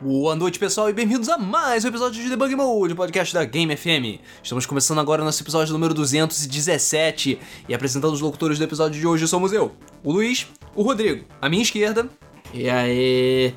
Boa 0.00 0.36
noite, 0.36 0.58
pessoal, 0.58 0.90
e 0.90 0.92
bem-vindos 0.92 1.28
a 1.28 1.38
mais 1.38 1.84
um 1.84 1.88
episódio 1.88 2.22
de 2.22 2.28
Debug 2.28 2.54
Mode, 2.54 2.92
o 2.92 2.96
podcast 2.96 3.32
da 3.32 3.44
Game 3.44 3.74
FM. 3.74 4.20
Estamos 4.42 4.66
começando 4.66 4.98
agora 5.00 5.22
o 5.22 5.24
nosso 5.24 5.42
episódio 5.42 5.72
número 5.72 5.94
217 5.94 7.38
e 7.66 7.74
apresentando 7.74 8.12
os 8.12 8.20
locutores 8.20 8.58
do 8.58 8.64
episódio 8.64 9.00
de 9.00 9.06
hoje 9.06 9.26
somos 9.26 9.52
eu, 9.52 9.72
o 10.04 10.12
Luiz, 10.12 10.46
o 10.74 10.82
Rodrigo, 10.82 11.24
à 11.40 11.48
minha 11.48 11.62
esquerda, 11.62 12.08
E 12.52 12.68
aí? 12.68 13.54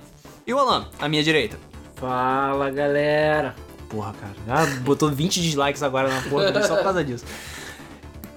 e 0.47 0.53
o 0.53 0.57
Alan, 0.57 0.87
à 0.97 1.09
minha 1.09 1.21
direita. 1.23 1.59
Fala 1.95 2.69
galera! 2.71 3.53
Porra, 3.89 4.13
cara, 4.13 4.65
já 4.65 4.79
botou 4.79 5.09
20 5.11 5.41
dislikes 5.41 5.83
agora 5.83 6.07
na 6.07 6.21
porra 6.29 6.63
só 6.65 6.75
por 6.77 6.83
causa 6.83 7.03
disso. 7.03 7.25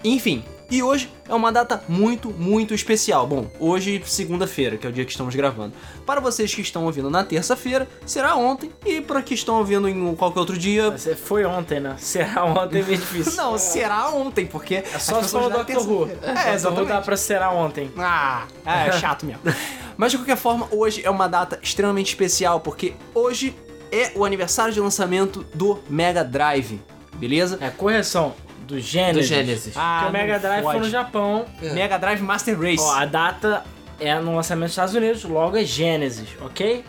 Enfim, 0.03 0.43
e 0.73 0.83
hoje 0.83 1.13
é 1.29 1.35
uma 1.35 1.53
data 1.53 1.85
muito, 1.87 2.31
muito 2.31 2.73
especial. 2.73 3.27
Bom, 3.27 3.47
hoje, 3.61 4.03
segunda-feira, 4.07 4.79
que 4.79 4.87
é 4.87 4.89
o 4.89 4.93
dia 4.93 5.05
que 5.05 5.11
estamos 5.11 5.35
gravando. 5.35 5.75
Para 6.07 6.19
vocês 6.19 6.55
que 6.55 6.63
estão 6.63 6.87
ouvindo 6.87 7.11
na 7.11 7.23
terça-feira, 7.23 7.87
será 8.07 8.37
ontem. 8.37 8.73
E 8.87 9.03
para 9.03 9.21
que 9.21 9.35
estão 9.35 9.59
ouvindo 9.59 9.87
em 9.87 10.15
qualquer 10.15 10.41
outro 10.41 10.57
dia. 10.57 10.91
Você 10.91 11.15
foi 11.15 11.45
ontem, 11.45 11.79
né? 11.79 11.95
Será 11.99 12.47
ontem 12.47 12.81
é 12.81 12.85
meio 12.85 12.97
difícil. 12.97 13.35
Não, 13.35 13.59
será 13.59 14.09
ontem, 14.09 14.47
porque. 14.47 14.77
É 14.77 14.99
só 14.99 15.23
se 15.23 15.29
for 15.29 15.43
o 15.43 15.51
Dr. 15.51 15.77
Who. 15.77 16.09
É, 16.23 16.55
exatamente. 16.55 16.89
dá 16.89 17.03
pra 17.03 17.19
será 17.19 17.51
ontem. 17.51 17.93
Ah, 17.99 18.47
é 18.65 18.93
chato 18.93 19.27
mesmo. 19.27 19.43
Mas 19.99 20.13
de 20.13 20.17
qualquer 20.17 20.39
forma, 20.39 20.67
hoje 20.71 21.03
é 21.05 21.11
uma 21.11 21.29
data 21.29 21.59
extremamente 21.63 22.09
especial, 22.09 22.61
porque 22.61 22.95
hoje 23.15 23.55
é 23.93 24.11
o 24.15 24.25
aniversário 24.25 24.73
de 24.73 24.81
lançamento 24.81 25.45
do 25.53 25.81
Mega 25.91 26.25
Drive, 26.25 26.81
beleza? 27.19 27.59
É, 27.61 27.69
correção. 27.69 28.35
Do 28.73 28.81
Genesis. 28.81 29.29
Do 29.29 29.35
Genesis. 29.35 29.75
Porque 29.75 30.07
o 30.07 30.11
Mega 30.11 30.39
Drive 30.39 30.63
foi 30.63 30.79
no 30.79 30.89
Japão. 30.89 31.45
Mega 31.61 31.99
Drive 31.99 32.23
Master 32.23 32.59
Race. 32.59 32.81
Ó, 32.81 32.95
a 32.95 33.05
data 33.05 33.63
é 34.01 34.19
no 34.19 34.35
lançamento 34.35 34.69
dos 34.69 34.73
Estados 34.73 34.95
Unidos, 34.95 35.25
logo 35.25 35.59
é 35.59 35.65
Genesis, 35.65 36.31
ok? 36.41 36.83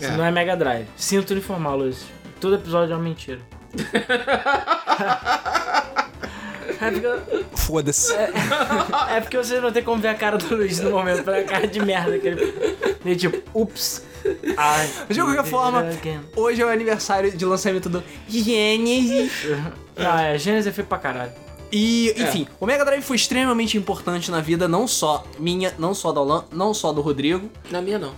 É. 0.00 0.08
não 0.12 0.24
é 0.24 0.30
Mega 0.30 0.56
Drive. 0.56 0.86
Sinto 0.94 1.34
lhe 1.34 1.40
informar, 1.40 1.74
Luiz. 1.74 2.06
Todo 2.40 2.54
episódio 2.54 2.92
é 2.92 2.96
uma 2.96 3.02
mentira. 3.02 3.40
é, 6.80 6.90
porque, 6.92 7.08
Foda-se. 7.56 8.14
é 9.10 9.20
porque 9.20 9.36
vocês 9.36 9.60
não 9.60 9.72
tem 9.72 9.82
como 9.82 10.00
ver 10.00 10.08
a 10.08 10.14
cara 10.14 10.38
do 10.38 10.54
Luiz 10.54 10.78
no 10.78 10.92
momento, 10.92 11.24
pela 11.24 11.42
cara 11.42 11.66
de 11.66 11.84
merda 11.84 12.16
que 12.20 12.28
ele. 12.28 12.54
ele 13.04 13.16
tipo, 13.16 13.42
ups. 13.52 14.04
Ai, 14.56 14.88
de 15.08 15.20
qualquer 15.20 15.44
forma, 15.44 15.80
again. 15.80 16.20
hoje 16.36 16.62
é 16.62 16.64
o 16.64 16.68
aniversário 16.68 17.36
de 17.36 17.44
lançamento 17.44 17.88
do 17.88 18.00
Genesis. 18.28 19.32
Ah, 19.96 20.22
é, 20.22 20.38
Genesis 20.38 20.66
é 20.66 20.72
feio 20.72 20.86
pra 20.86 20.98
caralho. 20.98 21.32
E, 21.72 22.14
enfim, 22.16 22.46
o 22.60 22.66
Mega 22.66 22.84
Drive 22.84 23.02
foi 23.02 23.16
extremamente 23.16 23.76
importante 23.76 24.30
na 24.30 24.40
vida, 24.40 24.68
não 24.68 24.86
só 24.86 25.24
minha, 25.38 25.74
não 25.78 25.94
só 25.94 26.12
do 26.12 26.20
Alan, 26.20 26.44
não 26.52 26.72
só 26.72 26.92
do 26.92 27.00
Rodrigo. 27.00 27.50
Na 27.70 27.80
minha 27.80 27.98
não. 27.98 28.14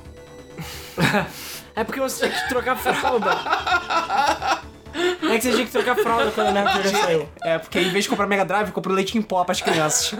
É 1.79 1.85
porque 1.85 2.01
você 2.01 2.29
tinha 2.29 2.43
que 2.43 2.49
trocar 2.49 2.75
fralda. 2.75 3.31
É 5.31 5.37
que 5.37 5.43
você 5.43 5.53
tinha 5.53 5.65
que 5.65 5.71
trocar 5.71 5.95
fralda 5.95 6.33
quando 6.33 6.49
a 6.49 6.51
Mega 6.51 6.73
Drive 6.73 6.97
saiu. 6.97 7.29
É, 7.41 7.57
porque 7.57 7.79
em 7.79 7.91
vez 7.91 8.03
de 8.03 8.11
comprar 8.11 8.27
Mega 8.27 8.45
Drive, 8.45 8.73
comprou 8.73 8.97
leite 8.97 9.17
em 9.17 9.23
pó 9.23 9.45
pras 9.45 9.61
crianças. 9.61 10.13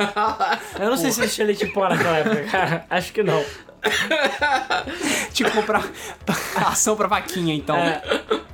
Eu 0.79 0.89
não 0.89 0.97
sei 0.97 1.11
se 1.11 1.21
existia 1.21 1.45
leite 1.45 1.65
em 1.65 1.73
pó 1.73 1.89
naquela 1.89 2.19
época, 2.19 2.45
cara. 2.45 2.87
Acho 2.89 3.13
que 3.13 3.25
não. 3.25 3.45
Tinha 5.33 5.51
que 5.51 5.57
comprar 5.57 5.85
ação 6.57 6.97
pra 6.97 7.07
vaquinha, 7.07 7.55
então. 7.55 7.77
É, 7.77 8.03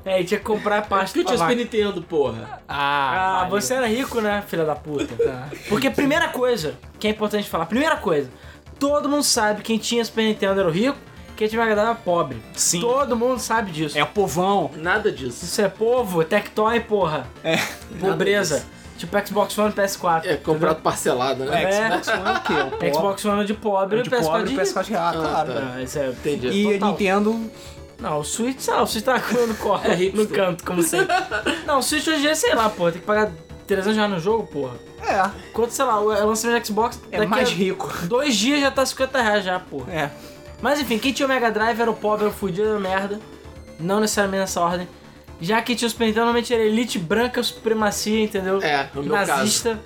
é 0.05 0.20
e 0.20 0.25
tinha 0.25 0.39
que 0.39 0.44
comprar 0.47 0.83
pasta 0.83 1.06
Porque 1.06 1.20
eu 1.20 1.25
pra 1.25 1.34
tinha 1.34 1.39
vaca. 1.48 1.55
Nintendo, 1.55 2.03
porra. 2.03 2.61
Ah, 2.69 3.42
Ah, 3.42 3.48
você 3.48 3.75
era 3.75 3.86
rico, 3.86 4.20
né, 4.20 4.42
filha 4.47 4.64
da 4.64 4.75
puta? 4.75 5.14
Porque 5.69 5.91
primeira 5.91 6.28
coisa, 6.28 6.75
que 6.98 7.06
é 7.06 7.11
importante 7.11 7.48
falar, 7.48 7.66
primeira 7.66 7.97
coisa, 7.97 8.31
todo 8.78 9.08
mundo 9.08 9.22
sabe 9.22 9.58
que 9.62 9.64
quem 9.69 9.78
tinha 9.78 10.05
Super 10.05 10.25
Nintendo 10.25 10.61
era 10.61 10.69
o 10.69 10.72
rico, 10.72 10.98
quem 11.36 11.48
tinha 11.48 11.61
Mega 11.61 11.75
Drive 11.75 11.88
era 11.88 11.97
pobre. 11.97 12.41
Sim. 12.55 12.81
Todo 12.81 13.16
mundo 13.16 13.38
sabe 13.41 13.70
disso. 13.72 13.98
É 13.98 14.03
o 14.03 14.06
povão. 14.06 14.70
Nada 14.77 15.11
disso. 15.11 15.44
Isso 15.44 15.61
é 15.61 15.69
povo, 15.69 16.22
Tectoy, 16.22 16.81
porra. 16.81 17.27
É. 17.42 17.56
Pobreza. 17.98 18.64
Tipo 18.97 19.27
Xbox 19.27 19.59
One 19.59 19.70
e 19.70 19.75
PS4. 19.75 20.20
É, 20.25 20.37
comprado 20.37 20.81
parcelado, 20.81 21.44
né? 21.44 21.62
É. 21.65 21.88
Xbox 22.03 22.09
One 22.09 22.28
é 22.28 22.32
o 22.32 22.41
quê? 22.41 22.53
O 22.53 22.71
pobre- 22.71 22.93
Xbox 22.94 23.25
One 23.25 23.44
de 23.44 23.55
pobre 23.55 23.99
e 23.99 24.03
de 24.03 24.10
PS4 24.10 24.22
pobre 24.22 24.44
de 24.44 24.55
e 24.55 24.56
PS4 24.59 24.84
de 24.84 24.94
ah, 24.97 25.12
claro. 25.15 25.53
tá. 25.53 25.72
Ah, 25.75 25.82
isso 25.82 25.99
é 25.99 26.09
Entendi. 26.09 26.49
E 26.49 26.69
a 26.69 26.72
Total. 26.75 26.91
Nintendo 26.91 27.50
Não, 27.99 28.19
o 28.21 28.25
Switch, 28.25 28.60
sei 28.60 28.75
lá, 28.75 28.82
o 28.82 28.87
Switch 28.87 29.05
tá 29.05 29.19
comendo 29.21 29.55
corda 29.56 29.88
É 29.94 30.10
no 30.12 30.27
canto, 30.28 30.65
como 30.65 30.82
sempre. 30.82 31.15
Não, 31.66 31.78
o 31.78 31.82
Switch 31.82 32.06
hoje 32.06 32.19
em 32.19 32.21
dia, 32.22 32.34
sei 32.34 32.55
lá, 32.55 32.69
porra, 32.71 32.93
tem 32.93 33.00
que 33.00 33.06
pagar 33.06 33.31
300 33.66 33.97
reais 33.97 34.12
no 34.12 34.19
jogo, 34.21 34.47
porra. 34.47 34.75
é, 35.03 35.31
Enquanto, 35.50 35.71
sei 35.71 35.84
lá, 35.84 36.00
o 36.00 36.06
lançamento 36.26 36.61
do 36.62 36.66
Xbox 36.66 37.00
é 37.11 37.19
daqui 37.19 37.31
mais 37.31 37.49
a 37.49 37.53
rico. 37.53 37.93
dois 38.06 38.37
dias 38.37 38.61
já 38.61 38.71
tá 38.71 38.84
50 38.87 39.21
reais 39.22 39.44
já, 39.44 39.59
porra. 39.59 39.93
É. 39.93 40.11
Mas 40.62 40.81
enfim, 40.81 40.99
quem 40.99 41.12
tinha 41.12 41.26
o 41.26 41.28
Mega 41.28 41.50
Drive 41.50 41.81
era 41.81 41.91
o 41.91 41.94
pobre, 41.94 42.25
era 42.26 42.32
o 42.32 42.37
fudido, 42.37 42.69
era 42.69 42.76
o 42.78 42.81
merda. 42.81 43.19
Não 43.78 43.99
necessariamente 44.00 44.41
nessa 44.43 44.61
ordem. 44.61 44.88
Já 45.41 45.61
quem 45.62 45.75
tinha 45.77 45.87
o 45.87 45.91
Super 45.91 46.05
Nintendo, 46.05 46.27
normalmente 46.27 46.55
era 46.55 46.62
elite 46.62 46.99
branca, 46.99 47.43
supremacia, 47.43 48.21
entendeu? 48.21 48.62
É, 48.62 48.89
no 48.95 49.03
meu 49.03 49.12
Nazista. 49.12 49.81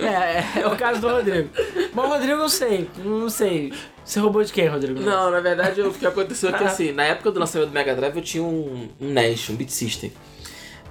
é, 0.00 0.04
é, 0.04 0.44
é 0.60 0.66
o 0.66 0.76
caso 0.76 1.00
do 1.00 1.08
Rodrigo. 1.08 1.48
O 1.94 2.00
Rodrigo 2.00 2.32
eu 2.32 2.38
não 2.38 2.48
sei, 2.48 2.90
não 2.98 3.30
sei. 3.30 3.72
Você 4.04 4.20
roubou 4.20 4.42
de 4.44 4.52
quem, 4.52 4.68
Rodrigo? 4.68 5.00
Não, 5.00 5.30
na 5.30 5.40
verdade 5.40 5.80
o 5.80 5.92
que 5.92 6.06
aconteceu 6.06 6.50
é 6.50 6.52
que 6.52 6.64
assim, 6.64 6.92
na 6.92 7.04
época 7.04 7.30
do 7.30 7.40
lançamento 7.40 7.68
do 7.68 7.74
Mega 7.74 7.94
Drive 7.94 8.16
eu 8.16 8.22
tinha 8.22 8.42
um, 8.42 8.88
um 9.00 9.10
NES, 9.10 9.48
um 9.50 9.56
Beat 9.56 9.70
System. 9.70 10.12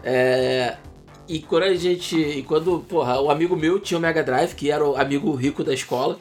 É, 0.03 0.75
e 1.27 1.39
quando 1.39 1.63
a 1.63 1.73
gente. 1.73 2.15
E 2.15 2.43
quando, 2.43 2.79
porra, 2.87 3.19
o 3.19 3.31
amigo 3.31 3.55
meu 3.55 3.79
tinha 3.79 3.97
o 3.97 4.01
Mega 4.01 4.23
Drive, 4.23 4.53
que 4.53 4.69
era 4.69 4.85
o 4.85 4.95
amigo 4.95 5.33
rico 5.33 5.63
da 5.63 5.73
escola. 5.73 6.19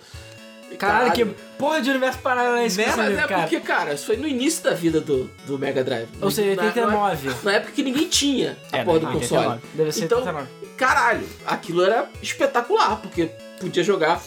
E, 0.70 0.76
Caralho, 0.76 1.12
que 1.12 1.26
porra 1.64 1.80
de 1.80 1.90
universo 1.90 2.18
paralelo 2.18 2.56
é 2.56 2.66
esse 2.66 2.76
Né? 2.78 2.84
que 2.84 2.96
Mas 2.96 3.18
é 3.18 3.22
cara? 3.26 3.40
porque, 3.42 3.60
cara, 3.60 3.94
isso 3.94 4.06
foi 4.06 4.16
no 4.16 4.26
início 4.28 4.62
da 4.62 4.72
vida 4.74 5.00
do, 5.00 5.30
do 5.46 5.58
Mega 5.58 5.82
Drive. 5.82 6.08
Ou 6.20 6.30
seja, 6.30 6.50
Na- 6.56 6.62
na- 6.62 6.68
89. 6.68 7.30
Na 7.42 7.52
época 7.52 7.72
que 7.72 7.82
ninguém 7.82 8.08
tinha 8.08 8.56
a 8.72 8.78
É, 8.78 8.84
porra 8.84 8.98
do 9.00 9.06
89. 9.06 9.44
console. 9.44 9.60
Deve 9.74 9.92
ser 9.92 10.04
Então, 10.04 10.18
89. 10.18 10.50
caralho, 10.76 11.26
aquilo 11.46 11.82
era 11.84 12.08
espetacular, 12.22 12.96
porque 13.00 13.30
podia 13.60 13.82
jogar. 13.82 14.20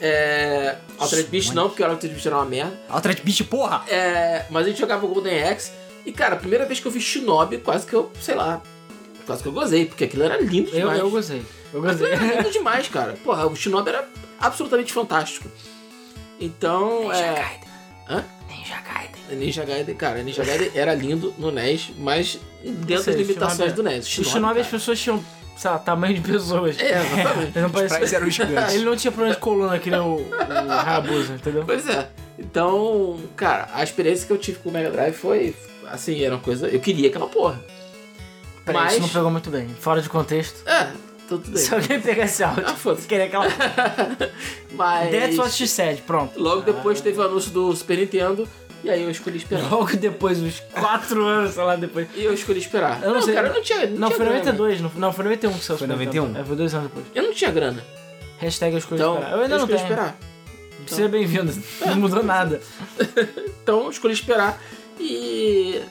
É. 0.00 0.76
Altered 0.98 1.28
Beast 1.28 1.52
não, 1.54 1.68
porque 1.68 1.82
o 1.82 1.86
Altered 1.86 2.12
Beast 2.14 2.26
era 2.26 2.36
uma 2.36 2.44
merda. 2.44 2.78
Altered 2.88 3.22
Beast, 3.22 3.44
porra! 3.44 3.82
É, 3.88 4.44
mas 4.50 4.64
a 4.66 4.68
gente 4.70 4.78
jogava 4.80 5.04
o 5.04 5.08
Golden 5.08 5.42
Axe. 5.48 5.72
E, 6.06 6.12
cara, 6.12 6.34
a 6.34 6.38
primeira 6.38 6.64
vez 6.64 6.80
que 6.80 6.86
eu 6.86 6.92
vi 6.92 7.00
Shinobi, 7.00 7.58
quase 7.58 7.84
que 7.86 7.94
eu, 7.94 8.10
sei 8.20 8.34
lá, 8.34 8.62
quase 9.26 9.42
que 9.42 9.48
eu 9.48 9.52
gozei, 9.52 9.86
porque 9.86 10.04
aquilo 10.04 10.22
era 10.22 10.40
lindo 10.40 10.70
Eu, 10.70 10.78
demais. 10.80 10.98
eu 11.00 11.10
gostei. 11.10 11.42
Eu 11.72 11.84
Aquilo 11.84 11.98
gostei. 12.08 12.12
era 12.12 12.36
lindo 12.36 12.50
demais, 12.52 12.88
cara. 12.88 13.14
Porra, 13.24 13.46
o 13.46 13.54
Shinobi 13.56 13.90
era 13.90 14.08
absolutamente 14.40 14.92
fantástico. 14.92 15.50
Então, 16.40 17.12
é. 17.12 17.58
Hã? 18.08 18.24
Ninja 18.48 18.80
Gaiden. 18.80 19.38
Ninja 19.38 19.64
Gaiden, 19.64 19.94
cara, 19.94 20.22
Ninja 20.22 20.44
Gaiden 20.44 20.70
era 20.74 20.94
lindo 20.94 21.34
no 21.38 21.50
NES, 21.50 21.90
mas 21.98 22.38
dentro 22.64 23.04
sei, 23.04 23.14
das 23.14 23.26
limitações 23.26 23.56
Shinobi- 23.58 23.72
do 23.74 23.82
NES. 23.82 24.18
O 24.18 24.24
Shinobi 24.24 24.60
as 24.60 24.66
pessoas 24.68 24.98
tinham, 25.00 25.22
sei 25.56 25.70
lá, 25.70 25.78
tamanho 25.78 26.14
de 26.14 26.20
pessoas. 26.20 26.78
É, 26.78 26.98
exatamente. 27.00 27.52
Ele 27.58 27.60
não 27.62 27.70
parecia... 27.70 28.18
Ele 28.72 28.84
não 28.84 28.96
tinha 28.96 29.10
problema 29.12 29.34
de 29.34 29.40
coluna 29.40 29.78
que 29.78 29.90
nem 29.90 30.00
o, 30.00 30.16
o 30.16 30.72
Hayabusa, 30.72 31.34
entendeu? 31.34 31.64
Pois 31.66 31.86
é. 31.88 32.08
Então, 32.38 33.18
cara, 33.36 33.68
a 33.72 33.82
experiência 33.82 34.26
que 34.26 34.32
eu 34.32 34.38
tive 34.38 34.58
com 34.60 34.68
o 34.70 34.72
Mega 34.72 34.90
Drive 34.90 35.14
foi, 35.14 35.54
assim, 35.90 36.22
era 36.22 36.36
uma 36.36 36.40
coisa... 36.40 36.68
Eu 36.68 36.78
queria 36.80 37.08
aquela 37.08 37.26
porra. 37.26 37.60
Peraí, 38.64 38.82
Mas- 38.82 38.92
isso 38.92 39.02
não 39.02 39.08
pegou 39.08 39.30
muito 39.30 39.50
bem. 39.50 39.68
Fora 39.68 40.00
de 40.00 40.08
contexto. 40.08 40.66
É, 40.68 40.88
tudo 41.28 41.50
bem. 41.50 41.56
Se 41.62 41.74
alguém 41.74 42.00
pegar 42.00 42.24
esse 42.24 42.42
áudio, 42.42 42.64
Ah, 42.66 42.74
foda-se. 42.74 43.02
você 43.02 43.08
queria 43.08 43.26
aquela... 43.26 43.46
Mas... 44.72 45.10
That's 45.10 45.38
what 45.38 45.50
she 45.52 45.66
said, 45.68 46.00
pronto. 46.02 46.40
Logo 46.40 46.62
depois 46.62 47.00
teve 47.00 47.18
o 47.18 47.22
anúncio 47.22 47.50
do 47.50 47.74
Super 47.76 47.98
Nintendo, 47.98 48.48
e 48.82 48.90
aí 48.90 49.02
eu 49.02 49.10
escolhi 49.10 49.36
esperar. 49.38 49.70
Logo 49.70 49.96
depois, 49.96 50.38
uns 50.40 50.60
4 50.72 51.24
anos, 51.24 51.54
sei 51.54 51.62
lá, 51.64 51.76
depois. 51.76 52.08
E 52.14 52.24
eu 52.24 52.32
escolhi 52.32 52.58
esperar. 52.60 53.02
Eu 53.02 53.12
não 53.14 53.20
sei. 53.22 53.34
cara, 53.34 53.48
eu 53.48 53.54
não 53.54 53.62
tinha. 53.62 53.86
Não, 53.86 53.98
Não, 53.98 54.08
tinha 54.08 54.16
foi 54.16 54.26
grana. 54.26 54.38
92, 54.52 54.80
não, 54.80 54.90
não 54.96 55.12
foi 55.12 55.24
91 55.24 55.52
que 55.52 55.64
saiu 55.64 55.78
Foi 55.78 55.86
o 55.86 55.90
Super 55.90 56.04
Nintendo. 56.06 56.26
91? 56.28 56.40
É, 56.40 56.44
foi 56.44 56.56
dois 56.56 56.74
anos 56.74 56.88
depois. 56.88 57.06
Eu 57.14 57.22
não 57.24 57.34
tinha 57.34 57.50
grana. 57.50 57.84
Hashtag 58.38 58.72
eu 58.72 58.78
escolhi 58.78 59.00
Então, 59.00 59.14
esperar. 59.14 59.32
Eu 59.36 59.42
ainda 59.42 59.58
não 59.58 59.64
escolhi 59.64 59.78
tenho. 59.78 59.90
esperar. 59.90 60.18
Seja 60.86 61.08
bem-vindo. 61.08 61.52
Não 61.86 61.96
mudou 61.96 62.22
nada. 62.22 62.60
Então 63.62 63.84
eu 63.84 63.90
escolhi 63.90 64.14
esperar. 64.14 64.58
E 64.98 65.82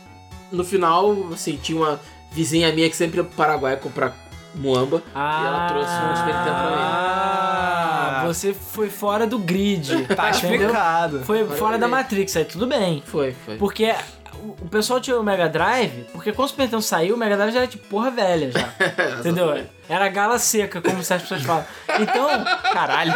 no 0.51 0.63
final, 0.63 1.15
assim, 1.31 1.55
tinha 1.61 1.77
uma 1.77 1.99
vizinha 2.31 2.71
minha 2.71 2.89
que 2.89 2.95
sempre 2.95 3.17
ia 3.19 3.23
pro 3.23 3.35
Paraguai 3.35 3.77
comprar 3.77 4.15
muamba. 4.57 5.01
Ah, 5.13 5.41
E 5.43 5.47
ela 5.47 5.67
trouxe 5.67 5.91
um 5.91 6.25
Nintendo 6.25 6.55
pra 6.55 6.69
mim. 6.69 6.77
Ah, 6.79 8.23
você 8.27 8.53
foi 8.53 8.89
fora 8.89 9.25
do 9.27 9.37
grid. 9.39 10.05
Tá 10.15 10.29
explicado. 10.29 11.23
Foi 11.23 11.45
fora 11.45 11.75
eu 11.75 11.79
da. 11.79 11.87
Matrix, 11.87 12.35
aí 12.35 12.45
tudo 12.45 12.67
bem. 12.67 13.01
Foi, 13.05 13.33
foi. 13.45 13.57
Porque 13.57 13.93
o 14.33 14.55
o 14.61 14.67
pessoal 14.69 14.99
tinha 14.99 15.17
o 15.17 15.23
Mega 15.23 15.49
Drive, 15.49 16.05
porque 16.11 16.31
quando 16.31 16.45
o 16.45 16.49
Super 16.49 16.63
Nintendo 16.63 16.81
saiu, 16.81 17.15
o 17.15 17.17
Mega 17.17 17.35
Drive 17.35 17.51
já 17.53 17.59
era 17.59 17.67
tipo 17.67 17.87
porra 17.87 18.11
velha 18.11 18.51
já. 18.51 18.69
entendeu? 19.19 19.65
Era 19.89 20.07
gala 20.09 20.39
seca, 20.39 20.81
como 20.81 21.03
certas 21.03 21.27
pessoas 21.29 21.43
falam. 21.43 21.65
Então, 21.99 22.27
Caralho. 22.73 23.13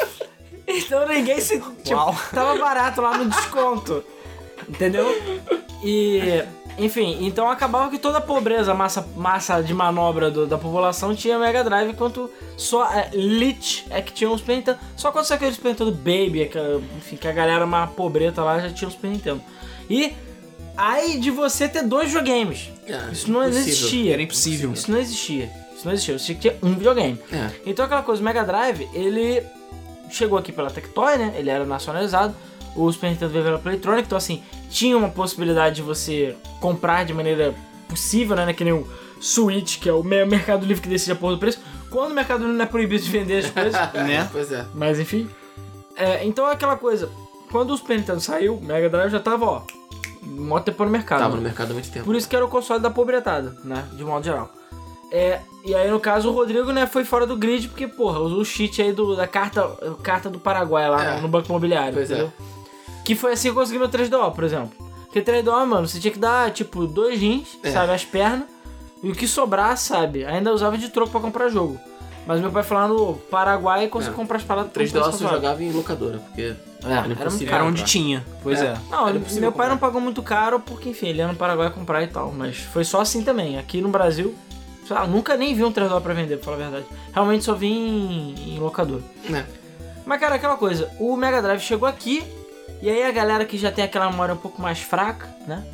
então 0.66 1.06
ninguém 1.08 1.40
se. 1.40 1.58
Tipo, 1.82 1.96
Uau. 1.96 2.14
tava 2.32 2.56
barato 2.58 3.00
lá 3.00 3.16
no 3.18 3.28
desconto. 3.28 4.04
Entendeu? 4.68 5.06
E 5.82 6.42
Enfim, 6.76 7.18
então 7.24 7.48
acabava 7.48 7.88
que 7.90 7.98
toda 7.98 8.18
a 8.18 8.20
pobreza, 8.20 8.74
massa, 8.74 9.06
massa 9.16 9.62
de 9.62 9.72
manobra 9.72 10.30
do- 10.30 10.46
da 10.46 10.58
população 10.58 11.14
tinha 11.14 11.38
Mega 11.38 11.62
Drive, 11.62 11.90
enquanto 11.90 12.28
só 12.56 12.82
a 12.84 13.06
Elite 13.12 13.86
é 13.90 14.02
que 14.02 14.12
tinha 14.12 14.28
um 14.28 14.36
Super 14.36 14.56
Nintendo. 14.56 14.78
Só 14.96 15.12
quando 15.12 15.24
saiu 15.24 15.36
aquele 15.36 15.52
Super 15.52 15.68
Nintendo 15.68 15.92
Baby, 15.92 16.42
é 16.42 16.46
que, 16.46 16.58
enfim, 16.98 17.16
que 17.16 17.28
a 17.28 17.32
galera 17.32 17.64
mais 17.64 17.90
pobreta 17.90 18.42
lá 18.42 18.58
já 18.58 18.70
tinha 18.70 18.88
um 18.88 18.90
Super 18.90 19.08
Nintendo. 19.10 19.40
E 19.88 20.12
aí 20.76 21.18
de 21.18 21.30
você 21.30 21.68
ter 21.68 21.82
dois 21.84 22.06
videogames. 22.08 22.70
É, 22.86 23.12
Isso 23.12 23.30
não 23.30 23.42
existia. 23.44 24.12
Era 24.12 24.22
impossível. 24.22 24.72
Isso 24.72 24.90
não 24.90 24.98
existia. 24.98 25.50
Isso 25.76 25.84
não 25.86 25.92
existia. 25.92 26.18
Você 26.18 26.34
tinha 26.34 26.38
que 26.54 26.58
ter 26.60 26.66
um 26.66 26.74
videogame. 26.74 27.18
É. 27.32 27.50
Então 27.66 27.84
aquela 27.84 28.02
coisa, 28.02 28.20
o 28.20 28.24
Mega 28.24 28.42
Drive, 28.44 28.88
ele 28.92 29.42
chegou 30.10 30.36
aqui 30.38 30.50
pela 30.52 30.70
Tectoy, 30.70 31.16
né? 31.18 31.34
Ele 31.36 31.50
era 31.50 31.64
nacionalizado. 31.64 32.34
O 32.76 32.90
Super 32.92 33.10
Nintendo 33.10 33.32
veio 33.32 33.44
pela 33.44 33.58
Playtronic, 33.58 34.06
então 34.06 34.18
assim, 34.18 34.42
tinha 34.70 34.96
uma 34.96 35.08
possibilidade 35.08 35.76
de 35.76 35.82
você 35.82 36.36
comprar 36.60 37.04
de 37.04 37.12
maneira 37.14 37.54
possível, 37.88 38.34
né? 38.36 38.52
Que 38.52 38.64
nem 38.64 38.72
o 38.72 38.86
Switch, 39.20 39.78
que 39.78 39.88
é 39.88 39.92
o 39.92 40.02
me- 40.02 40.24
Mercado 40.24 40.66
Livre 40.66 40.82
que 40.82 40.88
decide 40.88 41.12
a 41.12 41.16
porra 41.16 41.34
do 41.34 41.38
preço. 41.38 41.60
Quando 41.90 42.10
o 42.10 42.14
Mercado 42.14 42.40
Livre 42.40 42.56
não 42.56 42.64
é 42.64 42.68
proibido 42.68 43.04
de 43.04 43.10
vender 43.10 43.44
as 43.44 43.50
coisas, 43.50 43.72
Né? 43.94 44.28
Pois 44.32 44.50
é. 44.50 44.64
mas 44.74 44.98
enfim. 44.98 45.28
É, 45.96 46.24
então 46.26 46.48
é 46.48 46.52
aquela 46.52 46.76
coisa, 46.76 47.08
quando 47.52 47.70
o 47.72 47.76
Super 47.76 47.96
Nintendo 47.98 48.20
saiu, 48.20 48.56
o 48.56 48.64
Mega 48.64 48.88
Drive 48.90 49.12
já 49.12 49.20
tava, 49.20 49.44
ó, 49.46 49.62
mó 50.22 50.58
tempo 50.58 50.84
no 50.84 50.90
mercado. 50.90 51.20
Tava 51.20 51.30
né? 51.34 51.36
no 51.36 51.42
mercado 51.42 51.70
há 51.70 51.74
muito 51.74 51.90
tempo. 51.92 52.04
Por 52.04 52.16
isso 52.16 52.28
que 52.28 52.34
era 52.34 52.44
o 52.44 52.48
console 52.48 52.80
da 52.82 52.90
pobretada, 52.90 53.54
né? 53.62 53.84
De 53.92 54.02
modo 54.04 54.24
geral. 54.24 54.50
É, 55.12 55.38
e 55.64 55.72
aí, 55.76 55.88
no 55.88 56.00
caso, 56.00 56.28
o 56.28 56.32
Rodrigo, 56.32 56.72
né, 56.72 56.86
foi 56.88 57.04
fora 57.04 57.24
do 57.24 57.36
grid, 57.36 57.68
porque, 57.68 57.86
porra, 57.86 58.18
usou 58.18 58.40
o 58.40 58.44
cheat 58.44 58.82
aí 58.82 58.92
do, 58.92 59.14
da 59.14 59.28
carta, 59.28 59.62
carta 60.02 60.28
do 60.28 60.40
Paraguai 60.40 60.90
lá 60.90 61.04
É. 61.04 61.14
no, 61.16 61.22
no 61.22 61.28
Banco 61.28 61.48
Imobiliário, 61.48 61.94
Pois 61.94 62.10
é. 62.10 62.28
Que 63.04 63.14
foi 63.14 63.32
assim 63.32 63.48
que 63.48 63.50
eu 63.50 63.54
consegui 63.60 63.78
meu 63.78 63.88
3DO, 63.88 64.32
por 64.34 64.44
exemplo. 64.44 64.70
Porque 65.04 65.20
3DO, 65.20 65.66
mano, 65.66 65.86
você 65.86 66.00
tinha 66.00 66.12
que 66.12 66.18
dar, 66.18 66.50
tipo, 66.50 66.86
dois 66.86 67.20
rins, 67.20 67.56
É. 67.62 67.70
sabe, 67.70 67.92
as 67.92 68.04
pernas, 68.04 68.48
e 69.02 69.10
o 69.10 69.14
que 69.14 69.28
sobrar, 69.28 69.76
sabe, 69.76 70.24
ainda 70.24 70.52
usava 70.52 70.76
de 70.78 70.88
troco 70.88 71.12
pra 71.12 71.20
comprar 71.20 71.48
jogo. 71.48 71.78
Mas 72.26 72.40
meu 72.40 72.50
pai 72.50 72.64
lá 72.70 72.88
no 72.88 73.14
Paraguai 73.30 73.84
e 73.84 73.88
conseguiu 73.88 74.14
É. 74.14 74.16
comprar 74.16 74.38
as 74.38 74.42
paradas 74.42 74.72
3 74.72 74.90
por 74.90 74.96
um 74.98 75.00
DO 75.02 75.08
preço 75.10 75.22
você 75.24 75.34
jogava 75.34 75.62
em 75.62 75.70
locadora, 75.72 76.18
porque 76.18 76.54
É, 76.86 76.90
era 76.90 77.02
muito 77.02 77.20
Era 77.22 77.64
onde 77.64 77.72
comprar. 77.82 77.84
tinha. 77.84 78.24
Pois 78.42 78.60
é. 78.62 78.74
Não, 78.90 79.08
ele- 79.08 79.18
impossível 79.18 79.42
meu 79.42 79.52
pai 79.52 79.66
comprar. 79.66 79.68
não 79.74 79.78
pagou 79.78 80.00
muito 80.00 80.22
caro 80.22 80.58
porque, 80.60 80.88
enfim, 80.88 81.08
ele 81.08 81.18
ia 81.18 81.28
no 81.28 81.34
Paraguai 81.36 81.70
comprar 81.70 82.02
e 82.02 82.06
tal. 82.06 82.32
Mas 82.32 82.56
foi 82.56 82.82
só 82.84 83.00
assim 83.02 83.22
também. 83.22 83.58
Aqui 83.58 83.80
no 83.82 83.88
Brasil, 83.90 84.34
sei 84.86 84.96
lá, 84.96 85.06
nunca 85.06 85.36
nem 85.36 85.54
vi 85.54 85.62
um 85.64 85.70
3 85.72 85.90
pra 86.02 86.14
vender, 86.14 86.36
pra 86.36 86.44
falar 86.46 86.56
a 86.56 86.60
verdade. 86.70 86.86
Realmente 87.12 87.44
só 87.44 87.52
vi 87.54 87.68
em, 87.70 88.54
em 88.54 88.58
locador. 88.58 89.00
É. 89.30 89.44
Mas, 90.06 90.18
cara, 90.20 90.34
aquela 90.36 90.56
coisa, 90.56 90.90
o 90.98 91.14
Mega 91.16 91.40
Drive 91.42 91.60
chegou 91.60 91.86
aqui, 91.88 92.22
e 92.84 92.90
aí 92.90 93.02
a 93.02 93.10
galera 93.10 93.44
que 93.44 93.56
já 93.58 93.72
tem 93.72 93.84
aquela 93.84 94.10
memória 94.10 94.34
um 94.34 94.38
pouco 94.38 94.60
mais 94.62 94.78
fraca, 94.80 95.34
né? 95.46 95.64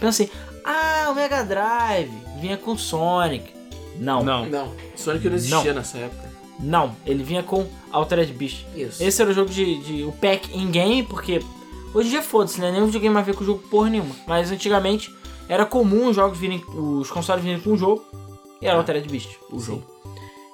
Pensa 0.00 0.24
assim, 0.24 0.30
ah, 0.64 1.08
o 1.10 1.14
Mega 1.14 1.42
Drive 1.44 2.10
vinha 2.40 2.56
com 2.56 2.76
Sonic. 2.76 3.54
Não, 3.98 4.22
não, 4.22 4.44
Não. 4.46 4.66
Não, 4.66 4.72
Sonic 4.94 5.26
não 5.28 5.36
existia 5.36 5.72
nessa 5.72 5.98
época. 5.98 6.28
ele 7.06 7.22
vinha 7.22 7.42
com 7.42 7.66
Altered 7.90 8.32
Beast. 8.34 8.66
Isso. 8.74 9.02
Esse 9.02 9.22
era 9.22 9.30
o 9.30 9.34
jogo 9.34 9.48
de, 9.50 9.78
de- 9.82 10.04
o 10.04 10.12
pack 10.12 10.54
in-game, 10.56 11.02
porque 11.02 11.40
hoje 11.94 12.08
em 12.08 12.10
dia 12.10 12.22
foda-se, 12.22 12.60
né? 12.60 12.70
Nenhum 12.72 12.86
videogame 12.86 13.14
vai 13.14 13.22
ver 13.22 13.34
com 13.34 13.42
o 13.42 13.46
jogo 13.46 13.60
porra 13.70 13.88
nenhuma. 13.88 14.14
Mas 14.26 14.50
antigamente 14.50 15.14
era 15.48 15.64
comum 15.64 16.08
os 16.08 16.16
jogos 16.16 16.36
virem, 16.36 16.62
os 16.74 17.10
consoles 17.10 17.42
virem 17.42 17.60
com 17.60 17.70
o 17.72 17.76
jogo, 17.78 18.04
e 18.60 18.66
era 18.66 18.76
o 18.76 18.80
Altered 18.80 19.08
Beast, 19.08 19.36
o 19.50 19.58
Sim. 19.58 19.66
jogo. 19.66 19.82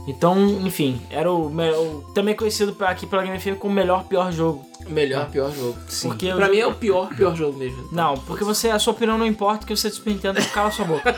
Então, 0.07 0.37
enfim, 0.67 1.01
era 1.11 1.33
o, 1.33 1.47
o- 1.47 2.03
também 2.15 2.35
conhecido 2.35 2.77
aqui 2.81 3.07
pela 3.07 3.23
Game 3.23 3.39
FM 3.39 3.59
como 3.59 3.73
o 3.73 3.75
melhor 3.75 4.05
pior 4.05 4.31
jogo. 4.33 4.65
Melhor, 4.89 5.29
pior 5.31 5.51
jogo. 5.53 5.77
Porque 6.03 6.27
o 6.33 6.37
Pra 6.37 6.47
jogo- 6.47 6.57
mim 6.57 6.61
é 6.63 6.67
o 6.67 6.75
pior, 6.75 7.09
pior 7.15 7.35
jogo 7.37 7.59
mesmo. 7.59 7.89
Não, 7.93 8.15
porque 8.19 8.45
você, 8.45 8.71
a 8.71 8.79
sua 8.79 8.93
opinião 8.93 9.17
não 9.19 9.27
importa, 9.27 9.67
que 9.67 9.75
você 9.75 9.89
é 9.89 9.91
Super 9.91 10.11
Nintendo, 10.11 10.41
cala 10.51 10.71
sua 10.71 10.85
boca. 10.85 11.15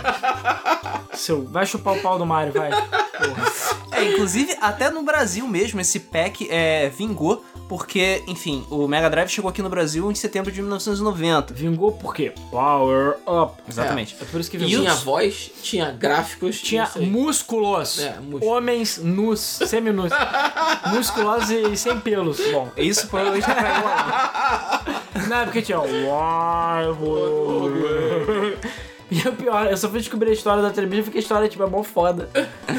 Seu, 1.15 1.45
vai 1.47 1.65
chupar 1.67 1.95
o 1.95 2.01
pau 2.01 2.19
do 2.19 2.27
Mario, 2.27 2.53
vai. 2.53 2.71
Porra. 2.71 3.53
É, 3.93 4.05
inclusive, 4.13 4.57
até 4.61 4.91
no 4.91 5.03
Brasil 5.03 5.47
mesmo, 5.47 5.81
esse 5.81 6.01
pack 6.01 6.49
é, 6.51 6.89
vingou, 6.89 7.45
porque, 7.69 8.23
enfim, 8.27 8.65
o 8.71 8.87
Mega 8.87 9.09
Drive 9.09 9.29
chegou 9.29 9.49
aqui 9.49 9.63
no 9.63 9.69
Brasil 9.69 10.11
em 10.11 10.15
setembro 10.15 10.53
de 10.53 10.61
1990. 10.61 11.55
Vingou 11.55 11.93
por 11.93 12.15
quê? 12.15 12.33
Power 12.51 13.17
up. 13.27 13.55
Exatamente. 13.69 14.17
É 14.21 14.25
por 14.25 14.41
isso 14.41 14.51
que 14.51 14.57
E 14.57 14.61
vingou. 14.61 14.81
tinha 14.81 14.95
voz, 14.95 15.51
tinha 15.63 15.91
gráficos, 15.91 16.61
Tinha 16.61 16.91
músculos. 16.97 17.99
É, 18.01 18.17
músculos. 18.21 18.43
Homens 18.43 18.99
nus, 18.99 19.41
seminus. 19.41 20.11
Musculosos 20.93 21.51
e 21.51 21.77
sem 21.77 21.99
pelos. 22.01 22.39
Bom, 22.53 22.69
Isso 22.77 23.07
provavelmente 23.09 23.51
é 23.51 23.55
pra 23.55 23.79
igualar. 23.79 24.85
na 25.29 25.43
época 25.43 25.63
tinha. 25.63 25.79
E 29.11 29.29
o 29.29 29.33
pior, 29.33 29.67
eu 29.71 29.77
só 29.77 29.89
fui 29.89 30.01
descobrir 30.01 30.31
a 30.31 30.33
história 30.33 30.63
da 30.63 30.71
televisão 30.71 31.05
porque 31.05 31.19
a 31.19 31.21
história 31.21 31.49
tipo, 31.49 31.63
é 31.63 31.67
mó 31.67 31.83
foda. 31.83 32.29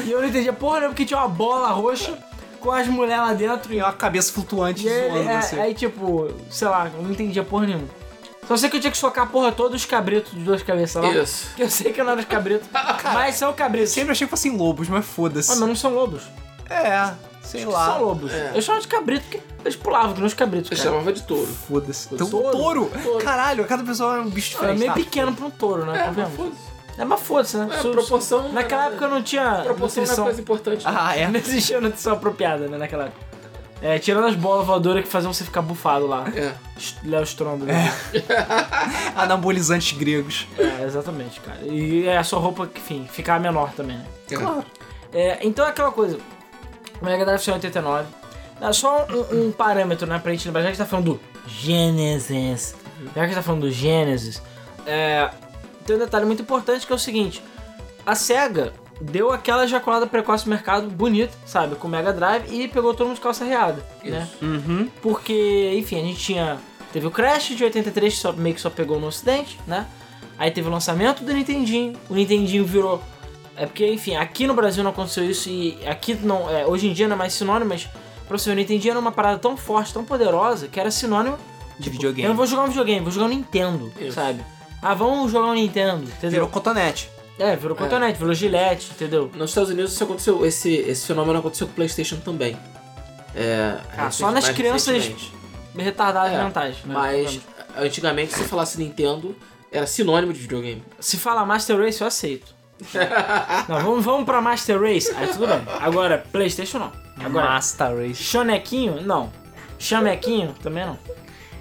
E 0.04 0.10
eu 0.10 0.20
não 0.20 0.28
entendia 0.28 0.52
porra 0.52 0.80
não, 0.80 0.88
porque 0.88 1.04
tinha 1.06 1.18
uma 1.18 1.28
bola 1.28 1.68
roxa 1.68 2.18
com 2.66 2.72
as 2.72 2.86
mulheres 2.88 3.22
lá 3.22 3.32
dentro 3.32 3.72
E 3.72 3.76
e 3.76 3.82
uma 3.82 3.92
cabeça 3.92 4.32
flutuante 4.32 4.84
E 4.84 4.88
aí, 4.88 5.08
zoando 5.10 5.28
é, 5.30 5.40
você. 5.40 5.60
aí, 5.60 5.74
tipo, 5.74 6.28
sei 6.50 6.68
lá, 6.68 6.90
eu 6.94 7.02
não 7.02 7.10
entendia 7.12 7.42
porra 7.44 7.66
nenhuma. 7.66 7.88
Só 8.46 8.56
sei 8.56 8.68
que 8.70 8.76
eu 8.76 8.80
tinha 8.80 8.90
que 8.92 8.96
socar 8.98 9.24
a 9.24 9.26
porra 9.26 9.50
toda 9.50 9.74
os 9.74 9.84
cabritos 9.84 10.32
de 10.32 10.40
duas 10.40 10.62
cabeças 10.62 11.02
lá. 11.02 11.10
Isso. 11.10 11.48
Que 11.56 11.62
eu 11.62 11.70
sei 11.70 11.92
que 11.92 12.00
não 12.02 12.10
eram 12.12 12.20
os 12.20 12.28
cabritos, 12.28 12.68
mas 13.12 13.34
são 13.34 13.52
cabritos. 13.52 13.90
Sempre 13.90 14.12
achei 14.12 14.26
que 14.26 14.30
fossem 14.30 14.56
lobos, 14.56 14.88
mas 14.88 15.04
foda-se. 15.04 15.50
Ah, 15.52 15.56
mas 15.56 15.68
não 15.68 15.74
são 15.74 15.92
lobos. 15.92 16.22
É, 16.70 17.12
sei 17.42 17.62
São 17.62 17.70
lá. 17.72 17.96
lobos. 17.98 18.32
É. 18.32 18.52
Eu 18.54 18.62
chamava 18.62 18.82
de 18.82 18.88
cabrito 18.88 19.24
porque 19.24 19.40
eles 19.64 19.76
pulavam, 19.76 20.12
que 20.12 20.18
nem 20.20 20.26
os 20.26 20.34
cabritos, 20.34 20.70
Eu 20.70 20.76
cara. 20.76 20.90
chamava 20.90 21.12
de 21.12 21.22
touro. 21.22 21.46
Foda-se. 21.68 22.08
Então, 22.14 22.28
Touro? 22.28 22.50
touro. 22.56 22.90
Touro. 23.02 23.24
Caralho, 23.24 23.64
cada 23.64 23.82
pessoa 23.82 24.16
é 24.16 24.20
um 24.20 24.30
bicho 24.30 24.50
É 24.50 24.60
diferente. 24.60 24.78
meio 24.78 24.90
tá? 24.92 24.94
pequeno 24.96 25.32
pra 25.34 25.46
um 25.46 25.50
touro, 25.50 25.84
né? 25.86 26.06
É, 26.08 26.26
foda-se. 26.26 26.75
É, 26.98 27.04
mas 27.04 27.20
foda-se, 27.20 27.56
né? 27.58 27.68
É, 27.72 27.78
Su- 27.82 27.90
proporção. 27.90 28.48
Naquela 28.52 28.86
época 28.86 29.06
não 29.08 29.22
tinha 29.22 29.60
Proporção 29.64 30.02
não 30.02 30.04
é 30.04 30.06
nutrição. 30.06 30.24
coisa 30.24 30.40
importante. 30.40 30.84
né? 30.86 30.92
Ah, 30.96 31.16
é. 31.16 31.28
Não 31.28 31.36
existia 31.38 31.80
nutrição 31.80 32.14
apropriada, 32.14 32.66
né, 32.68 32.78
naquela 32.78 33.04
época. 33.06 33.26
É, 33.82 33.98
tirando 33.98 34.26
as 34.26 34.34
bolas 34.34 34.66
voadoras 34.66 35.04
que 35.04 35.10
faziam 35.10 35.30
você 35.32 35.44
ficar 35.44 35.60
bufado 35.60 36.06
lá. 36.06 36.24
É. 36.34 36.54
Léo 37.04 37.22
Stronda. 37.24 37.66
Né? 37.66 37.92
Anabolizantes 39.14 39.96
gregos. 39.96 40.46
É, 40.58 40.84
exatamente, 40.84 41.40
cara. 41.40 41.58
E 41.62 42.06
é 42.06 42.16
a 42.16 42.24
sua 42.24 42.38
roupa, 42.38 42.68
enfim, 42.74 43.06
ficar 43.10 43.38
menor 43.40 43.72
também, 43.72 43.98
né? 43.98 44.06
Claro. 44.28 44.64
É, 45.12 45.38
então 45.46 45.66
é 45.66 45.70
aquela 45.70 45.92
coisa. 45.92 46.18
O 47.00 47.04
Mega 47.04 47.24
Drive 47.24 47.40
saiu 47.40 47.52
em 47.54 47.56
89. 47.56 48.06
É 48.60 48.72
só 48.72 49.06
um, 49.10 49.48
um 49.48 49.52
parâmetro, 49.52 50.06
né, 50.06 50.18
pra 50.18 50.32
gente 50.32 50.46
lembrar. 50.46 50.62
Já 50.62 50.66
que 50.68 50.72
a 50.72 50.74
gente 50.76 50.84
tá 50.84 50.90
falando 50.90 51.04
do 51.14 51.20
Genesis. 51.46 52.74
Já 53.04 53.12
que 53.12 53.20
a 53.20 53.26
gente 53.26 53.34
tá 53.34 53.42
falando 53.42 53.60
do 53.62 53.70
Genesis. 53.70 54.42
É, 54.86 55.28
tem 55.86 55.96
um 55.96 55.98
detalhe 55.98 56.24
muito 56.26 56.42
importante 56.42 56.86
que 56.86 56.92
é 56.92 56.96
o 56.96 56.98
seguinte. 56.98 57.42
A 58.04 58.14
SEGA 58.14 58.72
deu 59.00 59.32
aquela 59.32 59.64
ejaculada 59.64 60.06
precoce 60.06 60.46
no 60.46 60.50
mercado 60.50 60.88
bonita, 60.88 61.32
sabe? 61.44 61.74
Com 61.76 61.86
o 61.86 61.90
Mega 61.90 62.12
Drive 62.12 62.44
e 62.52 62.66
pegou 62.68 62.94
todo 62.94 63.06
mundo 63.08 63.16
de 63.16 63.22
calça 63.22 63.44
reada, 63.44 63.84
né? 64.04 64.26
Isso. 64.30 64.44
Uhum. 64.44 64.88
Porque, 65.02 65.74
enfim, 65.76 66.00
a 66.00 66.04
gente 66.04 66.18
tinha. 66.18 66.58
Teve 66.92 67.06
o 67.06 67.10
Crash 67.10 67.48
de 67.56 67.62
83, 67.64 68.14
que 68.14 68.20
só, 68.20 68.32
meio 68.32 68.54
que 68.54 68.60
só 68.60 68.70
pegou 68.70 68.98
no 68.98 69.06
ocidente, 69.08 69.58
né? 69.66 69.86
Aí 70.38 70.50
teve 70.50 70.68
o 70.68 70.70
lançamento 70.70 71.24
do 71.24 71.32
Nintendinho. 71.32 71.94
O 72.08 72.14
Nintendinho 72.14 72.64
virou. 72.64 73.02
É 73.56 73.66
porque, 73.66 73.86
enfim, 73.90 74.16
aqui 74.16 74.46
no 74.46 74.54
Brasil 74.54 74.84
não 74.84 74.90
aconteceu 74.90 75.28
isso 75.28 75.48
e 75.48 75.78
aqui 75.86 76.14
não. 76.14 76.48
É, 76.48 76.66
hoje 76.66 76.88
em 76.88 76.92
dia 76.92 77.08
não 77.08 77.16
é 77.16 77.18
mais 77.18 77.32
sinônimo, 77.32 77.70
mas 77.70 77.88
pra 78.28 78.38
você 78.38 78.50
ver, 78.50 78.54
o 78.54 78.56
Nintendinho 78.56 78.92
era 78.92 79.00
uma 79.00 79.12
parada 79.12 79.38
tão 79.38 79.56
forte, 79.56 79.92
tão 79.92 80.04
poderosa, 80.04 80.68
que 80.68 80.78
era 80.78 80.90
sinônimo. 80.90 81.36
De 81.78 81.88
Eu 81.88 81.92
videogame. 81.92 82.28
não 82.28 82.36
vou 82.36 82.46
jogar 82.46 82.62
um 82.62 82.68
videogame, 82.68 83.00
vou 83.02 83.12
jogar 83.12 83.26
um 83.26 83.30
Nintendo, 83.30 83.92
Isso. 84.00 84.12
sabe? 84.12 84.42
Ah, 84.82 84.94
vamos 84.94 85.32
jogar 85.32 85.48
um 85.48 85.54
Nintendo, 85.54 86.04
entendeu? 86.04 86.30
Virou 86.30 86.48
cotonete. 86.48 87.10
É, 87.38 87.54
virou 87.54 87.76
cotonete, 87.76 88.18
virou 88.18 88.32
gilete, 88.34 88.90
entendeu? 88.92 89.30
Nos 89.34 89.50
Estados 89.50 89.70
Unidos 89.70 89.92
isso 89.92 90.02
aconteceu, 90.04 90.46
esse, 90.46 90.72
esse 90.74 91.06
fenômeno 91.06 91.38
aconteceu 91.38 91.66
com 91.66 91.72
o 91.72 91.76
Playstation 91.76 92.16
também. 92.16 92.56
É, 93.34 93.76
Ah, 93.96 94.10
só 94.10 94.30
nas 94.30 94.48
crianças 94.48 95.10
retardadas 95.76 96.32
É, 96.32 96.42
mentais, 96.42 96.76
né? 96.84 96.94
Mas 96.94 97.40
antigamente 97.76 98.32
se 98.32 98.44
falasse 98.44 98.78
Nintendo 98.78 99.36
era 99.70 99.86
sinônimo 99.86 100.32
de 100.32 100.38
videogame. 100.40 100.82
Se 100.98 101.18
falar 101.18 101.44
Master 101.44 101.78
Race, 101.78 102.00
eu 102.00 102.06
aceito. 102.06 102.54
não, 103.68 103.80
vamos, 103.80 104.04
vamos 104.04 104.24
pra 104.24 104.40
Master 104.40 104.80
Race. 104.80 105.12
Aí 105.16 105.28
tudo 105.28 105.46
bem. 105.46 105.60
Agora, 105.80 106.24
Playstation 106.32 106.78
não. 106.78 106.92
Agora, 107.22 107.50
Master 107.50 107.96
Race. 107.96 108.22
Chonequinho, 108.22 109.02
não. 109.02 109.30
Chamequinho, 109.78 110.54
também 110.62 110.86
não. 110.86 110.98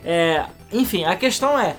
É, 0.03 0.45
enfim, 0.71 1.03
a 1.03 1.15
questão 1.15 1.59
é 1.59 1.75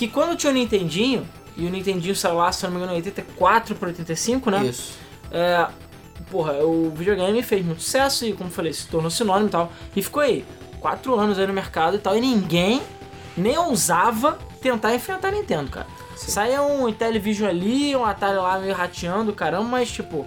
que 0.00 0.08
quando 0.08 0.34
tinha 0.34 0.50
o 0.50 0.54
Nintendinho, 0.54 1.28
e 1.54 1.66
o 1.66 1.68
Nintendinho 1.68 2.16
saiu 2.16 2.36
lá, 2.36 2.50
se 2.50 2.64
não 2.64 2.70
me 2.70 2.78
engano, 2.78 2.94
em 2.94 2.96
84 2.96 3.74
para 3.74 3.88
85, 3.88 4.50
né? 4.50 4.64
Isso. 4.64 4.94
É, 5.30 5.68
porra, 6.30 6.54
o 6.64 6.90
videogame 6.90 7.42
fez 7.42 7.62
muito 7.62 7.82
sucesso 7.82 8.24
e, 8.24 8.32
como 8.32 8.48
eu 8.48 8.54
falei, 8.54 8.72
se 8.72 8.88
tornou 8.88 9.10
sinônimo 9.10 9.48
e 9.48 9.50
tal. 9.50 9.70
E 9.94 10.02
ficou 10.02 10.22
aí, 10.22 10.42
quatro 10.80 11.14
anos 11.20 11.38
aí 11.38 11.46
no 11.46 11.52
mercado 11.52 11.96
e 11.96 11.98
tal, 11.98 12.16
e 12.16 12.20
ninguém 12.22 12.80
nem 13.36 13.58
ousava 13.58 14.38
tentar 14.62 14.94
enfrentar 14.94 15.28
a 15.28 15.32
Nintendo, 15.32 15.70
cara. 15.70 15.86
Saía 16.16 16.62
um 16.62 16.88
Intellivision 16.88 17.50
ali, 17.50 17.94
um 17.94 18.02
Atari 18.02 18.38
lá 18.38 18.58
meio 18.58 18.74
rateando, 18.74 19.34
caramba, 19.34 19.64
mas 19.64 19.90
tipo, 19.90 20.26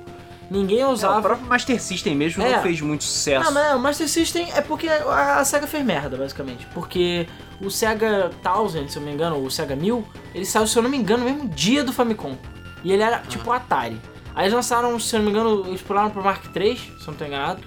ninguém 0.53 0.79
É, 0.79 0.87
o 0.87 1.21
próprio 1.21 1.47
Master 1.47 1.81
System 1.81 2.15
mesmo 2.15 2.41
É. 2.43 2.55
não 2.55 2.61
fez 2.61 2.79
muito 2.79 3.03
sucesso. 3.03 3.47
Ah, 3.49 3.51
mas 3.51 3.75
o 3.75 3.79
Master 3.79 4.07
System 4.07 4.49
é 4.53 4.61
porque 4.61 4.87
a 4.87 5.39
a 5.39 5.45
SEGA 5.45 5.67
fez 5.67 5.83
merda, 5.83 6.15
basicamente. 6.15 6.65
Porque 6.73 7.27
o 7.59 7.69
Sega 7.69 8.29
1000, 8.43 8.87
se 8.89 8.97
eu 8.97 9.01
não 9.01 9.07
me 9.09 9.13
engano, 9.13 9.35
ou 9.37 9.45
o 9.45 9.51
Sega 9.51 9.75
1000, 9.75 10.05
ele 10.33 10.45
saiu, 10.45 10.67
se 10.67 10.77
eu 10.77 10.83
não 10.83 10.89
me 10.89 10.97
engano, 10.97 11.23
no 11.23 11.29
mesmo 11.31 11.49
dia 11.49 11.83
do 11.83 11.91
Famicom. 11.91 12.37
E 12.83 12.91
ele 12.91 13.01
era 13.01 13.19
tipo 13.19 13.51
Atari. 13.51 13.99
Aí 14.35 14.43
eles 14.45 14.53
lançaram, 14.53 14.99
se 14.99 15.15
eu 15.15 15.19
não 15.19 15.25
me 15.25 15.31
engano, 15.31 15.63
eles 15.67 15.81
pularam 15.81 16.09
pro 16.09 16.23
Mark 16.23 16.43
III, 16.55 16.75
se 16.77 16.83
eu 17.01 17.07
não 17.07 17.13
tô 17.15 17.25
enganado. 17.25 17.61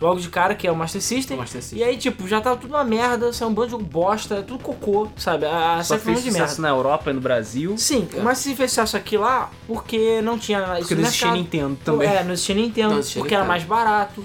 Logo 0.00 0.20
de 0.20 0.28
cara, 0.28 0.54
que 0.54 0.64
é 0.66 0.70
o 0.70 0.76
Master 0.76 1.02
System. 1.02 1.36
O 1.36 1.40
Master 1.40 1.60
System. 1.60 1.80
E 1.80 1.82
aí, 1.82 1.96
tipo, 1.96 2.28
já 2.28 2.40
tava 2.40 2.56
tudo 2.56 2.72
uma 2.74 2.84
merda, 2.84 3.32
saiu 3.32 3.50
um 3.50 3.54
bando 3.54 3.66
de 3.66 3.72
jogo 3.72 3.84
bosta, 3.84 4.42
tudo 4.42 4.62
cocô, 4.62 5.08
sabe? 5.16 5.44
A, 5.46 5.76
a 5.78 5.82
Só 5.84 5.98
fez 5.98 6.22
de 6.22 6.30
merda. 6.30 6.54
na 6.58 6.68
Europa 6.68 7.10
e 7.10 7.12
no 7.14 7.20
Brasil. 7.20 7.76
Sim, 7.76 8.06
É. 8.14 8.16
Master 8.18 8.36
System 8.36 8.56
fez 8.56 8.70
sucesso 8.70 8.96
aqui 8.96 9.16
lá 9.16 9.50
porque 9.66 10.20
não 10.22 10.38
tinha 10.38 10.60
isso 10.78 10.80
Porque 10.80 10.94
não 10.94 11.02
existia. 11.02 11.32
Nintendo 11.32 11.76
também. 11.84 12.08
É, 12.08 12.22
não 12.22 12.32
existia 12.32 12.54
Nintendo, 12.54 12.90
Não 12.90 12.98
existia 13.00 13.20
porque 13.22 13.34
era 13.34 13.44
mais 13.44 13.64
barato, 13.64 14.24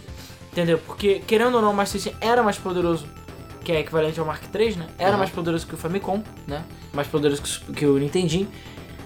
entendeu? 0.52 0.78
Porque, 0.86 1.24
querendo 1.26 1.56
ou 1.56 1.62
não, 1.62 1.72
o 1.72 1.76
Master 1.76 2.00
System 2.00 2.16
era 2.22 2.44
mais 2.44 2.58
poderoso, 2.58 3.08
que 3.64 3.72
é 3.72 3.80
equivalente 3.80 4.20
ao 4.20 4.26
Mark 4.28 4.44
III, 4.54 4.76
né? 4.76 4.88
Era 5.00 5.14
Uhum. 5.14 5.18
mais 5.18 5.32
poderoso 5.32 5.66
que 5.66 5.74
o 5.74 5.78
Famicom, 5.78 6.22
né? 6.46 6.64
Mais 6.94 7.08
poderoso 7.08 7.42
que 7.42 7.72
o, 7.72 7.74
que 7.74 7.86
o 7.88 7.98
Nintendinho. 7.98 8.48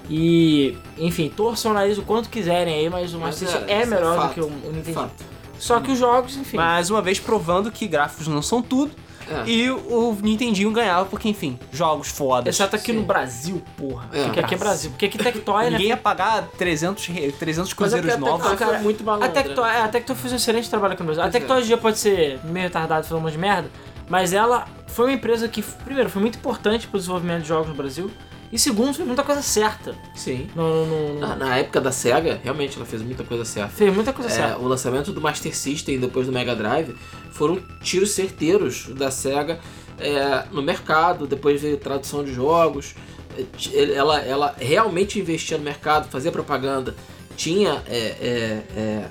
E, 0.10 0.78
enfim, 0.98 1.30
torçam 1.34 1.72
o 1.72 1.74
nariz 1.74 1.98
o 1.98 2.02
quanto 2.02 2.30
quiserem 2.30 2.74
aí, 2.74 2.90
mas 2.90 3.14
o 3.14 3.20
Mas 3.20 3.42
Master 3.42 3.48
é, 3.48 3.52
System 3.52 3.76
é, 3.78 3.82
é 3.82 3.86
melhor 3.86 4.16
do 4.16 4.22
fato. 4.22 4.34
que 4.34 4.42
o, 4.42 4.46
o 4.48 4.50
Nintendinho. 4.72 4.94
Fato. 4.96 5.37
Só 5.60 5.80
que 5.80 5.92
os 5.92 6.00
jogos, 6.00 6.36
enfim. 6.38 6.58
Mais 6.58 6.90
uma 6.90 7.02
vez 7.02 7.20
provando 7.20 7.72
que 7.72 7.88
gráficos 7.88 8.28
não 8.28 8.42
são 8.42 8.62
tudo. 8.62 8.92
É. 9.30 9.50
E 9.50 9.70
o 9.70 10.18
Nintendinho 10.22 10.72
ganhava 10.72 11.06
porque, 11.06 11.28
enfim, 11.28 11.60
jogos 11.72 12.08
fodas. 12.08 12.56
Exceto 12.56 12.76
aqui 12.78 12.94
sim. 12.94 13.00
no 13.00 13.04
Brasil, 13.04 13.62
porra. 13.76 14.08
É. 14.14 14.24
Porque 14.24 14.40
aqui 14.40 14.56
é 14.56 14.58
Brasil. 14.58 14.90
Porque 14.92 15.06
aqui 15.06 15.18
Tectoy, 15.18 15.66
né? 15.66 15.70
Ninguém 15.72 15.88
ia 15.88 15.98
pagar 15.98 16.48
300, 16.58 17.06
re- 17.08 17.32
300 17.34 17.74
Mas 17.74 17.94
é 17.94 17.98
cruzeiros 17.98 18.14
a 18.14 18.18
novos. 18.18 18.48
Tectoy 18.48 18.58
cara, 18.58 18.72
foi 18.76 18.84
muito 18.84 19.02
A 19.02 19.06
malandra. 19.06 19.30
Tectoy, 19.44 19.70
é, 19.70 19.82
a 19.82 19.88
Tectoy 19.90 20.16
fez 20.16 20.34
um 20.34 20.36
excelente 20.38 20.70
trabalho 20.70 20.94
aqui 20.94 21.04
no 21.04 21.08
Brasil. 21.08 21.24
A 21.24 21.28
é. 21.28 21.30
Tectoy 21.30 21.58
hoje 21.58 21.68
dia 21.68 21.78
pode 21.78 21.98
ser 21.98 22.40
meio 22.46 22.68
retardada 22.68 23.04
falando 23.04 23.22
um 23.22 23.26
monte 23.26 23.34
de 23.34 23.40
merda, 23.40 23.70
mas 24.08 24.32
ela 24.32 24.66
foi 24.88 25.08
uma 25.08 25.14
empresa 25.14 25.48
que, 25.50 25.62
primeiro, 25.62 26.10
foi 26.10 26.22
muito 26.22 26.38
importante 26.38 26.88
pro 26.88 26.98
desenvolvimento 26.98 27.42
de 27.42 27.50
jogos 27.50 27.68
no 27.68 27.76
Brasil, 27.76 28.10
e 28.52 28.58
segundo, 28.58 28.94
fez 28.94 29.06
muita 29.06 29.24
coisa 29.24 29.42
certa. 29.42 29.96
Sim. 30.16 30.50
No, 30.56 30.86
no- 30.86 31.14
no- 31.16 31.20
Na, 31.20 31.36
na 31.36 31.58
época 31.58 31.82
da 31.82 31.92
SEGA, 31.92 32.40
realmente 32.44 32.78
ela 32.78 32.86
fez 32.86 33.02
muita 33.02 33.24
coisa 33.24 33.44
certa. 33.46 33.70
Fez 33.70 33.94
muita 33.94 34.14
coisa 34.14 34.30
É, 34.30 34.34
certa. 34.34 34.58
o 34.60 34.68
lançamento 34.68 35.12
do 35.12 35.20
Master 35.22 35.56
System 35.56 36.00
depois 36.00 36.28
do 36.28 36.34
Mega 36.34 36.56
Drive 36.56 36.96
foram 37.32 37.60
tiros 37.82 38.12
certeiros 38.12 38.88
da 38.96 39.12
SEGA 39.12 39.60
é, 40.00 40.46
no 40.52 40.62
mercado, 40.62 41.26
depois 41.28 41.62
veio 41.62 41.78
tradução 41.78 42.24
de 42.24 42.34
jogos. 42.34 42.96
É, 43.38 43.94
Ela, 43.94 44.20
ela 44.22 44.56
realmente 44.60 45.20
investia 45.20 45.58
no 45.58 45.64
mercado, 45.64 46.10
fazia 46.10 46.32
propaganda, 46.32 46.96
tinha, 47.36 47.84
é, 47.88 47.98
é, 47.98 48.64
é, 48.76 49.06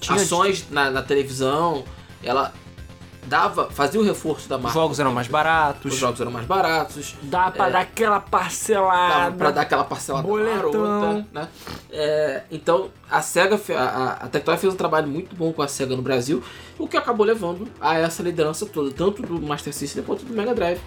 Tinha 0.00 0.16
ações 0.20 0.66
na, 0.70 0.90
na 0.90 1.02
televisão, 1.02 1.84
ela 2.22 2.52
dava, 3.30 3.70
fazia 3.70 4.00
o 4.00 4.02
reforço 4.02 4.48
da 4.48 4.56
Os 4.56 4.62
marca. 4.62 4.78
jogos 4.78 4.98
eram 4.98 5.12
mais 5.12 5.28
baratos. 5.28 5.92
Os 5.92 5.98
jogos 5.98 6.20
eram 6.20 6.32
mais 6.32 6.44
baratos, 6.46 7.14
Dá 7.22 7.48
pra 7.50 7.68
é. 7.68 7.70
dar 7.70 7.80
aquela 7.80 8.16
dava 8.18 8.28
parcelada. 8.28 9.36
pra 9.36 9.50
dar 9.52 9.60
aquela 9.62 9.84
parcela 9.84 10.20
Boletão. 10.20 10.72
marota, 10.72 11.26
né? 11.32 11.48
É, 11.92 12.42
então 12.50 12.90
a 13.08 13.22
SEGA, 13.22 13.58
a, 13.78 14.12
a, 14.24 14.28
Tectoy 14.28 14.56
fez 14.56 14.74
um 14.74 14.76
trabalho 14.76 15.06
muito 15.06 15.34
bom 15.36 15.52
com 15.52 15.62
a 15.62 15.68
SEGA 15.68 15.94
no 15.94 16.02
Brasil, 16.02 16.42
o 16.76 16.88
que 16.88 16.96
acabou 16.96 17.24
levando 17.24 17.68
a 17.80 17.96
essa 17.96 18.20
liderança 18.22 18.66
toda, 18.66 18.90
tanto 18.90 19.22
do 19.22 19.40
Master 19.40 19.72
System 19.72 20.02
quanto 20.02 20.24
do 20.24 20.32
Mega 20.34 20.52
Drive, 20.52 20.80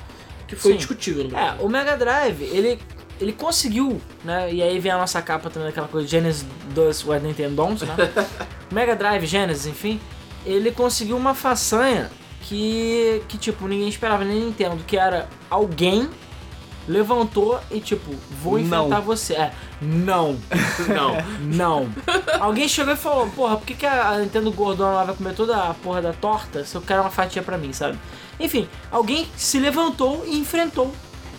que 0.47 0.55
foi 0.57 0.71
Sim. 0.73 0.77
discutível 0.77 1.23
no 1.23 1.29
É, 1.29 1.31
Brasil. 1.45 1.65
o 1.65 1.69
Mega 1.69 1.95
Drive, 1.95 2.41
ele, 2.43 2.77
ele 3.21 3.31
conseguiu, 3.31 4.01
né? 4.23 4.53
E 4.53 4.61
aí 4.61 4.79
vem 4.79 4.91
a 4.91 4.97
nossa 4.97 5.21
capa 5.21 5.49
também 5.49 5.69
daquela 5.69 5.87
coisa 5.87 6.05
Genesis 6.07 6.45
dos 6.75 7.05
What 7.05 7.25
Nintendo 7.25 7.55
Dons, 7.55 7.81
né? 7.83 7.95
Mega 8.69 8.95
Drive, 8.97 9.25
Genesis, 9.25 9.65
enfim. 9.65 9.99
Ele 10.45 10.71
conseguiu 10.71 11.15
uma 11.15 11.33
façanha 11.33 12.11
que, 12.53 13.23
que 13.27 13.37
tipo, 13.39 13.67
ninguém 13.67 13.89
esperava, 13.89 14.23
nem 14.23 14.39
Nintendo, 14.45 14.77
que 14.85 14.95
era 14.95 15.27
alguém 15.49 16.07
levantou 16.87 17.59
e 17.71 17.79
tipo, 17.79 18.13
vou 18.41 18.59
Não. 18.59 18.85
enfrentar 18.85 18.99
você. 18.99 19.33
É, 19.33 19.51
não, 19.81 20.37
Não. 20.87 21.15
não. 21.41 21.89
alguém 22.39 22.67
chegou 22.67 22.93
e 22.93 22.97
falou, 22.97 23.27
porra, 23.29 23.57
por 23.57 23.65
que, 23.65 23.73
que 23.73 23.85
a 23.87 24.19
Nintendo 24.19 24.51
gordona 24.51 24.91
lá 24.91 25.03
vai 25.05 25.15
comer 25.15 25.33
toda 25.33 25.57
a 25.69 25.73
porra 25.73 26.01
da 26.01 26.13
torta 26.13 26.63
se 26.63 26.75
eu 26.75 26.81
quero 26.81 27.01
uma 27.01 27.09
fatia 27.09 27.41
pra 27.41 27.57
mim, 27.57 27.73
sabe? 27.73 27.97
Enfim, 28.39 28.67
alguém 28.91 29.27
se 29.35 29.59
levantou 29.59 30.23
e 30.27 30.37
enfrentou 30.37 30.93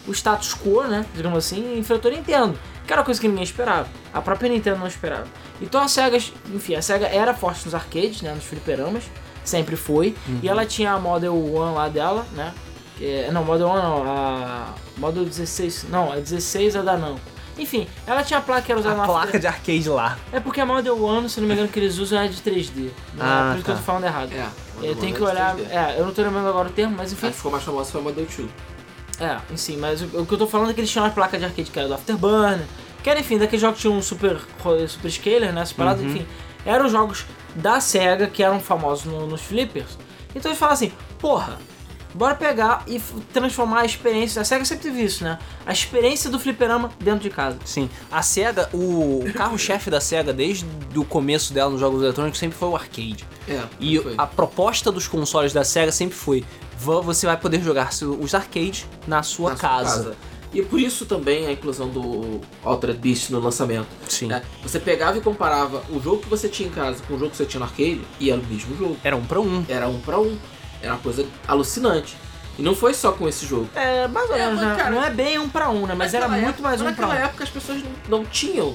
o 0.09 0.13
status 0.13 0.53
quo, 0.55 0.83
né? 0.83 1.07
Digamos 1.15 1.39
assim, 1.39 1.77
e 1.77 1.79
enfrentou 1.79 2.11
a 2.11 2.15
Nintendo. 2.15 2.59
Que 2.87 2.93
era 2.93 3.01
uma 3.01 3.05
coisa 3.07 3.21
que 3.21 3.29
ninguém 3.29 3.45
esperava. 3.45 3.89
A 4.13 4.21
própria 4.21 4.51
Nintendo 4.51 4.79
não 4.79 4.87
esperava. 4.87 5.27
Então 5.61 5.81
a 5.81 5.89
SEGA, 5.89 6.19
enfim, 6.53 6.75
a 6.75 6.83
SEGA 6.83 7.07
era 7.07 7.33
forte 7.33 7.65
nos 7.65 7.75
arcades, 7.75 8.21
né? 8.21 8.35
Nos 8.35 8.45
fliperamas. 8.45 9.05
Sempre 9.45 9.77
foi. 9.77 10.15
E 10.43 10.49
ela 10.49 10.65
tinha 10.65 10.93
a 10.93 10.99
Model 10.99 11.35
One 11.35 11.75
lá 11.75 11.89
dela, 11.89 12.27
né? 12.33 12.53
Que 12.97 13.07
é- 13.27 13.31
não, 13.31 13.45
Model 13.45 13.69
One 13.69 13.83
não. 13.83 14.03
A 14.07 14.69
Model 14.97 15.25
16. 15.25 15.87
Não, 15.91 16.11
a 16.13 16.17
16 16.17 16.75
é 16.77 16.83
da 16.83 16.97
não. 16.97 17.17
Enfim, 17.57 17.87
ela 18.07 18.23
tinha 18.25 18.39
a 18.41 18.43
placa 18.43 18.63
que 18.63 18.73
era 18.73 18.81
usada 18.81 18.97
A 18.97 18.99
na 18.99 19.05
placa 19.07 19.39
de 19.39 19.47
arcade 19.47 19.89
lá. 19.89 20.19
É 20.33 20.41
porque 20.41 20.61
a 20.61 20.67
Model 20.67 21.01
One, 21.01 21.29
se 21.29 21.41
não 21.41 21.47
me 21.47 21.55
engano, 21.55 21.69
que 21.69 21.79
eles 21.79 21.99
usam 21.99 22.19
é 22.21 22.27
de 22.27 22.41
3D. 22.41 22.91
Não 23.15 23.25
Ah, 23.25 23.29
é 23.29 23.51
por 23.51 23.55
isso 23.57 23.65
que 23.65 23.71
eu 23.71 23.75
tá. 23.75 23.81
tô 23.81 23.87
falando 23.87 24.05
errado. 24.05 24.31
É, 24.33 24.47
Eu 24.83 24.97
tenho 24.97 25.15
que 25.15 25.21
Model 25.21 25.27
olhar. 25.37 25.55
3D. 25.55 25.71
É, 25.71 25.95
eu 26.01 26.07
não 26.07 26.13
tô 26.13 26.23
lembrando 26.23 26.49
agora 26.49 26.69
o 26.69 26.73
termo, 26.73 26.97
mas 26.97 27.13
enfim. 27.13 27.27
A 27.29 27.31
que 27.31 27.37
ficou 27.37 27.53
mais 27.53 27.63
famosa 27.63 27.93
foi 27.93 28.01
a 28.01 28.05
Model 28.05 28.25
2. 28.27 28.49
É, 29.21 29.39
sim, 29.57 29.77
mas 29.77 30.03
o, 30.03 30.07
o 30.23 30.27
que 30.27 30.35
eu 30.35 30.39
tô 30.39 30.47
falando 30.49 30.71
é 30.71 30.75
que 30.75 30.81
eles 30.81 30.91
tinham 30.91 31.05
uma 31.05 31.13
placa 31.13 31.39
de 31.39 31.45
arcade 31.45 31.71
que 31.71 31.79
era 31.79 31.87
do 31.87 31.95
Afterburner, 31.95 32.65
que 33.03 33.09
era, 33.09 33.21
enfim, 33.21 33.39
daqueles 33.39 33.61
jogos 33.61 33.77
que 33.77 33.83
tinham 33.83 33.97
um 33.97 34.03
super, 34.03 34.39
super 34.89 35.11
scaler, 35.11 35.53
né, 35.53 35.65
separado, 35.65 36.03
Uhum. 36.03 36.09
enfim. 36.09 36.27
Eram 36.67 36.89
jogos 36.89 37.25
da 37.55 37.81
SEGA 37.81 38.27
que 38.27 38.43
eram 38.43 38.61
famosos 38.61 39.05
no- 39.05 39.27
nos 39.27 39.41
flippers. 39.43 39.99
Então 40.35 40.51
eles 40.51 40.59
falam 40.59 40.75
assim, 40.75 40.93
porra, 41.19 41.59
bora 42.13 42.35
pegar 42.35 42.83
e 42.87 43.01
transformar 43.33 43.81
a 43.81 43.85
experiência, 43.85 44.41
a 44.43 44.45
SEGA 44.45 44.65
sempre 44.65 44.85
teve 44.91 45.03
isso, 45.03 45.25
né, 45.25 45.39
a 45.67 45.73
experiência 45.73 46.29
do 46.31 46.39
fliperama 46.39 46.91
dentro 47.01 47.21
de 47.21 47.31
casa. 47.31 47.59
Sim. 47.65 47.89
A 48.11 48.23
SEGA, 48.23 48.69
o 48.73 49.25
carro-chefe 49.35 49.91
da 49.91 50.01
SEGA, 50.01 50.33
desde 50.33 50.67
o 50.97 51.05
começo 51.05 51.53
dela 51.53 51.71
nos 51.71 51.81
jogos 51.81 52.03
eletrônicos, 52.03 52.39
sempre 52.39 52.57
foi 52.59 52.69
o 52.69 52.77
arcade. 52.77 53.25
É, 53.49 53.61
E 53.81 53.99
foi. 54.01 54.15
a 54.17 54.27
proposta 54.27 54.91
dos 54.93 55.07
consoles 55.09 55.53
da 55.53 55.65
SEGA 55.65 55.93
sempre 55.93 56.17
foi: 56.17 56.45
"Vã- 56.79 57.01
você 57.01 57.27
vai 57.27 57.37
poder 57.37 57.63
jogar 57.63 57.91
os 58.21 58.35
arcades 58.35 58.87
na 59.07 59.23
sua, 59.23 59.51
na 59.51 59.57
sua 59.57 59.69
casa. 59.69 60.17
E 60.55 60.63
por 60.63 60.79
isso 60.81 61.05
também 61.05 61.47
a 61.47 61.53
inclusão 61.53 61.89
do 61.89 62.41
Altered 62.63 62.99
Beast 63.01 63.31
no 63.31 63.41
lançamento. 63.41 63.89
Sim. 64.09 64.29
né? 64.29 64.43
Você 64.63 64.79
pegava 64.79 65.19
e 65.19 65.21
comparava 65.21 65.83
o 65.91 66.01
jogo 66.01 66.19
que 66.23 66.29
você 66.29 66.49
tinha 66.49 66.69
em 66.69 66.73
casa 66.73 67.03
com 67.07 67.15
o 67.15 67.19
jogo 67.19 67.33
que 67.33 67.37
você 67.37 67.45
tinha 67.45 67.59
no 67.59 67.67
arcade 67.67 68.01
e 68.21 68.31
era 68.31 68.41
o 68.41 68.45
mesmo 68.47 68.77
jogo. 68.79 68.97
Era 69.03 69.17
um 69.17 69.25
pra 69.25 69.41
um. 69.41 69.65
Era 69.69 69.89
um 69.89 70.01
pra 70.01 70.19
um. 70.21 70.39
Era 70.81 70.93
uma 70.93 71.01
coisa 71.01 71.27
alucinante. 71.49 72.17
E 72.57 72.63
não 72.63 72.75
foi 72.77 72.95
só 72.95 73.11
com 73.11 73.29
esse 73.29 73.45
jogo. 73.47 73.69
É, 73.75 74.07
mais 74.07 74.31
ou 74.31 74.37
É, 74.37 74.47
menos, 74.47 74.61
mas, 74.61 74.69
né? 74.69 74.77
cara, 74.77 74.91
não 74.95 75.03
é 75.05 75.11
bem 75.11 75.39
um 75.41 75.49
pra 75.49 75.71
um, 75.71 75.87
né, 75.89 75.95
mas 75.97 76.15
era 76.15 76.29
Naquela 76.29 76.43
muito 76.47 76.55
época- 76.55 76.69
mais 76.69 76.81
um 76.81 76.85
pra 76.85 76.91
Naquela 76.93 77.15
um. 77.15 77.25
época 77.27 77.43
as 77.45 77.51
pessoas 77.51 77.83
não, 78.09 78.19
não 78.21 78.25
tinham. 78.25 78.75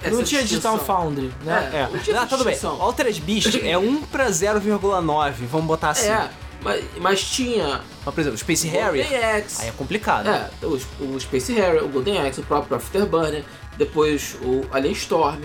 essa 0.00 0.14
Não 0.16 0.22
tinha 0.22 0.42
Digital. 0.42 0.78
Foundry, 0.78 1.32
né? 1.44 1.70
É. 1.72 1.76
É. 1.78 1.88
Não 1.92 1.98
tinha 1.98 2.20
Ah, 2.20 2.26
tudo 2.26 2.44
bem. 2.44 2.56
Altered 2.62 3.20
Beast 3.22 3.56
é 3.64 3.76
1 3.76 4.02
pra 4.02 4.30
0,9, 4.30 5.44
vamos 5.46 5.66
botar 5.66 5.90
assim. 5.90 6.06
É, 6.08 6.30
mas, 6.62 6.84
mas 6.98 7.22
tinha. 7.22 7.80
Mas, 8.04 8.14
por 8.14 8.20
exemplo, 8.20 8.38
Space 8.38 8.66
o 8.66 8.70
Harrier, 8.70 9.08
Golden 9.08 9.30
Axe. 9.30 9.62
aí 9.62 9.68
é 9.68 9.72
complicado. 9.72 10.28
É, 10.28 10.50
o, 10.62 10.78
o 11.14 11.20
Space 11.20 11.52
Harrier, 11.52 11.84
o 11.84 11.88
Golden 11.88 12.18
Axe, 12.20 12.40
o 12.40 12.44
próprio 12.44 12.76
Afterburner, 12.76 13.44
depois 13.76 14.36
o 14.42 14.62
Alien 14.72 14.92
Storm. 14.92 15.40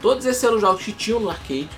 Todos 0.00 0.24
esses 0.26 0.42
eram 0.44 0.60
jogos 0.60 0.84
que 0.84 0.92
tinham 0.92 1.18
no 1.20 1.28
arcade 1.30 1.68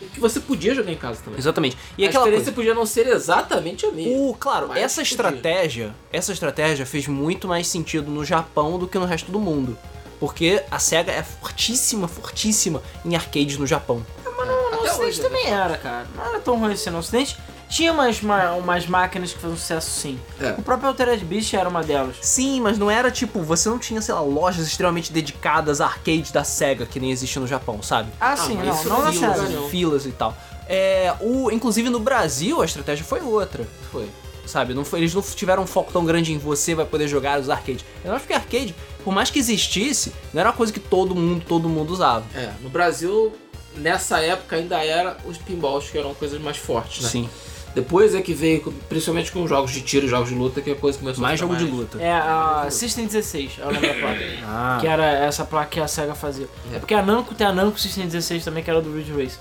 e 0.00 0.06
que 0.06 0.18
você 0.18 0.40
podia 0.40 0.74
jogar 0.74 0.90
em 0.92 0.96
casa 0.96 1.20
também. 1.22 1.38
Exatamente. 1.38 1.76
E 1.98 2.04
a 2.04 2.08
aquela 2.08 2.24
experiência 2.24 2.52
coisa. 2.52 2.56
podia 2.56 2.74
não 2.74 2.86
ser 2.86 3.06
exatamente 3.08 3.84
a 3.84 3.90
mesma. 3.90 4.12
O, 4.30 4.34
claro, 4.34 4.68
Mas 4.68 4.78
essa 4.78 5.00
podia. 5.02 5.10
estratégia, 5.12 5.94
essa 6.10 6.32
estratégia 6.32 6.86
fez 6.86 7.06
muito 7.06 7.46
mais 7.46 7.66
sentido 7.66 8.10
no 8.10 8.24
Japão 8.24 8.78
do 8.78 8.88
que 8.88 8.98
no 8.98 9.04
resto 9.04 9.30
do 9.30 9.38
mundo. 9.38 9.76
Porque 10.18 10.62
a 10.70 10.78
SEGA 10.78 11.12
é 11.12 11.22
fortíssima, 11.22 12.06
fortíssima 12.08 12.82
em 13.04 13.14
arcades 13.14 13.56
no 13.58 13.66
Japão. 13.66 14.04
No 14.24 14.30
Até 14.68 14.76
Ocidente 14.90 15.02
hoje, 15.02 15.22
né? 15.22 15.28
também 15.28 15.46
era, 15.46 15.76
cara. 15.76 16.06
Não 16.14 16.24
era 16.24 16.40
tão 16.40 16.58
ruim 16.58 16.72
assim 16.72 16.90
no 16.90 16.98
Ocidente. 16.98 17.36
Tinha 17.70 17.92
umas, 17.92 18.20
ma- 18.20 18.52
umas 18.54 18.86
máquinas 18.86 19.32
que 19.32 19.38
faziam 19.38 19.56
sucesso 19.56 19.88
sim. 19.90 20.18
É. 20.40 20.50
O 20.58 20.62
próprio 20.62 20.88
Altered 20.88 21.24
Beast 21.24 21.54
era 21.54 21.68
uma 21.68 21.82
delas. 21.84 22.16
Sim, 22.20 22.60
mas 22.60 22.76
não 22.76 22.90
era 22.90 23.10
tipo, 23.10 23.40
você 23.42 23.68
não 23.68 23.78
tinha, 23.78 24.02
sei 24.02 24.12
lá, 24.12 24.20
lojas 24.20 24.66
extremamente 24.66 25.12
dedicadas 25.12 25.80
a 25.80 25.86
arcades 25.86 26.32
da 26.32 26.42
SEGA, 26.42 26.84
que 26.84 26.98
nem 26.98 27.12
existe 27.12 27.38
no 27.38 27.46
Japão, 27.46 27.80
sabe? 27.82 28.10
Ah, 28.20 28.36
sim, 28.36 28.54
mas 28.56 28.66
não, 28.66 28.74
isso 28.74 28.88
não 28.88 28.98
na 28.98 29.04
não 29.04 29.12
filas, 29.12 29.36
SEGA. 29.38 29.48
não. 29.60 29.68
filas 29.68 30.06
e 30.06 30.10
tal. 30.12 30.36
É, 30.68 31.14
o, 31.20 31.50
inclusive 31.50 31.88
no 31.90 32.00
Brasil 32.00 32.60
a 32.60 32.64
estratégia 32.64 33.04
foi 33.04 33.20
outra. 33.20 33.66
Foi. 33.92 34.08
Sabe, 34.46 34.74
não 34.74 34.84
foi, 34.84 34.98
eles 34.98 35.14
não 35.14 35.22
tiveram 35.22 35.62
um 35.62 35.66
foco 35.66 35.92
tão 35.92 36.04
grande 36.04 36.32
em 36.32 36.38
você 36.38 36.74
vai 36.74 36.84
poder 36.84 37.06
jogar 37.06 37.38
os 37.38 37.48
arcades. 37.48 37.84
Eu 38.04 38.12
acho 38.12 38.26
que 38.26 38.32
arcade, 38.32 38.74
por 39.04 39.14
mais 39.14 39.30
que 39.30 39.38
existisse, 39.38 40.12
não 40.34 40.40
era 40.40 40.50
uma 40.50 40.56
coisa 40.56 40.72
que 40.72 40.80
todo 40.80 41.14
mundo, 41.14 41.44
todo 41.46 41.68
mundo 41.68 41.92
usava. 41.92 42.24
É, 42.34 42.50
no 42.60 42.68
Brasil, 42.68 43.32
nessa 43.76 44.18
época 44.20 44.56
ainda 44.56 44.84
era 44.84 45.16
os 45.24 45.38
pinballs 45.38 45.88
que 45.88 45.96
eram 45.96 46.12
coisas 46.14 46.40
mais 46.40 46.56
fortes, 46.56 47.02
né? 47.04 47.08
Sim. 47.08 47.30
Depois 47.74 48.14
é 48.16 48.20
que 48.20 48.34
veio, 48.34 48.72
principalmente 48.88 49.30
com 49.30 49.46
jogos 49.46 49.70
de 49.70 49.80
tiro, 49.80 50.08
jogos 50.08 50.28
de 50.28 50.34
luta, 50.34 50.60
que 50.60 50.72
a 50.72 50.74
coisa 50.76 50.98
começou 50.98 51.22
Mais 51.22 51.34
a 51.34 51.36
jogo 51.36 51.54
ficar 51.54 51.64
de 51.66 51.70
mais... 51.70 51.82
luta. 51.84 52.02
É 52.02 52.12
a 52.12 52.66
System 52.68 53.06
16, 53.06 53.52
é 53.60 53.62
o 53.62 53.72
nome 53.72 53.86
da 53.86 53.94
placa. 53.94 54.20
Ah. 54.44 54.78
Que 54.80 54.86
era 54.88 55.04
essa 55.06 55.44
placa 55.44 55.68
que 55.70 55.80
a 55.80 55.86
SEGA 55.86 56.14
fazia. 56.14 56.48
É, 56.72 56.76
É. 56.76 56.78
porque 56.80 56.94
a 56.94 57.02
Namco 57.02 57.34
tem 57.34 57.46
a 57.46 57.52
Namco 57.52 57.78
System 57.78 58.06
16 58.06 58.44
também, 58.44 58.64
que 58.64 58.70
era 58.70 58.80
do 58.82 58.92
Ridge 58.94 59.12
Race. 59.12 59.38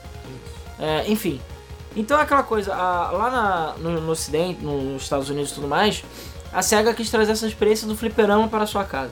É, 0.79 1.05
enfim. 1.12 1.41
Então 1.95 2.19
é 2.19 2.21
aquela 2.21 2.43
coisa, 2.43 2.74
a- 2.74 3.09
lá 3.12 3.31
na- 3.31 3.74
no, 3.79 4.00
no 4.01 4.12
ocidente, 4.12 4.63
no- 4.63 4.93
nos 4.93 5.03
Estados 5.03 5.27
Unidos 5.29 5.51
e 5.51 5.55
tudo 5.55 5.67
mais, 5.67 6.03
a 6.53 6.62
SEGA 6.62 6.93
quis 6.93 7.09
trazer 7.09 7.31
essa 7.31 7.48
experiência 7.48 7.88
do 7.88 7.98
fliperama 7.98 8.48
para 8.48 8.63
a 8.63 8.67
sua 8.67 8.83
casa. 8.83 9.12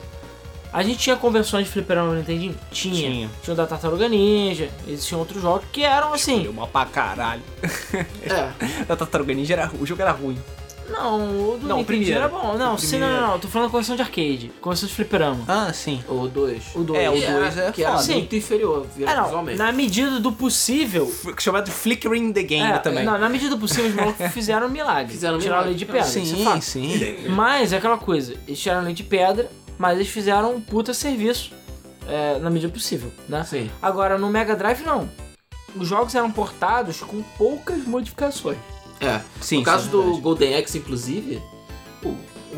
A 0.72 0.82
gente 0.82 0.98
tinha 0.98 1.16
conversões 1.16 1.64
de 1.66 1.72
fliperama 1.72 2.10
no 2.10 2.16
Nintendinho? 2.18 2.54
Tinha. 2.70 2.94
Tinha. 3.10 3.30
Tinha 3.42 3.54
o 3.54 3.56
da 3.56 3.66
Tartaruga 3.66 4.08
Ninja, 4.08 4.68
existiam 4.86 5.18
outros 5.18 5.40
jogos 5.40 5.64
que 5.72 5.82
eram 5.82 6.12
assim. 6.12 6.42
Deu 6.42 6.50
uma 6.52 6.66
pra 6.66 6.84
caralho. 6.86 7.42
É. 8.22 8.92
A 8.92 8.96
Tartaruga 8.96 9.32
Ninja 9.32 9.54
era, 9.54 9.70
o 9.80 9.86
jogo 9.86 10.02
era 10.02 10.12
ruim. 10.12 10.38
Não, 10.90 11.16
o 11.52 11.58
do 11.58 11.66
Não, 11.66 11.76
o 11.76 11.78
Nintendinho 11.80 11.84
primeiro. 11.84 12.18
era 12.18 12.28
bom. 12.28 12.56
Não, 12.56 12.74
O 12.74 12.78
sim, 12.78 12.98
não, 12.98 13.08
não, 13.10 13.26
não, 13.32 13.38
tô 13.38 13.46
falando 13.46 13.68
da 13.68 13.70
conversão 13.72 13.94
de 13.94 14.00
arcade, 14.00 14.50
conversão 14.60 14.88
de 14.88 14.94
fliperama. 14.94 15.44
Ah, 15.46 15.70
sim. 15.72 16.02
O 16.08 16.26
2. 16.26 16.62
O 16.74 16.82
2. 16.82 16.98
É, 17.02 17.10
o 17.10 17.12
Que 17.12 17.24
era- 17.24 17.38
dois 17.40 17.58
é 17.58 17.72
Que 17.72 17.84
era 17.84 17.98
foda. 17.98 18.12
Muito 18.14 18.36
inferior 18.36 18.86
É, 19.00 19.14
não, 19.14 19.24
visualmente. 19.24 19.58
na 19.58 19.70
medida 19.72 20.18
do 20.18 20.32
possível. 20.32 21.06
F- 21.06 21.34
Chamado 21.38 21.66
de 21.66 21.72
Flickering 21.72 22.32
the 22.32 22.42
Game 22.42 22.70
é, 22.72 22.78
também. 22.78 23.04
Não, 23.04 23.18
na 23.18 23.28
medida 23.28 23.50
do 23.54 23.58
possível, 23.60 23.90
os 23.90 23.94
malucos 23.94 24.26
fizeram 24.32 24.66
um 24.66 24.70
milagre. 24.70 25.12
Fizeram 25.12 25.36
um 25.36 25.38
tiraram 25.40 25.62
a 25.62 25.64
lei 25.66 25.74
milagre. 25.74 25.86
de 25.86 25.92
pedra. 25.92 26.22
é 26.22 26.24
sim, 26.36 26.44
fato. 26.44 26.62
sim. 26.62 27.28
Mas 27.28 27.72
é 27.74 27.76
aquela 27.76 27.98
coisa, 27.98 28.34
eles 28.46 28.58
tiraram 28.58 28.80
a 28.80 28.84
lei 28.84 28.94
de 28.94 29.02
pedra, 29.02 29.50
mas 29.78 29.96
eles 29.96 30.08
fizeram 30.08 30.56
um 30.56 30.60
puta 30.60 30.92
serviço 30.92 31.52
é, 32.06 32.38
na 32.38 32.50
medida 32.50 32.72
possível, 32.72 33.12
né? 33.28 33.44
Sim. 33.44 33.70
Agora, 33.80 34.18
no 34.18 34.28
Mega 34.28 34.56
Drive, 34.56 34.82
não. 34.82 35.08
Os 35.76 35.86
jogos 35.86 36.14
eram 36.14 36.30
portados 36.30 37.00
com 37.00 37.22
poucas 37.36 37.84
modificações. 37.84 38.58
É. 39.00 39.20
Sim, 39.40 39.58
no 39.58 39.64
caso 39.64 39.84
sim, 39.84 39.88
é 39.88 39.92
do 39.92 40.02
verdade. 40.02 40.20
Golden 40.22 40.56
Axe, 40.56 40.78
inclusive, 40.78 41.42
o, 42.02 42.08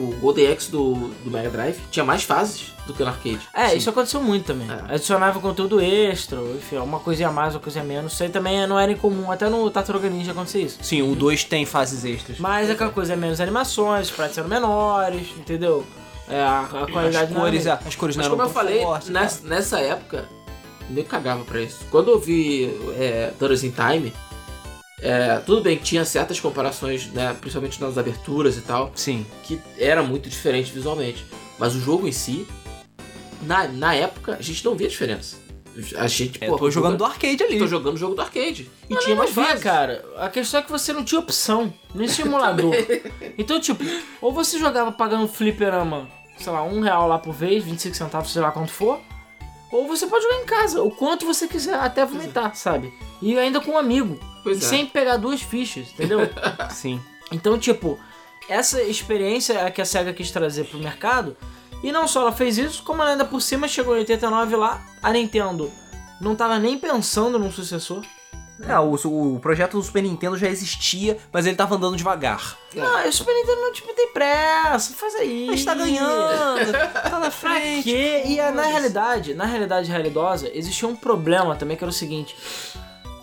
o 0.00 0.16
Golden 0.20 0.52
Axe 0.52 0.70
do, 0.70 0.94
do 0.94 1.30
Mega 1.30 1.50
Drive 1.50 1.78
tinha 1.90 2.04
mais 2.04 2.22
fases 2.22 2.72
do 2.86 2.94
que 2.94 3.02
no 3.02 3.08
arcade. 3.08 3.40
É, 3.52 3.68
Sim. 3.68 3.76
isso 3.76 3.90
aconteceu 3.90 4.22
muito 4.22 4.46
também. 4.46 4.68
É. 4.70 4.94
Adicionava 4.94 5.38
conteúdo 5.40 5.80
extra, 5.80 6.38
enfim, 6.56 6.76
uma 6.76 7.00
coisinha 7.00 7.28
a 7.28 7.32
mais, 7.32 7.54
uma 7.54 7.60
coisinha 7.60 7.84
a 7.84 7.86
menos. 7.86 8.12
Isso 8.12 8.22
aí 8.22 8.28
também 8.28 8.66
não 8.66 8.78
era 8.78 8.90
incomum, 8.92 9.30
até 9.30 9.48
no 9.48 9.70
Tartaruga 9.70 10.08
Ninja 10.08 10.32
acontecia 10.32 10.62
isso. 10.62 10.78
Sim, 10.82 11.02
o 11.02 11.14
2 11.14 11.44
tem 11.44 11.66
fases 11.66 12.04
extras. 12.04 12.38
Mas 12.38 12.70
aquela 12.70 12.90
coisa 12.90 13.12
é 13.12 13.16
menos 13.16 13.40
animações, 13.40 14.06
os 14.06 14.10
sprites 14.10 14.38
eram 14.38 14.48
menores, 14.48 15.28
entendeu? 15.36 15.84
É, 16.30 16.40
a, 16.40 16.60
a 16.60 16.90
qualidade 16.90 17.24
As 17.24 17.30
não 17.30 17.40
cores, 17.40 17.66
é, 17.66 17.70
as 17.72 17.96
cores 17.96 18.16
Mas 18.16 18.26
não 18.26 18.36
como 18.36 18.48
eu 18.48 18.52
falei, 18.52 18.82
fortes 18.82 19.08
e 19.08 19.12
nessa, 19.12 19.46
nessa 19.46 19.80
época, 19.80 20.28
eu 20.94 21.04
cagava 21.04 21.44
pra 21.44 21.60
isso. 21.60 21.84
Quando 21.90 22.10
eu 22.10 22.18
vi 22.18 22.66
é, 22.98 23.32
Turtles 23.38 23.64
in 23.64 23.72
Time, 23.72 24.12
é, 25.02 25.38
tudo 25.38 25.62
bem 25.62 25.76
que 25.76 25.82
tinha 25.82 26.04
certas 26.04 26.38
comparações, 26.38 27.06
né, 27.12 27.34
principalmente 27.40 27.80
nas 27.80 27.96
aberturas 27.98 28.56
e 28.56 28.60
tal. 28.60 28.92
Sim. 28.94 29.26
que 29.42 29.60
era 29.78 30.02
muito 30.02 30.28
diferente 30.28 30.70
visualmente. 30.72 31.24
Mas 31.58 31.74
o 31.74 31.80
jogo 31.80 32.06
em 32.06 32.12
si, 32.12 32.46
na, 33.42 33.66
na 33.68 33.94
época, 33.94 34.36
a 34.38 34.42
gente 34.42 34.64
não 34.64 34.74
via 34.74 34.88
diferença. 34.88 35.36
A 35.96 36.06
gente, 36.08 36.42
É, 36.42 36.48
pô, 36.48 36.58
tô 36.58 36.70
jogando 36.70 36.96
do 36.98 37.04
arcade 37.04 37.42
ali. 37.42 37.58
tô 37.58 37.66
jogando 37.66 37.94
o 37.94 37.98
jogo 37.98 38.14
do 38.14 38.20
arcade. 38.20 38.68
E 38.88 38.94
Não, 38.94 39.00
tinha 39.00 39.14
não 39.14 39.22
mais 39.22 39.34
via, 39.34 39.56
cara. 39.56 40.04
A 40.16 40.28
questão 40.28 40.60
é 40.60 40.62
que 40.62 40.70
você 40.70 40.92
não 40.92 41.04
tinha 41.04 41.18
opção, 41.18 41.72
nem 41.94 42.08
simulador. 42.08 42.74
então, 43.38 43.60
tipo, 43.60 43.82
ou 44.20 44.32
você 44.32 44.58
jogava 44.58 44.90
pagando 44.90 45.28
fliperama, 45.28 46.08
sei 46.42 46.52
lá, 46.52 46.62
um 46.62 46.80
real 46.80 47.06
lá 47.06 47.18
por 47.18 47.32
vez, 47.32 47.62
25 47.64 47.94
centavos, 47.94 48.32
sei 48.32 48.42
lá 48.42 48.50
quanto 48.50 48.72
for, 48.72 49.00
ou 49.70 49.86
você 49.86 50.06
pode 50.06 50.24
jogar 50.24 50.42
em 50.42 50.46
casa, 50.46 50.82
o 50.82 50.90
quanto 50.90 51.24
você 51.24 51.46
quiser, 51.46 51.74
até 51.74 52.04
vomitar, 52.04 52.54
sabe? 52.56 52.92
E 53.22 53.38
ainda 53.38 53.60
com 53.60 53.72
um 53.72 53.78
amigo. 53.78 54.18
Pois 54.42 54.60
e 54.60 54.64
é. 54.64 54.68
sem 54.68 54.86
pegar 54.86 55.16
duas 55.16 55.42
fichas, 55.42 55.90
entendeu? 55.92 56.20
Sim. 56.70 57.00
Então, 57.30 57.58
tipo, 57.58 57.98
essa 58.48 58.82
experiência 58.82 59.52
é 59.54 59.70
que 59.70 59.80
a 59.80 59.84
SEGA 59.84 60.12
quis 60.12 60.30
trazer 60.30 60.64
pro 60.64 60.78
mercado. 60.78 61.36
E 61.82 61.92
não 61.92 62.08
só 62.08 62.22
ela 62.22 62.32
fez 62.32 62.58
isso, 62.58 62.82
como 62.82 63.00
ela 63.00 63.12
ainda 63.12 63.24
por 63.24 63.40
cima 63.40 63.68
chegou 63.68 63.94
em 63.94 64.00
89 64.00 64.56
lá, 64.56 64.84
a 65.02 65.12
Nintendo 65.12 65.70
não 66.20 66.34
tava 66.34 66.58
nem 66.58 66.76
pensando 66.76 67.38
num 67.38 67.50
sucessor. 67.50 68.04
É, 68.68 68.78
o, 68.78 68.94
o 69.36 69.40
projeto 69.40 69.72
do 69.78 69.82
Super 69.82 70.02
Nintendo 70.02 70.36
já 70.36 70.48
existia, 70.48 71.16
mas 71.32 71.46
ele 71.46 71.56
tava 71.56 71.74
andando 71.76 71.96
devagar. 71.96 72.56
Não, 72.74 73.08
o 73.08 73.12
Super 73.12 73.34
Nintendo 73.34 73.60
não 73.60 73.72
tipo, 73.72 73.92
tem 73.94 74.12
pressa, 74.12 74.92
faz 74.94 75.14
aí. 75.14 75.46
Mas 75.50 75.64
tá 75.64 75.74
ganhando, 75.74 76.72
tá 77.02 77.18
na 77.18 77.30
frente. 77.32 77.90
E 77.90 78.38
a- 78.38 78.50
na 78.52 78.62
realidade, 78.66 79.34
na 79.34 79.44
realidade 79.46 79.90
realidosa, 79.90 80.50
existia 80.54 80.86
um 80.88 80.94
problema 80.96 81.56
também 81.56 81.76
que 81.76 81.82
era 81.84 81.90
o 81.90 81.94
seguinte: 81.94 82.36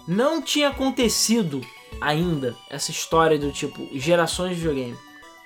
não 0.08 0.42
tinha 0.42 0.70
acontecido 0.70 1.62
ainda 2.02 2.56
essa 2.70 2.92
história 2.92 3.38
do 3.38 3.52
tipo 3.52 3.88
gerações 3.94 4.52
de 4.52 4.62
videogame. 4.62 4.98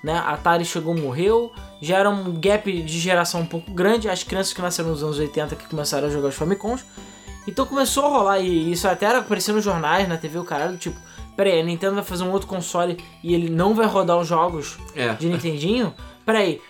Né? 0.03 0.13
A 0.13 0.31
Atari 0.31 0.65
chegou, 0.65 0.95
morreu, 0.97 1.51
já 1.81 1.97
era 1.97 2.09
um 2.09 2.33
gap 2.39 2.71
de 2.81 2.99
geração 2.99 3.41
um 3.41 3.45
pouco 3.45 3.71
grande, 3.71 4.09
as 4.09 4.23
crianças 4.23 4.51
que 4.51 4.61
nasceram 4.61 4.89
nos 4.89 5.03
anos 5.03 5.19
80 5.19 5.55
que 5.55 5.67
começaram 5.67 6.07
a 6.07 6.09
jogar 6.11 6.29
os 6.29 6.35
Famicoms. 6.35 6.83
Então 7.47 7.65
começou 7.65 8.05
a 8.05 8.09
rolar, 8.09 8.39
e 8.39 8.71
isso 8.71 8.87
até 8.87 9.05
era 9.07 9.19
aparecendo 9.19 9.55
nos 9.55 9.63
jornais, 9.63 10.07
na 10.07 10.17
TV, 10.17 10.37
o 10.39 10.43
caralho, 10.43 10.77
tipo, 10.77 10.97
peraí, 11.35 11.59
a 11.59 11.63
Nintendo 11.63 11.95
vai 11.95 12.03
fazer 12.03 12.23
um 12.23 12.31
outro 12.31 12.47
console 12.47 12.97
e 13.23 13.33
ele 13.33 13.49
não 13.49 13.73
vai 13.73 13.87
rodar 13.87 14.17
os 14.17 14.27
jogos 14.27 14.77
É. 14.95 15.13
de 15.13 15.27
Nintendinho, 15.27 15.93
peraí, 16.25 16.61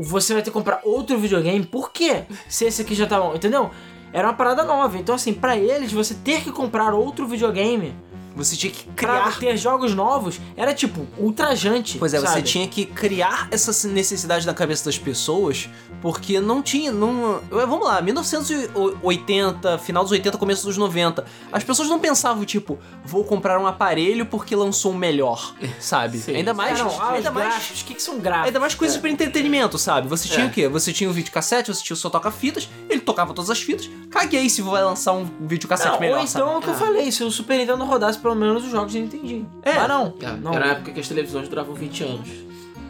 você 0.00 0.34
vai 0.34 0.42
ter 0.42 0.50
que 0.50 0.54
comprar 0.54 0.80
outro 0.84 1.16
videogame, 1.18 1.64
por 1.64 1.90
quê? 1.92 2.24
Se 2.48 2.66
esse 2.66 2.82
aqui 2.82 2.94
já 2.94 3.06
tá 3.06 3.18
bom, 3.18 3.34
entendeu? 3.34 3.70
Era 4.12 4.28
uma 4.28 4.34
parada 4.34 4.62
nova, 4.64 4.96
então 4.98 5.14
assim, 5.14 5.32
pra 5.34 5.56
eles, 5.56 5.92
você 5.92 6.14
ter 6.14 6.42
que 6.42 6.50
comprar 6.52 6.94
outro 6.94 7.26
videogame 7.26 7.94
Você 8.38 8.56
tinha 8.56 8.72
que 8.72 8.84
pra 8.84 8.92
criar. 9.32 9.38
ter 9.38 9.56
jogos 9.56 9.94
novos, 9.94 10.40
era 10.56 10.72
tipo, 10.72 11.06
ultrajante, 11.18 11.98
Pois 11.98 12.14
é, 12.14 12.20
você 12.20 12.26
sabe? 12.26 12.42
tinha 12.42 12.66
que 12.68 12.86
criar 12.86 13.48
essa 13.50 13.88
necessidade 13.88 14.46
na 14.46 14.54
cabeça 14.54 14.84
das 14.86 14.96
pessoas, 14.96 15.68
porque 16.00 16.40
não 16.40 16.62
tinha. 16.62 16.90
Não, 16.92 17.40
vamos 17.50 17.86
lá, 17.86 18.00
1980, 18.00 19.78
final 19.78 20.02
dos 20.02 20.12
80, 20.12 20.38
começo 20.38 20.64
dos 20.66 20.76
90. 20.76 21.24
As 21.52 21.64
pessoas 21.64 21.88
não 21.88 21.98
pensavam, 21.98 22.44
tipo, 22.44 22.78
vou 23.04 23.24
comprar 23.24 23.58
um 23.60 23.66
aparelho 23.66 24.26
porque 24.26 24.54
lançou 24.54 24.92
um 24.92 24.96
melhor, 24.96 25.54
sabe? 25.80 26.18
Sim. 26.18 26.36
ainda 26.36 26.54
mais. 26.54 26.78
É, 26.78 26.82
não, 26.82 27.00
ah, 27.02 27.12
ainda 27.12 27.30
mais 27.30 27.48
gráficos, 27.48 27.80
o 27.80 27.84
que, 27.84 27.94
que 27.94 28.02
são 28.02 28.18
gráficos? 28.18 28.46
Ainda 28.46 28.60
mais 28.60 28.74
coisas 28.74 28.96
para 28.96 29.10
entretenimento, 29.10 29.78
sabe? 29.78 30.08
Você 30.08 30.28
tinha 30.28 30.44
É. 30.46 30.48
o 30.48 30.50
quê? 30.50 30.68
Você 30.68 30.92
tinha 30.92 31.08
o 31.10 31.12
videocassete, 31.12 31.72
você 31.74 31.82
tinha 31.82 31.94
o 31.94 31.98
seu 31.98 32.10
toca-fitas, 32.10 32.68
ele 32.88 33.00
tocava 33.00 33.34
todas 33.34 33.50
as 33.50 33.60
fitas. 33.60 33.88
Caguei 34.10 34.48
se 34.48 34.62
vai 34.62 34.82
lançar 34.82 35.12
um 35.12 35.28
videocassete 35.40 35.90
Não, 35.92 36.00
melhor, 36.00 36.18
ou 36.18 36.24
então 36.24 36.46
sabe? 36.46 36.54
é 36.54 36.58
o 36.58 36.60
que 36.62 36.68
eu 36.68 36.74
Ah. 36.74 36.76
falei, 36.76 37.12
se 37.12 37.22
o 37.24 37.30
Super 37.30 37.58
Nintendo 37.58 37.84
rodasse 37.84 38.18
pelo 38.28 38.34
menos 38.34 38.64
os 38.64 38.70
jogos 38.70 38.92
de 38.92 39.00
Nintendinho. 39.00 39.48
É. 39.62 39.74
Mas 39.74 39.88
não, 39.88 40.14
É, 40.20 40.32
não. 40.32 40.52
Era 40.52 40.66
a 40.66 40.68
época 40.72 40.92
que 40.92 41.00
as 41.00 41.08
televisões 41.08 41.48
duravam 41.48 41.74
20 41.74 42.04
anos. 42.04 42.28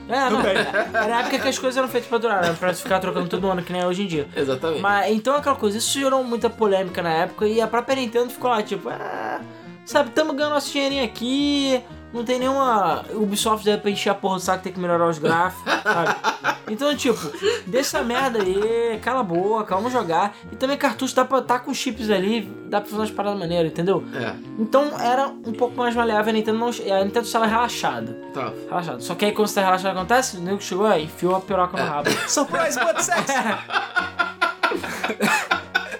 É, 0.08 0.30
não. 0.30 0.40
Era 0.40 1.16
a 1.16 1.20
época 1.20 1.38
que 1.38 1.48
as 1.48 1.58
coisas 1.58 1.76
eram 1.76 1.88
feitas 1.88 2.08
pra 2.08 2.18
durar, 2.18 2.42
né? 2.42 2.56
pra 2.58 2.74
ficar 2.74 2.98
trocando 2.98 3.28
todo 3.28 3.46
ano, 3.46 3.62
que 3.62 3.72
nem 3.72 3.82
é 3.82 3.86
hoje 3.86 4.02
em 4.02 4.06
dia. 4.06 4.26
Exatamente. 4.34 4.80
Mas 4.80 5.12
então 5.12 5.36
aquela 5.36 5.54
coisa, 5.54 5.78
isso 5.78 5.98
gerou 5.98 6.24
muita 6.24 6.50
polêmica 6.50 7.02
na 7.02 7.10
época 7.10 7.46
e 7.46 7.60
a 7.60 7.66
própria 7.68 7.94
Nintendo 7.94 8.30
ficou 8.30 8.50
lá, 8.50 8.62
tipo, 8.62 8.88
ah, 8.88 9.40
sabe, 9.84 10.10
tamo 10.10 10.32
ganhando 10.32 10.54
nosso 10.54 10.72
dinheirinho 10.72 11.04
aqui, 11.04 11.80
não 12.12 12.24
tem 12.24 12.38
nenhuma. 12.38 13.04
Ubisoft 13.12 13.64
deve 13.64 13.82
pra 13.82 13.90
encher 13.90 14.10
a 14.10 14.14
porra 14.14 14.36
do 14.36 14.40
saco, 14.40 14.62
tem 14.62 14.72
que 14.72 14.80
melhorar 14.80 15.06
os 15.08 15.18
gráficos, 15.18 15.64
sabe? 15.82 16.16
Então, 16.70 16.94
tipo, 16.94 17.18
deixa 17.66 17.96
essa 17.98 18.02
merda 18.02 18.40
aí, 18.42 18.98
cala 19.02 19.20
a 19.20 19.22
boca, 19.22 19.74
vamos 19.74 19.92
jogar. 19.92 20.34
E 20.52 20.56
também 20.56 20.76
cartucho 20.76 21.14
dá 21.14 21.24
pra 21.24 21.40
tá 21.40 21.58
com 21.58 21.72
chips 21.72 22.10
ali, 22.10 22.42
dá 22.66 22.80
pra 22.80 22.90
fazer 22.90 23.00
umas 23.02 23.10
paradas 23.10 23.38
maneiras, 23.38 23.70
entendeu? 23.72 24.04
É, 24.14 24.32
Então 24.58 24.90
era 25.00 25.28
um 25.28 25.52
pouco 25.52 25.74
mais 25.76 25.94
maleável 25.94 26.30
a 26.30 26.32
Nintendo 26.32 26.58
não. 26.58 26.68
A 26.68 27.04
Nintendo 27.04 27.26
estava 27.26 27.46
relaxada. 27.46 28.12
tá. 28.34 28.52
Relaxada. 28.68 29.00
Só 29.00 29.14
que 29.14 29.24
aí 29.24 29.32
quando 29.32 29.48
você 29.48 29.54
tá 29.56 29.62
relaxado, 29.62 29.96
acontece? 29.96 30.36
O 30.36 30.40
nego 30.40 30.60
chegou 30.60 30.86
aí, 30.86 31.04
enfiou 31.04 31.34
a 31.36 31.40
piroca 31.40 31.76
no 31.82 31.88
rabo. 31.88 32.10
Surprise, 32.28 32.78
what 32.78 33.02
sex? 33.02 33.24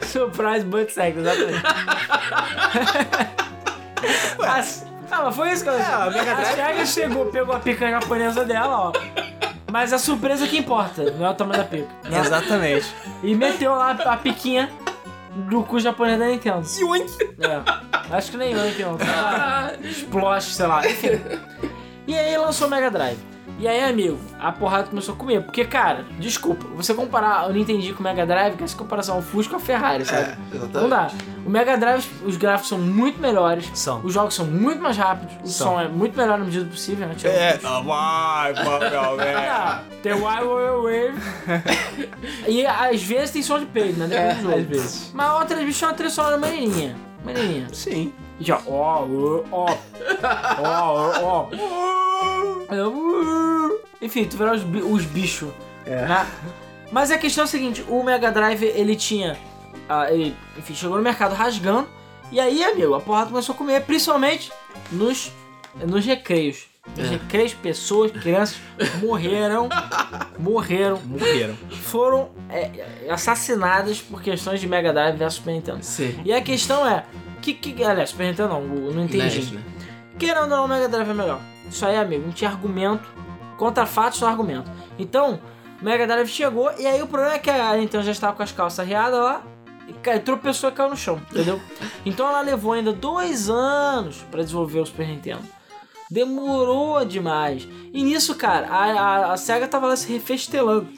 Surprise 0.09 0.65
butt 0.65 0.91
sex, 0.93 1.17
exatamente. 1.19 1.63
mas, 4.39 4.85
ah, 5.11 5.23
mas 5.25 5.37
foi 5.37 5.51
isso 5.53 5.63
que 5.63 5.69
ela 5.71 5.81
É, 5.81 5.85
a 5.95 6.11
Mega 6.11 6.35
Drive- 6.35 6.55
SEGA 6.57 6.87
chegou, 6.87 7.27
pegou 7.27 7.55
a 7.55 7.59
pica 7.61 7.89
japonesa 7.91 8.45
dela, 8.45 8.79
ó. 8.89 8.93
Mas 9.71 9.93
a 9.93 9.99
surpresa 9.99 10.47
que 10.47 10.57
importa, 10.59 11.11
não 11.13 11.27
é 11.27 11.31
o 11.31 11.35
tamanho 11.35 11.59
da 11.61 11.65
pica. 11.69 11.89
né? 12.05 12.21
Exatamente. 12.21 12.95
E 13.23 13.35
meteu 13.35 13.75
lá 13.75 13.91
a 13.91 14.17
piquinha 14.17 14.71
do 15.35 15.63
cu 15.63 15.79
japonês 15.79 16.19
da 16.19 16.27
Nintendo. 16.27 16.63
Yoink. 16.79 17.37
É, 17.41 18.15
acho 18.17 18.31
que 18.31 18.37
nem 18.39 18.53
eu, 18.53 18.69
então. 18.69 18.97
Splosh, 19.85 20.55
sei 20.55 20.67
lá, 20.67 20.87
enfim. 20.89 21.21
E 22.07 22.17
aí 22.19 22.37
lançou 22.39 22.67
o 22.67 22.71
Mega 22.71 22.91
Drive. 22.91 23.19
E 23.61 23.67
aí, 23.67 23.83
amigo, 23.83 24.17
a 24.39 24.53
porrada 24.53 24.85
começou 24.89 25.15
a 25.15 25.19
comer. 25.19 25.43
Porque, 25.43 25.65
cara, 25.65 26.05
desculpa, 26.19 26.65
você 26.77 26.95
comparar 26.95 27.49
o 27.49 27.53
Nintendo 27.53 27.93
com 27.93 28.01
o 28.01 28.03
Mega 28.05 28.25
Drive, 28.25 28.55
que 28.57 28.63
é 28.63 28.65
essa 28.65 28.77
comparação 28.77 29.17
ao 29.17 29.23
Fusca 29.23 29.51
com 29.51 29.57
a 29.57 29.61
Ferrari, 29.61 30.05
sabe? 30.05 30.23
É, 30.53 30.57
exatamente. 30.57 30.75
Não 30.83 30.89
dá. 30.89 31.09
O 31.45 31.51
Mega 31.51 31.77
Drive, 31.77 32.07
os 32.25 32.37
gráficos 32.37 32.69
são 32.69 32.79
muito 32.79 33.21
melhores. 33.21 33.69
São. 33.75 34.01
Os 34.05 34.15
jogos 34.15 34.35
são 34.35 34.47
muito 34.47 34.81
mais 34.81 34.97
rápidos. 34.97 35.35
O 35.43 35.49
São. 35.49 35.73
som 35.73 35.81
é 35.81 35.89
muito 35.89 36.17
melhor 36.17 36.39
na 36.39 36.45
medida 36.45 36.65
do 36.65 36.71
possível, 36.71 37.09
né? 37.09 37.17
É, 37.25 37.57
os- 37.57 37.85
vai, 37.85 38.55
papel, 38.55 39.17
Ah, 39.51 39.81
tem 40.05 40.13
o 40.13 40.25
Wild 40.25 40.45
Wild 40.45 41.17
Wave. 41.17 42.09
e 42.47 42.65
às 42.65 43.03
vezes 43.03 43.31
tem 43.33 43.43
som 43.43 43.59
de 43.59 43.67
peido, 43.67 43.99
né? 43.99 44.07
Depende 44.07 44.35
do 44.37 44.43
jogo. 44.43 44.55
É, 44.55 44.59
às 44.61 44.67
vezes. 44.67 45.11
Mas 45.13 45.31
outras 45.41 45.59
bichas 45.65 45.83
é 45.83 45.87
uma 45.87 45.95
trilha 45.95 46.11
sonora 46.11 46.39
maneirinha. 46.39 46.97
Maneirinha. 47.25 47.67
Sim. 47.73 48.13
E 48.41 48.45
já, 48.45 48.61
ó, 48.67 49.05
ó, 49.05 49.45
ó, 49.53 49.77
ó, 50.63 51.23
ó. 51.23 51.49
Enfim, 54.01 54.25
tu 54.25 54.37
verá 54.37 54.53
os, 54.55 54.63
bi- 54.63 54.83
os 54.83 55.05
bichos. 55.05 55.51
É. 55.85 56.07
né? 56.07 56.27
Mas 56.93 57.11
a 57.11 57.19
questão 57.19 57.43
é 57.43 57.47
a 57.47 57.49
seguinte, 57.49 57.85
o 57.89 58.03
Mega 58.03 58.31
Drive, 58.31 58.63
ele 58.65 58.95
tinha... 58.97 59.37
ah, 59.89 60.11
ele, 60.13 60.35
enfim, 60.57 60.75
chegou 60.75 60.97
no 60.97 61.03
mercado 61.03 61.35
rasgando. 61.35 61.89
E 62.31 62.39
aí, 62.39 62.63
amigo, 62.63 62.95
a 62.95 63.01
porrada 63.01 63.31
começou 63.31 63.55
a 63.55 63.59
comer, 63.59 63.83
principalmente 63.83 64.53
nos, 64.93 65.33
nos 65.87 66.05
recreios. 66.05 66.67
Três 67.29 67.53
pessoas, 67.53 68.11
crianças, 68.11 68.57
morreram. 69.03 69.69
morreram. 70.39 70.99
Morreram. 71.05 71.55
Foram 71.83 72.31
é, 72.49 72.71
assassinadas 73.11 74.01
por 74.01 74.23
questões 74.23 74.59
de 74.61 74.67
Mega 74.67 74.93
Drive 74.93 75.17
versus 75.17 75.39
Super 75.39 75.53
Nintendo. 75.53 75.83
Sim. 75.83 76.19
E 76.25 76.33
a 76.33 76.41
questão 76.41 76.87
é. 76.87 77.05
Que, 77.55 77.73
que, 77.73 77.85
aliás, 77.85 78.11
Super 78.11 78.29
Nintendo 78.29 78.49
não, 78.51 78.61
o- 78.63 78.93
não 78.95 79.05
entendi. 79.05 79.37
NES, 79.39 79.53
né? 79.53 79.63
Querendo 80.19 80.43
ou 80.43 80.47
não, 80.49 80.65
o 80.65 80.69
Mega 80.69 80.89
Drive 80.89 81.11
é 81.11 81.15
melhor. 81.15 81.41
Isso 81.71 81.85
aí, 81.87 81.97
amigo, 81.97 82.25
não 82.27 82.33
tinha 82.33 82.51
argumento. 82.51 83.09
Contra 83.57 83.87
fatos, 83.87 84.19
só 84.19 84.29
argumento. 84.29 84.71
Então, 84.99 85.41
o 85.81 85.85
Mega 85.85 86.07
Drive 86.07 86.29
chegou, 86.29 86.71
e 86.79 86.87
aí 86.87 87.01
o 87.03 87.07
problema 87.07 87.35
é 87.35 87.39
que 87.39 87.51
a 87.51 87.77
Nintendo 87.77 88.05
já 88.05 88.13
estava 88.13 88.35
com 88.37 88.43
as 88.43 88.53
calças 88.53 88.87
riadas 88.87 89.19
lá, 89.21 89.43
e 89.89 90.19
tropeçou 90.21 90.71
e 90.71 90.73
caiu 90.73 90.91
no 90.91 90.97
chão, 90.97 91.21
entendeu? 91.31 91.61
então 92.07 92.29
ela 92.29 92.41
levou 92.41 92.73
ainda 92.73 92.93
dois 92.93 93.49
anos 93.51 94.25
pra 94.31 94.43
desenvolver 94.43 94.81
o 94.81 94.87
Super 94.87 95.07
Nintendo. 95.09 95.43
Demorou 96.11 97.05
demais. 97.05 97.69
E 97.93 98.03
nisso, 98.03 98.35
cara, 98.35 98.67
a, 98.69 98.85
a, 98.93 99.33
a 99.33 99.37
SEGA 99.37 99.69
tava 99.69 99.87
lá 99.89 99.97
se 99.97 100.11
refestelando 100.11 100.89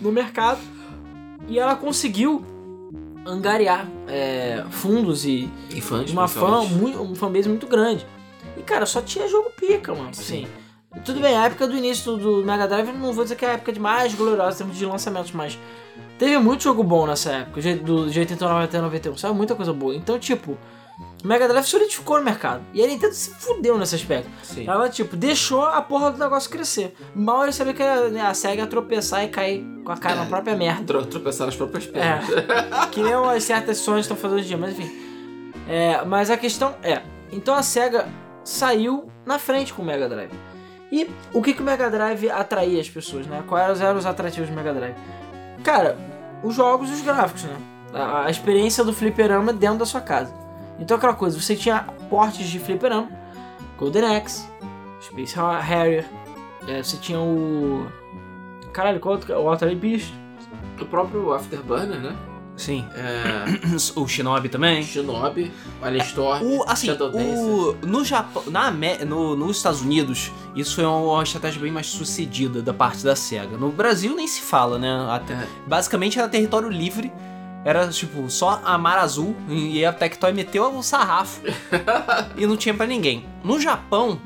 no 0.00 0.10
mercado, 0.10 0.58
e 1.48 1.58
ela 1.58 1.74
conseguiu 1.76 2.44
angariar 3.26 3.86
é, 4.08 4.64
fundos 4.70 5.24
e, 5.24 5.50
E 5.70 5.80
fãs, 5.80 6.10
uma 6.10 6.26
fã, 6.26 6.64
muito, 6.64 7.00
um 7.00 7.14
fanbase 7.14 7.48
muito 7.48 7.66
grande. 7.66 8.06
E 8.56 8.62
cara, 8.62 8.86
só 8.86 9.00
tinha 9.00 9.28
jogo 9.28 9.50
pica, 9.50 9.94
mano. 9.94 10.10
Assim, 10.10 10.46
tudo 11.04 11.20
bem, 11.20 11.36
a 11.36 11.46
época 11.46 11.66
do 11.66 11.76
início 11.76 12.16
do, 12.16 12.44
Mega 12.44 12.66
Drive, 12.66 12.92
não 12.92 13.12
vou 13.12 13.24
dizer 13.24 13.36
que 13.36 13.44
é 13.44 13.50
a 13.50 13.52
época 13.52 13.72
de 13.72 13.80
mais 13.80 14.14
gloriosa 14.14 14.56
em 14.56 14.58
termos 14.58 14.76
de 14.76 14.86
lançamentos, 14.86 15.32
mas 15.32 15.58
teve 16.18 16.36
muito 16.38 16.64
jogo 16.64 16.82
bom 16.82 17.06
nessa 17.06 17.32
época, 17.32 17.60
do, 17.76 18.10
de 18.10 18.18
89 18.18 18.64
até 18.64 18.80
91, 18.80 19.16
saiu 19.16 19.34
muita 19.34 19.54
coisa 19.54 19.72
boa. 19.72 19.94
Então, 19.94 20.18
tipo, 20.18 20.58
o 21.22 21.26
Mega 21.26 21.46
Drive 21.48 21.64
solidificou 21.66 22.18
no 22.18 22.24
mercado. 22.24 22.62
E 22.72 22.82
a 22.82 22.86
Nintendo 22.86 23.12
se 23.14 23.30
fudeu 23.34 23.76
nesse 23.78 23.94
aspecto. 23.94 24.28
Sim. 24.42 24.66
Ela, 24.68 24.88
tipo, 24.88 25.16
deixou 25.16 25.64
a 25.64 25.80
porra 25.82 26.10
do 26.10 26.18
negócio 26.18 26.50
crescer. 26.50 26.94
Mal 27.14 27.42
ele 27.44 27.52
sabia 27.52 27.74
que 27.74 27.82
a, 27.82 28.08
né, 28.08 28.20
a 28.22 28.32
SEGA 28.34 28.62
ia 28.62 28.66
tropeçar 28.66 29.24
e 29.24 29.28
cair 29.28 29.64
com 29.84 29.92
a 29.92 29.96
cara 29.96 30.16
na 30.16 30.26
própria 30.26 30.56
merda. 30.56 30.84
Tro 30.84 31.04
tropeçar 31.06 31.46
nas 31.46 31.56
próprias 31.56 31.86
É, 31.88 31.90
pernas. 31.90 32.86
que 32.90 33.02
nem 33.02 33.14
umas 33.14 33.44
certas 33.44 33.78
sonhos 33.78 34.02
estão 34.06 34.16
fazendo 34.16 34.38
hoje 34.38 34.46
em 34.46 34.48
dia, 34.48 34.58
mas 34.58 34.78
enfim. 34.78 34.90
É, 35.68 36.04
mas 36.04 36.30
a 36.30 36.36
questão 36.36 36.74
é, 36.82 37.02
então 37.30 37.54
a 37.54 37.62
SEGA 37.62 38.08
saiu 38.44 39.10
na 39.24 39.38
frente 39.38 39.72
com 39.72 39.82
o 39.82 39.84
Mega 39.84 40.08
Drive. 40.08 40.32
E 40.90 41.08
o 41.32 41.40
que, 41.40 41.54
que 41.54 41.62
o 41.62 41.64
Mega 41.64 41.88
Drive 41.88 42.28
atraía 42.30 42.80
as 42.80 42.88
pessoas, 42.88 43.26
né? 43.26 43.44
Quais 43.46 43.80
eram 43.80 43.98
os 43.98 44.06
atrativos 44.06 44.48
do 44.48 44.56
Mega 44.56 44.72
Drive? 44.74 44.96
Cara, 45.62 45.96
os 46.42 46.54
jogos 46.54 46.90
e 46.90 46.94
os 46.94 47.02
gráficos, 47.02 47.44
né? 47.44 47.56
A, 47.92 48.24
a 48.26 48.30
experiência 48.30 48.82
do 48.82 48.92
fliperama 48.92 49.52
dentro 49.52 49.78
da 49.78 49.86
sua 49.86 50.00
casa. 50.00 50.34
Então 50.80 50.96
aquela 50.96 51.14
coisa, 51.14 51.38
você 51.40 51.54
tinha 51.54 51.84
portes 52.08 52.48
de 52.48 52.58
fliperama, 52.58 53.08
Golden 53.78 54.16
Axe, 54.16 54.48
Space 55.00 55.36
Harrier, 55.36 56.06
é, 56.66 56.82
você 56.82 56.96
tinha 56.96 57.20
o... 57.20 57.86
Caralho, 58.72 58.98
qual 59.00 59.14
outro? 59.16 59.34
O 59.38 59.48
Altered 59.48 59.76
Beast. 59.78 60.12
O 60.80 60.84
próprio 60.86 61.32
Afterburner, 61.32 62.00
né? 62.00 62.16
Sim. 62.56 62.86
É, 62.94 63.44
O 63.96 64.06
Shinobi 64.06 64.48
também. 64.48 64.82
Shinobi, 64.82 65.50
Alien 65.82 66.04
Storm, 66.04 66.42
O, 66.44 66.64
assim, 66.68 66.86
Shadow 66.88 67.10
o, 67.14 67.74
no 67.86 68.04
Japão, 68.04 68.42
na, 68.48 68.70
no, 68.70 69.34
nos 69.34 69.56
Estados 69.56 69.80
Unidos, 69.82 70.30
isso 70.54 70.74
foi 70.76 70.84
uma 70.84 71.22
estratégia 71.22 71.60
bem 71.60 71.72
mais 71.72 71.86
sucedida 71.86 72.60
da 72.62 72.72
parte 72.74 73.02
da 73.04 73.16
SEGA. 73.16 73.56
No 73.56 73.70
Brasil 73.70 74.14
nem 74.14 74.26
se 74.26 74.42
fala, 74.42 74.78
né? 74.78 74.90
Até- 75.10 75.34
É. 75.34 75.46
Basicamente 75.66 76.18
era 76.18 76.28
território 76.28 76.68
livre, 76.68 77.10
era 77.64 77.88
tipo 77.88 78.28
só 78.30 78.60
a 78.64 78.78
Mar 78.78 78.98
Azul 78.98 79.36
e 79.48 79.84
a 79.84 79.92
Tectoy 79.92 80.32
meteu 80.32 80.64
o 80.76 80.82
sarrafo 80.82 81.42
e 82.36 82.46
não 82.46 82.56
tinha 82.56 82.74
pra 82.74 82.86
ninguém. 82.86 83.26
No 83.44 83.60
Japão, 83.60 84.20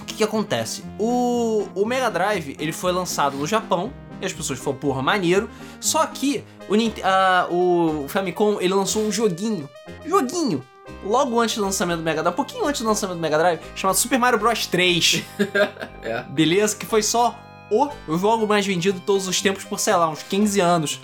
o 0.00 0.04
que, 0.04 0.14
que 0.14 0.24
acontece? 0.24 0.84
O, 0.98 1.68
o 1.74 1.84
Mega 1.84 2.10
Drive 2.10 2.56
ele 2.58 2.72
foi 2.72 2.92
lançado 2.92 3.36
no 3.36 3.46
Japão. 3.46 3.92
E 4.20 4.26
as 4.26 4.34
pessoas 4.34 4.58
falaram, 4.58 4.78
porra, 4.80 5.02
maneiro. 5.02 5.48
Só 5.80 6.04
que 6.06 6.44
o, 6.68 6.74
ah, 7.02 7.46
o 7.50 8.04
Famicom 8.06 8.58
ele 8.60 8.74
lançou 8.74 9.02
um 9.02 9.10
joguinho. 9.10 9.68
Joguinho! 10.04 10.62
Logo 11.02 11.40
antes 11.40 11.56
do 11.56 11.62
lançamento 11.62 11.98
do 11.98 12.04
Mega 12.04 12.20
Drive, 12.22 12.34
um 12.34 12.36
pouquinho 12.36 12.66
antes 12.66 12.82
do 12.82 12.86
lançamento 12.86 13.16
do 13.16 13.22
Mega 13.22 13.38
Drive, 13.38 13.60
chamado 13.74 13.96
Super 13.96 14.18
Mario 14.18 14.38
Bros 14.38 14.66
3. 14.66 15.24
É. 16.02 16.22
Beleza? 16.24 16.76
Que 16.76 16.86
foi 16.86 17.02
só 17.02 17.38
o 17.70 18.18
jogo 18.18 18.46
mais 18.46 18.66
vendido 18.66 19.00
todos 19.00 19.28
os 19.28 19.40
tempos 19.40 19.64
por, 19.64 19.78
sei 19.78 19.94
lá, 19.94 20.08
uns 20.08 20.22
15 20.22 20.60
anos. 20.60 21.00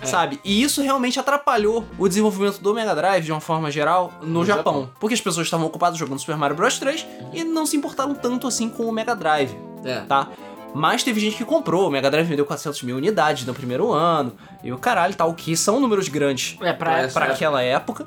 É. 0.00 0.06
Sabe? 0.06 0.40
E 0.44 0.62
isso 0.62 0.82
realmente 0.82 1.18
atrapalhou 1.18 1.84
o 1.98 2.08
desenvolvimento 2.08 2.58
do 2.60 2.74
Mega 2.74 2.94
Drive 2.94 3.24
de 3.24 3.32
uma 3.32 3.40
forma 3.40 3.70
geral 3.70 4.12
no, 4.20 4.40
No 4.40 4.44
Japão. 4.44 4.80
Japão. 4.82 4.90
Porque 4.98 5.14
as 5.14 5.20
pessoas 5.20 5.46
estavam 5.46 5.66
ocupadas 5.66 5.98
jogando 5.98 6.18
Super 6.18 6.36
Mario 6.36 6.56
Bros 6.56 6.78
3 6.78 7.06
e 7.32 7.44
não 7.44 7.64
se 7.64 7.76
importaram 7.76 8.14
tanto 8.14 8.46
assim 8.46 8.68
com 8.68 8.84
o 8.84 8.92
Mega 8.92 9.14
Drive 9.14 9.54
É. 9.84 10.00
tá? 10.00 10.28
Mas 10.74 11.04
teve 11.04 11.20
gente 11.20 11.36
que 11.36 11.44
comprou, 11.44 11.86
o 11.86 11.90
Mega 11.90 12.10
Drive 12.10 12.26
vendeu 12.26 12.44
400 12.44 12.82
mil 12.82 12.96
unidades 12.96 13.46
no 13.46 13.54
primeiro 13.54 13.92
ano, 13.92 14.32
e 14.62 14.72
o 14.72 14.78
caralho 14.78 15.14
tal, 15.14 15.32
que 15.32 15.56
são 15.56 15.78
números 15.78 16.08
grandes 16.08 16.58
É, 16.60 16.72
pra 16.72 16.98
essa 16.98 17.20
pra 17.20 17.32
aquela 17.32 17.62
época. 17.62 18.04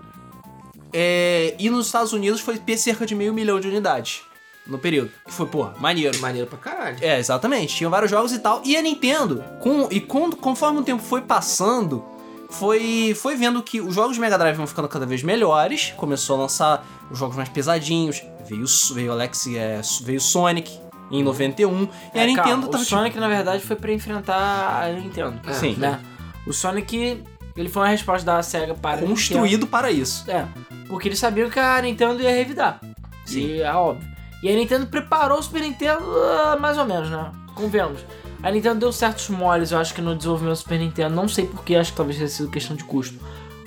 É, 0.91 1.56
e 1.58 1.69
nos 1.69 1.86
Estados 1.86 2.12
Unidos 2.12 2.41
foi 2.41 2.60
cerca 2.78 3.06
de 3.06 3.15
meio 3.15 3.34
milhão 3.34 3.60
de 3.60 3.67
unidades 3.69 4.21
no 4.67 4.77
período. 4.77 5.12
Que 5.25 5.34
foi, 5.34 5.45
pô, 5.45 5.69
maneiro. 5.80 6.19
Maneiro 6.19 6.47
pra 6.47 6.58
caralho. 6.58 6.97
É, 7.01 7.19
exatamente. 7.19 7.75
Tinham 7.75 7.89
vários 7.91 8.12
jogos 8.12 8.32
e 8.32 8.39
tal. 8.39 8.62
E 8.65 8.75
a 8.75 8.82
Nintendo, 8.82 9.43
com, 9.60 9.88
e 9.91 9.99
com, 9.99 10.32
conforme 10.32 10.80
o 10.80 10.84
tempo 10.84 11.01
foi 11.01 11.21
passando, 11.21 12.03
foi, 12.49 13.13
foi 13.15 13.36
vendo 13.36 13.62
que 13.62 13.82
os 13.82 13.93
jogos 13.95 14.15
de 14.15 14.21
Mega 14.21 14.38
Drive 14.38 14.56
vão 14.56 14.67
ficando 14.67 14.88
cada 14.88 15.06
vez 15.06 15.23
melhores. 15.23 15.93
Começou 15.97 16.38
a 16.38 16.39
lançar 16.39 16.86
os 17.12 17.17
jogos 17.17 17.36
mais 17.36 17.49
pesadinhos. 17.49 18.23
Veio, 18.47 18.65
veio 18.93 19.12
Alex, 19.12 19.47
é, 19.47 19.82
veio 20.03 20.21
Sonic 20.21 20.80
em 21.12 21.23
91. 21.23 21.88
E 22.13 22.19
a 22.19 22.23
É, 22.23 22.25
Nintendo 22.27 22.43
calma, 22.43 22.67
tava 22.69 22.84
O 22.84 22.86
Sonic, 22.86 23.17
na 23.19 23.27
verdade, 23.27 23.63
foi 23.63 23.75
pra 23.75 23.91
enfrentar 23.91 24.84
a 24.84 24.89
Nintendo. 24.93 25.39
É, 25.45 25.53
Sim. 25.53 25.75
Né? 25.75 25.99
O 26.45 26.53
Sonic, 26.53 27.23
ele 27.56 27.69
foi 27.69 27.82
uma 27.84 27.89
resposta 27.89 28.25
da 28.25 28.41
SEGA 28.41 28.73
para 28.75 28.91
a 28.91 28.97
tipo, 28.99 29.10
construído 29.10 29.67
para 29.67 29.91
isso. 29.91 30.30
É, 30.30 30.45
porque 30.88 31.10
eles 31.10 31.19
sabiam 31.19 31.49
que 31.49 31.60
a 31.60 31.82
Nintendo 31.82 32.21
ia 32.21 32.32
revidar. 32.32 32.80
Sim. 33.25 33.41
E 33.41 33.62
é 33.62 33.73
óbvio. 33.73 34.16
E 34.43 34.50
a 34.50 34.56
Nintendo 34.56 34.86
preparou 34.86 35.39
o 35.39 35.41
Super 35.41 35.62
Nintendo 35.62 36.04
ah, 36.06 36.58
mais 36.60 36.78
ou 36.78 36.86
menos, 36.86 37.10
né? 37.10 37.32
Convenhamos. 37.56 38.06
A 38.43 38.52
Nintendo 38.52 38.80
deu 38.80 38.91
certos 38.91 39.30
moles, 39.30 39.71
eu 39.71 39.80
acho 39.80 39.93
que 39.93 40.02
no 40.02 40.15
desenvolvimento 40.15 40.56
do 40.56 40.60
Super 40.60 40.80
Nintendo. 40.80 41.15
Não 41.15 41.28
sei 41.28 41.45
porquê, 41.47 41.76
acho 41.76 41.91
que 41.91 41.97
talvez 41.97 42.17
tenha 42.17 42.30
sido 42.30 42.52
questão 42.52 42.76
de 42.76 42.84
custo. 42.84 43.17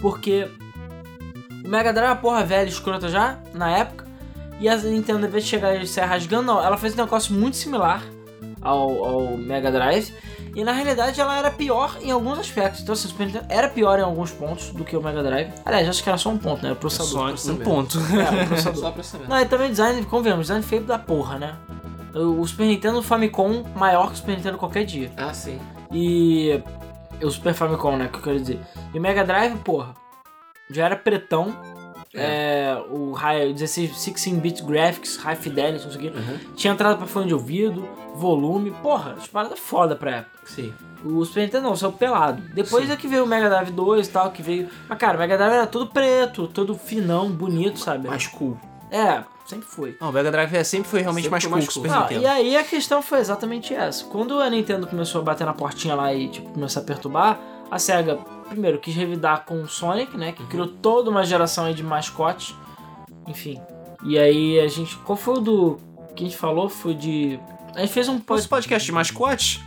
Porque 0.01 0.49
o 1.65 1.69
Mega 1.69 1.93
Drive 1.93 2.09
é 2.09 2.11
uma 2.13 2.17
porra 2.17 2.45
velha, 2.45 2.69
escrota 2.69 3.09
já, 3.09 3.39
na 3.53 3.71
época. 3.71 4.07
E 4.61 4.69
a 4.69 4.77
Nintendo, 4.77 5.21
ao 5.21 5.29
invés 5.29 5.45
de 5.45 5.51
chegar 5.51 5.75
e 5.75 5.87
sair 5.87 6.07
rasgando, 6.07 6.45
não. 6.45 6.63
Ela 6.63 6.77
fez 6.77 6.95
um 6.95 6.99
negócio 6.99 7.35
muito 7.35 7.57
similar 7.57 8.03
ao, 8.61 9.05
ao 9.05 9.37
Mega 9.37 9.73
Drive. 9.73 10.15
E 10.55 10.65
na 10.65 10.73
realidade 10.73 11.21
ela 11.21 11.39
era 11.39 11.51
pior 11.51 11.97
em 12.01 12.11
alguns 12.11 12.39
aspectos. 12.39 12.83
Então, 12.83 12.93
assim, 12.93 13.07
o 13.07 13.11
Super 13.11 13.27
Nintendo 13.27 13.47
era 13.49 13.69
pior 13.69 13.99
em 13.99 14.03
alguns 14.03 14.31
pontos 14.31 14.71
do 14.71 14.85
que 14.85 14.97
o 14.97 15.03
Mega 15.03 15.23
Drive. 15.23 15.53
Aliás, 15.65 15.89
acho 15.89 16.03
que 16.03 16.09
era 16.09 16.19
só 16.19 16.31
um 16.31 16.39
ponto, 16.39 16.63
né? 16.63 16.73
O 16.73 16.77
processador. 16.77 17.37
Só 17.37 17.53
um 17.53 17.57
ponto. 17.57 17.99
É, 17.99 18.45
o 18.45 18.47
processador. 18.49 18.95
Só. 19.05 19.19
Não, 19.29 19.41
e 19.41 19.47
também 19.47 19.71
design, 19.71 20.05
convenhamos, 20.05 20.47
design 20.47 20.65
feio 20.65 20.83
da 20.83 20.99
porra, 20.99 21.39
né? 21.39 21.57
O 22.15 22.41
o 22.41 22.47
Super 22.47 22.67
Nintendo 22.67 23.03
Famicom 23.03 23.65
maior 23.77 24.09
que 24.09 24.15
o 24.15 24.17
Super 24.17 24.37
Nintendo 24.37 24.59
qualquer 24.59 24.85
dia. 24.85 25.13
Ah, 25.17 25.33
sim. 25.33 25.59
E. 25.93 26.61
O 27.23 27.31
Super 27.31 27.55
Famicom, 27.55 27.97
né? 27.97 28.09
Que 28.09 28.19
eu 28.19 28.23
quero 28.23 28.41
dizer. 28.41 28.61
E 28.95 28.99
o 28.99 29.01
Mega 29.01 29.25
Drive, 29.25 29.57
porra, 29.59 29.95
já 30.71 30.87
era 30.87 30.97
pretão. 30.97 31.55
É. 32.15 32.77
o 32.91 33.13
high, 33.13 33.53
16, 33.53 33.91
16-bit 33.93 34.63
graphics, 34.65 35.17
high 35.17 35.37
fidelity, 35.37 35.85
não 35.85 35.93
sei 35.93 36.09
o 36.09 36.13
quê. 36.13 36.19
Uhum. 36.19 36.39
Tinha 36.57 36.73
entrada 36.73 36.97
pra 36.97 37.07
fone 37.07 37.27
de 37.29 37.35
ouvido, 37.35 37.89
volume, 38.15 38.71
porra, 38.83 39.15
as 39.19 39.29
paradas 39.29 39.59
foda 39.59 39.95
pra 39.95 40.17
época. 40.17 40.39
Sim. 40.45 40.73
O 41.05 41.25
Super 41.25 41.43
Nintendo 41.45 41.69
não, 41.69 41.77
saiu 41.77 41.93
pelado. 41.93 42.43
Depois 42.53 42.87
Sim. 42.87 42.93
é 42.93 42.97
que 42.97 43.07
veio 43.09 43.25
o 43.25 43.27
Mega 43.27 43.49
Drive 43.49 43.71
2 43.71 44.07
e 44.07 44.11
tal, 44.11 44.31
que 44.33 44.43
veio. 44.43 44.69
Mas 44.89 44.99
cara, 44.99 45.17
o 45.17 45.21
Mega 45.21 45.37
Drive 45.39 45.53
era 45.53 45.67
todo 45.67 45.87
preto, 45.87 46.47
todo 46.49 46.75
finão, 46.75 47.31
bonito, 47.31 47.79
sabe? 47.79 48.07
Mais 48.09 48.27
cool. 48.27 48.59
É, 48.91 49.23
sempre 49.47 49.67
foi. 49.67 49.97
Não, 50.01 50.11
o 50.11 50.13
Mega 50.13 50.31
Drive 50.31 50.53
é- 50.55 50.65
sempre 50.65 50.91
foi 50.91 51.01
realmente 51.01 51.25
Sempre 51.25 51.31
mais 51.31 51.45
foi 51.45 51.51
cool 51.51 51.57
mais 51.59 51.65
que 51.65 51.71
o 51.71 51.75
Super 51.75 51.91
cool. 51.91 52.01
Nintendo. 52.03 52.23
e 52.23 52.27
aí 52.27 52.57
a 52.57 52.65
questão 52.65 53.01
foi 53.01 53.21
exatamente 53.21 53.73
essa. 53.73 54.05
Quando 54.07 54.39
a 54.41 54.51
Nintendo 54.51 54.87
começou 54.87 55.21
a 55.21 55.25
bater 55.25 55.47
na 55.47 55.55
portinha 55.55 55.95
lá 55.95 56.13
e 56.13 56.29
tipo, 56.29 56.51
começou 56.51 56.83
a 56.83 56.85
perturbar, 56.85 57.39
a 57.71 57.79
SEGA, 57.79 58.19
primeiro, 58.51 58.79
quis 58.79 58.95
revidar 58.95 59.45
com 59.45 59.63
o 59.63 59.69
Sonic, 59.69 60.17
né? 60.17 60.33
Que 60.33 60.45
criou 60.45 60.67
toda 60.67 61.11
uma 61.11 61.25
geração 61.25 61.65
aí 61.65 61.75
de 61.75 61.83
mascotes. 61.83 62.55
Enfim. 63.27 63.61
E 64.05 64.19
aí 64.19 64.61
a 64.61 64.69
gente. 64.69 64.97
Qual 64.97 65.17
foi 65.17 65.35
o 65.35 65.41
do. 65.41 65.81
que 66.15 66.25
a 66.25 66.27
gente 66.27 66.37
falou? 66.37 66.69
Foi 66.69 66.95
de. 66.95 67.39
A 67.75 67.81
gente 67.81 67.93
fez 67.93 68.09
um 68.09 68.19
podcast 68.19 68.85
de 68.85 68.93
mascotes, 68.93 69.61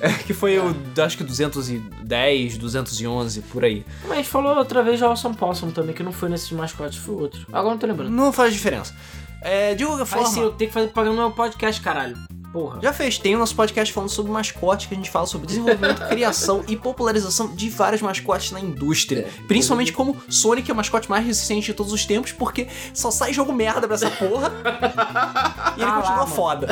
é, 0.00 0.12
que 0.12 0.32
foi 0.32 0.58
o, 0.58 0.74
acho 1.04 1.16
que 1.16 1.24
210, 1.24 2.58
211, 2.58 3.40
por 3.42 3.64
aí. 3.64 3.84
Mas 4.02 4.12
a 4.12 4.16
gente 4.16 4.28
falou 4.28 4.56
outra 4.56 4.82
vez 4.82 4.98
de 4.98 5.04
Awesome 5.04 5.34
Possum 5.34 5.70
também, 5.70 5.94
que 5.94 6.02
não 6.02 6.12
foi 6.12 6.28
nesses 6.28 6.50
mascotes, 6.52 6.98
foi 6.98 7.14
outro. 7.16 7.46
Agora 7.52 7.70
não 7.70 7.78
tô 7.78 7.86
lembrando. 7.86 8.10
Não 8.10 8.32
faz 8.32 8.52
diferença. 8.52 8.94
É, 9.42 9.74
de 9.74 9.84
qualquer 9.84 10.06
Faz 10.06 10.28
sim, 10.28 10.36
eu 10.36 10.44
forma, 10.44 10.58
tenho 10.58 10.70
que 10.70 10.74
fazer 10.74 10.88
pagando 10.88 11.16
meu 11.16 11.30
podcast, 11.30 11.80
caralho. 11.80 12.16
Porra. 12.54 12.78
Já 12.80 12.92
fez, 12.92 13.18
tem 13.18 13.34
o 13.34 13.38
nosso 13.40 13.56
podcast 13.56 13.92
falando 13.92 14.10
sobre 14.10 14.30
mascotes, 14.30 14.86
que 14.86 14.94
a 14.94 14.96
gente 14.96 15.10
fala 15.10 15.26
sobre 15.26 15.48
desenvolvimento, 15.48 16.06
criação 16.06 16.62
e 16.68 16.76
popularização 16.76 17.48
de 17.52 17.68
vários 17.68 18.00
mascotes 18.00 18.52
na 18.52 18.60
indústria. 18.60 19.22
É. 19.22 19.46
Principalmente 19.48 19.92
como 19.92 20.16
Sonic 20.28 20.70
é 20.70 20.72
o 20.72 20.76
mascote 20.76 21.10
mais 21.10 21.26
resistente 21.26 21.66
de 21.66 21.74
todos 21.74 21.92
os 21.92 22.06
tempos, 22.06 22.30
porque 22.30 22.68
só 22.94 23.10
sai 23.10 23.32
jogo 23.32 23.52
merda 23.52 23.88
pra 23.88 23.96
essa 23.96 24.08
porra. 24.08 24.52
e 25.76 25.82
ele 25.82 25.90
Tá 25.90 25.96
lá, 25.96 26.00
continua 26.00 26.16
mano. 26.18 26.26
foda. 26.28 26.68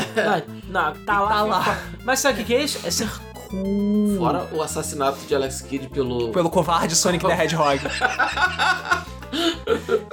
Não, 0.71 0.83
não, 0.85 0.95
tá 1.05 1.21
lá. 1.21 1.29
Tá 1.31 1.43
lá. 1.43 1.83
Mas 2.05 2.21
sabe 2.21 2.35
o 2.35 2.37
que 2.39 2.45
que 2.45 2.55
é 2.55 2.63
isso? 2.63 2.79
É 2.85 2.91
ser 2.93 3.09
cool. 3.53 4.17
Fora 4.17 4.49
o 4.53 4.63
assassinato 4.63 5.19
de 5.27 5.35
Alex 5.35 5.61
Kidd 5.61 5.89
pelo. 5.89 6.33
Pelo 6.33 6.51
covarde 6.51 6.97
Sonic 6.97 7.25
the 7.25 7.45
Hedgehog. 7.45 7.81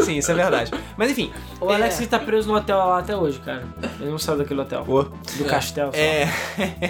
Sim, 0.01 0.17
isso 0.17 0.31
é 0.31 0.35
verdade. 0.35 0.71
Mas 0.97 1.11
enfim. 1.11 1.31
O 1.59 1.71
é- 1.71 1.75
Alex 1.75 1.97
ele 1.99 2.07
tá 2.07 2.19
preso 2.19 2.47
no 2.47 2.55
hotel 2.55 2.77
lá 2.77 2.99
até 2.99 3.15
hoje, 3.15 3.39
cara. 3.39 3.67
Ele 3.99 4.09
não 4.09 4.19
saiu 4.19 4.37
daquele 4.37 4.61
hotel. 4.61 4.83
Do 4.85 5.45
castelo. 5.45 5.91
só. 5.91 5.97
É. 5.97 6.27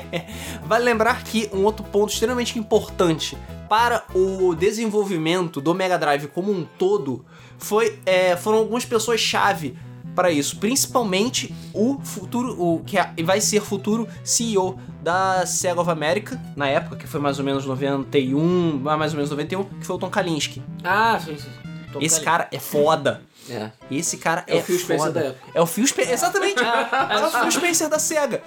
vale 0.65 0.85
lembrar 0.85 1.23
que 1.23 1.49
um 1.53 1.63
outro 1.63 1.83
ponto 1.85 2.11
extremamente 2.11 2.57
importante 2.57 3.37
para 3.67 4.03
o 4.15 4.55
desenvolvimento 4.55 5.61
do 5.61 5.73
Mega 5.73 5.97
Drive 5.97 6.27
como 6.27 6.51
um 6.51 6.65
todo 6.77 7.23
foi, 7.57 7.99
é, 8.05 8.35
foram 8.35 8.59
algumas 8.59 8.85
pessoas-chave 8.85 9.77
para 10.19 10.31
isso, 10.31 10.57
principalmente 10.57 11.55
o 11.73 11.97
futuro, 12.03 12.61
o 12.61 12.83
que 12.83 12.97
é- 12.97 13.09
vai 13.23 13.39
ser 13.39 13.61
futuro 13.61 14.05
CEO 14.21 14.77
da 15.01 15.45
Sega 15.45 15.79
of 15.79 15.89
America, 15.89 16.37
na 16.57 16.67
época, 16.67 16.97
que 16.97 17.07
foi 17.07 17.21
mais 17.21 17.39
ou 17.39 17.45
menos 17.45 17.65
91, 17.65 18.77
mais 18.79 19.13
ou 19.13 19.15
menos 19.15 19.29
91, 19.31 19.63
que 19.63 19.85
foi 19.85 19.95
o 19.95 19.99
Tom 19.99 20.09
Kalinske. 20.09 20.61
Ah, 20.83 21.17
sim, 21.23 21.37
sim. 21.37 21.47
Tô 21.93 22.01
Esse 22.01 22.19
cara 22.19 22.49
é 22.51 22.59
foda. 22.59 23.21
É. 23.49 23.71
Esse 23.89 24.17
cara 24.17 24.43
É 24.45 24.57
é, 24.57 24.59
o 24.59 24.63
Phil 24.63 24.77
Spencer 24.77 25.07
foda. 25.07 25.19
da 25.21 25.25
época. 25.27 25.51
É 25.55 25.61
o 25.61 25.65
Phil 25.65 25.87
Spencer. 25.87 26.13
Exatamente. 26.13 26.61
É 27.09 27.17
o 27.25 27.31
Phil 27.31 27.51
Spencer 27.51 27.89
da 27.89 27.97
SEGA. 27.97 28.43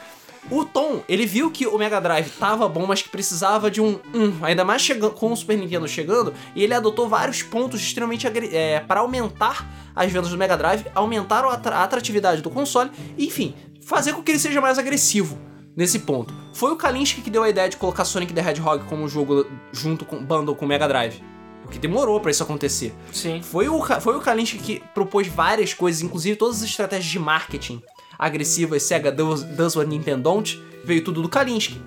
O 0.51 0.65
Tom, 0.65 1.03
ele 1.09 1.25
viu 1.25 1.51
que 1.51 1.67
o 1.67 1.79
Mega 1.79 2.01
Drive 2.01 2.29
tava 2.31 2.69
bom, 2.69 2.85
mas 2.85 3.01
que 3.01 3.09
precisava 3.09 3.71
de 3.71 3.81
um. 3.81 3.99
um 4.13 4.45
ainda 4.45 4.65
mais 4.65 4.83
chegando, 4.83 5.13
com 5.15 5.33
o 5.33 5.37
Super 5.37 5.57
Nintendo 5.57 5.87
chegando, 5.87 6.35
e 6.55 6.63
ele 6.63 6.75
adotou 6.75 7.09
vários 7.09 7.43
pontos 7.43 7.81
extremamente 7.81 8.27
é, 8.27 8.81
para 8.81 9.01
aumentar 9.01 9.67
as 9.95 10.11
vendas 10.11 10.31
do 10.31 10.37
Mega 10.37 10.57
Drive, 10.57 10.85
aumentar 10.95 11.45
a 11.45 11.53
atra- 11.53 11.77
a 11.77 11.85
atratividade 11.85 12.43
do 12.43 12.51
console, 12.51 12.91
e, 13.17 13.27
enfim, 13.27 13.55
fazer 13.81 14.13
com 14.15 14.23
que 14.23 14.33
ele 14.33 14.39
seja 14.39 14.61
mais 14.61 14.79
agressivo 14.79 15.39
nesse 15.77 16.01
ponto. 16.01 16.35
Foi 16.53 16.73
o 16.73 16.77
Kalinske 16.77 17.23
que 17.23 17.31
deu 17.31 17.43
a 17.45 17.49
ideia 17.49 17.69
de 17.69 17.77
colocar 17.77 18.05
Sonic 18.05 18.33
the 18.35 18.41
Hedgehog 18.41 18.85
como 18.85 19.09
jogo 19.09 19.47
junto 19.73 20.05
com 20.05 20.23
bundle 20.23 20.55
com 20.57 20.65
o 20.65 20.69
Mega 20.69 20.87
Drive. 20.89 21.23
O 21.65 21.69
que 21.69 21.79
demorou 21.79 22.21
pra 22.21 22.31
isso 22.31 22.43
acontecer. 22.43 22.93
Sim. 23.13 23.41
Foi 23.41 23.69
o, 23.69 23.81
foi 24.01 24.17
o 24.17 24.21
Kalinske 24.21 24.59
que 24.59 24.83
propôs 24.93 25.29
várias 25.29 25.73
coisas, 25.73 26.03
inclusive 26.03 26.37
todas 26.37 26.57
as 26.59 26.65
estratégias 26.69 27.11
de 27.11 27.19
marketing 27.19 27.81
agressivas, 28.23 28.83
Sega 28.83 29.11
does, 29.11 29.43
does 29.43 29.77
what 29.77 29.89
Nintendo 29.89 30.23
don't, 30.23 30.63
veio 30.85 31.03
tudo 31.03 31.21
do 31.23 31.29
Kalinske. 31.29 31.81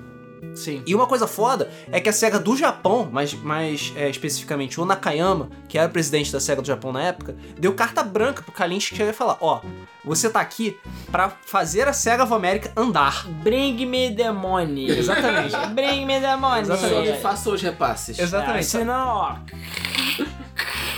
Sim. 0.54 0.82
E 0.86 0.96
uma 0.96 1.06
coisa 1.06 1.28
foda 1.28 1.70
é 1.92 2.00
que 2.00 2.08
a 2.08 2.14
SEGA 2.14 2.40
do 2.40 2.56
Japão, 2.56 3.10
mais, 3.12 3.34
mais 3.34 3.92
é, 3.96 4.10
especificamente 4.10 4.80
o 4.80 4.86
Nakayama, 4.86 5.50
que 5.68 5.78
era 5.78 5.88
o 5.88 5.92
presidente 5.92 6.32
da 6.32 6.40
SEGA 6.40 6.62
do 6.62 6.68
Japão 6.68 6.94
na 6.94 7.02
época, 7.02 7.36
deu 7.60 7.74
carta 7.74 8.02
branca 8.04 8.42
pro 8.42 8.52
Kalinske 8.52 8.96
que 8.96 9.04
ia 9.04 9.14
falar, 9.14 9.38
ó, 9.42 9.62
você 10.04 10.30
tá 10.30 10.40
aqui 10.40 10.78
pra 11.12 11.30
fazer 11.46 11.88
a 11.88 11.94
SEGA 11.94 12.24
of 12.24 12.34
America 12.34 12.72
andar. 12.76 13.28
Bring 13.44 13.86
me 13.86 14.16
the 14.16 14.32
money. 14.32 14.90
Exatamente. 14.90 15.56
Bring 15.74 16.06
me 16.06 16.22
the 16.22 16.36
money. 16.38 16.62
Exatamente. 16.62 17.10
E 17.10 17.18
faça 17.18 17.50
os 17.50 17.62
repasses. 17.62 18.18
Exatamente. 18.18 18.60
Ah, 18.60 18.64
senão, 18.64 19.08
ó. 19.08 19.36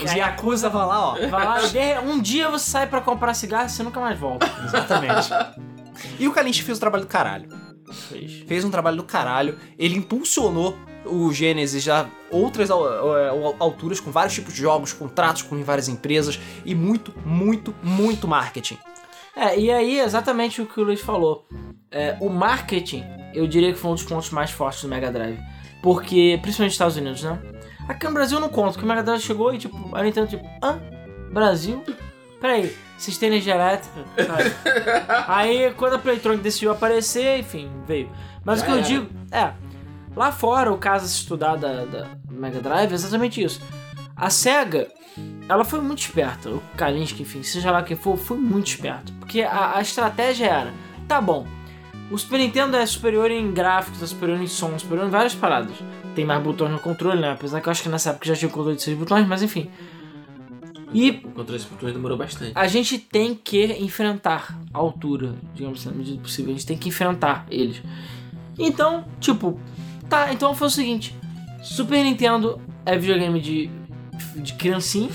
Os 0.04 0.12
Yakuza 0.12 0.68
vão 0.68 0.86
lá, 0.86 1.12
ó. 1.12 1.26
Vai 1.28 1.44
lá, 1.44 1.58
um 2.04 2.20
dia 2.20 2.48
você 2.48 2.70
sai 2.70 2.86
pra 2.86 3.00
comprar 3.00 3.34
cigarro 3.34 3.66
e 3.66 3.70
você 3.70 3.82
nunca 3.82 4.00
mais 4.00 4.18
volta. 4.18 4.46
Exatamente. 4.64 5.28
E 6.18 6.28
o 6.28 6.32
Kalinske 6.32 6.62
fez 6.62 6.78
o 6.78 6.80
trabalho 6.80 7.04
do 7.04 7.08
caralho. 7.08 7.48
Fez. 8.08 8.44
fez 8.46 8.64
um 8.64 8.70
trabalho 8.70 8.98
do 8.98 9.02
caralho. 9.04 9.58
Ele 9.78 9.96
impulsionou 9.96 10.76
o 11.06 11.32
Genesis 11.32 11.88
a 11.88 12.06
outras 12.30 12.70
al- 12.70 13.56
alturas, 13.58 13.98
com 13.98 14.10
vários 14.10 14.34
tipos 14.34 14.52
de 14.52 14.60
jogos, 14.60 14.92
contratos 14.92 15.42
com 15.42 15.62
várias 15.64 15.88
empresas 15.88 16.38
e 16.66 16.74
muito, 16.74 17.14
muito, 17.24 17.74
muito 17.82 18.28
marketing. 18.28 18.76
É, 19.34 19.58
e 19.58 19.70
aí, 19.70 20.00
exatamente 20.00 20.60
o 20.60 20.66
que 20.66 20.78
o 20.80 20.84
Luiz 20.84 21.00
falou. 21.00 21.46
É, 21.90 22.16
o 22.20 22.28
marketing, 22.28 23.04
eu 23.32 23.46
diria 23.46 23.72
que 23.72 23.78
foi 23.78 23.90
um 23.90 23.94
dos 23.94 24.02
pontos 24.04 24.30
mais 24.30 24.50
fortes 24.50 24.82
do 24.82 24.88
Mega 24.88 25.10
Drive. 25.10 25.38
Porque, 25.82 26.38
principalmente 26.42 26.70
nos 26.70 26.74
Estados 26.74 26.96
Unidos, 26.96 27.22
né? 27.22 27.38
Aqui 27.88 28.06
no 28.06 28.12
Brasil 28.12 28.36
eu 28.36 28.40
não 28.42 28.50
conto, 28.50 28.78
que 28.78 28.84
o 28.84 28.86
Mega 28.86 29.02
Drive 29.02 29.22
chegou 29.22 29.52
e, 29.54 29.58
tipo, 29.58 29.96
a 29.96 30.02
Nintendo, 30.02 30.28
tipo, 30.28 30.46
hã? 30.62 30.78
Brasil? 31.32 31.82
Peraí, 32.40 32.76
vocês 32.96 33.16
têm 33.16 33.28
energia 33.28 33.54
elétrica? 33.54 34.04
Aí, 35.26 35.72
quando 35.76 35.94
a 35.94 35.98
Playtronic 35.98 36.42
decidiu 36.42 36.70
aparecer, 36.70 37.38
enfim, 37.40 37.70
veio. 37.86 38.10
Mas 38.44 38.60
Já 38.60 38.64
o 38.64 38.66
que 38.66 38.72
eu 38.72 38.78
era. 38.78 38.86
digo, 38.86 39.08
é, 39.32 39.52
lá 40.14 40.30
fora, 40.30 40.70
o 40.72 40.78
caso 40.78 41.06
a 41.06 41.08
se 41.08 41.14
estudar 41.16 41.56
da, 41.56 41.84
da 41.84 42.06
Mega 42.30 42.60
Drive 42.60 42.92
é 42.92 42.94
exatamente 42.94 43.42
isso. 43.42 43.60
A 44.14 44.30
SEGA, 44.30 44.88
ela 45.48 45.64
foi 45.64 45.80
muito 45.80 46.00
esperta, 46.00 46.50
o 46.50 46.62
Kalinske, 46.76 47.22
enfim, 47.22 47.42
seja 47.42 47.70
lá 47.70 47.82
quem 47.82 47.96
for, 47.96 48.16
foi 48.16 48.36
muito 48.36 48.66
esperto. 48.68 49.12
Porque 49.14 49.42
a, 49.42 49.76
a 49.76 49.80
estratégia 49.80 50.46
era, 50.46 50.74
tá 51.06 51.20
bom, 51.20 51.46
o 52.10 52.16
Super 52.18 52.38
Nintendo 52.38 52.76
é 52.76 52.86
superior 52.86 53.30
em 53.30 53.52
gráficos, 53.52 54.02
é 54.02 54.06
superior 54.06 54.40
em 54.40 54.46
som, 54.46 54.78
superior 54.78 55.06
em 55.06 55.10
várias 55.10 55.34
paradas. 55.34 55.76
Tem 56.18 56.26
mais 56.26 56.42
botões 56.42 56.72
no 56.72 56.80
controle, 56.80 57.20
né? 57.20 57.30
Apesar 57.30 57.60
que 57.60 57.68
eu 57.68 57.70
acho 57.70 57.80
que 57.80 57.88
nessa 57.88 58.10
época 58.10 58.26
já 58.26 58.34
tinha 58.34 58.48
o 58.48 58.50
controle 58.50 58.74
de 58.74 58.82
6 58.82 58.98
botões, 58.98 59.24
mas 59.24 59.40
enfim. 59.40 59.70
E 60.92 61.10
O 61.22 61.30
controle 61.30 61.60
de 61.62 61.66
controle 61.68 61.94
demorou 61.94 62.18
bastante. 62.18 62.50
a 62.56 62.66
gente 62.66 62.98
tem 62.98 63.36
que 63.36 63.66
enfrentar 63.80 64.58
a 64.74 64.78
altura, 64.78 65.36
digamos 65.54 65.78
assim, 65.78 65.90
na 65.90 65.94
medida 65.94 66.20
possível. 66.20 66.50
A 66.50 66.54
gente 66.54 66.66
tem 66.66 66.76
que 66.76 66.88
enfrentar 66.88 67.46
eles. 67.48 67.80
Então, 68.58 69.04
tipo, 69.20 69.60
tá, 70.10 70.32
então 70.32 70.52
foi 70.56 70.66
o 70.66 70.70
seguinte: 70.70 71.14
Super 71.62 72.02
Nintendo 72.02 72.60
é 72.84 72.98
videogame 72.98 73.40
de, 73.40 73.70
de 74.34 74.54
criancinha, 74.54 75.10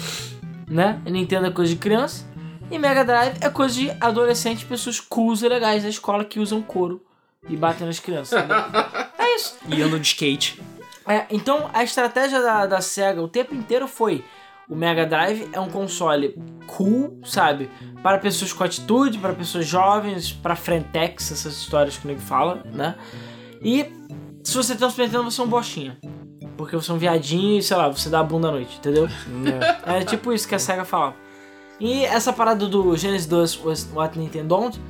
né? 0.70 1.02
Nintendo 1.06 1.48
é 1.48 1.52
coisa 1.52 1.74
de 1.74 1.80
criança. 1.82 2.26
E 2.72 2.80
Mega 2.80 3.04
Drive 3.04 3.39
é 3.42 3.50
coisa 3.50 3.76
de 3.76 3.92
adolescentes, 4.00 4.63
pessoas 4.63 5.02
cools 5.02 5.42
e 5.42 5.50
legais 5.50 5.84
da 5.84 5.89
escola 5.89 6.24
que 6.24 6.39
usam 6.39 6.62
couro 6.62 7.04
e 7.50 7.58
batem 7.58 7.86
nas 7.86 8.00
crianças. 8.00 8.39
entendeu? 8.39 8.56
é 9.20 9.36
isso. 9.36 9.58
E 9.68 9.82
andam 9.82 10.00
de 10.00 10.08
skate. 10.08 10.62
É, 11.08 11.26
então 11.30 11.70
a 11.74 11.84
estratégia 11.84 12.42
da, 12.42 12.66
da 12.66 12.82
SEGA 12.82 13.22
o 13.22 13.28
tempo 13.28 13.54
inteiro 13.54 13.88
foi: 13.88 14.24
o 14.70 14.76
Mega 14.76 15.06
Drive 15.06 15.50
é 15.52 15.60
um 15.60 15.70
console 15.70 16.36
cool, 16.68 17.20
sabe? 17.24 17.70
Para 18.02 18.18
pessoas 18.18 18.54
com 18.54 18.63
atitude, 18.63 19.18
para 19.18 19.34
pessoas 19.34 19.66
jovens, 19.66 20.32
para 20.32 20.56
frentex, 20.56 21.32
essas 21.32 21.54
histórias 21.54 21.98
que 21.98 22.06
o 22.06 22.08
nego 22.08 22.22
fala, 22.22 22.63
né? 22.66 22.96
E 23.62 23.92
se 24.44 24.56
você 24.56 24.76
tem 24.76 24.86
um 24.86 24.89
Super 24.89 25.06
Nintendo, 25.06 25.24
você 25.24 25.42
é 25.42 25.44
um 25.44 25.48
bostinha. 25.48 25.98
Porque 26.58 26.76
você 26.76 26.92
é 26.92 26.94
um 26.94 26.98
viadinho 26.98 27.58
e, 27.58 27.63
sei 27.63 27.76
lá, 27.76 27.89
você 27.89 28.10
dá 28.10 28.20
a 28.20 28.24
bunda 28.24 28.50
à 28.50 28.52
noite, 28.52 28.78
entendeu? 28.78 29.08
É 29.86 30.04
tipo 30.04 30.32
isso 30.32 30.48
que 30.48 30.56
a 30.56 30.60
SEGA 30.60 30.86
fala. 30.86 31.16
E 31.80 32.06
essa 32.06 32.32
parada 32.32 32.68
do 32.68 32.96
Genesis 32.96 33.28
2 33.28 33.66
was 33.66 33.89
What 33.94 34.18
Nintendo 34.18 34.48
Don't 34.48 34.82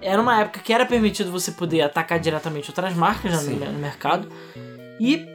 era 0.00 0.20
uma 0.20 0.40
época 0.40 0.60
que 0.60 0.72
era 0.72 0.84
permitido 0.84 1.30
você 1.30 1.50
poder 1.50 1.80
atacar 1.80 2.18
diretamente 2.20 2.70
outras 2.70 2.94
marcas 2.94 3.32
já 3.32 3.42
no, 3.42 3.78
mercado. 3.78 4.28
E 5.00 5.26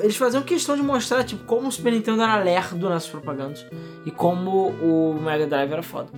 eles 0.00 0.16
faziam 0.16 0.42
questão 0.42 0.76
de 0.76 0.82
mostrar 0.82 1.24
tipo, 1.24 1.44
como 1.44 1.68
o 1.68 1.72
Super 1.72 1.92
Nintendo 1.92 2.22
era 2.22 2.36
lerdo 2.42 2.88
nas 2.88 3.06
propagandas 3.06 3.64
e 4.04 4.10
como 4.10 4.68
o 4.68 5.18
Mega 5.20 5.46
Drive 5.46 5.72
era 5.72 5.82
foda. 5.82 6.10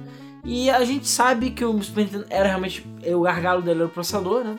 E 0.45 0.69
a 0.71 0.85
gente 0.85 1.09
sabe 1.09 1.51
que 1.51 1.65
o 1.65 1.81
Super 1.83 2.05
Nintendo 2.05 2.27
era 2.29 2.49
realmente. 2.49 2.85
O 3.15 3.21
gargalo 3.21 3.63
dele 3.63 3.81
era 3.81 3.87
o 3.87 3.91
processador, 3.91 4.43
né? 4.43 4.59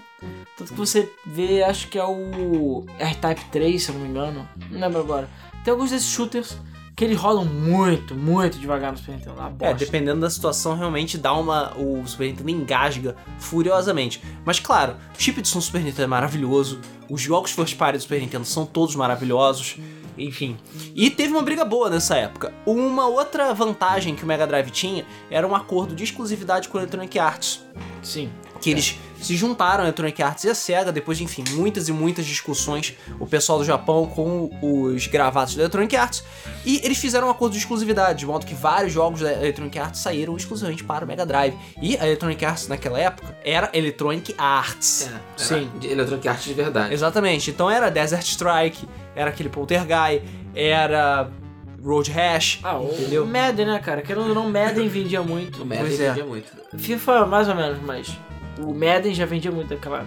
Tanto 0.57 0.71
que 0.71 0.77
você 0.77 1.11
vê, 1.25 1.63
acho 1.63 1.89
que 1.89 1.97
é 1.97 2.05
o 2.05 2.85
R-Type 2.99 3.45
3, 3.51 3.83
se 3.83 3.89
eu 3.89 3.95
não 3.95 4.01
me 4.01 4.07
engano. 4.07 4.47
Não 4.71 4.79
lembro 4.79 4.99
agora. 4.99 5.29
Tem 5.63 5.71
alguns 5.71 5.91
desses 5.91 6.07
shooters 6.07 6.57
eles 7.03 7.17
rodam 7.17 7.45
muito, 7.45 8.15
muito 8.15 8.57
devagar 8.57 8.91
no 8.91 8.97
Super 8.97 9.15
Nintendo. 9.15 9.41
É, 9.41 9.49
bosta. 9.49 9.73
dependendo 9.75 10.21
da 10.21 10.29
situação, 10.29 10.75
realmente 10.75 11.17
dá 11.17 11.33
uma. 11.33 11.73
O 11.77 12.05
Super 12.07 12.27
Nintendo 12.27 12.49
engasga 12.49 13.15
furiosamente. 13.39 14.21
Mas 14.45 14.59
claro, 14.59 14.95
o 15.17 15.21
chip 15.21 15.41
de 15.41 15.47
som 15.47 15.59
do 15.59 15.65
Super 15.65 15.81
Nintendo 15.81 16.03
é 16.03 16.07
maravilhoso. 16.07 16.79
Os 17.09 17.21
jogos 17.21 17.51
first 17.51 17.75
party 17.77 17.97
do 17.97 18.01
Super 18.01 18.21
Nintendo 18.21 18.45
são 18.45 18.65
todos 18.65 18.95
maravilhosos. 18.95 19.77
Enfim. 20.17 20.57
E 20.95 21.09
teve 21.09 21.33
uma 21.33 21.41
briga 21.41 21.65
boa 21.65 21.89
nessa 21.89 22.15
época. 22.15 22.53
Uma 22.65 23.07
outra 23.07 23.53
vantagem 23.53 24.15
que 24.15 24.23
o 24.23 24.27
Mega 24.27 24.45
Drive 24.45 24.69
tinha 24.69 25.05
era 25.29 25.47
um 25.47 25.55
acordo 25.55 25.95
de 25.95 26.03
exclusividade 26.03 26.67
com 26.67 26.77
a 26.77 26.81
Electronic 26.81 27.17
Arts. 27.17 27.63
Sim. 28.01 28.29
que 28.61 28.69
eles 28.69 28.97
se 29.23 29.35
juntaram 29.35 29.81
a 29.83 29.87
Electronic 29.87 30.21
Arts 30.21 30.43
e 30.43 30.49
a 30.49 30.55
SEGA 30.55 30.91
depois 30.91 31.17
de, 31.17 31.23
enfim, 31.23 31.43
muitas 31.51 31.87
e 31.87 31.91
muitas 31.91 32.25
discussões, 32.25 32.93
o 33.19 33.25
pessoal 33.25 33.57
do 33.59 33.65
Japão 33.65 34.05
com 34.05 34.49
os 34.61 35.07
gravatos 35.07 35.55
da 35.55 35.61
Electronic 35.63 35.95
Arts, 35.95 36.23
e 36.65 36.81
eles 36.83 36.97
fizeram 36.97 37.27
um 37.27 37.31
acordo 37.31 37.53
de 37.53 37.59
exclusividade, 37.59 38.19
de 38.19 38.25
modo 38.25 38.45
que 38.45 38.53
vários 38.53 38.91
jogos 38.93 39.21
da 39.21 39.31
Electronic 39.33 39.77
Arts 39.79 39.99
saíram 40.01 40.35
exclusivamente 40.35 40.83
para 40.83 41.05
o 41.05 41.07
Mega 41.07 41.25
Drive. 41.25 41.55
E 41.81 41.97
a 41.97 42.05
Electronic 42.05 42.43
Arts 42.45 42.67
naquela 42.67 42.99
época 42.99 43.37
era 43.43 43.69
Electronic 43.73 44.33
Arts. 44.37 45.07
É, 45.07 45.09
era 45.13 45.21
Sim. 45.37 45.69
Electronic 45.83 46.27
Arts 46.27 46.43
de 46.45 46.53
verdade. 46.53 46.93
Exatamente. 46.93 47.49
Então 47.51 47.69
era 47.69 47.89
Desert 47.89 48.23
Strike, 48.25 48.87
era 49.15 49.29
aquele 49.29 49.49
Poltergeist, 49.49 50.23
era 50.55 51.29
Road 51.83 52.09
Rash, 52.11 52.59
Ah, 52.63 52.77
o 52.79 52.93
entendeu? 52.93 53.25
Madden, 53.25 53.65
né, 53.65 53.79
cara? 53.79 54.01
Querendo 54.01 54.29
ou 54.29 54.35
não, 54.35 54.49
Madden 54.49 54.87
vendia 54.87 55.21
muito. 55.21 55.63
O 55.63 55.65
Madden 55.65 55.85
Pois 55.85 55.99
é. 55.99 56.07
vendia 56.09 56.25
muito. 56.25 56.47
FIFA, 56.77 57.25
mais 57.25 57.49
ou 57.49 57.55
menos, 57.55 57.77
mas. 57.83 58.17
O 58.59 58.73
Madden 58.73 59.13
já 59.13 59.25
vendia 59.25 59.51
muito 59.51 59.69
daquela. 59.69 60.05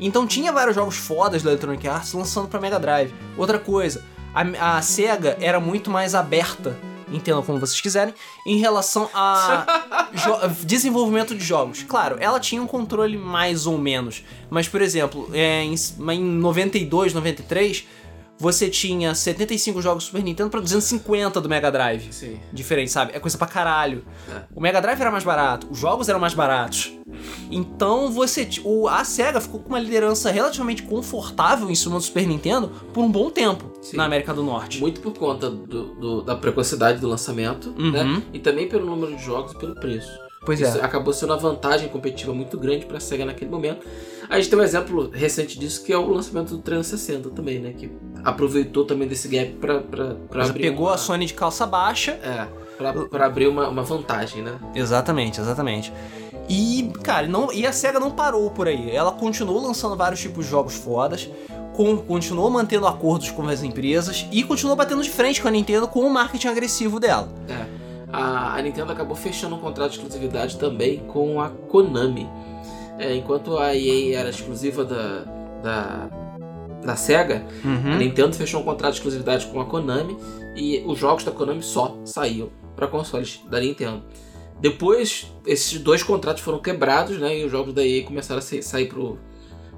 Então 0.00 0.26
tinha 0.26 0.52
vários 0.52 0.74
jogos 0.74 0.96
fodas 0.96 1.42
da 1.42 1.50
Electronic 1.50 1.86
Arts 1.86 2.12
lançando 2.12 2.48
pra 2.48 2.60
Mega 2.60 2.78
Drive. 2.78 3.14
Outra 3.36 3.58
coisa, 3.58 4.02
a, 4.34 4.76
a 4.76 4.82
SEGA 4.82 5.36
era 5.40 5.58
muito 5.60 5.90
mais 5.90 6.14
aberta, 6.14 6.76
entendam 7.10 7.42
como 7.42 7.58
vocês 7.58 7.80
quiserem, 7.80 8.14
em 8.46 8.58
relação 8.58 9.08
a 9.14 9.64
desenvolvimento 10.64 11.34
de 11.34 11.44
jogos. 11.44 11.82
Claro, 11.82 12.16
ela 12.20 12.40
tinha 12.40 12.62
um 12.62 12.66
controle 12.66 13.16
mais 13.16 13.66
ou 13.66 13.78
menos, 13.78 14.24
mas 14.50 14.68
por 14.68 14.82
exemplo, 14.82 15.28
é, 15.32 15.62
em, 15.62 15.74
em 16.12 16.22
92, 16.22 17.14
93, 17.14 17.86
você 18.38 18.68
tinha 18.68 19.14
75 19.14 19.80
jogos 19.80 20.04
do 20.04 20.06
Super 20.08 20.22
Nintendo 20.22 20.50
pra 20.50 20.60
250 20.60 21.40
do 21.40 21.48
Mega 21.48 21.70
Drive. 21.70 22.12
Sim. 22.12 22.38
Diferente, 22.52 22.90
sabe? 22.90 23.12
É 23.14 23.20
coisa 23.20 23.38
pra 23.38 23.46
caralho. 23.46 24.04
É. 24.30 24.42
O 24.54 24.60
Mega 24.60 24.80
Drive 24.80 25.00
era 25.00 25.10
mais 25.10 25.24
barato, 25.24 25.66
os 25.70 25.78
jogos 25.78 26.08
eram 26.08 26.20
mais 26.20 26.34
baratos. 26.34 26.92
Então 27.50 28.10
você. 28.10 28.48
O, 28.64 28.88
a 28.88 29.04
SEGA 29.04 29.40
ficou 29.40 29.60
com 29.60 29.68
uma 29.68 29.78
liderança 29.78 30.30
relativamente 30.30 30.82
confortável 30.82 31.70
em 31.70 31.74
cima 31.74 31.96
do 31.96 32.02
Super 32.02 32.26
Nintendo 32.26 32.68
por 32.92 33.02
um 33.02 33.10
bom 33.10 33.30
tempo 33.30 33.72
Sim. 33.82 33.96
na 33.96 34.04
América 34.04 34.34
do 34.34 34.42
Norte. 34.42 34.80
Muito 34.80 35.00
por 35.00 35.12
conta 35.14 35.48
do, 35.50 35.94
do- 35.94 36.22
da 36.22 36.36
precocidade 36.36 37.00
do 37.00 37.08
lançamento, 37.08 37.74
Uhum. 37.78 37.90
né? 37.90 38.22
E 38.32 38.38
também 38.38 38.68
pelo 38.68 38.84
número 38.86 39.16
de 39.16 39.22
jogos 39.24 39.52
e 39.52 39.58
pelo 39.58 39.74
preço. 39.74 40.10
Pois 40.44 40.60
Isso 40.60 40.78
é. 40.78 40.84
acabou 40.84 41.12
sendo 41.12 41.30
uma 41.32 41.38
vantagem 41.38 41.88
competitiva 41.88 42.32
muito 42.32 42.56
grande 42.56 42.86
pra 42.86 43.00
SEGA 43.00 43.24
naquele 43.24 43.50
momento. 43.50 43.84
A 44.28 44.36
gente 44.36 44.50
tem 44.50 44.58
um 44.58 44.62
exemplo 44.62 45.10
recente 45.12 45.58
disso 45.58 45.84
que 45.84 45.92
é 45.92 45.96
o 45.98 46.08
lançamento 46.10 46.50
do 46.56 46.58
360 46.58 47.30
também, 47.30 47.60
né? 47.60 47.72
Que 47.76 47.90
aproveitou 48.24 48.84
também 48.84 49.06
desse 49.06 49.28
gap 49.28 49.52
pra, 49.54 49.80
pra, 49.80 50.04
pra 50.28 50.38
Mas 50.40 50.50
abrir. 50.50 50.62
pegou 50.62 50.86
uma, 50.86 50.94
a 50.94 50.98
Sony 50.98 51.26
de 51.26 51.34
calça 51.34 51.64
baixa. 51.66 52.12
É, 52.22 52.46
pra, 52.76 52.92
pra 52.92 53.26
abrir 53.26 53.46
uma, 53.46 53.68
uma 53.68 53.82
vantagem, 53.82 54.42
né? 54.42 54.58
Exatamente, 54.74 55.40
exatamente. 55.40 55.92
E, 56.48 56.92
cara, 57.02 57.26
não, 57.26 57.52
e 57.52 57.66
a 57.66 57.72
SEGA 57.72 57.98
não 58.00 58.10
parou 58.10 58.50
por 58.50 58.68
aí. 58.68 58.90
Ela 58.90 59.12
continuou 59.12 59.60
lançando 59.60 59.96
vários 59.96 60.20
tipos 60.20 60.44
de 60.44 60.50
jogos 60.50 60.74
fodas, 60.74 61.28
com- 61.74 61.96
continuou 61.98 62.48
mantendo 62.50 62.86
acordos 62.86 63.30
com 63.30 63.46
as 63.48 63.62
empresas 63.62 64.26
e 64.32 64.42
continuou 64.44 64.76
batendo 64.76 65.02
de 65.02 65.10
frente 65.10 65.40
com 65.42 65.48
a 65.48 65.50
Nintendo 65.50 65.86
com 65.88 66.00
o 66.00 66.10
marketing 66.10 66.48
agressivo 66.48 66.98
dela. 67.00 67.28
É. 67.48 67.66
A, 68.12 68.54
a 68.56 68.62
Nintendo 68.62 68.92
acabou 68.92 69.16
fechando 69.16 69.56
um 69.56 69.58
contrato 69.58 69.90
de 69.90 69.96
exclusividade 69.98 70.56
também 70.58 71.00
com 71.08 71.40
a 71.40 71.48
Konami. 71.50 72.28
É, 72.98 73.14
enquanto 73.14 73.58
a 73.58 73.74
EA 73.76 74.18
era 74.20 74.30
exclusiva 74.30 74.84
da, 74.84 75.24
da, 75.62 76.10
da 76.84 76.96
SEGA, 76.96 77.44
a 77.64 77.68
Uhum. 77.68 77.98
Nintendo 77.98 78.34
fechou 78.34 78.60
um 78.60 78.64
contrato 78.64 78.92
de 78.92 78.98
exclusividade 78.98 79.46
com 79.46 79.60
a 79.60 79.64
Konami 79.66 80.16
e 80.54 80.82
os 80.86 80.98
jogos 80.98 81.24
da 81.24 81.30
Konami 81.30 81.62
só 81.62 81.96
saíam 82.04 82.48
para 82.74 82.86
consoles 82.86 83.40
da 83.50 83.60
Nintendo. 83.60 84.02
Depois, 84.60 85.30
esses 85.46 85.78
dois 85.78 86.02
contratos 86.02 86.42
foram 86.42 86.58
quebrados, 86.58 87.18
né? 87.18 87.38
E 87.38 87.44
os 87.44 87.50
jogos 87.52 87.74
da 87.74 87.84
EA 87.86 88.04
começaram 88.04 88.38
a 88.38 88.42
sa- 88.42 88.62
sair 88.62 88.86
pro, 88.86 89.18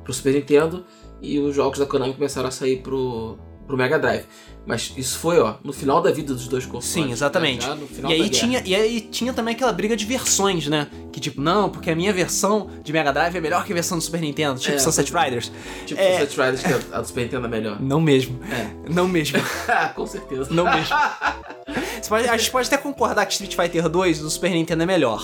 pro 0.04 0.12
Super 0.12 0.34
Nintendo 0.34 0.84
e 1.20 1.38
os 1.40 1.54
jogos 1.54 1.80
da 1.80 1.86
Konami 1.86 2.14
começaram 2.14 2.46
a 2.48 2.52
sair 2.52 2.76
pro, 2.76 3.36
pro 3.68 3.76
Mega 3.76 3.96
Drive. 3.98 4.24
Mas 4.66 4.92
isso 4.98 5.18
foi, 5.18 5.38
ó, 5.38 5.54
no 5.64 5.72
final 5.72 6.02
da 6.02 6.10
vida 6.10 6.34
dos 6.34 6.46
dois 6.48 6.66
consoles. 6.66 6.86
Sim, 6.90 7.06
né? 7.06 7.12
exatamente. 7.12 7.64
Final 7.88 8.10
E 8.10 8.14
aí, 8.14 8.18
guerra. 8.28 8.30
tinha, 8.32 8.62
e 8.66 8.74
aí 8.74 9.00
tinha 9.00 9.32
também 9.32 9.54
aquela 9.54 9.72
briga 9.72 9.96
de 9.96 10.04
versões, 10.04 10.66
né? 10.66 10.88
Que 11.10 11.20
tipo, 11.20 11.40
não, 11.40 11.70
porque 11.70 11.90
a 11.90 11.96
minha 11.96 12.12
versão 12.12 12.68
de 12.82 12.92
Mega 12.92 13.10
Drive 13.12 13.34
é 13.36 13.40
melhor 13.40 13.64
que 13.64 13.72
a 13.72 13.74
versão 13.74 13.96
do 13.96 14.04
Super 14.04 14.20
Nintendo, 14.20 14.58
tipo 14.60 14.74
É, 14.76 14.78
Sunset 14.78 15.10
Riders. 15.10 15.50
Tipo, 15.86 16.00
É. 16.00 16.18
Sunset 16.18 16.36
Riders, 16.40 16.62
que 16.62 16.92
a, 16.92 16.98
a 16.98 17.00
do 17.00 17.06
Super 17.06 17.22
Nintendo 17.22 17.46
é 17.46 17.48
melhor. 17.50 17.80
Não 17.80 18.00
mesmo. 18.00 18.38
É. 18.44 18.90
Não 18.90 19.08
mesmo. 19.08 19.38
Com 19.94 20.06
certeza. 20.06 20.48
Não 20.52 20.64
mesmo. 20.64 20.94
Pode- 22.08 22.28
a 22.28 22.36
gente 22.36 22.50
pode 22.50 22.66
até 22.66 22.76
concordar 22.78 23.26
que 23.26 23.32
Street 23.32 23.54
Fighter 23.54 23.88
2 23.88 24.20
do 24.20 24.30
Super 24.30 24.50
Nintendo 24.50 24.82
é 24.82 24.86
melhor. 24.86 25.22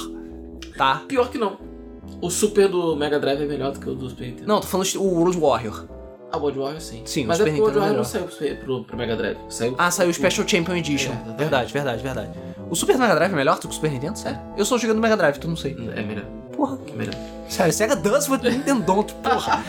Tá? 0.77 1.03
Pior 1.09 1.31
que 1.31 1.39
não. 1.39 1.57
O 2.21 2.31
Super 2.31 2.69
do 2.69 2.95
Mega 2.97 3.19
Drive 3.19 3.43
é 3.43 3.47
melhor 3.47 3.73
do 3.73 3.81
que 3.81 3.89
o 3.89 3.95
do 3.95 4.09
Super 4.11 4.27
Nintendo. 4.27 4.49
Não, 4.49 4.61
tô 4.61 4.67
falando 4.67 4.87
o 4.97 5.05
World 5.05 5.39
Warrior. 5.39 5.87
A 6.35 6.37
World 6.37 6.59
Warrior 6.59 6.81
sim. 6.81 7.03
Sim, 7.05 7.25
o 7.25 7.29
Mas 7.29 7.39
é 7.39 7.45
Super 7.45 7.51
porque 7.51 7.61
o 7.61 7.65
World 7.65 7.79
é 7.79 7.81
Warrior 7.81 7.97
não 7.99 8.05
saiu 8.05 8.57
pro, 8.57 8.85
pro, 8.85 8.97
Mega 8.97 9.17
Drive. 9.17 9.39
Saiu 9.49 9.75
Ah, 9.79 9.91
saiu 9.91 10.11
o 10.11 10.15
Special 10.15 10.49
Champion 10.49 10.75
Edition. 10.75 11.13
É, 11.13 11.33
verdade, 11.37 11.73
verdade, 11.73 12.03
verdade. 12.03 12.31
O 12.69 12.75
Super 12.75 12.99
Mega 12.99 13.15
Drive 13.15 13.33
é 13.33 13.37
melhor 13.37 13.55
do 13.55 13.61
que 13.61 13.67
o 13.69 13.73
Super 13.73 13.93
Nintendo? 13.93 14.19
Sério? 14.19 14.41
Eu 14.57 14.65
sou 14.65 14.77
jogando 14.79 15.01
Mega 15.01 15.17
Drive, 15.17 15.39
tu 15.39 15.47
não 15.47 15.57
sei. 15.57 15.77
É 15.95 16.03
melhor. 16.03 16.25
Porra. 16.57 16.79
É 16.89 16.93
melhor. 16.93 17.15
Sério, 17.49 17.73
Sega 17.73 17.95
does 17.95 18.29
what 18.29 18.49
Nintendo 18.49 18.83
don't, 18.83 19.15
porra. 19.15 19.63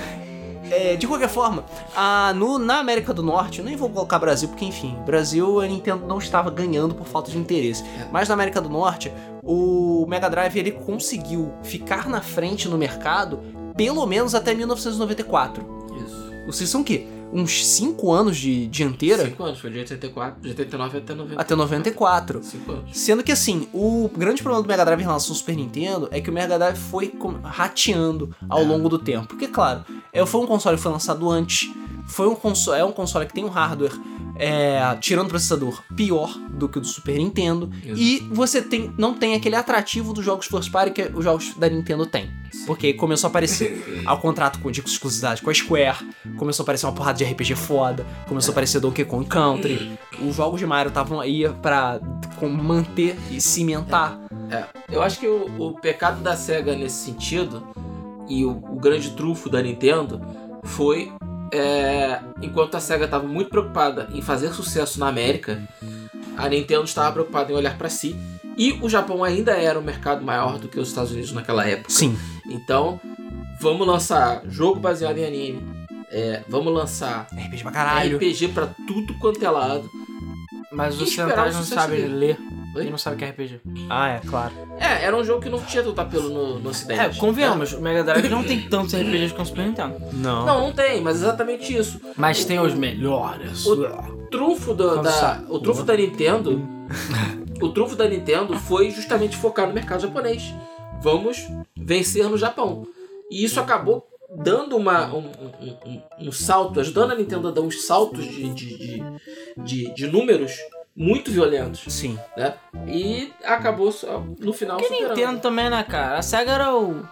É, 0.71 0.95
de 0.95 1.05
qualquer 1.05 1.29
forma, 1.29 1.63
a, 1.95 2.33
no, 2.33 2.57
na 2.57 2.79
América 2.79 3.13
do 3.13 3.21
Norte, 3.21 3.59
eu 3.59 3.65
nem 3.65 3.75
vou 3.75 3.87
colocar 3.87 4.17
Brasil, 4.17 4.49
porque 4.49 4.65
enfim, 4.65 4.97
Brasil 5.05 5.61
a 5.61 5.67
Nintendo 5.67 6.07
não 6.07 6.17
estava 6.17 6.49
ganhando 6.49 6.95
por 6.95 7.05
falta 7.05 7.29
de 7.29 7.37
interesse. 7.37 7.83
Mas 8.11 8.27
na 8.27 8.33
América 8.33 8.59
do 8.59 8.69
Norte, 8.69 9.13
o 9.43 10.05
Mega 10.07 10.27
Drive 10.27 10.57
ele 10.57 10.71
conseguiu 10.71 11.53
ficar 11.61 12.09
na 12.09 12.21
frente 12.21 12.67
no 12.67 12.77
mercado 12.77 13.39
pelo 13.75 14.05
menos 14.05 14.33
até 14.33 14.53
1994. 14.53 15.74
Vocês 16.45 16.69
são 16.69 16.81
o 16.81 16.83
quê? 16.83 17.07
Uns 17.33 17.65
5 17.65 18.11
anos 18.13 18.37
de 18.37 18.67
dianteira 18.67 19.25
5 19.25 19.43
anos. 19.43 19.59
Foi 19.59 19.69
de 19.71 19.79
84, 19.79 20.41
de 20.41 20.49
89 20.49 20.97
até 20.99 21.15
90. 21.15 21.41
até 21.41 21.55
94. 21.55 22.43
5 22.43 22.71
anos. 22.71 22.97
Sendo 22.97 23.23
que 23.23 23.31
assim, 23.31 23.67
o 23.73 24.09
grande 24.15 24.41
problema 24.41 24.63
do 24.63 24.67
Mega 24.67 24.85
Drive 24.85 24.99
em 25.01 25.03
relação 25.03 25.31
ao 25.31 25.35
Super 25.35 25.55
Nintendo 25.55 26.07
é 26.11 26.21
que 26.21 26.29
o 26.29 26.33
Mega 26.33 26.57
Drive 26.57 26.77
foi 26.77 27.11
rateando 27.43 28.33
ao 28.47 28.63
longo 28.63 28.87
do 28.87 28.99
tempo. 28.99 29.27
Porque, 29.27 29.47
claro, 29.47 29.83
é, 30.13 30.25
foi 30.25 30.41
um 30.41 30.45
console 30.47 30.77
que 30.77 30.83
foi 30.83 30.91
lançado 30.91 31.29
antes, 31.29 31.69
foi 32.07 32.27
um 32.27 32.35
console, 32.35 32.79
é 32.79 32.85
um 32.85 32.91
console 32.91 33.25
que 33.25 33.33
tem 33.33 33.43
um 33.43 33.49
hardware, 33.49 33.93
é, 34.37 34.95
tirando 34.99 35.27
o 35.27 35.29
processador, 35.29 35.81
pior 35.95 36.37
do 36.49 36.67
que 36.67 36.77
o 36.77 36.81
do 36.81 36.87
Super 36.87 37.17
Nintendo. 37.17 37.69
Isso. 37.83 38.01
E 38.01 38.19
você 38.31 38.61
tem, 38.61 38.93
não 38.97 39.13
tem 39.13 39.33
aquele 39.33 39.55
atrativo 39.55 40.13
dos 40.13 40.23
jogos 40.23 40.45
first 40.47 40.71
party 40.71 40.91
que 40.91 41.11
os 41.13 41.23
jogos 41.23 41.53
da 41.55 41.69
Nintendo 41.69 42.05
têm. 42.05 42.29
Porque 42.65 42.93
começou 42.93 43.27
a 43.27 43.29
aparecer 43.29 43.83
ao 44.05 44.19
contrato 44.19 44.59
com 44.59 44.71
de 44.71 44.81
exclusividade 44.81 45.41
com 45.41 45.49
a 45.49 45.53
Square, 45.53 45.97
começou 46.37 46.63
a 46.63 46.65
aparecer 46.65 46.85
uma 46.85 46.93
porrada 46.93 47.17
de 47.17 47.23
RPG 47.23 47.55
foda, 47.55 48.05
começou 48.27 48.51
a 48.51 48.53
aparecer 48.53 48.79
Donkey 48.79 49.05
Kong 49.05 49.25
Country, 49.27 49.97
os 50.21 50.35
jogos 50.35 50.59
de 50.59 50.65
Mario 50.65 50.89
estavam 50.89 51.19
aí 51.19 51.47
pra 51.61 51.99
manter 52.41 53.17
e 53.31 53.39
cimentar. 53.39 54.19
É, 54.51 54.65
eu 54.91 55.01
acho 55.01 55.19
que 55.19 55.27
o, 55.27 55.49
o 55.57 55.73
pecado 55.79 56.21
da 56.21 56.35
SEGA 56.35 56.75
nesse 56.75 57.05
sentido, 57.05 57.65
e 58.27 58.43
o, 58.43 58.51
o 58.51 58.79
grande 58.79 59.11
trunfo 59.11 59.49
da 59.49 59.61
Nintendo, 59.61 60.21
foi 60.63 61.11
é, 61.51 62.19
enquanto 62.41 62.75
a 62.75 62.79
SEGA 62.79 63.05
estava 63.05 63.27
muito 63.27 63.49
preocupada 63.49 64.07
em 64.13 64.21
fazer 64.21 64.53
sucesso 64.53 64.99
na 64.99 65.07
América, 65.07 65.61
a 66.37 66.49
Nintendo 66.49 66.83
estava 66.83 67.11
preocupada 67.11 67.51
em 67.51 67.55
olhar 67.55 67.77
para 67.77 67.89
si. 67.89 68.15
E 68.57 68.71
o 68.81 68.89
Japão 68.89 69.23
ainda 69.23 69.51
era 69.51 69.77
um 69.77 69.83
mercado 69.83 70.23
maior 70.23 70.57
do 70.57 70.67
que 70.69 70.79
os 70.79 70.87
Estados 70.87 71.11
Unidos 71.11 71.31
naquela 71.33 71.67
época. 71.67 71.89
Sim, 71.89 72.17
Então, 72.47 72.99
vamos 73.59 73.85
lançar 73.85 74.41
jogo 74.47 74.79
baseado 74.79 75.17
em 75.17 75.25
anime. 75.25 75.63
é, 76.09 76.41
vamos 76.47 76.73
lançar 76.73 77.27
RPG 77.33 77.63
pra 77.63 77.71
caralho. 77.71 78.17
RPG 78.17 78.49
pra 78.49 78.67
tudo 78.87 79.13
quanto 79.19 79.43
é 79.43 79.49
lado. 79.49 79.89
Mas 80.71 80.99
os 81.01 81.17
o 81.17 81.17
não 81.27 81.63
sabem 81.63 82.01
dele. 82.01 82.15
ler 82.15 82.37
Oi? 82.75 82.89
não 82.89 82.97
sabem 82.97 83.15
o 83.15 83.19
que 83.19 83.25
é 83.25 83.29
RPG. 83.29 83.61
Ah, 83.89 84.09
é, 84.09 84.19
claro. 84.19 84.53
É, 84.79 85.03
era 85.05 85.15
um 85.15 85.23
jogo 85.23 85.41
que 85.41 85.49
não 85.49 85.61
tinha 85.61 85.81
tanto 85.83 85.99
apelo 86.01 86.29
no, 86.29 86.59
no 86.59 86.67
É, 86.67 86.71
ocidente. 86.71 87.19
convenhamos, 87.19 87.73
o 87.73 87.81
Mega 87.81 88.03
Drive 88.03 88.27
não 88.29 88.43
tem 88.43 88.61
tantos 88.69 88.93
RPGs 88.93 89.31
como 89.31 89.43
o 89.43 89.45
Super 89.45 89.65
Nintendo. 89.65 89.95
Não. 90.13 90.45
Não, 90.45 90.59
não 90.61 90.73
tem, 90.73 91.01
mas 91.01 91.17
exatamente 91.17 91.75
isso. 91.75 91.99
Mas 92.17 92.43
tem 92.45 92.59
os 92.59 92.73
melhores. 92.73 93.65
O 93.65 94.27
trunfo, 94.29 94.73
do- 94.73 95.01
da, 95.01 95.43
o 95.49 95.59
trunfo 95.59 95.83
da 95.83 95.95
Nintendo. 95.95 96.61
o 97.61 97.69
trunfo 97.69 97.95
da 97.95 98.07
Nintendo 98.07 98.57
foi 98.59 98.91
justamente 98.91 99.37
focar 99.37 99.67
no 99.67 99.73
mercado 99.73 100.01
japonês. 100.01 100.53
Vamos 101.01 101.47
vencer 101.77 102.27
no 102.29 102.37
Japão. 102.37 102.85
E 103.31 103.43
isso 103.43 103.59
acabou 103.59 104.07
dando 104.37 104.75
uma, 104.75 105.05
um, 105.13 105.19
um- 105.19 105.77
um- 105.85 106.01
um 106.27 106.31
salto, 106.31 106.79
ajudando 106.79 107.11
a 107.11 107.15
Nintendo 107.15 107.47
a 107.47 107.51
dar 107.51 107.61
uns 107.61 107.83
saltos 107.85 108.25
de, 108.25 108.49
de, 108.53 108.77
de, 108.77 109.03
de- 109.57 109.93
de 109.93 110.07
números 110.07 110.51
muito 110.95 111.31
violentos, 111.31 111.83
Sim. 111.93 112.17
né? 112.37 112.53
E 112.87 113.33
acabou 113.43 113.91
só- 113.91 114.23
no 114.39 114.53
final 114.53 114.77
Que 114.77 114.85
superando. 114.85 115.09
Nintendo 115.17 115.39
também, 115.39 115.69
né, 115.69 115.83
cara? 115.83 116.17
A 116.17 116.21
SEGA 116.21 116.51
era 116.51 116.75
o. 116.75 117.05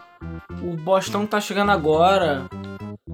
O 0.61 0.77
Bostão 0.77 1.21
que 1.25 1.31
tá 1.31 1.41
chegando 1.41 1.71
agora. 1.71 2.45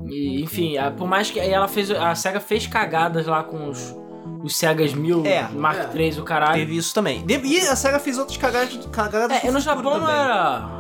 E, 0.05 0.41
enfim, 0.43 0.77
a- 0.77 0.91
por 0.91 1.07
mais 1.07 1.31
que. 1.31 1.39
Ela 1.39 1.67
fez. 1.67 1.89
A 1.91 2.13
SEGA 2.15 2.39
fez 2.39 2.67
cagadas 2.67 3.25
lá 3.25 3.43
com 3.43 3.69
os. 3.69 3.95
Os 4.41 4.55
Segas 4.55 4.93
1000, 4.93 5.25
É, 5.25 5.49
Mark 5.49 5.93
é. 5.93 5.97
III, 6.01 6.19
o 6.21 6.23
caralho. 6.23 6.53
Teve 6.53 6.77
isso 6.77 6.93
também. 6.93 7.25
E 7.27 7.57
a 7.67 7.75
SEGA 7.75 7.99
fez 7.99 8.17
outras 8.17 8.37
cagadas, 8.37 8.85
cagadas 8.89 9.43
É, 9.43 9.51
no 9.51 9.59
Japão 9.59 9.83
não 9.83 9.99
também. 9.99 10.15
era. 10.15 10.78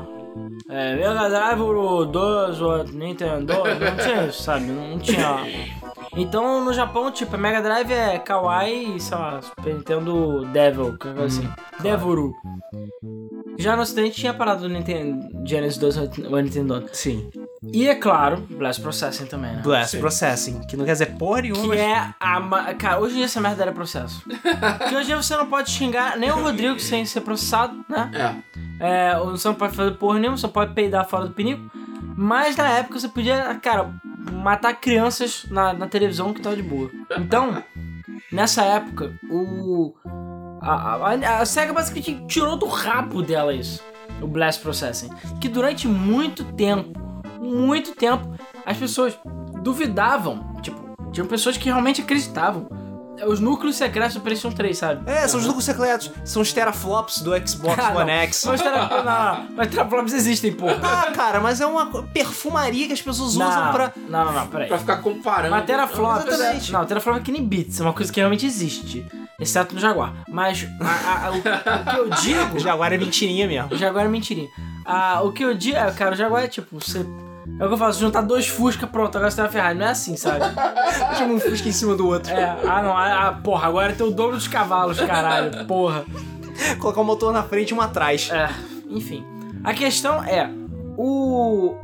É, 0.67 0.95
Mega 0.95 1.29
Drive, 1.29 1.61
o 1.61 2.05
2, 2.05 2.61
o 2.61 2.83
Nintendo, 2.83 3.53
não 3.53 4.03
tinha 4.03 4.25
isso, 4.27 4.41
sabe? 4.43 4.65
Não 4.65 4.99
tinha. 4.99 5.45
Então 6.15 6.63
no 6.63 6.73
Japão, 6.73 7.11
tipo, 7.11 7.37
Mega 7.37 7.61
Drive 7.61 7.91
é 7.91 8.19
Kawaii 8.19 8.95
e, 8.95 8.99
sei 8.99 9.17
lá, 9.17 9.41
Super 9.41 9.75
Nintendo 9.75 10.45
Devil, 10.51 10.97
qualquer 10.97 11.15
coisa 11.15 11.39
assim. 11.41 11.49
Devuru. 11.81 12.33
Já 13.57 13.75
no 13.75 13.81
ocidente 13.81 14.15
tinha 14.15 14.31
a 14.31 14.35
parada 14.35 14.61
do 14.61 14.69
Nintendo 14.69 15.27
Genesis 15.45 15.77
2 15.77 15.97
o 15.97 16.37
Nintendo. 16.37 16.85
Sim. 16.93 17.29
E 17.61 17.89
é 17.89 17.95
claro, 17.95 18.37
Blast 18.49 18.81
Processing 18.81 19.25
também, 19.25 19.51
né? 19.55 19.61
Blast 19.61 19.91
Sim. 19.91 19.99
Processing, 19.99 20.59
que 20.61 20.77
não 20.77 20.85
quer 20.85 20.93
dizer 20.93 21.17
porra 21.17 21.41
nenhuma. 21.41 21.61
Que 21.61 21.67
mas- 21.67 21.79
é 21.79 22.13
a. 22.19 22.39
ma- 22.39 22.73
Cara, 22.75 22.99
hoje 22.99 23.13
em 23.13 23.17
dia 23.17 23.25
essa 23.25 23.41
merda 23.41 23.63
era 23.63 23.71
processo. 23.73 24.23
Porque 24.23 24.95
hoje 24.95 25.03
em 25.03 25.05
dia 25.07 25.17
você 25.17 25.35
não 25.35 25.45
pode 25.47 25.69
xingar 25.69 26.17
nem 26.17 26.31
o 26.31 26.41
Rodrigo 26.41 26.79
sem 26.79 27.05
ser 27.05 27.21
processado, 27.21 27.83
né? 27.89 28.11
É. 28.79 29.11
É, 29.11 29.19
você 29.19 29.47
não 29.47 29.55
pode 29.55 29.75
fazer 29.75 29.91
porra 29.97 30.19
nenhuma, 30.19 30.37
só 30.37 30.47
pode 30.47 30.73
peidar 30.73 31.05
fora 31.07 31.25
do 31.27 31.33
pinico. 31.33 31.69
Mas 32.15 32.55
na 32.55 32.69
época 32.69 32.97
você 32.99 33.09
podia, 33.09 33.55
cara, 33.61 33.93
matar 34.31 34.73
crianças 34.75 35.45
na, 35.49 35.73
na 35.73 35.87
televisão 35.87 36.33
que 36.33 36.41
tava 36.41 36.55
de 36.55 36.63
boa. 36.63 36.89
Então, 37.17 37.61
nessa 38.31 38.63
época, 38.63 39.13
o. 39.29 39.93
A, 40.61 40.95
a, 40.95 41.39
a 41.41 41.45
SEGA 41.45 41.71
basicamente 41.73 42.25
tirou 42.27 42.57
do 42.57 42.67
rabo 42.67 43.21
dela 43.21 43.53
isso. 43.53 43.81
O 44.21 44.27
Blast 44.27 44.61
Processing. 44.61 45.09
Que 45.39 45.47
durante 45.47 45.87
muito 45.87 46.43
tempo, 46.53 46.99
muito 47.39 47.95
tempo, 47.95 48.29
as 48.65 48.77
pessoas 48.77 49.17
duvidavam. 49.63 50.55
Tipo, 50.61 50.79
tinham 51.11 51.27
pessoas 51.27 51.57
que 51.57 51.65
realmente 51.65 52.01
acreditavam. 52.01 52.67
Os 53.27 53.41
núcleos 53.41 53.75
secretos 53.75 54.13
do 54.13 54.21
PlayStation 54.21 54.55
3, 54.55 54.77
sabe? 54.77 55.11
É, 55.11 55.27
são 55.27 55.41
os 55.41 55.45
núcleos 55.45 55.65
secretos. 55.65 56.09
São 56.23 56.41
os 56.41 56.53
teraflops 56.53 57.19
do 57.21 57.31
Xbox 57.45 57.77
Ah, 57.83 57.89
One 57.89 58.05
não. 58.09 58.13
X. 58.19 58.45
Mas, 58.45 58.61
tera... 58.61 58.87
não, 58.87 59.03
não, 59.03 59.47
mas 59.57 59.67
teraflops 59.67 60.13
existem, 60.13 60.53
porra. 60.53 60.79
Ah, 60.81 61.11
cara, 61.11 61.41
mas 61.41 61.59
é 61.59 61.65
uma 61.65 61.87
perfumaria 62.13 62.87
que 62.87 62.93
as 62.93 63.01
pessoas 63.01 63.31
usam 63.35 63.45
Não, 63.49 63.73
pra. 63.73 63.91
não, 64.07 64.23
não, 64.23 64.31
não, 64.31 64.47
peraí. 64.47 64.69
Pra 64.69 64.77
ficar 64.77 64.97
comparando. 65.01 65.51
Mas 65.51 65.65
teraflops, 65.65 66.27
Exatamente. 66.33 66.71
não, 66.71 66.85
teraflop 66.85 67.17
é 67.17 67.19
que 67.19 67.31
nem 67.33 67.43
bits, 67.45 67.81
é 67.81 67.83
uma 67.83 67.91
coisa 67.91 68.09
que 68.09 68.21
realmente 68.21 68.45
existe, 68.45 69.05
exceto 69.37 69.75
no 69.75 69.81
Jaguar. 69.81 70.13
Mas 70.29 70.65
a- 70.79 71.25
a- 71.27 71.31
o, 71.31 71.37
o 71.39 71.41
que 71.91 71.99
eu 71.99 72.09
digo, 72.21 72.55
O 72.55 72.59
Jaguar 72.63 72.93
é 72.93 72.97
mentirinha 72.97 73.45
mesmo. 73.47 73.73
o 73.73 73.77
Jaguar 73.77 74.05
é 74.05 74.07
mentirinha. 74.07 74.47
Ah, 74.85 75.19
o 75.23 75.33
que 75.33 75.43
eu 75.43 75.53
digo, 75.53 75.75
é, 75.75 75.91
cara, 75.91 76.13
o 76.13 76.17
Jaguar 76.17 76.45
é 76.45 76.47
tipo, 76.47 76.79
você 76.79 77.05
é 77.59 77.65
o 77.65 77.67
que 77.67 77.73
eu 77.73 77.77
faço, 77.77 77.99
juntar 77.99 78.21
dois 78.21 78.47
Fusca, 78.47 78.87
pronto, 78.87 79.15
agora 79.17 79.29
você 79.29 79.35
tem 79.35 79.45
uma 79.45 79.51
Ferrari, 79.51 79.77
não 79.77 79.85
é 79.85 79.89
assim, 79.89 80.15
sabe? 80.15 80.39
Tinha 81.17 81.27
um 81.27 81.39
Fusca 81.39 81.67
em 81.67 81.73
cima 81.73 81.95
do 81.95 82.07
outro. 82.07 82.31
É, 82.31 82.57
ah 82.65 82.81
não, 82.81 82.95
ah, 82.95 83.27
ah, 83.27 83.31
porra, 83.33 83.67
agora 83.67 83.93
tem 83.93 84.07
o 84.07 84.11
dobro 84.11 84.37
dos 84.37 84.47
cavalos, 84.47 84.99
caralho, 84.99 85.65
porra. 85.65 86.05
Colocar 86.79 87.01
um 87.01 87.05
motor 87.05 87.33
na 87.33 87.43
frente 87.43 87.71
e 87.71 87.73
um 87.73 87.81
atrás. 87.81 88.29
É, 88.31 88.49
enfim. 88.89 89.25
A 89.63 89.73
questão 89.73 90.23
é, 90.23 90.49
o 90.97 91.75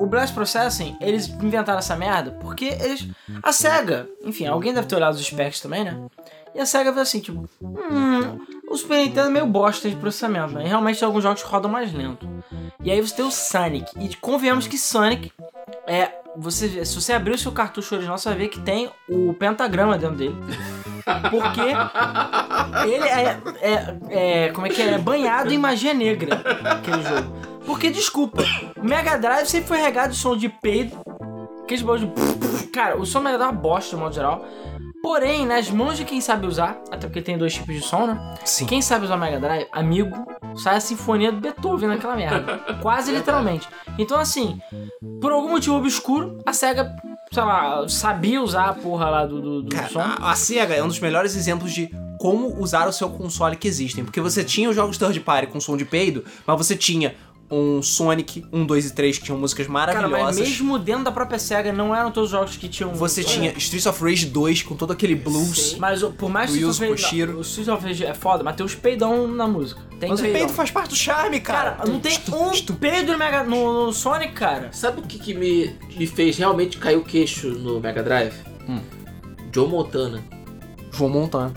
o 0.00 0.06
Blast 0.06 0.34
Processing, 0.34 0.96
eles 0.98 1.28
inventaram 1.28 1.78
essa 1.78 1.94
merda 1.94 2.30
porque 2.40 2.64
eles 2.80 3.06
a 3.42 3.52
SEGA, 3.52 4.08
enfim, 4.24 4.46
alguém 4.46 4.72
deve 4.72 4.86
ter 4.86 4.96
olhado 4.96 5.14
os 5.14 5.22
specs 5.22 5.60
também, 5.60 5.84
né? 5.84 6.00
E 6.54 6.60
a 6.60 6.66
SEGA 6.66 6.90
viu 6.92 7.02
assim, 7.02 7.20
tipo, 7.20 7.48
hum, 7.62 8.40
o 8.68 8.76
Super 8.76 8.98
Nintendo 8.98 9.28
é 9.28 9.30
meio 9.30 9.46
bosta 9.46 9.88
de 9.88 9.96
processamento, 9.96 10.54
né? 10.54 10.64
E 10.64 10.68
realmente 10.68 11.04
alguns 11.04 11.22
jogos 11.22 11.42
rodam 11.42 11.70
mais 11.70 11.92
lento. 11.92 12.28
E 12.82 12.90
aí 12.90 13.00
você 13.00 13.14
tem 13.14 13.24
o 13.24 13.30
Sonic, 13.30 13.90
e 14.00 14.14
convenhamos 14.16 14.66
que 14.66 14.76
Sonic 14.78 15.32
é 15.86 16.10
você, 16.36 16.84
se 16.84 16.94
você 16.94 17.12
abrir 17.12 17.34
o 17.34 17.38
seu 17.38 17.52
cartucho 17.52 17.94
original, 17.94 18.16
você 18.18 18.28
vai 18.28 18.38
ver 18.38 18.48
que 18.48 18.60
tem 18.60 18.90
o 19.08 19.32
pentagrama 19.34 19.98
dentro 19.98 20.16
dele. 20.16 20.36
Porque 21.30 21.60
ele 22.88 23.04
é, 23.08 23.40
é, 23.60 23.98
é- 24.46 24.48
Como 24.52 24.66
é 24.66 24.70
que 24.70 24.80
é? 24.80 24.92
É 24.92 24.98
banhado 24.98 25.52
em 25.52 25.58
magia 25.58 25.92
negra, 25.94 26.40
aquele 26.64 27.02
jogo. 27.02 27.36
Porque, 27.66 27.90
desculpa, 27.90 28.42
o 28.76 28.84
Mega 28.84 29.16
Drive 29.18 29.46
sempre 29.46 29.68
foi 29.68 29.78
regado 29.78 30.12
de 30.12 30.18
som 30.18 30.36
de 30.36 30.48
peido. 30.48 30.96
Aqueles 31.62 31.82
barulhos 31.82 32.08
de. 32.12 32.66
Cara, 32.68 32.96
o 32.98 33.04
som 33.06 33.18
do 33.20 33.24
Mega 33.24 33.38
Drive 33.38 33.50
é 33.50 33.52
uma 33.52 33.60
bosta, 33.60 33.96
de 33.96 34.02
modo 34.02 34.14
geral. 34.14 34.44
Porém, 35.02 35.46
nas 35.46 35.70
mãos 35.70 35.96
de 35.96 36.04
quem 36.04 36.20
sabe 36.20 36.46
usar, 36.46 36.80
até 36.90 37.06
porque 37.06 37.22
tem 37.22 37.38
dois 37.38 37.54
tipos 37.54 37.74
de 37.74 37.80
som, 37.80 38.06
né? 38.06 38.34
Sim. 38.44 38.66
Quem 38.66 38.82
sabe 38.82 39.06
usar 39.06 39.16
Mega 39.16 39.40
Drive, 39.40 39.66
amigo, 39.72 40.14
sai 40.56 40.76
a 40.76 40.80
sinfonia 40.80 41.32
do 41.32 41.40
Beethoven 41.40 41.88
naquela 41.88 42.14
merda. 42.16 42.58
Quase 42.82 43.10
literalmente. 43.10 43.66
Então, 43.98 44.18
assim, 44.18 44.60
por 45.20 45.32
algum 45.32 45.48
motivo 45.48 45.76
obscuro, 45.76 46.38
a 46.44 46.52
SEGA, 46.52 46.94
sei 47.32 47.42
lá, 47.42 47.88
sabia 47.88 48.42
usar 48.42 48.68
a 48.68 48.74
porra 48.74 49.08
lá 49.08 49.26
do, 49.26 49.40
do, 49.40 49.62
do 49.62 49.74
Cara, 49.74 49.88
som. 49.88 50.00
a, 50.00 50.30
a 50.32 50.34
SEGA 50.34 50.74
é 50.74 50.82
um 50.82 50.88
dos 50.88 51.00
melhores 51.00 51.34
exemplos 51.34 51.72
de 51.72 51.90
como 52.18 52.60
usar 52.60 52.86
o 52.86 52.92
seu 52.92 53.08
console 53.08 53.56
que 53.56 53.66
existem. 53.66 54.04
Porque 54.04 54.20
você 54.20 54.44
tinha 54.44 54.68
os 54.68 54.76
jogos 54.76 54.98
third 54.98 55.18
party 55.20 55.46
com 55.46 55.58
som 55.58 55.76
de 55.78 55.86
peido, 55.86 56.22
mas 56.46 56.58
você 56.58 56.76
tinha 56.76 57.14
um 57.50 57.82
Sonic 57.82 58.44
1, 58.52 58.64
2 58.64 58.86
e 58.86 58.94
3 58.94 59.18
que 59.18 59.24
tinham 59.24 59.38
músicas 59.38 59.66
Cara, 59.66 59.72
maravilhosas. 59.72 60.38
mas 60.38 60.48
mesmo 60.48 60.78
dentro 60.78 61.04
da 61.04 61.12
própria 61.12 61.38
SEGA, 61.38 61.72
não 61.72 61.94
eram 61.94 62.10
todos 62.12 62.30
os 62.30 62.38
jogos 62.38 62.56
que 62.56 62.68
tinham. 62.68 62.94
Você 62.94 63.24
tinha 63.24 63.52
Streets 63.56 63.86
of 63.86 64.02
Rage 64.02 64.26
2 64.26 64.62
com 64.62 64.76
todo 64.76 64.92
aquele 64.92 65.14
blues. 65.14 65.76
Mas 65.78 66.02
o- 66.02 66.10
por 66.12 66.30
mais 66.30 66.50
que 66.52 66.58
Yuzo 66.60 66.86
Koshiro. 66.86 67.32
não, 67.32 67.38
o 67.38 67.42
Streets 67.42 67.68
of 67.68 67.84
Rage 67.84 68.04
é 68.04 68.14
foda, 68.14 68.44
mas 68.44 68.54
tem 68.56 68.64
os 68.64 68.74
peidão 68.74 69.26
na 69.26 69.48
música. 69.48 69.80
Tem 69.98 70.08
Mas 70.10 70.20
o 70.20 70.22
peidão. 70.22 70.40
peido 70.40 70.52
faz 70.54 70.70
parte 70.70 70.90
do 70.90 70.96
charme, 70.96 71.40
cara. 71.40 71.72
Cara, 71.72 71.90
não 71.90 72.00
tem 72.00 72.16
um 72.32 72.74
peido 72.76 73.12
no, 73.12 73.18
Mega, 73.18 73.42
no, 73.44 73.86
no 73.86 73.92
Sonic, 73.92 74.32
cara. 74.32 74.70
Sabe 74.72 75.00
o 75.00 75.02
que, 75.02 75.18
que 75.18 75.34
me, 75.34 75.74
me 75.96 76.06
fez 76.06 76.38
realmente 76.38 76.78
cair 76.78 76.96
o 76.96 77.02
queixo 77.04 77.48
no 77.50 77.80
Mega 77.80 78.02
Drive? 78.02 78.32
Hum. 78.68 78.80
Joe 79.52 79.68
Montana. 79.68 80.22
João 80.92 81.10
Montana. 81.10 81.52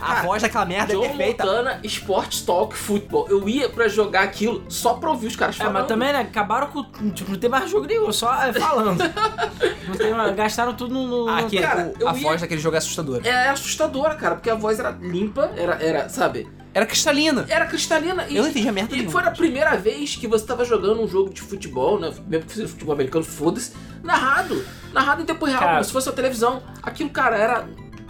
A 0.00 0.06
Cara, 0.06 0.22
voz 0.22 0.42
daquela 0.42 0.64
merda 0.64 0.92
é 0.92 0.96
Joe 0.96 1.08
perfeita. 1.08 1.44
Montana 1.44 1.80
Sports 1.84 2.42
Talk 2.42 2.76
Football. 2.76 3.26
Eu 3.28 3.48
ia 3.48 3.68
pra 3.68 3.88
jogar 3.88 4.22
aquilo 4.22 4.64
só 4.68 4.94
pra 4.94 5.10
ouvir 5.10 5.26
os 5.26 5.34
caras 5.36 5.56
É, 5.56 5.58
falando. 5.58 5.74
mas 5.74 5.86
também, 5.86 6.12
né, 6.12 6.20
acabaram 6.20 6.68
com. 6.68 6.82
Tipo, 7.10 7.32
não 7.32 7.38
tem 7.38 7.50
mais 7.50 7.68
jogo 7.68 7.86
nenhum, 7.86 8.12
só 8.12 8.32
é, 8.42 8.52
falando. 8.52 8.98
não 9.88 9.96
tem, 9.96 10.14
mais- 10.14 10.36
gastaram 10.36 10.74
tudo 10.74 10.94
no. 10.94 11.06
no- 11.24 11.28
Ah, 11.28 11.38
aqui, 11.38 11.58
Cara, 11.60 11.92
o- 12.00 12.08
a 12.08 12.14
ia- 12.14 12.22
voz 12.22 12.40
daquele 12.40 12.60
jogo 12.60 12.76
é 12.76 12.78
assustadora. 12.78 13.26
É 13.28 13.48
assustadora, 13.48 14.14
cara, 14.14 14.34
porque 14.36 14.48
a 14.50 14.54
voz 14.54 14.78
era 14.78 14.90
limpa, 14.90 15.50
era, 15.56 15.74
era 15.82 16.08
sabe? 16.08 16.48
Era 16.72 16.86
cristalina. 16.86 17.44
Era 17.48 17.66
cristalina 17.66 18.26
e. 18.28 18.36
Eu 18.36 18.42
não 18.44 18.50
entendi 18.50 18.68
a 18.68 18.72
merda 18.72 18.92
E 18.94 18.98
nenhuma. 18.98 19.10
foi 19.12 19.28
a 19.28 19.32
primeira 19.32 19.74
vez 19.76 20.14
que 20.14 20.28
você 20.28 20.46
tava 20.46 20.64
jogando 20.64 21.02
um 21.02 21.08
jogo 21.08 21.32
de 21.34 21.40
futebol, 21.42 21.98
né? 21.98 22.12
Mesmo 22.28 22.46
que 22.46 22.52
seja 22.54 22.68
futebol 22.68 22.94
americano, 22.94 23.24
foda-se. 23.24 23.72
Narrado. 24.04 24.64
Narrado 24.92 25.22
em 25.22 25.24
tempo 25.24 25.44
real, 25.44 25.58
Cara. 25.58 25.72
como 25.72 25.84
se 25.84 25.92
fosse 25.92 26.08
a 26.08 26.12
televisão. 26.12 26.62
Aquilo, 26.82 27.10
cara, 27.10 27.36
era. 27.36 27.68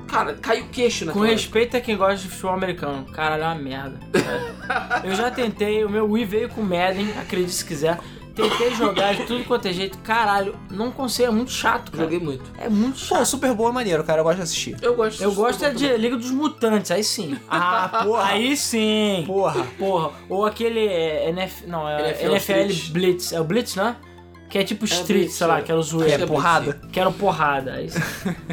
Cara, 0.09 0.34
caiu 0.34 0.64
o 0.64 0.68
queixo 0.68 1.04
Com 1.04 1.06
naquela 1.06 1.26
respeito 1.26 1.76
a 1.76 1.80
quem 1.80 1.96
gosta 1.96 2.16
de 2.16 2.28
futebol 2.28 2.54
americano. 2.54 3.04
Caralho, 3.12 3.42
é 3.42 3.46
uma 3.46 3.54
merda. 3.54 4.00
Eu 5.04 5.14
já 5.14 5.30
tentei, 5.30 5.84
o 5.84 5.90
meu 5.90 6.11
Wii 6.11 6.24
veio 6.24 6.48
com 6.48 6.62
Madden, 6.62 7.12
acredite 7.18 7.52
se 7.52 7.64
quiser. 7.64 7.98
Tentei 8.38 8.72
jogar 8.72 9.16
de 9.16 9.24
tudo 9.24 9.44
quanto 9.44 9.66
é 9.66 9.72
jeito. 9.72 9.98
Caralho, 9.98 10.54
não 10.70 10.92
consigo, 10.92 11.26
é 11.28 11.30
muito 11.32 11.50
chato, 11.50 11.90
cara. 11.90 12.04
Joguei 12.04 12.20
muito. 12.20 12.44
É 12.56 12.68
muito 12.68 13.00
Pô, 13.00 13.16
chato. 13.16 13.26
Super 13.26 13.52
Bowl 13.52 13.68
é 13.68 13.72
maneiro, 13.72 14.04
cara. 14.04 14.20
Eu 14.20 14.24
gosto 14.24 14.36
de 14.36 14.42
assistir. 14.42 14.76
Eu 14.80 14.94
gosto 14.94 15.20
Eu 15.20 15.34
gosto 15.34 15.64
é 15.64 15.70
de 15.70 15.96
Liga 15.96 16.16
dos 16.16 16.30
Mutantes, 16.30 16.92
aí 16.92 17.02
sim. 17.02 17.36
Ah, 17.50 18.02
porra. 18.04 18.24
Aí 18.26 18.56
sim. 18.56 19.24
Porra. 19.26 19.66
Porra. 19.76 20.12
Ou 20.28 20.46
aquele 20.46 20.86
é, 20.86 21.30
NF, 21.30 21.66
não, 21.66 21.88
é 21.88 22.11
NFL 22.11 22.30
NFL, 22.30 22.52
Blitz. 22.52 22.88
Blitz. 22.90 23.32
É 23.32 23.40
o 23.40 23.44
Blitz, 23.44 23.74
né? 23.74 23.96
Que 24.49 24.59
é 24.59 24.64
tipo 24.64 24.86
Street, 24.86 25.07
Blitz, 25.07 25.34
sei 25.34 25.46
lá, 25.46 25.59
é. 25.59 25.62
que 25.62 25.70
era 25.70 25.78
o 25.78 25.84
Que 25.84 25.90
zoeiro. 25.90 26.22
é 26.22 26.26
porrada. 26.26 26.80
Que 26.90 26.99
era 26.99 27.09
o 27.11 27.12
porrada. 27.12 27.72
Aí 27.74 27.90
sim. 27.92 28.01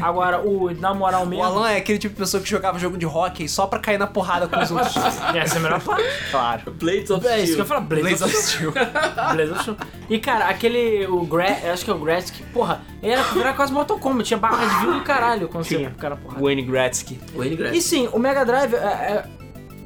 Agora, 0.01 0.41
o, 0.41 0.69
na 0.75 0.93
moral 0.93 1.23
O 1.23 1.25
mesmo. 1.25 1.43
Alan 1.45 1.69
é 1.69 1.77
aquele 1.77 1.97
tipo 1.97 2.13
de 2.15 2.19
pessoa 2.19 2.43
que 2.43 2.49
jogava 2.49 2.77
jogo 2.77 2.97
de 2.97 3.05
hockey 3.05 3.47
só 3.47 3.65
pra 3.65 3.79
cair 3.79 3.97
na 3.97 4.05
porrada 4.05 4.45
com 4.47 4.59
os 4.61 4.71
outros. 4.71 4.93
Essa 5.33 5.55
é 5.55 5.57
a 5.57 5.59
melhor 5.61 5.81
parte. 5.81 6.03
claro. 6.31 6.71
Blades 6.73 7.09
of 7.11 7.25
É 7.25 7.39
isso 7.41 7.55
que 7.55 7.61
eu 7.61 7.65
Steel. 7.65 7.65
ia 7.65 7.65
falar, 7.65 7.81
Blaze 7.81 8.03
Blaze 8.03 8.23
of 8.25 8.35
Steel. 8.35 8.71
Blaze 9.33 9.51
of 9.51 9.61
Steel. 9.61 9.77
E 10.09 10.19
cara, 10.19 10.45
aquele. 10.49 11.07
O 11.07 11.25
Gra 11.25 11.59
eu 11.63 11.71
acho 11.71 11.85
que 11.85 11.91
é 11.91 11.93
o 11.93 11.99
Gretzky, 11.99 12.43
porra, 12.53 12.81
ele 13.01 13.13
era, 13.13 13.23
era 13.39 13.53
quase 13.53 13.71
Mortal 13.71 13.97
Kombat, 13.97 14.27
tinha 14.27 14.37
barra 14.37 14.65
de 14.65 14.75
vida 14.81 14.91
do 14.93 15.01
caralho 15.03 15.47
quando 15.47 15.63
você 15.63 15.77
Tinha. 15.77 15.89
o 15.89 15.95
cara 15.95 16.17
porra. 16.17 16.39
Wayne 16.41 16.61
Gretzky. 16.63 17.19
Wayne 17.33 17.55
Gretzky. 17.55 17.77
E 17.77 17.81
sim, 17.81 18.09
o 18.11 18.19
Mega 18.19 18.43
Drive 18.45 18.73
é, 18.73 18.77
é- 18.77 19.25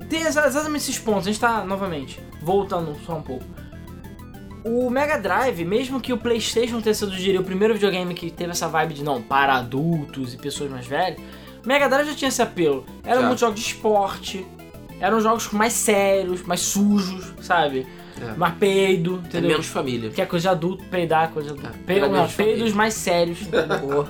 tem 0.10 0.24
exa- 0.24 0.47
exatamente 0.47 0.82
esses 0.82 0.97
pontos. 0.97 1.28
A 1.28 1.32
gente 1.32 1.39
tá, 1.39 1.64
novamente, 1.64 2.20
voltando 2.41 2.97
só 3.05 3.14
um 3.18 3.22
pouco. 3.22 3.45
O 4.64 4.89
Mega 4.89 5.18
Drive, 5.18 5.64
mesmo 5.64 6.01
que 6.01 6.12
o 6.12 6.18
PlayStation 6.18 6.82
tenha 6.82 6.93
sido, 6.93 7.12
diria, 7.12 7.39
o 7.39 7.43
primeiro 7.43 7.74
videogame 7.74 8.14
que 8.14 8.30
teve 8.30 8.51
essa 8.51 8.68
vibe 8.68 8.93
de 8.95 9.03
não, 9.03 9.22
para 9.22 9.53
adultos 9.55 10.34
e 10.34 10.38
pessoas 10.38 10.70
mais 10.70 10.86
velhas, 10.86 11.20
o 11.64 11.68
Mega 11.68 11.88
Drive 11.88 12.07
já 12.10 12.16
tinha 12.16 12.30
esse 12.30 12.41
apelo. 12.41 12.86
Eram 13.03 13.22
Já. 13.22 13.28
muitos 13.28 13.39
jogos 13.41 13.60
de 13.60 13.66
esporte, 13.66 14.45
eram 14.99 15.22
jogos 15.22 15.49
mais 15.51 15.74
sérios, 15.74 16.43
mais 16.43 16.60
sujos, 16.60 17.34
sabe? 17.41 17.88
É. 18.22 18.34
Mais 18.36 18.53
peido, 18.55 19.22
É 19.24 19.28
entendeu? 19.28 19.51
menos 19.51 19.68
família. 19.68 20.10
Que 20.10 20.22
é 20.22 20.26
coisa 20.26 20.49
de 20.49 20.55
adulto, 20.55 20.84
peidar, 20.86 21.30
coisa 21.32 21.53
de 21.53 21.60
adulto. 21.60 21.76
É, 21.78 21.86
Peido, 21.86 22.05
era 22.05 22.14
não, 22.14 22.28
peidos 22.28 22.57
família. 22.57 22.76
mais 22.76 22.93
sérios. 22.95 23.41
entendeu? 23.47 24.07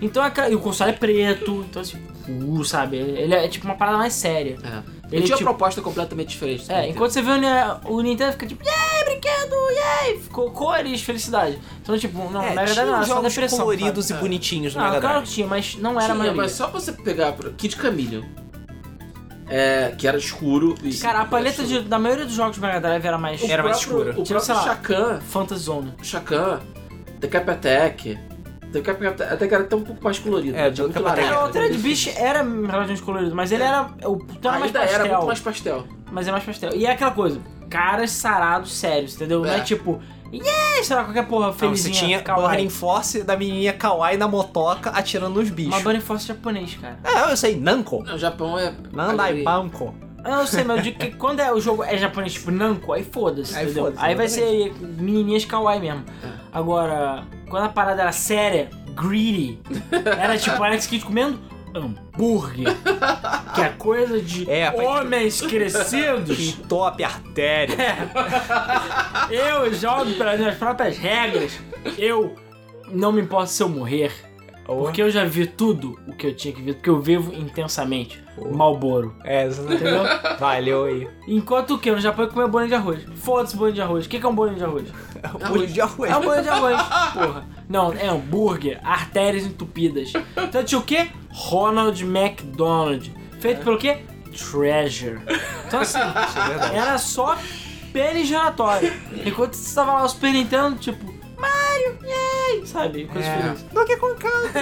então, 0.00 0.24
é 0.24 0.32
e 0.50 0.54
o 0.54 0.60
console 0.60 0.92
é 0.92 0.94
preto, 0.94 1.64
então 1.68 1.82
assim, 1.82 1.98
uh, 2.26 2.64
sabe? 2.64 2.96
Ele 2.96 3.34
é 3.34 3.46
tipo 3.48 3.66
uma 3.66 3.74
parada 3.74 3.98
mais 3.98 4.14
séria. 4.14 4.56
É. 4.64 5.03
Ele, 5.08 5.16
Ele 5.18 5.24
tinha 5.26 5.36
tipo- 5.36 5.48
uma 5.48 5.54
proposta 5.54 5.80
completamente 5.82 6.28
diferente. 6.28 6.70
É, 6.72 6.88
enquanto 6.88 7.12
você 7.12 7.22
vê 7.22 7.30
o, 7.30 7.92
o 7.94 8.00
Nintendo 8.00 8.32
fica 8.32 8.46
tipo, 8.46 8.64
yay, 8.64 9.04
brinquedo, 9.04 9.54
yay, 9.70 10.18
ficou 10.20 10.50
cores, 10.50 11.02
felicidade. 11.02 11.58
Então, 11.82 11.96
tipo, 11.98 12.18
não, 12.30 12.42
É, 12.42 12.54
na 12.54 12.64
verdade 12.64 12.88
não, 12.90 12.96
era 12.96 13.06
só 13.06 13.14
jogos 13.16 13.32
depressão. 13.34 13.58
coloridos 13.58 14.06
sabe? 14.06 14.18
e 14.18 14.22
bonitinhos 14.22 14.74
no 14.74 14.80
Não, 14.82 14.88
Mega 14.88 15.00
claro 15.00 15.22
que 15.22 15.28
tinha, 15.30 15.46
mas 15.46 15.76
não 15.76 16.00
era 16.00 16.14
Tinha, 16.14 16.32
mas 16.34 16.52
só 16.52 16.66
você 16.68 16.90
pegar 16.92 17.32
Kid 17.56 17.76
Chameleon. 17.76 18.22
É, 19.46 19.94
que 19.98 20.08
era 20.08 20.16
escuro. 20.16 20.74
E, 20.82 20.94
Cara, 20.96 21.20
a 21.20 21.24
paleta 21.26 21.62
de- 21.64 21.80
da 21.82 21.98
maioria 21.98 22.24
dos 22.24 22.34
jogos 22.34 22.56
do 22.56 22.62
Mega 22.62 22.80
Drive 22.80 23.04
era 23.04 23.18
mais 23.18 23.42
O 23.42 23.46
Era 23.46 23.62
mais 23.62 23.76
próprio- 23.84 23.98
escura. 24.10 24.20
O 24.20 24.24
Tipo, 24.24 24.40
sei 24.40 24.54
próprio 24.54 24.54
lá. 24.54 24.62
Shakan, 24.76 25.20
Fantasy 25.20 25.62
Zone. 25.64 25.92
o 26.00 26.04
Shakan, 26.04 26.60
The 27.20 27.28
Cap 27.28 27.50
Attack. 27.50 28.18
The 28.74 28.80
Cap 28.82 29.06
Attack 29.06 29.32
até 29.32 29.46
que 29.48 29.54
era 29.54 29.64
até 29.64 29.76
um 29.76 29.82
pouco 29.82 30.02
mais 30.04 30.18
colorido. 30.18 30.56
É, 30.56 30.62
né? 30.64 30.70
Tinha 30.70 30.86
muito 30.86 31.02
laranja. 31.02 31.28
É, 31.32 31.38
o 31.38 31.48
Thread 31.48 31.78
Beast 31.78 32.08
era 32.16 32.42
relativamente 32.42 33.02
colorido, 33.02 33.34
mas 33.34 33.52
ele 33.52 33.62
era. 33.62 33.88
O 34.04 34.16
então 34.32 34.50
era 34.50 34.60
mais 34.60 34.72
pastel. 34.72 34.94
era 35.00 35.08
muito 35.14 35.26
mais 35.26 35.40
pastel. 35.40 35.84
Mas 36.10 36.28
é 36.28 36.32
mais 36.32 36.44
pastel. 36.44 36.70
E 36.74 36.86
é 36.86 36.90
aquela 36.90 37.10
coisa, 37.12 37.40
caras 37.70 38.10
sarados 38.10 38.72
sérios, 38.72 39.14
entendeu? 39.14 39.40
Não 39.42 39.50
é 39.50 39.58
É. 39.58 39.60
tipo, 39.60 40.00
yeah, 40.32 40.82
sei 40.82 40.96
lá, 40.96 41.04
qualquer 41.04 41.26
porra 41.26 41.46
Não, 41.46 41.52
você 41.52 41.58
felizinha. 41.60 41.94
tinha 41.94 42.22
kawaii. 42.22 42.48
Burning 42.48 42.68
Force 42.68 43.22
da 43.22 43.36
menininha 43.36 43.72
kawaii 43.72 44.16
na 44.16 44.28
motoca 44.28 44.90
atirando 44.90 45.34
nos 45.40 45.50
bichos. 45.50 45.72
Uma 45.74 45.80
Bunny 45.80 46.00
Force 46.00 46.26
japonês, 46.26 46.76
cara. 46.80 46.98
É, 47.04 47.30
eu 47.32 47.36
sei, 47.36 47.56
Namco. 47.58 48.02
O 48.02 48.18
Japão 48.18 48.58
é. 48.58 48.72
Nandai 48.92 49.42
Banco. 49.42 49.94
Eu 50.24 50.30
não 50.30 50.46
sei, 50.46 50.64
mas 50.64 50.78
eu 50.78 50.82
digo 50.84 50.98
que 50.98 51.10
quando 51.18 51.40
é, 51.40 51.52
o 51.52 51.60
jogo 51.60 51.84
é 51.84 51.98
japonês, 51.98 52.32
tipo 52.32 52.50
Namco, 52.50 52.92
aí 52.94 53.04
foda-se, 53.04 53.54
Aí 53.56 53.64
entendeu? 53.64 53.84
foda-se, 53.84 54.02
aí 54.04 54.14
vai 54.14 54.26
ser 54.28 54.72
menininhas 54.80 55.44
kawaii 55.44 55.80
mesmo. 55.80 56.02
É. 56.24 56.28
Agora, 56.50 57.24
quando 57.54 57.66
a 57.66 57.68
parada 57.68 58.02
era 58.02 58.10
séria, 58.10 58.68
greedy, 58.96 59.60
era 60.20 60.36
tipo 60.36 60.60
Alex 60.60 60.88
Kidd 60.88 61.04
comendo 61.04 61.38
hambúrguer, 61.72 62.66
que 63.54 63.60
é 63.60 63.68
coisa 63.78 64.20
de 64.20 64.50
É, 64.50 64.72
homens 64.72 65.40
crescidos. 65.40 66.36
Que 66.36 66.52
top 66.66 67.04
artéria. 67.04 67.76
Eu 69.30 69.72
jogo 69.72 70.14
pelas 70.14 70.36
minhas 70.36 70.56
próprias 70.56 70.98
regras. 70.98 71.60
Eu 71.96 72.34
não 72.88 73.12
me 73.12 73.22
importo 73.22 73.50
se 73.50 73.62
eu 73.62 73.68
morrer. 73.68 74.10
Porque 74.66 75.02
eu 75.02 75.10
já 75.10 75.24
vi 75.24 75.46
tudo 75.46 75.98
o 76.06 76.12
que 76.12 76.26
eu 76.26 76.34
tinha 76.34 76.54
que 76.54 76.62
ver, 76.62 76.74
porque 76.74 76.88
eu 76.88 77.00
vivo 77.00 77.34
intensamente. 77.34 78.22
Malboro. 78.52 79.14
É, 79.22 79.46
entendeu? 79.46 80.02
Valeu 80.40 80.84
aí. 80.84 81.08
Enquanto 81.28 81.74
o 81.74 81.78
que? 81.78 81.90
No 81.90 82.00
Japão 82.00 82.24
é 82.24 82.28
comer 82.28 82.48
bolinho 82.48 82.68
de 82.68 82.74
arroz. 82.74 83.04
Foda-se 83.16 83.56
bolinho 83.56 83.74
de 83.74 83.82
arroz. 83.82 84.06
O 84.06 84.08
que 84.08 84.18
que 84.18 84.26
é 84.26 84.28
um 84.28 84.34
bolinho 84.34 84.58
de 84.58 84.64
arroz? 84.64 84.88
Bolinho 85.48 85.68
de 85.68 85.80
arroz. 85.80 86.10
É 86.10 86.16
um 86.16 86.20
bolinho 86.20 86.42
de 86.42 86.48
arroz, 86.48 86.76
porra. 87.12 87.46
Não, 87.68 87.92
é 87.92 88.08
hambúrguer, 88.08 88.80
artérias 88.82 89.44
entupidas. 89.44 90.12
Então 90.36 90.64
tinha 90.64 90.78
o 90.78 90.82
quê? 90.82 91.08
Ronald 91.30 92.02
McDonald. 92.02 93.12
Feito 93.40 93.62
pelo 93.62 93.78
quê? 93.78 93.98
Treasure. 94.50 95.20
Então 95.66 95.80
assim, 95.80 95.98
verdade. 95.98 96.76
era 96.76 96.98
só 96.98 97.38
pênis 97.92 98.26
giratório. 98.26 98.92
Enquanto 99.24 99.54
você 99.54 99.74
tava 99.74 99.92
lá 99.92 100.04
o 100.04 100.08
Super 100.08 100.32
Nintendo, 100.32 100.76
tipo, 100.76 101.13
Mario, 101.48 101.98
yay! 102.04 102.66
Sabe? 102.66 103.04
Coisa 103.06 103.28
É. 103.28 103.42
feliz. 103.42 103.62
Donkey 103.72 103.96
Kong 103.96 104.14
Country. 104.20 104.60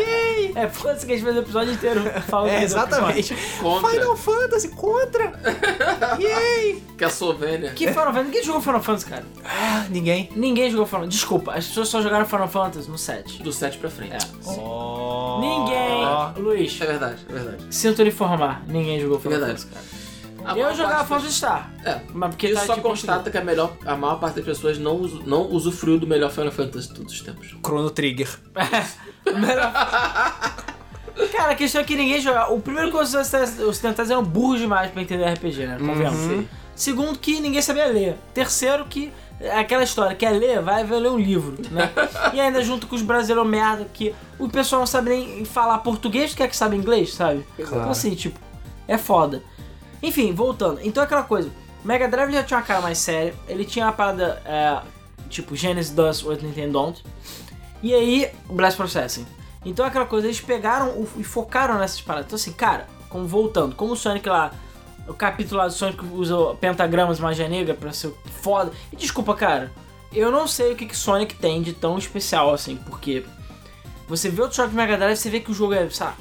Yay. 0.00 0.52
É, 0.54 0.68
foda-se 0.68 1.04
que 1.06 1.12
a 1.12 1.16
gente 1.16 1.24
fez 1.24 1.36
o 1.36 1.40
episódio 1.40 1.72
inteiro 1.72 2.00
falando 2.28 2.50
É, 2.50 2.62
exatamente. 2.62 3.34
Contra. 3.60 3.90
Final 3.90 4.16
Fantasy 4.16 4.68
contra. 4.68 5.32
Yay. 6.18 6.82
Castlevania. 6.96 7.70
Que 7.72 7.88
Final 7.88 8.04
Fantasy? 8.06 8.24
Ninguém 8.26 8.42
jogou 8.44 8.60
Final 8.60 8.82
Fantasy, 8.82 9.06
cara. 9.06 9.24
Ah, 9.44 9.86
ninguém. 9.90 10.30
Ninguém 10.34 10.70
jogou 10.70 10.86
Final 10.86 11.06
Desculpa, 11.06 11.52
as 11.52 11.66
pessoas 11.66 11.88
só 11.88 12.00
jogaram 12.02 12.24
Final 12.26 12.48
Fantasy 12.48 12.90
no 12.90 12.98
7. 12.98 13.42
Do 13.42 13.52
7 13.52 13.78
pra 13.78 13.90
frente. 13.90 14.14
É. 14.14 14.18
Oh. 14.48 15.38
Ninguém. 15.40 16.42
Luiz, 16.42 16.80
É 16.80 16.86
verdade, 16.86 17.18
é 17.28 17.32
verdade. 17.32 17.64
sinto 17.70 18.02
lhe 18.02 18.08
informar. 18.10 18.62
Ninguém 18.68 19.00
jogou 19.00 19.18
Final 19.18 19.38
Verdade. 19.40 19.62
Fantasy, 19.62 19.74
cara. 19.90 20.03
A 20.44 20.58
Eu 20.58 20.74
jogava 20.74 20.98
das- 20.98 21.08
Phantasy 21.08 21.32
Star. 21.34 21.70
É. 21.84 22.00
Mas 22.12 22.30
porque 22.30 22.46
Isso 22.48 22.60
tá, 22.60 22.66
só 22.66 22.74
tipo, 22.74 22.88
constata 22.88 23.30
que 23.30 23.38
a, 23.38 23.44
melhor, 23.44 23.72
a 23.86 23.96
maior 23.96 24.16
parte 24.20 24.36
das 24.36 24.44
pessoas 24.44 24.78
não, 24.78 24.96
usu- 24.96 25.22
não 25.26 25.42
usufruiu 25.50 25.98
do 25.98 26.06
melhor 26.06 26.30
Final 26.30 26.52
Fantasy 26.52 26.88
de 26.88 26.94
todos 26.94 27.12
os 27.12 27.20
tempos. 27.20 27.54
Chrono 27.64 27.90
Trigger. 27.90 28.28
Melhor- 29.26 29.72
Cara, 31.32 31.52
a 31.52 31.54
questão 31.54 31.80
é 31.80 31.84
que 31.84 31.96
ninguém 31.96 32.20
joga. 32.20 32.48
O 32.52 32.60
primeiro 32.60 32.90
que 32.90 32.96
os 32.96 33.14
ocidentais- 33.14 34.10
eram 34.10 34.22
burros 34.22 34.58
demais 34.60 34.90
pra 34.90 35.00
entender 35.00 35.24
RPG, 35.24 35.66
né? 35.66 35.76
Convenhamos. 35.78 36.18
Sim. 36.20 36.48
Segundo, 36.74 37.18
que 37.18 37.40
ninguém 37.40 37.62
sabia 37.62 37.86
ler. 37.86 38.16
Terceiro, 38.34 38.84
que 38.86 39.12
é 39.40 39.58
aquela 39.60 39.84
história, 39.84 40.14
quer 40.16 40.30
ler, 40.30 40.60
vai 40.60 40.82
ler 40.84 41.08
um 41.10 41.18
livro, 41.18 41.54
né? 41.70 41.90
e 42.32 42.40
ainda 42.40 42.62
junto 42.62 42.86
com 42.88 42.96
os 42.96 43.02
brasileiros 43.02 43.48
merda, 43.48 43.86
que 43.92 44.12
o 44.38 44.48
pessoal 44.48 44.80
não 44.80 44.86
sabe 44.86 45.10
nem 45.10 45.44
falar 45.44 45.78
português, 45.78 46.34
quer 46.34 46.48
que 46.48 46.56
sabe 46.56 46.76
inglês, 46.76 47.14
sabe? 47.14 47.44
Então 47.58 47.88
assim, 47.90 48.14
tipo, 48.14 48.38
é 48.88 48.98
foda. 48.98 49.42
Enfim, 50.06 50.32
voltando. 50.32 50.80
Então 50.82 51.02
é 51.02 51.06
aquela 51.06 51.22
coisa, 51.22 51.50
Mega 51.84 52.06
Drive 52.08 52.32
já 52.32 52.42
tinha 52.42 52.58
uma 52.58 52.64
cara 52.66 52.80
mais 52.80 52.98
séria, 52.98 53.34
ele 53.48 53.64
tinha 53.64 53.86
uma 53.86 53.92
parada, 53.92 54.42
é, 54.44 54.80
tipo, 55.30 55.56
Genesis 55.56 55.92
does 55.92 56.22
what 56.22 56.44
Nintendo 56.44 56.72
don't. 56.72 57.02
E 57.82 57.94
aí, 57.94 58.30
o 58.48 58.52
Blast 58.54 58.76
Processing. 58.76 59.26
Então 59.64 59.84
é 59.84 59.88
aquela 59.88 60.04
coisa, 60.06 60.26
eles 60.26 60.40
pegaram 60.40 60.90
o- 60.90 61.08
e 61.16 61.24
focaram 61.24 61.78
nessas 61.78 62.00
paradas. 62.00 62.26
Então 62.26 62.36
assim, 62.36 62.52
cara, 62.52 62.86
como 63.08 63.26
voltando, 63.26 63.74
como 63.74 63.92
o 63.94 63.96
Sonic 63.96 64.28
lá, 64.28 64.52
o 65.08 65.14
capítulo 65.14 65.58
lá 65.60 65.66
do 65.68 65.72
Sonic 65.72 66.04
usa 66.12 66.36
pentagramas 66.60 67.18
magia 67.18 67.48
negra 67.48 67.74
pra 67.74 67.92
ser 67.92 68.12
foda. 68.42 68.72
E 68.92 68.96
desculpa, 68.96 69.34
cara, 69.34 69.72
eu 70.12 70.30
não 70.30 70.46
sei 70.46 70.72
o 70.72 70.76
que, 70.76 70.84
que 70.86 70.96
Sonic 70.96 71.34
tem 71.34 71.62
de 71.62 71.72
tão 71.72 71.96
especial 71.96 72.52
assim, 72.52 72.76
porque 72.76 73.24
você 74.08 74.28
vê 74.28 74.42
outro 74.42 74.56
Sonic 74.56 74.74
Mega 74.74 74.96
Drive, 74.96 75.16
você 75.16 75.30
vê 75.30 75.40
que 75.40 75.50
o 75.50 75.54
jogo 75.54 75.72
é, 75.74 75.88
sei 75.90 76.06
lá, 76.06 76.14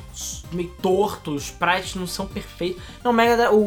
meio 0.52 0.70
torto, 0.82 1.32
os 1.36 1.46
sprites 1.46 1.96
não 1.96 2.08
são 2.08 2.26
perfeitos. 2.26 2.82
Não, 3.04 3.12
o 3.12 3.14
Mega 3.14 3.36
Drive, 3.36 3.54
o, 3.54 3.58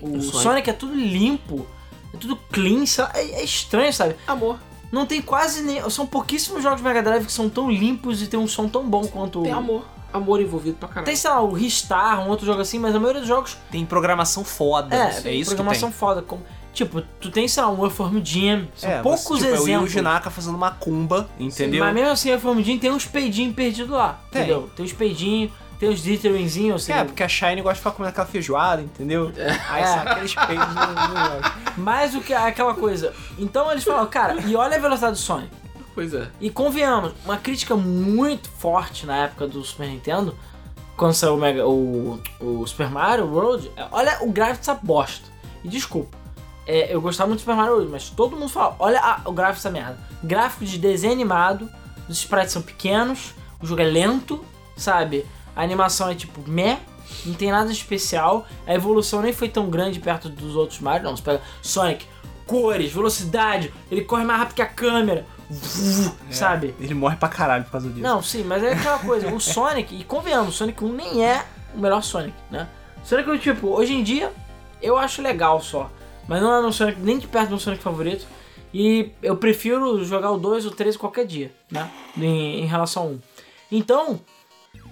o, 0.00 0.16
O 0.16 0.20
Sonic. 0.22 0.42
Sonic. 0.42 0.70
é 0.70 0.72
tudo 0.72 0.94
limpo, 0.94 1.66
é 2.14 2.16
tudo 2.16 2.36
clean, 2.50 2.84
é, 3.14 3.20
é 3.40 3.44
estranho, 3.44 3.92
sabe? 3.92 4.16
Amor. 4.26 4.58
Não 4.92 5.04
tem 5.04 5.20
quase 5.20 5.62
nem. 5.62 5.88
São 5.90 6.06
pouquíssimos 6.06 6.62
jogos 6.62 6.80
Mega 6.80 7.02
Drive 7.02 7.26
que 7.26 7.32
são 7.32 7.50
tão 7.50 7.70
limpos 7.70 8.22
e 8.22 8.26
tem 8.28 8.38
um 8.38 8.46
som 8.46 8.68
tão 8.68 8.88
bom 8.88 9.06
quanto. 9.06 9.42
Tem 9.42 9.52
amor. 9.52 9.84
Amor 10.12 10.40
envolvido 10.40 10.76
pra 10.78 10.88
caralho. 10.88 11.04
Tem, 11.04 11.16
sei 11.16 11.28
lá, 11.28 11.42
o 11.42 11.52
Ristar, 11.52 12.20
um 12.24 12.30
outro 12.30 12.46
jogo 12.46 12.60
assim, 12.62 12.78
mas 12.78 12.94
a 12.94 12.98
maioria 12.98 13.20
dos 13.20 13.28
jogos 13.28 13.58
Tem 13.70 13.84
programação 13.84 14.44
foda. 14.44 14.94
é, 14.96 15.28
É, 15.28 15.34
isso 15.34 15.50
programação 15.50 15.90
que 15.90 15.96
foda. 15.96 16.22
Como, 16.22 16.42
tipo, 16.76 17.02
tu 17.20 17.30
tem, 17.30 17.48
sei 17.48 17.62
lá, 17.62 17.70
um 17.70 17.82
Earthworm 17.84 18.20
Jim, 18.22 18.68
são. 18.76 18.90
É, 18.90 19.02
poucos 19.02 19.22
você, 19.22 19.36
tipo, 19.38 19.48
É 19.48 19.50
o 19.50 19.62
exemplos. 19.62 19.90
Yuji 19.92 20.00
Naka 20.02 20.30
fazendo 20.30 20.58
macumba, 20.58 21.28
entendeu? 21.40 21.84
Mas 21.84 21.94
mesmo 21.94 22.10
assim, 22.10 22.30
Earthworm 22.30 22.62
Jim 22.62 22.78
tem 22.78 22.90
uns 22.90 23.06
peidinhos 23.06 23.54
perdidos 23.54 23.90
lá, 23.90 24.20
Tem. 24.30 24.42
entendeu? 24.42 24.70
Tem 24.76 24.84
uns 24.84 24.92
peidinhos, 24.92 25.50
tem 25.80 25.88
uns 25.90 26.02
Ditteringzinhos, 26.02 26.82
assim. 26.82 26.92
É, 26.92 27.04
porque 27.04 27.22
a 27.22 27.28
Shine 27.28 27.60
gosta 27.62 27.74
de 27.74 27.78
ficar 27.80 27.90
comendo 27.92 28.10
aquela 28.10 28.26
feijoada, 28.26 28.82
entendeu? 28.82 29.32
Aí 29.68 29.82
É. 29.82 29.86
sai 29.86 30.06
aqueles 30.08 30.34
peitos 30.34 30.74
no, 30.74 30.86
no 30.86 31.00
jogo. 31.00 31.52
Mais 31.78 32.12
do 32.12 32.20
que 32.20 32.32
aquela 32.32 32.74
coisa. 32.74 33.12
Então 33.38 33.70
eles 33.70 33.82
falam, 33.84 34.06
cara, 34.06 34.40
e 34.46 34.54
olha 34.56 34.76
a 34.76 34.80
velocidade 34.80 35.12
do 35.14 35.18
Sonic. 35.18 35.50
Pois 35.94 36.12
é. 36.14 36.28
E 36.40 36.50
convenhamos, 36.50 37.12
uma 37.24 37.36
crítica 37.38 37.74
muito 37.74 38.48
forte 38.50 39.06
na 39.06 39.16
época 39.24 39.46
do 39.48 39.62
Super 39.64 39.88
Nintendo, 39.88 40.36
quando 40.96 41.14
saiu 41.14 41.34
o, 41.34 41.36
Mega, 41.38 41.66
o, 41.66 42.20
o 42.40 42.66
Super 42.66 42.90
Mario 42.90 43.26
World, 43.26 43.70
é, 43.76 43.86
olha 43.90 44.18
o 44.22 44.30
gráfico 44.32 44.58
dessa 44.58 44.74
bosta. 44.74 45.26
E 45.64 45.68
desculpa, 45.68 46.16
é, 46.66 46.92
eu 46.94 47.00
gostava 47.00 47.28
muito 47.28 47.38
do 47.40 47.42
Super 47.42 47.56
Mario 47.56 47.74
World, 47.74 47.90
mas 47.90 48.10
todo 48.10 48.36
mundo 48.36 48.48
fala, 48.48 48.74
olha 48.78 49.00
a- 49.00 49.20
o 49.24 49.32
gráfico 49.32 49.56
dessa 49.58 49.70
merda. 49.70 49.98
Gráfico 50.22 50.64
de 50.64 50.78
desenho 50.78 51.12
animado, 51.12 51.68
os 52.08 52.18
sprites 52.18 52.52
são 52.52 52.62
pequenos, 52.62 53.34
o 53.62 53.66
jogo 53.66 53.80
é 53.82 53.84
lento, 53.84 54.44
sabe? 54.76 55.24
A 55.54 55.62
animação 55.62 56.08
é 56.10 56.14
tipo 56.14 56.40
meh, 56.48 56.78
não 57.24 57.34
tem 57.34 57.50
nada 57.50 57.70
especial, 57.72 58.46
a 58.66 58.74
evolução 58.74 59.22
nem 59.22 59.32
foi 59.32 59.48
tão 59.48 59.70
grande 59.70 60.00
perto 60.00 60.28
dos 60.28 60.56
outros 60.56 60.80
Mario, 60.80 61.04
não. 61.04 61.16
Você 61.16 61.22
pega 61.22 61.40
Sonic, 61.62 62.04
cores, 62.46 62.92
velocidade, 62.92 63.72
ele 63.90 64.02
corre 64.02 64.24
mais 64.24 64.40
rápido 64.40 64.56
que 64.56 64.62
a 64.62 64.66
câmera, 64.66 65.24
sabe? 66.30 66.74
Ele 66.80 66.94
morre 66.94 67.16
pra 67.16 67.28
caralho 67.28 67.64
por 67.64 67.72
causa 67.72 67.88
disso. 67.88 68.00
Não, 68.02 68.22
sim, 68.22 68.42
mas 68.44 68.62
é 68.62 68.72
aquela 68.72 68.98
coisa, 68.98 69.28
o 69.32 69.40
Sonic, 69.40 69.94
e 69.98 70.04
convenhamos, 70.04 70.54
o 70.54 70.56
Sonic 70.58 70.82
1 70.84 70.92
nem 70.92 71.24
é 71.24 71.44
o 71.74 71.78
melhor 71.78 72.02
Sonic, 72.02 72.34
né? 72.50 72.68
Sonic 73.04 73.30
1, 73.30 73.38
tipo, 73.38 73.68
hoje 73.68 73.94
em 73.94 74.02
dia, 74.02 74.32
eu 74.82 74.96
acho 74.98 75.22
legal 75.22 75.60
só, 75.60 75.90
mas 76.28 76.42
não 76.42 76.54
é 76.54 76.60
meu 76.60 76.72
Sonic, 76.72 77.00
nem 77.00 77.18
de 77.18 77.26
perto 77.26 77.46
do 77.46 77.50
meu 77.50 77.58
Sonic 77.58 77.82
favorito, 77.82 78.26
e 78.72 79.10
eu 79.22 79.36
prefiro 79.36 80.04
jogar 80.04 80.30
o 80.32 80.38
2 80.38 80.66
ou 80.66 80.72
o 80.72 80.74
3 80.74 80.96
qualquer 80.96 81.26
dia, 81.26 81.52
né? 81.70 81.90
Em, 82.16 82.60
em 82.62 82.66
relação 82.66 83.02
ao 83.04 83.08
1. 83.10 83.20
Então, 83.72 84.20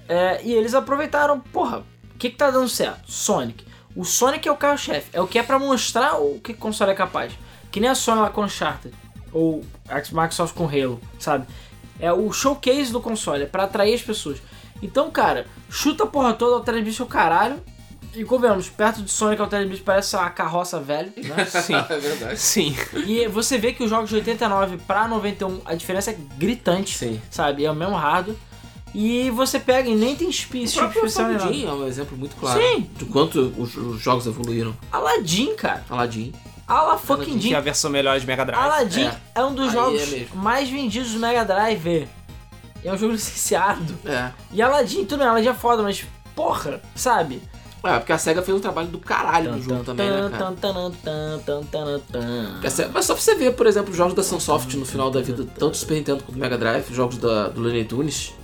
é, 0.09 0.41
e 0.43 0.53
eles 0.53 0.75
aproveitaram, 0.75 1.41
porra, 1.41 1.85
o 2.15 2.19
que 2.19 2.31
que 2.31 2.37
tá 2.37 2.51
dando 2.51 2.69
certo? 2.69 3.11
Sonic. 3.11 3.65
O 3.97 4.05
Sonic 4.05 4.49
é 4.49 4.53
o 4.53 4.57
carro-chefe, 4.57 5.11
é 5.13 5.21
o 5.21 5.27
que 5.27 5.39
é 5.39 5.43
pra 5.43 5.59
mostrar 5.59 6.17
o 6.21 6.41
que 6.41 6.53
o 6.53 6.57
console 6.57 6.91
é 6.91 6.95
capaz. 6.95 7.33
Que 7.71 7.81
nem 7.81 7.91
a 7.91 7.95
Sony 7.95 8.21
lá 8.21 8.31
com 8.31 8.43
Uncharted, 8.43 8.95
ou 9.33 9.65
a 9.89 9.97
Microsoft 9.97 10.55
com 10.55 10.67
Halo, 10.67 11.01
sabe? 11.19 11.47
É 11.99 12.13
o 12.13 12.33
showcase 12.33 12.93
do 12.93 13.01
console, 13.01 13.45
é 13.45 13.47
pra 13.47 13.65
atrair 13.65 13.95
as 13.95 14.03
pessoas. 14.03 14.41
Então, 14.83 15.11
cara, 15.11 15.47
chuta 15.71 16.05
a 16.05 16.07
porra 16.07 16.35
toda, 16.35 16.57
Altered 16.57 16.85
Beast 16.85 17.01
é 17.01 17.03
o 17.03 17.07
caralho. 17.07 17.61
E 18.15 18.25
convenhamos, 18.25 18.69
perto 18.69 19.03
de 19.03 19.11
Sonic, 19.11 19.41
Altered 19.43 19.69
Beast 19.69 19.83
parece 19.85 20.15
uma 20.15 20.31
carroça 20.31 20.79
velha, 20.79 21.13
né? 21.17 21.45
Sim. 21.51 21.75
é 21.75 21.99
verdade. 21.99 22.39
Sim. 22.41 22.77
E 23.07 23.27
você 23.29 23.59
vê 23.59 23.73
que 23.73 23.83
os 23.83 23.91
jogos 23.91 24.09
de 24.09 24.17
89 24.17 24.77
pra 24.87 25.09
91, 25.09 25.61
a 25.65 25.75
diferença 25.75 26.11
é 26.13 26.17
gritante, 26.39 26.97
Sim. 26.97 27.21
sabe? 27.31 27.65
É 27.65 27.71
o 27.71 27.75
mesmo 27.75 27.97
hardware. 27.97 28.37
E 28.95 29.29
você 29.31 29.59
pega 29.59 29.89
e 29.91 29.95
nem 29.97 30.15
tem 30.15 30.31
chip 30.31 30.63
especial 30.63 30.89
nem 30.93 31.37
nada. 31.37 31.43
Aladdin 31.45 31.67
é 31.67 31.73
um 31.73 31.87
exemplo 31.89 32.17
muito 32.17 32.37
claro 32.37 32.61
Sim. 32.61 32.89
de 32.97 33.05
quanto 33.07 33.53
os, 33.59 33.77
os 33.77 34.01
jogos 34.01 34.25
evoluíram. 34.29 34.77
Aladdin, 34.93 35.57
cara. 35.57 35.85
Aladdin. 35.91 36.33
Ala 36.69 36.97
fucking 36.97 37.25
Aladdin, 37.33 37.39
Que 37.41 37.55
é 37.55 37.57
a 37.57 37.61
Din. 37.61 37.65
versão 37.65 37.91
melhor 37.91 38.19
de 38.21 38.25
Mega 38.25 38.45
Drive. 38.45 38.63
Aladdin 38.63 39.05
É. 39.07 39.17
é. 39.35 39.45
um 39.45 39.53
dos 39.53 39.67
Aí 39.67 39.73
jogos 39.73 40.01
é 40.03 40.07
mesmo. 40.07 40.37
mais 40.37 40.71
vendidos 40.71 41.11
do 41.13 41.19
Mega 41.19 41.45
Drive. 41.45 42.07
É 42.85 42.93
um 42.93 42.97
jogo 42.97 43.13
licenciado. 43.15 43.93
É. 44.07 44.31
E 44.53 44.63
Aladdin, 44.63 45.05
tudo 45.05 45.19
bem, 45.19 45.27
Aladdin 45.27 45.49
é 45.49 45.55
foda, 45.55 45.83
mas 45.83 46.05
porra, 46.37 46.81
sabe? 46.95 47.43
É, 47.85 47.99
porque 47.99 48.13
a 48.13 48.19
SEGA 48.19 48.43
fez 48.43 48.57
um 48.57 48.61
trabalho 48.61 48.89
do 48.89 48.99
caralho 48.99 49.53
no 49.53 49.63
jogo 49.63 49.85
também, 49.85 50.09
né, 50.11 50.31
cara? 50.31 50.55
Porque 52.53 52.67
a 52.67 52.71
SEGA- 52.71 52.91
Mas 52.93 53.05
só 53.05 53.15
pra 53.15 53.23
você 53.23 53.35
ver, 53.35 53.53
por 53.55 53.67
exemplo, 53.67 53.91
os 53.91 53.97
jogos 53.97 54.15
da 54.15 54.23
Sunsoft 54.23 54.77
no 54.77 54.87
final 54.87 55.11
da 55.11 55.21
vida, 55.21 55.45
tanto 55.59 55.71
do 55.71 55.77
Super 55.77 55.95
Nintendo 55.95 56.23
quanto 56.23 56.33
do 56.35 56.39
Mega 56.41 56.57
Drive, 56.59 56.93
jogos 56.93 57.19
da, 57.19 57.49
do 57.49 57.61
Looney 57.61 57.85
Tunes. 57.85 58.35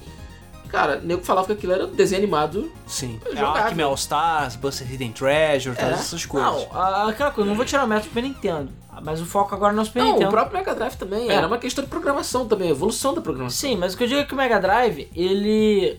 Cara, 0.68 1.00
o 1.02 1.06
nego 1.06 1.22
falava 1.24 1.48
que 1.48 1.52
aquilo 1.54 1.72
era 1.72 1.84
um 1.84 1.90
desenho 1.94 2.22
animado. 2.22 2.70
Sim. 2.86 3.18
É 3.26 3.30
Jogável. 3.34 3.62
Acme 3.64 3.82
All 3.82 3.94
Stars, 3.94 4.54
Buster 4.54 4.88
Hidden 4.92 5.10
Treasure, 5.10 5.74
todas 5.74 5.90
É. 5.90 5.94
essas 5.94 6.24
coisas. 6.24 6.48
Não, 6.48 7.08
aquela 7.08 7.32
coisa, 7.32 7.48
não 7.50 7.56
vou 7.56 7.64
tirar 7.64 7.84
o 7.84 7.88
mérito 7.88 8.06
do 8.06 8.10
Super 8.10 8.22
Nintendo. 8.22 8.68
Mas 9.02 9.20
o 9.20 9.26
foco 9.26 9.52
agora 9.54 9.72
não 9.72 9.80
é 9.80 9.82
o 9.82 9.86
Super 9.86 10.00
Não, 10.00 10.12
Nintendo. 10.12 10.28
o 10.28 10.30
próprio 10.30 10.58
Mega 10.58 10.74
Drive 10.74 10.94
também. 10.94 11.28
É. 11.28 11.32
Era 11.34 11.46
uma 11.48 11.58
questão 11.58 11.82
de 11.82 11.90
programação 11.90 12.46
também, 12.46 12.68
evolução 12.70 13.14
da 13.14 13.20
programação. 13.20 13.58
Sim, 13.70 13.76
mas 13.76 13.94
o 13.94 13.96
que 13.96 14.04
eu 14.04 14.08
digo 14.08 14.20
é 14.20 14.24
que 14.24 14.32
o 14.34 14.36
Mega 14.36 14.60
Drive, 14.60 15.08
ele. 15.16 15.98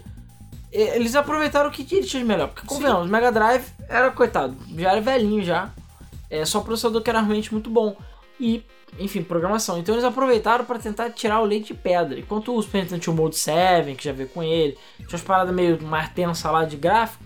Eles 0.72 1.16
aproveitaram 1.16 1.70
o 1.70 1.72
que 1.72 1.82
eles 1.96 2.10
tinham 2.10 2.24
de 2.24 2.28
melhor. 2.28 2.48
Porque, 2.50 2.66
convenhamos, 2.66 3.08
o 3.08 3.10
Mega 3.10 3.32
Drive 3.32 3.66
era, 3.90 4.10
coitado, 4.12 4.56
já 4.78 4.92
era 4.92 5.02
velhinho 5.02 5.44
já. 5.44 5.70
É 6.30 6.46
só 6.46 6.62
processador 6.62 7.02
que 7.02 7.10
era 7.10 7.20
realmente 7.20 7.52
muito 7.52 7.70
bom. 7.70 7.96
E, 8.40 8.64
enfim, 8.98 9.22
programação. 9.22 9.78
Então 9.78 9.94
eles 9.94 10.06
aproveitaram 10.06 10.64
pra 10.64 10.80
tentar 10.80 11.10
tirar 11.12 11.42
o 11.42 11.46
leite 11.46 11.68
de 11.68 11.74
pedra. 11.74 12.18
Enquanto 12.20 12.56
o 12.56 12.62
Super 12.62 12.84
Nintendo 12.84 13.02
tinha 13.02 13.14
o 13.14 13.16
Mode 13.18 13.36
7, 13.38 13.96
que 13.96 14.04
já 14.06 14.14
veio 14.14 14.30
com 14.30 14.42
ele, 14.42 14.78
tinha 14.98 15.10
umas 15.10 15.22
paradas 15.22 15.54
meio 15.54 15.82
mais 15.84 16.10
tensas 16.14 16.50
lá 16.52 16.64
de 16.64 16.78
gráfico. 16.78 17.24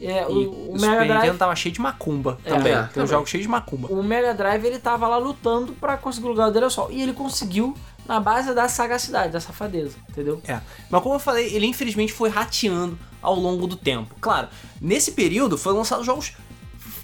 É, 0.00 0.26
o, 0.26 0.30
o 0.32 0.72
o 0.74 0.78
Super 0.78 0.90
Mega 0.90 1.04
Drive 1.04 1.20
Nintendo 1.20 1.38
tava 1.38 1.54
cheio 1.56 1.72
de 1.72 1.80
macumba 1.80 2.36
É, 2.44 2.50
também. 2.50 2.72
é, 2.72 2.76
Tem 2.76 2.86
também. 2.88 3.04
um 3.04 3.06
jogo 3.06 3.26
cheio 3.26 3.42
de 3.44 3.48
macumba. 3.48 3.88
o 3.90 4.02
Mega 4.02 4.34
Drive 4.34 4.64
ele 4.66 4.78
tava 4.80 5.06
lá 5.06 5.16
lutando 5.16 5.72
pra 5.74 5.96
conseguir 5.96 6.26
o 6.26 6.30
lugar 6.30 6.50
dele 6.50 6.64
ao 6.64 6.70
sol. 6.70 6.88
E 6.90 7.00
ele 7.00 7.12
conseguiu 7.12 7.74
na 8.06 8.20
base 8.20 8.54
da 8.54 8.68
sagacidade, 8.68 9.32
da 9.32 9.40
safadeza, 9.40 9.96
entendeu? 10.08 10.40
É. 10.46 10.60
Mas 10.90 11.02
como 11.02 11.14
eu 11.14 11.18
falei, 11.18 11.54
ele 11.54 11.66
infelizmente 11.66 12.12
foi 12.12 12.28
rateando 12.28 12.98
ao 13.22 13.34
longo 13.34 13.66
do 13.66 13.76
tempo. 13.76 14.14
Claro, 14.20 14.48
nesse 14.80 15.12
período 15.12 15.56
foram 15.56 15.78
lançados 15.78 16.04
jogos 16.04 16.32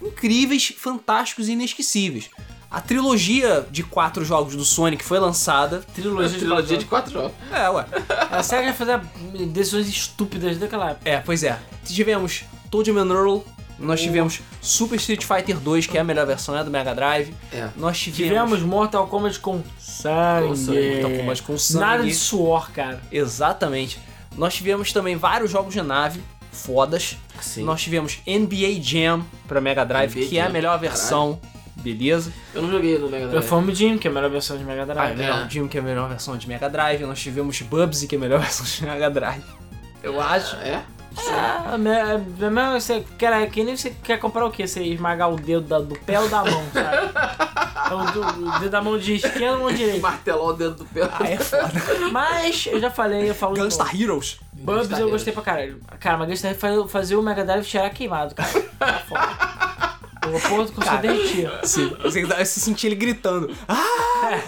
incríveis, 0.02 0.72
fantásticos 0.76 1.48
e 1.48 1.52
inesquecíveis. 1.52 2.30
A 2.70 2.80
trilogia 2.80 3.66
de 3.68 3.82
quatro 3.82 4.24
jogos 4.24 4.54
do 4.54 4.64
Sonic 4.64 5.04
foi 5.04 5.18
lançada. 5.18 5.80
Trilogia, 5.92 6.38
Trilogia 6.38 6.76
de 6.78 6.84
de 6.84 6.88
quatro 6.88 7.12
jogos. 7.12 7.32
É, 7.52 7.68
ué. 7.68 7.84
A 8.30 8.42
SEGA 8.44 8.66
ia 8.66 8.74
fazer 8.74 9.00
decisões 9.48 9.88
estúpidas 9.88 10.56
daquela 10.56 10.90
época. 10.90 11.10
É, 11.10 11.18
pois 11.18 11.42
é. 11.42 11.58
Tivemos 11.84 12.44
Toadman 12.70 13.08
Earl, 13.10 13.38
nós 13.80 14.00
tivemos 14.00 14.40
Super 14.60 14.96
Street 14.96 15.24
Fighter 15.24 15.58
2, 15.58 15.86
que 15.86 15.96
é 15.96 16.00
a 16.00 16.04
melhor 16.04 16.26
versão, 16.26 16.56
é 16.56 16.62
do 16.62 16.70
Mega 16.70 16.94
Drive. 16.94 17.32
É. 17.52 17.68
Nós 17.76 17.98
tivemos, 17.98 18.28
Tivemos 18.28 18.60
Mortal 18.62 19.06
Kombat 19.06 19.38
com 19.40 19.62
sangue. 19.78 20.48
Com 20.48 20.56
sangue, 20.56 20.90
Mortal 21.00 21.10
Kombat 21.18 21.42
com 21.42 21.58
sangue. 21.58 21.80
Nada 21.84 22.02
de 22.04 22.14
suor, 22.14 22.70
cara. 22.72 23.00
Exatamente. 23.10 23.98
Nós 24.36 24.54
tivemos 24.54 24.92
também 24.92 25.16
vários 25.16 25.50
jogos 25.50 25.72
de 25.74 25.82
nave 25.82 26.20
fodas. 26.52 27.16
Sim. 27.40 27.64
Nós 27.64 27.80
tivemos 27.82 28.18
NBA 28.26 28.80
Jam 28.82 29.24
pra 29.48 29.60
Mega 29.60 29.84
Drive, 29.84 30.14
NBA 30.14 30.28
que 30.28 30.38
é 30.38 30.42
a 30.42 30.44
Jam, 30.44 30.52
melhor 30.52 30.78
versão. 30.78 31.40
Beleza. 31.76 32.30
Eu 32.54 32.60
não 32.60 32.70
joguei 32.70 32.98
no 32.98 33.08
Mega 33.08 33.26
Drive. 33.28 33.40
Perform 33.40 33.70
Jim, 33.72 33.96
que 33.96 34.06
é 34.06 34.10
a 34.10 34.14
melhor 34.14 34.30
versão 34.30 34.58
de 34.58 34.64
Mega 34.64 34.82
Ah, 34.82 34.84
Drive. 34.84 35.16
legal. 35.16 35.38
é. 35.40 35.48
Jam, 35.50 35.66
que 35.66 35.78
é 35.78 35.80
a 35.80 35.82
melhor 35.82 36.08
versão 36.10 36.36
de 36.36 36.46
Mega 36.46 36.68
Drive. 36.68 37.00
Nós 37.06 37.18
tivemos 37.18 37.62
Bubsy, 37.62 38.06
que 38.06 38.14
é 38.16 38.18
a 38.18 38.20
melhor 38.20 38.40
versão 38.40 38.66
de 38.66 38.84
Mega 38.84 39.08
Drive. 39.08 39.42
Eu 40.02 40.20
acho. 40.20 40.56
É? 40.56 40.82
É, 41.16 42.14
é, 42.44 42.50
mesmo 42.50 42.72
você 42.80 43.04
quer, 43.18 43.32
é 43.32 43.46
que 43.46 43.62
nem 43.64 43.76
você 43.76 43.90
quer 43.90 44.18
comprar 44.18 44.46
o 44.46 44.50
quê? 44.50 44.66
Você 44.66 44.82
esmagar 44.82 45.30
o 45.32 45.36
dedo 45.36 45.62
da- 45.62 45.78
do 45.80 45.98
pé 46.00 46.18
ou 46.20 46.28
da 46.28 46.44
mão, 46.44 46.64
sabe? 46.72 47.10
Então, 47.90 48.06
do- 48.06 48.46
o 48.48 48.58
dedo 48.60 48.70
da 48.70 48.80
mão 48.80 48.96
de 48.96 49.16
esquerda 49.16 49.54
ou 49.56 49.64
mão 49.64 49.72
direita. 49.72 50.00
Martelar 50.00 50.44
o 50.44 50.52
dedo 50.52 50.76
do 50.76 50.84
pé. 50.84 51.00
Ah, 51.12 51.26
é 51.28 51.36
foda. 51.36 51.72
Mas, 52.12 52.66
eu 52.70 52.78
já 52.78 52.88
falei, 52.88 53.28
eu 53.28 53.34
falo. 53.34 53.56
Gunstar 53.56 54.00
Heroes. 54.00 54.38
Bubs 54.52 54.82
Gunstar 54.82 54.92
eu 55.00 55.06
Heroes. 55.06 55.12
gostei 55.12 55.32
pra 55.32 55.42
caralho. 55.42 55.80
Cara, 55.98 56.16
mas 56.16 56.28
Gunstar 56.28 56.54
faz- 56.54 56.88
fazia 56.92 57.18
o 57.18 57.22
Mega 57.22 57.44
Drive 57.44 57.64
cheirar 57.64 57.92
queimado, 57.92 58.32
cara. 58.36 58.48
Tá 58.78 58.92
foda. 59.08 60.36
O 60.36 60.40
ponto 60.48 60.72
com 60.72 60.80
você 60.82 60.86
Cara. 60.88 60.98
derretia. 61.02 61.60
Sim, 61.64 61.88
você, 62.00 62.24
você 62.24 62.44
sentia 62.60 62.88
ele 62.88 62.94
gritando. 62.96 63.52
Ah, 63.66 64.38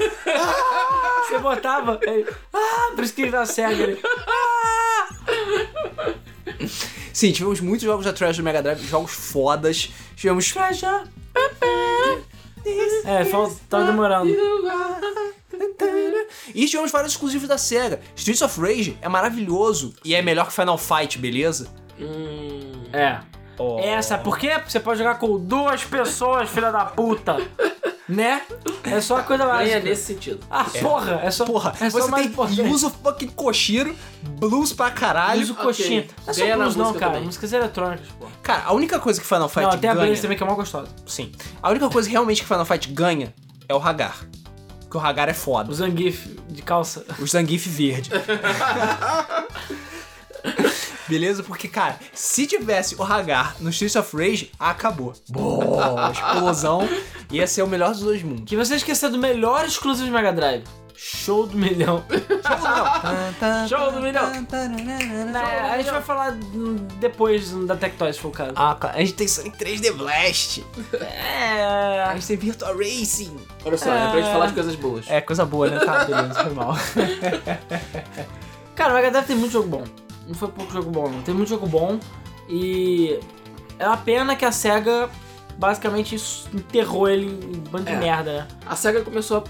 Você 1.27 1.39
botava. 1.41 1.99
Ele, 2.03 2.25
ah, 2.55 2.93
por 2.95 3.03
isso 3.03 3.13
que 3.15 3.23
ele 3.23 3.33
dá 3.33 3.45
cega. 3.45 3.83
Ele, 3.83 4.01
Sim, 7.13 7.33
tivemos 7.33 7.61
muitos 7.61 7.85
jogos 7.85 8.05
da 8.05 8.13
Trash 8.13 8.37
do 8.37 8.43
Mega 8.43 8.63
Drive, 8.63 8.87
jogos 8.87 9.13
fodas. 9.13 9.91
Tivemos. 10.17 10.51
Traja. 10.53 11.05
É, 13.05 13.25
falta, 13.25 13.57
tava 13.69 13.87
demorando. 13.87 14.31
E 16.55 16.67
tivemos 16.67 16.91
vários 16.91 17.13
exclusivos 17.13 17.49
da 17.49 17.59
SEGA. 17.59 18.01
Streets 18.17 18.43
of 18.43 18.61
Rage 18.61 18.97
é 19.01 19.09
maravilhoso 19.09 19.95
e 20.05 20.15
é 20.15 20.23
melhor 20.23 20.47
que 20.47 20.53
Final 20.53 20.79
Fight, 20.79 21.19
beleza? 21.19 21.69
Hum. 21.99 22.85
É. 22.93 23.21
Oh. 23.59 23.79
É, 23.79 24.01
sabe 24.03 24.25
por 24.25 24.39
quê? 24.39 24.61
Você 24.67 24.81
pode 24.81 24.99
jogar 24.99 25.17
com 25.17 25.39
duas 25.39 25.85
pessoas, 25.85 26.49
filha 26.49 26.71
da 26.71 26.85
puta. 26.85 27.37
Né? 28.09 28.43
É 28.83 29.01
só 29.01 29.19
a 29.19 29.23
coisa 29.23 29.47
básica. 29.47 29.77
é 29.77 29.81
nesse 29.81 30.03
sentido. 30.03 30.41
Ah, 30.51 30.65
porra, 30.65 31.21
é 31.23 31.31
só. 31.31 31.47
Porra, 31.47 31.73
é 31.81 31.89
só 31.89 32.01
você 32.01 32.11
mais 32.11 32.25
tem 32.25 32.33
importante. 32.33 32.61
Yuzo 32.61 32.91
fucking 32.91 33.29
Koshiro, 33.29 33.97
blues 34.39 34.73
pra 34.73 34.91
caralho. 34.91 35.41
Uso 35.41 35.53
ok. 35.53 35.65
coxinha. 35.65 36.07
Não 36.27 36.31
é 36.31 36.33
só 36.35 36.41
Ganha 36.43 36.57
blues, 36.59 36.77
não, 36.77 36.93
cara. 36.93 37.13
também. 37.13 37.25
Músicas 37.25 37.53
eletrônicas, 37.53 38.09
pô. 38.19 38.27
Cara, 38.43 38.65
a 38.67 38.73
única 38.75 38.99
coisa 38.99 39.19
que 39.21 39.27
Final 39.27 39.49
Fight 39.49 39.63
Não, 39.63 39.79
tem 39.79 39.89
a 39.89 39.95
ganha... 39.95 40.07
Blaze 40.07 40.21
também 40.21 40.37
que 40.37 40.43
é 40.43 40.47
mó 40.47 40.55
gostosa. 40.55 40.89
Sim. 41.07 41.33
A 41.63 41.71
única 41.71 41.89
coisa 41.89 42.07
que 42.09 42.13
realmente 42.13 42.43
que 42.43 42.47
Final 42.47 42.65
Fight 42.67 42.89
ganha 42.93 43.33
é 43.69 43.75
o 43.75 43.79
Hagar. 43.79 44.27
Porque 44.81 44.97
o 44.99 45.01
Hagar 45.01 45.29
é 45.31 45.35
foda. 45.35 45.71
O 45.71 45.75
Zangief 45.75 46.27
de 46.49 46.61
calça. 46.61 47.07
O 47.19 47.27
Zangief 47.27 47.67
verde. 47.69 48.11
Beleza? 51.09 51.43
Porque, 51.43 51.69
cara, 51.69 51.99
se 52.13 52.47
tivesse 52.47 52.95
o 52.95 53.03
Hagar 53.03 53.57
no 53.61 53.71
Streets 53.71 53.97
of 53.97 54.17
Rage, 54.17 54.51
acabou. 54.59 55.13
Boa, 55.29 56.11
explosão. 56.13 56.89
Ia 57.31 57.47
ser 57.47 57.63
o 57.63 57.67
melhor 57.67 57.91
dos 57.93 58.01
dois 58.01 58.23
mundos. 58.23 58.45
Que 58.47 58.57
você 58.57 58.77
esqueceu 58.77 59.11
do 59.11 59.19
melhor 59.19 59.65
exclusivo 59.65 60.07
de 60.07 60.13
Mega 60.13 60.33
Drive. 60.33 60.65
Show 60.95 61.47
do 61.49 61.57
milhão. 61.59 62.05
Show 63.69 63.91
do 63.91 64.01
milhão. 64.01 64.31
É, 65.35 65.71
a 65.73 65.77
gente 65.79 65.91
vai 65.91 66.03
falar 66.03 66.31
depois 67.01 67.51
da 67.67 67.75
Tectoys, 67.75 68.15
se 68.17 68.23
for 68.23 68.29
o 68.29 68.31
caso. 68.31 68.53
Ah, 68.55 68.77
cara, 68.79 68.95
a 68.97 69.01
gente 69.01 69.15
tem 69.15 69.27
Sonic 69.27 69.57
3D 69.59 69.93
Blast. 69.95 70.65
A 70.93 72.11
É. 72.13 72.15
gente 72.15 72.27
tem 72.29 72.37
Virtua 72.37 72.73
Racing. 72.77 73.37
Olha 73.65 73.77
só, 73.79 73.93
é 73.93 74.11
pra 74.11 74.21
gente 74.21 74.33
falar 74.33 74.47
de 74.47 74.53
coisas 74.55 74.77
boas. 74.77 75.11
É, 75.11 75.21
coisa 75.21 75.45
boa, 75.45 75.69
né? 75.69 75.85
Tá, 75.85 76.05
beleza, 76.05 76.35
foi 76.45 76.53
mal. 76.55 76.77
Cara, 78.77 78.93
o 78.93 78.95
Mega 78.95 79.11
Drive 79.11 79.27
tem 79.27 79.37
muito 79.37 79.53
jogo 79.53 79.69
bom. 79.69 79.85
Não 80.33 80.39
foi 80.39 80.49
pouco 80.49 80.73
jogo 80.73 80.91
bom, 80.91 81.09
não. 81.11 81.21
Tem 81.23 81.35
muito 81.35 81.49
jogo 81.49 81.67
bom. 81.67 82.01
E. 82.49 83.21
É 83.79 83.87
uma 83.87 83.97
pena 83.99 84.35
que 84.35 84.45
a 84.45 84.53
SEGA 84.53 85.11
basicamente 85.59 86.17
enterrou 86.55 87.07
ele 87.09 87.27
em 87.27 87.57
um 87.57 87.61
bando 87.71 87.85
de 87.85 87.93
É. 87.93 87.97
merda, 87.97 88.33
né? 88.33 88.49
A 88.65 88.75
SEGA 88.75 89.03
começou 89.03 89.39
a 89.39 89.45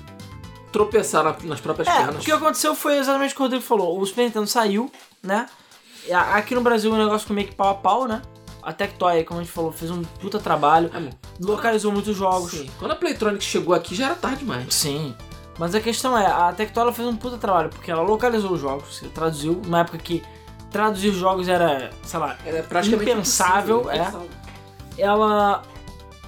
tropeçar 0.73 1.23
na- 1.23 1.37
nas 1.45 1.61
próprias 1.61 1.87
É, 1.87 1.97
pernas. 1.99 2.17
o 2.17 2.19
que 2.25 2.33
aconteceu 2.33 2.75
foi 2.75 2.99
exatamente 2.99 3.33
o 3.33 3.37
que 3.37 3.41
o 3.43 3.45
Rodrigo 3.45 3.63
falou. 3.65 4.01
O 4.01 4.05
Super 4.07 4.25
Nintendo 4.25 4.47
saiu, 4.47 4.91
né? 5.23 5.47
Aqui 6.33 6.55
no 6.55 6.63
Brasil 6.63 6.91
o 6.93 6.97
negócio 6.97 7.21
ficou 7.21 7.37
meio 7.37 7.47
que 7.49 7.55
pau 7.55 7.69
a 7.71 7.75
pau, 7.75 8.09
né? 8.09 8.23
A 8.63 8.73
Tectoy, 8.73 9.23
como 9.25 9.41
a 9.41 9.43
gente 9.43 9.53
falou, 9.53 9.71
fez 9.71 9.91
um 9.91 10.03
puta 10.03 10.39
trabalho. 10.39 10.91
É. 10.95 11.11
Localizou 11.41 11.93
muitos 11.93 12.17
jogos. 12.17 12.51
Sim. 12.53 12.71
Quando 12.79 12.93
a 12.93 12.97
Playtronics 12.97 13.45
chegou 13.47 13.75
aqui 13.75 13.95
já 13.95 14.07
era 14.07 14.15
tarde 14.15 14.39
demais. 14.39 14.73
Sim. 14.75 15.15
Mas 15.59 15.75
a 15.75 15.81
questão 15.81 16.17
é, 16.17 16.27
a 16.27 16.53
Tectoy 16.53 16.83
ela 16.85 16.93
fez 16.93 17.07
um 17.07 17.17
puta 17.17 17.37
trabalho, 17.37 17.69
porque 17.69 17.91
ela 17.91 18.03
localizou 18.03 18.53
os 18.53 18.61
jogos, 18.61 19.03
traduziu, 19.15 19.61
numa 19.65 19.81
época 19.81 19.99
que 19.99 20.23
traduzir 20.73 21.13
jogos 21.13 21.49
era, 21.49 21.91
sei 22.03 22.19
lá, 22.19 22.37
Era 22.45 22.63
praticamente 22.63 23.11
Impensável, 23.11 23.91
é. 23.91 24.11
ela 24.97 25.63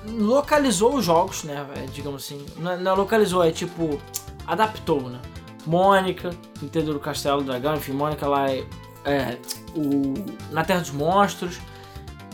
localizou 0.07 0.97
os 0.97 1.05
jogos, 1.05 1.45
né, 1.45 1.66
digamos 1.92 2.24
assim. 2.24 2.45
Não, 2.59 2.72
é- 2.72 2.76
não 2.76 2.92
é 2.92 2.95
localizou, 2.95 3.42
é 3.42 3.51
tipo, 3.51 4.01
adaptou, 4.47 5.09
né. 5.09 5.18
Mônica, 5.66 6.30
Nintendo 6.61 6.92
do 6.92 7.01
Castelo 7.01 7.40
do 7.40 7.47
Dragão, 7.47 7.74
enfim, 7.74 7.92
Mônica 7.92 8.26
lá 8.28 8.51
é, 8.51 8.64
é, 9.07 9.38
o, 9.74 10.12
na 10.53 10.62
Terra 10.62 10.80
dos 10.80 10.90
Monstros, 10.90 11.59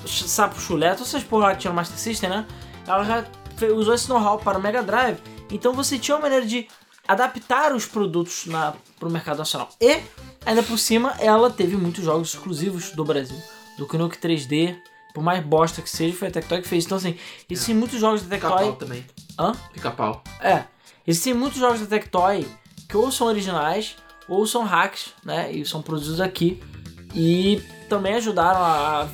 Sapo 0.05 0.61
Chulé, 0.61 0.91
todas 0.95 1.09
essas 1.09 1.23
porra 1.23 1.47
lá 1.47 1.55
que 1.55 1.61
tinha 1.61 1.71
no 1.71 1.77
Master 1.77 1.97
System, 1.97 2.29
né, 2.29 2.47
ela 2.87 3.05
já 3.05 3.25
usou 3.73 3.95
esse 3.95 4.09
know-how 4.09 4.39
para 4.39 4.59
o 4.59 4.61
Mega 4.61 4.83
Drive, 4.83 5.19
então 5.49 5.73
você 5.73 5.97
tinha 5.97 6.17
uma 6.17 6.23
maneira 6.23 6.45
de 6.45 6.67
adaptar 7.07 7.73
os 7.73 7.87
produtos 7.87 8.47
na, 8.47 8.75
pro 8.99 9.11
mercado 9.11 9.39
nacional. 9.39 9.69
E, 9.81 10.01
ainda 10.45 10.63
por 10.63 10.79
cima, 10.79 11.15
ela 11.19 11.51
teve 11.51 11.77
muitos 11.77 12.05
jogos 12.05 12.35
exclusivos 12.35 12.91
do 12.91 13.05
Brasil. 13.05 13.37
Do 13.79 13.89
Nuke 13.99 14.19
3D, 14.19 14.77
por 15.15 15.23
mais 15.23 15.45
bosta 15.45 15.81
que 15.83 15.91
seja, 15.91 16.17
foi 16.17 16.29
a 16.29 16.31
Tectoy 16.31 16.63
que 16.63 16.69
fez. 16.69 16.85
Então, 16.85 16.99
assim, 16.99 17.17
existem 17.49 17.75
muitos 17.75 18.01
jogos 18.01 18.23
da 18.23 18.37
Pica-pau 18.37 18.59
Tectoy... 18.59 18.77
também. 18.77 19.07
Hã? 19.39 19.53
Pica-pau. 19.73 20.23
É. 20.41 20.65
Existem 21.07 21.35
muitos 21.35 21.59
jogos 21.59 21.81
da 21.81 21.87
Tectoy 21.87 22.47
que 22.89 22.97
ou 22.97 23.11
são 23.11 23.29
originais, 23.29 23.97
ou 24.29 24.47
são 24.47 24.65
hacks, 24.65 25.13
né? 25.25 25.51
E 25.53 25.65
são 25.65 25.81
produzidos 25.81 26.21
aqui. 26.21 26.63
E 27.15 27.63
também 27.89 28.15
ajudaram 28.15 28.61
a 28.61 29.09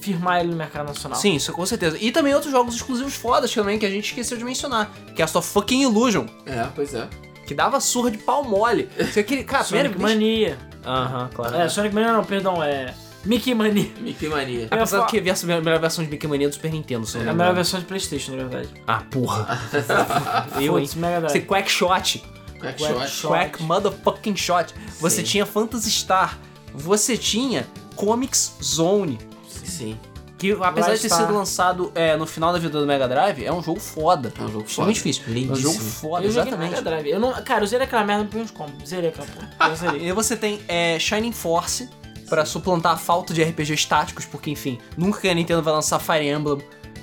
firmar 0.00 0.40
ele 0.40 0.50
no 0.50 0.56
mercado 0.56 0.88
nacional. 0.88 1.18
Sim, 1.18 1.34
isso 1.34 1.52
com 1.52 1.64
certeza. 1.64 1.96
E 2.00 2.10
também 2.10 2.34
outros 2.34 2.52
jogos 2.52 2.74
exclusivos 2.74 3.14
fodas 3.14 3.52
também 3.52 3.78
que 3.78 3.86
a 3.86 3.90
gente 3.90 4.06
esqueceu 4.06 4.36
de 4.36 4.44
mencionar. 4.44 4.90
Que 5.14 5.22
é 5.22 5.24
a 5.24 5.28
sua 5.28 5.42
fucking 5.42 5.82
Illusion. 5.82 6.26
É, 6.44 6.64
pois 6.74 6.94
é. 6.94 7.08
Que 7.52 7.56
dava 7.56 7.80
surra 7.80 8.10
de 8.10 8.16
pau 8.16 8.42
mole. 8.42 8.88
Você 8.96 9.20
aquele. 9.20 9.44
Cara, 9.44 9.62
Sonic 9.62 9.90
primeiro. 9.90 10.18
Mania. 10.20 10.58
Aham, 10.86 11.28
claro. 11.34 11.54
É, 11.56 11.68
Sonic 11.68 11.94
Mania 11.94 12.12
não, 12.14 12.24
perdão, 12.24 12.62
é... 12.62 12.94
Mickey 13.26 13.54
Mania. 13.54 13.90
Mickey 14.00 14.26
Mania. 14.26 14.54
eu 14.54 14.60
ia 14.62 14.66
Apesar 14.70 14.86
falar- 14.96 15.06
que 15.06 15.18
a 15.18 15.60
melhor 15.60 15.78
versão 15.78 16.02
de 16.02 16.10
Mickey 16.10 16.26
Mania 16.26 16.46
é 16.46 16.48
do 16.48 16.54
Super 16.54 16.72
Nintendo, 16.72 17.06
se 17.06 17.16
eu 17.18 17.20
É 17.20 17.28
a 17.28 17.32
me 17.32 17.38
melhor 17.38 17.54
versão 17.54 17.78
de 17.78 17.84
Playstation, 17.86 18.32
na 18.32 18.44
verdade. 18.44 18.68
Ah, 18.86 19.02
porra. 19.10 19.60
Eu, 20.58 20.78
hein? 20.78 20.88
Drive. 21.20 21.30
Você 21.30 21.40
Quack 21.40 21.70
Shot. 21.70 22.24
Quack 22.58 22.78
Quack 22.82 22.94
Shot. 23.00 23.10
Shot. 23.10 23.28
Quack 23.28 23.62
motherfucking 23.62 24.34
shot. 24.36 24.74
Você 24.98 25.16
Sim. 25.18 25.22
tinha 25.24 25.46
Phantasy 25.46 25.90
Star. 25.90 26.38
Você 26.74 27.16
tinha 27.18 27.66
Comics 27.94 28.56
Zone. 28.62 29.18
Sim. 29.46 29.98
Que 30.42 30.58
apesar 30.60 30.94
de 30.94 31.00
ter 31.00 31.08
Star. 31.08 31.20
sido 31.20 31.32
lançado 31.34 31.92
é, 31.94 32.16
no 32.16 32.26
final 32.26 32.52
da 32.52 32.58
vida 32.58 32.80
do 32.80 32.86
Mega 32.86 33.06
Drive, 33.08 33.44
é 33.44 33.52
um 33.52 33.62
jogo 33.62 33.78
foda. 33.78 34.32
É 34.38 34.42
um 34.42 34.48
jogo 34.48 34.64
Extremamente 34.64 35.00
foda. 35.00 35.10
difícil. 35.12 35.22
É 35.26 35.30
um 35.30 35.32
Lindíssimo. 35.34 35.72
jogo 35.72 35.84
foda, 35.84 36.24
eu 36.26 36.30
joguei 36.32 36.50
no 36.50 36.56
exatamente. 36.58 36.70
Mega 36.70 36.82
Drive. 36.82 37.08
Eu 37.10 37.20
não, 37.20 37.32
cara, 37.44 37.62
eu 37.62 37.66
zerei 37.68 37.86
aquela 37.86 38.04
merda 38.04 38.24
no 38.24 38.28
Pins 38.28 38.50
como. 38.50 38.72
Zerei 38.86 39.10
aquela 39.10 39.26
porra. 39.28 39.70
Eu 39.70 39.76
zerei. 39.76 40.00
E 40.00 40.04
aí 40.06 40.12
você 40.12 40.36
tem 40.36 40.60
é, 40.66 40.98
Shining 40.98 41.32
Force. 41.32 41.88
pra 42.28 42.44
suplantar 42.44 42.92
a 42.92 42.96
falta 42.96 43.32
de 43.34 43.42
RPGs 43.42 43.86
táticos, 43.86 44.24
porque 44.24 44.50
enfim, 44.50 44.78
nunca 44.96 45.20
que 45.20 45.28
a 45.28 45.34
Nintendo 45.34 45.62
vai 45.62 45.72
lançar 45.74 45.98
Fire 45.98 46.26
Emblem 46.26 46.58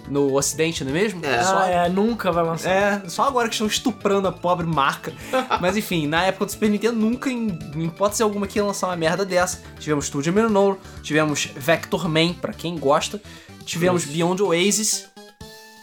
no 0.10 0.34
ocidente, 0.36 0.84
não 0.84 0.92
é 0.92 0.94
mesmo? 0.94 1.26
É. 1.26 1.44
Só 1.44 1.64
é, 1.64 1.88
nunca 1.90 2.32
vai 2.32 2.44
lançar. 2.44 2.70
É, 2.70 3.10
só 3.10 3.24
agora 3.24 3.48
que 3.48 3.54
estão 3.54 3.68
estuprando 3.68 4.28
a 4.28 4.32
pobre 4.32 4.66
marca. 4.66 5.14
Mas 5.62 5.78
enfim, 5.78 6.08
na 6.08 6.24
época 6.24 6.46
do 6.46 6.52
Super 6.52 6.70
Nintendo, 6.70 6.98
nunca, 6.98 7.30
em, 7.30 7.58
em 7.76 7.86
hipótese 7.86 8.24
alguma, 8.24 8.48
que 8.48 8.58
ia 8.60 8.66
lançar 8.66 8.88
uma 8.88 8.96
merda 8.96 9.26
dessa. 9.26 9.62
Tivemos 9.80 10.06
Studio 10.08 10.34
Minor, 10.34 10.78
tivemos 11.04 11.46
Vector 11.56 12.10
Man, 12.10 12.34
pra 12.34 12.54
quem 12.54 12.78
gosta. 12.78 13.22
Tivemos 13.66 14.04
Isso. 14.04 14.14
Beyond 14.14 14.42
Oasis, 14.42 15.10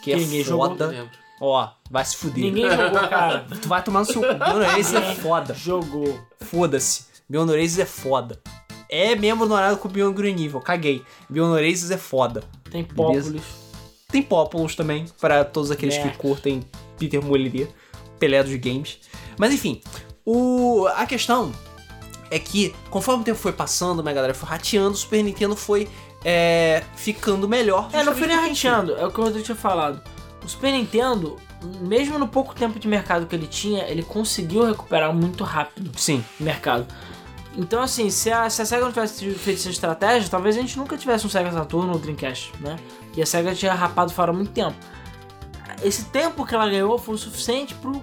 que 0.03 0.13
é 0.13 0.17
Que 0.17 0.25
ninguém 0.25 0.43
jogou. 0.45 0.71
foda. 0.71 0.87
Lembro. 0.89 1.11
Ó, 1.41 1.69
vai 1.91 2.05
se 2.05 2.17
fuder. 2.17 2.45
Ninguém 2.45 2.69
jogou, 2.71 3.09
cara. 3.09 3.47
Tu 3.63 3.69
vai 3.69 3.83
tomar 3.83 4.01
no 4.01 4.07
seu 4.07 4.21
cu. 4.23 4.35
Beyond 4.35 4.65
Oasis 4.65 4.95
é 4.95 5.15
foda. 5.15 5.55
Jogou. 5.55 6.21
Foda-se. 6.41 7.05
Beyond 7.29 7.53
Oasis 7.53 7.79
é 7.79 7.85
foda. 7.87 8.41
É 8.89 9.15
membro 9.15 9.45
honorário 9.45 9.77
com 9.77 9.89
o 9.89 9.91
Beyond 9.91 10.17
Green 10.17 10.45
Evil, 10.45 10.61
caguei. 10.61 11.03
Beyond 11.29 11.61
Oasis 11.61 11.91
é 11.91 11.99
foda. 11.99 12.43
Tem 12.71 12.83
Beleza. 12.85 13.37
Tem 14.17 14.23
Populous 14.23 14.75
também, 14.75 15.05
pra 15.21 15.45
todos 15.45 15.71
aqueles 15.71 15.99
que 15.99 16.09
É. 16.09 16.11
curtem 16.11 16.65
Peter 16.99 17.23
Molyneux, 17.23 17.69
Pelé 18.19 18.43
dos 18.43 18.55
games. 18.57 18.99
Mas 19.37 19.53
enfim, 19.53 19.83
o... 20.25 20.87
a 20.97 21.05
questão 21.05 21.53
é 22.31 22.39
que, 22.39 22.75
conforme 22.89 23.21
o 23.21 23.25
tempo 23.27 23.39
foi 23.39 23.53
passando, 23.53 24.03
Mega 24.03 24.23
Drive 24.23 24.35
foi 24.35 24.49
rateando, 24.49 24.93
o 24.93 24.97
Super 24.97 25.23
Nintendo 25.23 25.55
foi 25.55 25.87
é, 26.25 26.83
ficando 26.95 27.47
melhor. 27.47 27.91
É, 27.93 28.03
não 28.03 28.17
foi 28.17 28.27
nem 28.27 28.39
rateando, 28.39 28.97
é 28.97 29.07
o 29.07 29.11
que 29.11 29.21
o 29.21 29.25
Rodrigo 29.25 29.45
tinha 29.45 29.55
falado. 29.55 30.01
O 30.43 30.49
Super 30.49 30.73
Nintendo, 30.73 31.37
mesmo 31.83 32.19
no 32.19 32.27
pouco 32.27 32.55
tempo 32.55 32.79
de 32.79 32.89
mercado 32.89 33.27
que 33.27 33.37
ele 33.37 33.47
tinha, 33.47 33.85
ele 33.85 34.03
conseguiu 34.03 34.65
recuperar 34.65 35.13
muito 35.13 35.45
rápido 35.45 35.91
Sim, 35.95 36.25
o 36.41 36.43
mercado. 36.43 36.87
Então, 37.55 37.83
assim, 37.83 38.09
se 38.09 38.31
a, 38.31 38.49
se 38.49 38.63
a 38.63 38.65
SEGA 38.65 38.83
não 38.83 38.93
tivesse 38.93 39.31
feito 39.35 39.59
essa 39.61 39.69
estratégia, 39.71 40.29
talvez 40.31 40.57
a 40.57 40.61
gente 40.63 40.79
nunca 40.79 40.97
tivesse 40.97 41.27
um 41.27 41.29
Sega 41.31 41.53
Saturn 41.53 41.91
ou 41.91 41.99
Dreamcast, 41.99 42.53
né? 42.61 42.77
E 43.17 43.23
a 43.23 43.27
SEGA 43.27 43.55
tinha 43.55 43.75
rapado 43.75 44.13
fora 44.13 44.31
há 44.31 44.35
muito 44.35 44.53
tempo. 44.53 44.77
Esse 45.83 46.05
tempo 46.07 46.45
que 46.47 46.55
ela 46.55 46.69
ganhou 46.69 46.99
foi 46.99 47.15
o 47.15 47.19
suficiente 47.19 47.75
pro, 47.75 48.03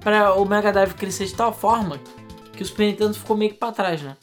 pra 0.00 0.34
o 0.34 0.44
Mega 0.44 0.72
Drive 0.72 0.94
crescer 0.94 1.26
de 1.26 1.34
tal 1.34 1.52
forma 1.52 2.00
que 2.52 2.62
o 2.62 2.66
Super 2.66 2.86
Nintendo 2.86 3.14
ficou 3.14 3.36
meio 3.36 3.52
que 3.52 3.58
pra 3.58 3.72
trás, 3.72 4.00
né? 4.02 4.16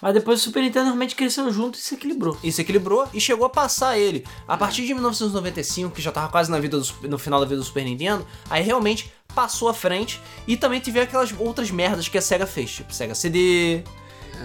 Mas 0.00 0.14
depois 0.14 0.40
o 0.40 0.44
Super 0.44 0.62
Nintendo 0.62 0.86
realmente 0.86 1.16
cresceu 1.16 1.50
junto 1.52 1.76
e 1.76 1.82
se 1.82 1.94
equilibrou. 1.94 2.36
e 2.42 2.52
se 2.52 2.62
equilibrou 2.62 3.08
e 3.12 3.20
chegou 3.20 3.46
a 3.46 3.50
passar 3.50 3.98
ele. 3.98 4.24
A 4.46 4.56
partir 4.56 4.86
de 4.86 4.94
1995, 4.94 5.94
que 5.94 6.00
já 6.00 6.12
tava 6.12 6.30
quase 6.30 6.50
na 6.50 6.58
vida 6.60 6.78
do 6.78 7.08
no 7.08 7.18
final 7.18 7.40
da 7.40 7.46
vida 7.46 7.60
do 7.60 7.64
Super 7.64 7.84
Nintendo, 7.84 8.24
aí 8.48 8.62
realmente 8.62 9.12
passou 9.34 9.68
à 9.68 9.74
frente 9.74 10.20
e 10.46 10.56
também 10.56 10.80
teve 10.80 11.00
aquelas 11.00 11.34
outras 11.38 11.70
merdas 11.70 12.08
que 12.08 12.16
a 12.16 12.22
SEGA 12.22 12.46
fez, 12.46 12.70
tipo 12.70 12.92
Sega 12.92 13.14
CD, 13.14 13.82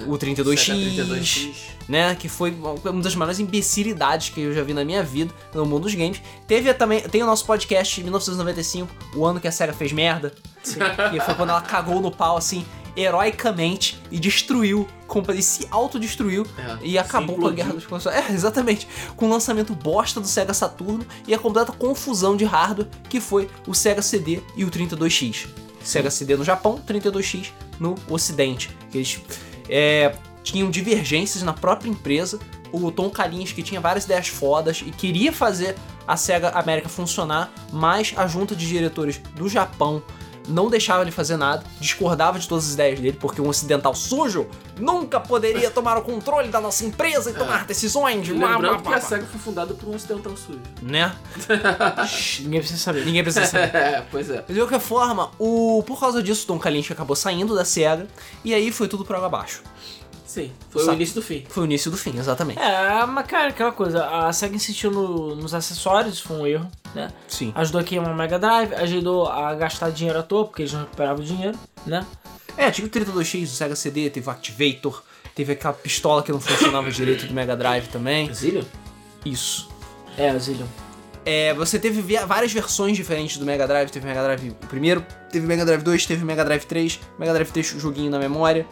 o 0.08 0.18
32X, 0.18 0.58
Sega 0.58 1.06
32X. 1.06 1.54
né, 1.88 2.16
que 2.16 2.28
foi 2.30 2.52
uma 2.52 3.02
das 3.02 3.16
maiores 3.16 3.40
imbecilidades 3.40 4.30
que 4.30 4.42
eu 4.42 4.54
já 4.54 4.64
vi 4.64 4.74
na 4.74 4.84
minha 4.86 5.04
vida 5.04 5.34
no 5.54 5.66
mundo 5.66 5.84
dos 5.84 5.96
games. 5.96 6.22
Teve 6.48 6.74
também, 6.74 7.02
tem 7.02 7.24
o 7.24 7.26
nosso 7.26 7.46
podcast 7.46 7.96
de 7.96 8.04
1995, 8.04 8.94
o 9.16 9.26
ano 9.26 9.40
que 9.40 9.48
a 9.48 9.52
SEGA 9.52 9.74
fez 9.74 9.92
merda, 9.92 10.34
que 10.64 11.20
foi 11.20 11.36
quando 11.36 11.50
ela 11.50 11.62
cagou 11.62 12.02
no 12.02 12.12
pau 12.12 12.38
assim, 12.38 12.66
heroicamente 12.96 14.00
e 14.12 14.20
destruiu, 14.20 14.88
e 15.36 15.42
se 15.42 15.68
autodestruiu 15.70 16.46
É, 16.58 16.78
e 16.82 16.98
acabou 16.98 17.38
com 17.38 17.48
a 17.48 17.52
guerra 17.52 17.74
dos 17.74 17.86
consoles. 17.86 18.18
É, 18.18 18.32
exatamente. 18.32 18.88
Com 19.16 19.28
o 19.28 19.30
lançamento 19.30 19.74
bosta 19.76 20.20
do 20.20 20.28
Sega 20.28 20.54
Saturno 20.54 21.06
e 21.28 21.34
a 21.34 21.40
completa 21.40 21.72
confusão 21.72 22.36
de 22.36 22.46
hardware 22.46 22.88
que 23.10 23.20
foi 23.20 23.50
o 23.68 23.74
Sega 23.74 24.02
CD 24.02 24.42
e 24.56 24.64
o 24.66 24.72
32X. 24.72 25.48
Sega 25.84 26.10
CD 26.10 26.36
no 26.38 26.44
Japão, 26.44 26.82
32X 26.88 27.52
no 27.80 27.96
Ocidente. 28.10 28.70
Que 28.90 29.00
Eles 29.00 29.20
é, 29.70 30.16
tinham 30.44 30.70
divergências 30.70 31.44
na 31.44 31.54
própria 31.54 31.90
empresa. 31.90 32.40
O 32.72 32.92
Tom 32.92 33.10
Kalins, 33.10 33.52
que 33.52 33.62
tinha 33.62 33.80
várias 33.80 34.06
ideias 34.06 34.28
fodas 34.28 34.84
e 34.86 34.92
queria 34.92 35.32
fazer 35.32 35.76
a 36.08 36.18
Sega 36.18 36.50
América 36.50 36.90
funcionar, 36.90 37.52
mas 37.72 38.14
a 38.18 38.28
junta 38.28 38.56
de 38.56 38.68
diretores 38.68 39.20
do 39.36 39.48
Japão 39.48 40.02
não 40.48 40.70
deixava 40.70 41.04
ele 41.04 41.12
fazer 41.12 41.38
nada, 41.38 41.64
discordava 41.80 42.40
de 42.40 42.48
todas 42.48 42.68
as 42.68 42.74
ideias 42.74 43.00
dele, 43.00 43.18
porque 43.20 43.42
um 43.42 43.48
ocidental 43.48 43.94
sujo 43.96 44.48
nunca 44.80 45.20
poderia 45.20 45.70
tomar 45.70 45.98
o 45.98 46.02
controle 46.02 46.50
da 46.50 46.60
nossa 46.60 46.86
empresa 46.86 47.32
e 47.32 47.34
tomar 47.34 47.66
decisões. 47.66 48.28
E 48.28 48.34
blá, 48.34 48.40
blá, 48.40 48.56
Lembrando 48.56 48.84
blá, 48.84 48.92
que 48.92 48.98
a. 48.98 49.02
SEGA 49.02 49.26
foi 49.26 49.40
fundada 49.40 49.74
por 49.74 49.90
um 49.90 49.96
ocidental 49.96 50.36
sujo. 50.36 50.60
Né? 50.82 51.14
Ninguém 52.42 52.60
precisa 52.60 52.80
saber. 52.80 53.06
Ninguém 53.06 53.24
precisa 53.24 53.46
saber. 53.46 53.74
É, 53.84 54.04
pois 54.10 54.30
é. 54.30 54.44
De 54.48 54.56
qualquer 54.56 54.80
forma, 54.80 55.32
o... 55.38 55.84
por 55.86 56.00
causa 56.00 56.22
disso, 56.22 56.44
o 56.44 56.48
Tom 56.48 56.60
Kalinske 56.60 56.94
acabou 56.94 57.16
saindo 57.16 57.56
da 57.56 57.66
SEGA 57.66 58.08
e 58.44 58.54
aí 58.54 58.72
foi 58.72 58.88
tudo 58.88 59.04
por 59.04 59.16
água 59.16 59.28
abaixo. 59.28 59.62
Sim, 60.34 60.52
foi 60.72 60.84
o 60.88 60.94
início 60.94 61.14
do 61.14 61.22
fim. 61.22 61.46
Foi 61.48 61.62
o 61.62 61.66
início 61.66 61.92
do 61.92 61.98
fim, 61.98 62.18
exatamente. 62.18 62.60
É, 62.60 63.06
mas 63.06 63.28
cara, 63.28 63.50
aquela 63.50 63.72
coisa, 63.72 64.04
a 64.04 64.34
SEGA 64.34 64.56
insistiu 64.56 64.90
no- 64.90 65.36
nos 65.36 65.54
acessórios, 65.54 66.20
foi 66.20 66.38
um 66.38 66.48
erro, 66.48 66.72
né? 66.96 67.12
Sim. 67.28 67.52
Ajudou 67.54 67.82
a 67.82 67.84
queimar 67.84 68.12
o 68.12 68.16
Mega 68.16 68.40
Drive, 68.40 68.74
ajudou 68.74 69.28
a 69.28 69.54
gastar 69.54 69.92
dinheiro 69.92 70.18
à 70.18 70.24
toa, 70.24 70.46
porque 70.46 70.64
eles 70.64 70.74
não 70.74 70.80
recuperavam 70.82 71.24
dinheiro, 71.24 71.56
né? 71.86 72.04
É, 72.58 72.72
tinha 72.72 72.88
o 72.88 72.90
32X, 72.90 73.44
o 73.44 73.48
Sega 73.48 73.76
CD, 73.76 74.10
teve 74.10 74.28
o 74.28 74.32
Activator, 74.32 75.04
teve 75.36 75.54
aquela 75.54 75.74
pistola 75.76 76.24
que 76.24 76.32
não 76.32 76.42
funcionava 76.42 76.90
direito 76.92 77.28
do 77.28 77.34
Mega 77.34 77.56
Drive 77.56 77.88
também. 77.90 78.34
Zillion? 78.34 78.64
Isso. 79.24 79.70
É, 80.18 80.36
Zillion. 80.40 80.66
É, 81.26 81.54
você 81.54 81.78
teve 81.78 82.02
várias 82.26 82.52
versões 82.52 82.98
diferentes 82.98 83.38
do 83.38 83.46
Mega 83.46 83.66
Drive. 83.68 83.90
Teve 83.92 84.06
o 84.06 84.10
Mega 84.10 84.24
Drive 84.24 84.50
o 84.50 84.54
primeiro, 84.68 85.06
teve 85.32 85.46
o 85.46 85.48
Mega 85.48 85.64
Drive 85.64 85.82
2, 85.84 86.06
teve 86.08 86.24
o 86.24 86.26
Mega 86.26 86.44
Drive 86.44 86.66
3, 86.66 87.00
Mega 87.20 87.34
Drive 87.34 87.50
3 87.52 87.68
joguinho 87.80 88.10
na 88.12 88.20
memória. 88.20 88.66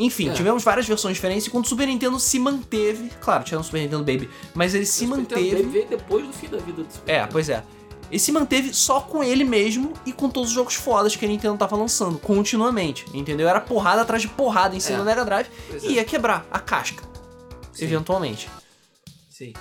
Enfim, 0.00 0.30
É. 0.30 0.32
tivemos 0.32 0.62
várias 0.62 0.86
versões 0.86 1.14
diferentes 1.16 1.46
e 1.46 1.50
quando 1.50 1.64
o 1.64 1.68
Super 1.68 1.86
Nintendo 1.88 2.18
se 2.20 2.38
manteve, 2.38 3.10
claro, 3.20 3.42
tinha 3.44 3.58
o 3.58 3.64
Super 3.64 3.80
Nintendo 3.80 4.04
Baby, 4.04 4.30
mas 4.54 4.74
ele 4.74 4.86
se 4.86 5.04
O 5.04 5.08
Super 5.08 5.18
Nintendo 5.20 5.40
manteve. 5.42 5.62
veio 5.68 5.88
depois 5.88 6.26
do 6.26 6.32
fim 6.32 6.46
da 6.48 6.58
vida 6.58 6.82
do 6.84 6.92
Super 6.92 7.10
É, 7.10 7.14
Nintendo. 7.16 7.32
pois 7.32 7.48
é. 7.48 7.64
Ele 8.10 8.18
se 8.18 8.32
manteve 8.32 8.72
só 8.72 9.00
com 9.00 9.22
ele 9.22 9.44
mesmo 9.44 9.92
e 10.06 10.12
com 10.14 10.30
todos 10.30 10.48
os 10.48 10.54
jogos 10.54 10.74
fodas 10.74 11.14
que 11.14 11.24
a 11.26 11.28
Nintendo 11.28 11.58
tava 11.58 11.76
lançando, 11.76 12.18
continuamente, 12.18 13.04
entendeu? 13.12 13.46
Era 13.48 13.60
porrada 13.60 14.00
atrás 14.00 14.22
de 14.22 14.28
porrada 14.28 14.74
em 14.74 14.80
cima 14.80 14.96
É. 14.96 15.00
do 15.00 15.04
Mega 15.04 15.24
Drive 15.26 15.48
Pois 15.68 15.82
e 15.82 15.88
é. 15.88 15.90
ia 15.92 16.04
quebrar 16.04 16.46
a 16.50 16.58
casca, 16.58 17.02
Sim. 17.72 17.84
eventualmente. 17.84 18.48
Sim. 19.28 19.52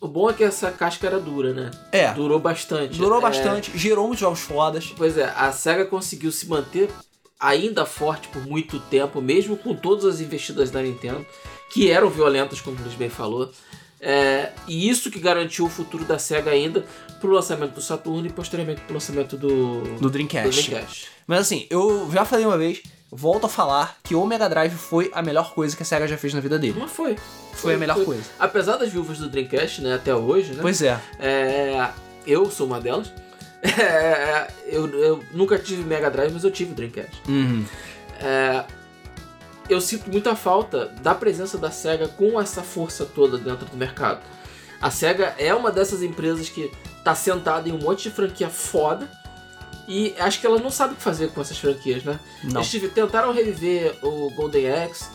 O 0.00 0.08
bom 0.08 0.30
é 0.30 0.32
que 0.32 0.44
essa 0.44 0.70
casca 0.70 1.06
era 1.06 1.18
dura, 1.20 1.52
né? 1.52 1.70
É, 1.92 2.12
Durou 2.12 2.38
bastante. 2.38 2.96
durou 2.98 3.18
É, 3.18 3.22
bastante, 3.22 3.76
gerou 3.76 4.06
muitos 4.06 4.20
jogos 4.20 4.40
fodas. 4.40 4.92
Pois 4.96 5.16
é, 5.18 5.32
a 5.36 5.50
SEGA 5.52 5.84
conseguiu 5.86 6.30
se 6.32 6.46
manter 6.48 6.88
ainda 7.38 7.86
forte 7.86 8.28
por 8.28 8.44
muito 8.46 8.80
tempo, 8.80 9.20
mesmo 9.20 9.56
com 9.56 9.74
todas 9.74 10.04
as 10.04 10.20
investidas 10.20 10.70
da 10.70 10.82
Nintendo, 10.82 11.24
que 11.70 11.90
eram 11.90 12.10
violentas, 12.10 12.60
como 12.60 12.76
o 12.76 12.82
Luiz 12.82 12.94
bem 12.94 13.08
falou. 13.08 13.50
É, 14.00 14.52
e 14.66 14.88
isso 14.88 15.10
que 15.10 15.18
garantiu 15.18 15.66
o 15.66 15.68
futuro 15.68 16.04
da 16.04 16.18
SEGA 16.18 16.50
ainda 16.50 16.84
pro 17.20 17.30
lançamento 17.30 17.74
do 17.74 17.80
Saturno 17.82 18.26
e 18.26 18.32
posteriormente 18.32 18.80
pro 18.82 18.94
lançamento 18.94 19.36
do, 19.36 19.80
Do 19.82 20.00
do 20.02 20.10
Dreamcast. 20.10 20.70
Dreamcast. 20.70 21.08
Mas 21.26 21.40
assim, 21.40 21.66
eu 21.68 22.08
já 22.12 22.24
falei 22.24 22.46
uma 22.46 22.56
vez, 22.56 22.80
volto 23.10 23.46
a 23.46 23.48
falar 23.48 23.98
que 24.04 24.14
o 24.14 24.24
Mega 24.24 24.48
Drive 24.48 24.72
foi 24.74 25.10
a 25.12 25.20
melhor 25.20 25.52
coisa 25.52 25.76
que 25.76 25.82
a 25.82 25.86
SEGA 25.86 26.06
já 26.06 26.16
fez 26.16 26.32
na 26.32 26.40
vida 26.40 26.58
dele. 26.58 26.76
Mas 26.78 26.90
foi. 26.92 27.16
Foi 27.54 27.74
a 27.74 27.78
melhor 27.78 28.02
coisa. 28.04 28.22
Apesar 28.38 28.76
das 28.76 28.90
viúvas 28.92 29.18
do 29.18 29.28
Dreamcast, 29.28 29.82
né, 29.82 29.94
até 29.94 30.14
hoje, 30.14 30.52
né? 30.52 30.58
Pois 30.62 30.80
é. 30.80 30.98
É, 31.18 31.88
eu 32.24 32.48
sou 32.50 32.68
uma 32.68 32.80
delas. 32.80 33.12
É, 33.78 34.48
eu, 34.66 34.88
eu 34.88 35.24
nunca 35.32 35.58
tive 35.58 35.82
Mega 35.82 36.10
Drive, 36.10 36.32
mas 36.32 36.44
eu 36.44 36.50
tive 36.50 36.74
Dreamcast. 36.74 37.22
Uhum. 37.28 37.64
É, 38.20 38.64
eu 39.68 39.80
sinto 39.80 40.10
muita 40.10 40.34
falta 40.34 40.86
da 41.02 41.14
presença 41.14 41.58
da 41.58 41.70
SEGA 41.70 42.08
com 42.08 42.40
essa 42.40 42.62
força 42.62 43.04
toda 43.04 43.36
dentro 43.36 43.66
do 43.66 43.76
mercado. 43.76 44.20
A 44.80 44.90
SEGA 44.90 45.34
é 45.38 45.52
uma 45.54 45.70
dessas 45.70 46.02
empresas 46.02 46.48
que 46.48 46.70
tá 47.04 47.14
sentada 47.14 47.68
em 47.68 47.72
um 47.72 47.78
monte 47.78 48.04
de 48.04 48.10
franquia 48.10 48.48
foda 48.48 49.10
e 49.88 50.14
acho 50.18 50.40
que 50.40 50.46
ela 50.46 50.58
não 50.58 50.70
sabe 50.70 50.92
o 50.92 50.96
que 50.96 51.02
fazer 51.02 51.30
com 51.30 51.40
essas 51.40 51.58
franquias, 51.58 52.04
né? 52.04 52.20
Não. 52.44 52.60
Eles 52.60 52.92
tentaram 52.92 53.32
reviver 53.32 53.96
o 54.02 54.30
Golden 54.30 54.70
Axe, 54.70 55.06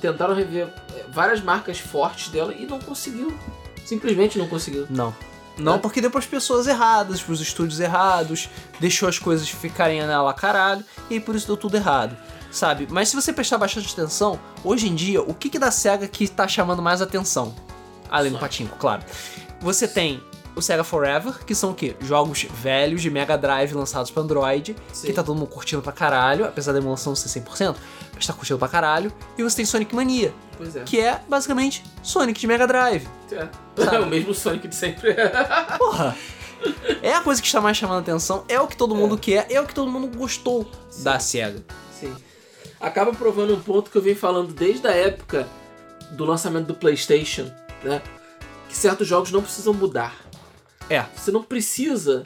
tentaram 0.00 0.34
reviver 0.34 0.68
é, 0.96 1.04
várias 1.08 1.40
marcas 1.40 1.78
fortes 1.78 2.28
dela 2.30 2.54
e 2.54 2.66
não 2.66 2.78
conseguiu. 2.78 3.36
Simplesmente 3.84 4.38
não 4.38 4.48
conseguiu. 4.48 4.86
Não. 4.88 5.14
Não, 5.56 5.74
É. 5.74 5.78
porque 5.78 6.00
deu 6.00 6.10
pras 6.10 6.24
pessoas 6.26 6.66
erradas, 6.66 7.20
pros 7.22 7.40
estúdios 7.40 7.78
errados, 7.80 8.48
deixou 8.80 9.08
as 9.08 9.18
coisas 9.18 9.48
ficarem 9.48 10.00
nela 10.06 10.32
caralho, 10.32 10.84
e 11.10 11.14
aí 11.14 11.20
por 11.20 11.34
isso 11.36 11.46
deu 11.46 11.56
tudo 11.56 11.76
errado, 11.76 12.16
sabe? 12.50 12.86
Mas 12.90 13.08
se 13.10 13.16
você 13.16 13.32
prestar 13.32 13.58
bastante 13.58 13.92
atenção, 13.92 14.40
hoje 14.64 14.88
em 14.88 14.94
dia, 14.94 15.20
o 15.20 15.34
que 15.34 15.48
que 15.50 15.58
da 15.58 15.70
SEGA 15.70 16.08
que 16.08 16.26
tá 16.26 16.48
chamando 16.48 16.80
mais 16.80 17.02
atenção? 17.02 17.54
Além 18.10 18.32
do 18.32 18.38
patinco, 18.38 18.76
claro. 18.78 19.02
Você 19.60 19.86
tem 19.86 20.22
o 20.54 20.60
Sega 20.62 20.84
Forever, 20.84 21.44
que 21.44 21.54
são 21.54 21.70
o 21.70 21.74
quê? 21.74 21.96
Jogos 22.00 22.44
velhos 22.44 23.00
de 23.02 23.10
Mega 23.10 23.36
Drive 23.38 23.72
lançados 23.72 24.10
pra 24.10 24.22
Android, 24.22 24.76
Sim. 24.92 25.06
que 25.06 25.12
tá 25.12 25.22
todo 25.22 25.36
mundo 25.36 25.48
curtindo 25.48 25.80
pra 25.82 25.92
caralho, 25.92 26.44
apesar 26.44 26.72
da 26.72 26.78
emulação 26.78 27.14
ser 27.16 27.40
100%, 27.40 27.76
mas 28.14 28.26
tá 28.26 28.32
curtindo 28.32 28.58
pra 28.58 28.68
caralho. 28.68 29.12
E 29.38 29.42
você 29.42 29.56
tem 29.56 29.64
Sonic 29.64 29.94
Mania, 29.94 30.32
Pois 30.56 30.76
é. 30.76 30.82
que 30.84 31.00
é 31.00 31.20
basicamente 31.28 31.82
Sonic 32.02 32.38
de 32.40 32.46
Mega 32.46 32.66
Drive. 32.66 33.08
É. 33.30 33.36
Sabe? 33.36 33.50
É 33.96 34.00
o 34.00 34.06
mesmo 34.06 34.34
Sonic 34.34 34.68
de 34.68 34.74
sempre. 34.74 35.14
Porra! 35.78 36.14
É 37.02 37.14
a 37.14 37.20
coisa 37.22 37.40
que 37.40 37.46
está 37.48 37.60
mais 37.60 37.76
chamando 37.76 37.98
a 37.98 38.00
atenção, 38.02 38.44
é 38.48 38.60
o 38.60 38.68
que 38.68 38.76
todo 38.76 38.94
mundo 38.94 39.18
quer, 39.18 39.46
é 39.50 39.60
o 39.60 39.66
que 39.66 39.74
todo 39.74 39.90
mundo 39.90 40.16
gostou 40.16 40.70
da 40.98 41.18
SEGA. 41.18 41.62
Sim. 41.98 42.14
Acaba 42.80 43.12
provando 43.12 43.54
um 43.54 43.60
ponto 43.60 43.90
que 43.90 43.96
eu 43.96 44.02
venho 44.02 44.16
falando 44.16 44.52
desde 44.52 44.86
a 44.86 44.92
época 44.92 45.48
do 46.12 46.24
lançamento 46.24 46.66
do 46.66 46.74
PlayStation, 46.74 47.50
né? 47.82 48.00
Que 48.68 48.76
certos 48.76 49.08
jogos 49.08 49.32
não 49.32 49.42
precisam 49.42 49.72
mudar. 49.74 50.14
É. 50.92 51.06
Você 51.16 51.30
não 51.30 51.42
precisa. 51.42 52.22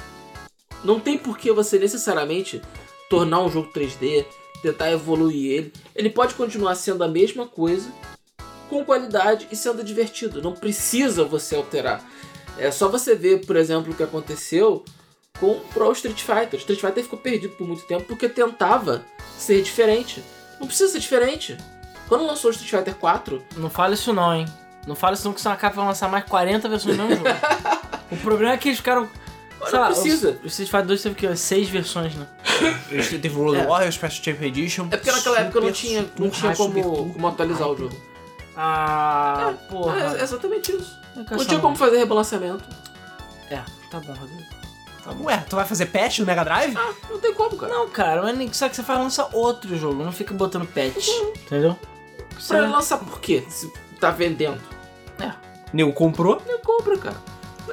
Não 0.83 0.99
tem 0.99 1.17
por 1.17 1.39
que 1.39 1.53
você 1.53 1.79
necessariamente 1.79 2.61
tornar 3.09 3.41
um 3.41 3.51
jogo 3.51 3.71
3D, 3.73 4.27
tentar 4.61 4.91
evoluir 4.91 5.53
ele. 5.53 5.73
Ele 5.95 6.11
pode 6.11 6.35
continuar 6.35 6.75
sendo 6.75 7.05
a 7.05 7.09
mesma 7.09 7.47
coisa, 7.47 7.89
com 8.69 8.85
qualidade 8.85 9.47
e 9.53 9.57
sendo 9.57 9.85
divertido. 9.85 10.43
Não 10.43 10.53
precisa 10.53 11.25
você 11.25 11.55
alterar. 11.55 12.05
É 12.59 12.71
só 12.71 12.89
você 12.89 13.15
ver, 13.15 13.47
por 13.47 13.55
exemplo, 13.55 13.93
o 13.93 13.97
que 13.97 14.03
aconteceu 14.03 14.85
com 15.39 15.53
o 15.53 15.61
Pro 15.73 15.93
Street 15.93 16.21
Fighter. 16.21 16.55
O 16.55 16.57
Street 16.57 16.81
Fighter 16.81 17.05
ficou 17.05 17.19
perdido 17.19 17.55
por 17.55 17.69
muito 17.69 17.87
tempo 17.87 18.05
porque 18.05 18.29
tentava 18.29 19.05
ser 19.39 19.63
diferente. 19.63 20.23
Não 20.59 20.67
precisa 20.67 20.93
ser 20.93 20.99
diferente. 20.99 21.57
Quando 22.09 22.27
lançou 22.27 22.51
o 22.51 22.55
Street 22.55 22.71
Fighter 22.71 22.99
4, 22.99 23.43
Não 23.57 23.71
fala 23.71 23.95
isso 23.95 24.13
não, 24.13 24.35
hein? 24.35 24.47
Não 24.87 24.95
fala 24.95 25.15
isso 25.15 25.25
não, 25.25 25.35
que 25.35 25.41
senão 25.41 25.55
a 25.55 25.59
Capcom 25.59 25.81
vai 25.81 25.89
lançar 25.89 26.09
mais 26.09 26.25
40 26.25 26.69
versões 26.69 26.97
do 26.97 27.03
mesmo 27.03 27.17
jogo. 27.17 27.29
o 28.11 28.17
problema 28.17 28.53
é 28.55 28.57
que 28.57 28.69
eles 28.69 28.79
ficaram... 28.79 29.09
Sei 29.65 29.73
não 29.73 29.81
lá, 29.81 29.87
precisa. 29.87 30.39
O, 30.43 30.45
o 30.45 30.47
Street 30.49 30.71
Fighter 30.71 30.87
2 30.87 31.03
teve 31.03 31.15
que 31.15 31.37
seis 31.37 31.69
versões, 31.69 32.15
né? 32.15 32.27
Teve 32.89 33.29
Road 33.31 33.59
É. 33.59 33.67
Warrior, 33.67 33.91
Special 33.91 34.23
Champion 34.25 34.49
Edition. 34.49 34.87
é 34.91 34.97
porque 34.99 35.11
naquela 35.11 35.41
época 35.41 35.61
não 35.61 35.73
tinha, 35.73 36.07
não 36.19 36.29
tinha 36.31 36.55
como, 36.55 37.13
como 37.13 37.27
atualizar 37.29 37.67
o 37.69 37.77
jogo. 37.77 37.97
Ah, 38.57 39.55
porra. 39.71 40.17
É 40.19 40.23
exatamente 40.23 40.73
isso. 40.73 40.99
É 41.17 41.35
Não 41.37 41.45
tinha 41.45 41.61
como 41.61 41.75
fazer 41.75 41.99
rebalanceamento. 41.99 42.65
É, 43.51 43.57
tá 43.91 44.01
bom, 44.01 44.13
Rodrigo. 44.15 44.43
Tá 45.05 45.13
bom. 45.13 45.25
Ué, 45.25 45.37
tu 45.49 45.57
vai 45.57 45.65
fazer 45.65 45.87
patch 45.87 46.19
no 46.19 46.27
Mega 46.27 46.45
Drive? 46.45 46.77
Ah, 46.77 46.93
não 47.11 47.19
tem 47.19 47.33
como, 47.33 47.57
cara. 47.57 47.73
Não, 47.73 47.89
cara, 47.89 48.23
mas 48.23 48.37
nem- 48.37 48.53
só 48.53 48.69
que 48.69 48.77
você 48.77 48.83
faz 48.83 48.99
lança 48.99 49.29
outro 49.33 49.77
jogo, 49.77 50.03
não 50.05 50.13
fica 50.13 50.35
botando 50.35 50.67
patch, 50.67 51.09
entendeu? 51.47 51.79
Você- 52.39 52.55
Pra 52.57 52.69
lançar 52.69 52.99
por 52.99 53.21
quê? 53.21 53.45
Se 53.49 53.73
tá 54.01 54.11
vendendo. 54.11 54.61
É. 55.21 55.33
Nego 55.73 55.93
comprou. 55.93 56.43
Não 56.47 56.59
compra, 56.61 56.99
cara. 56.99 57.17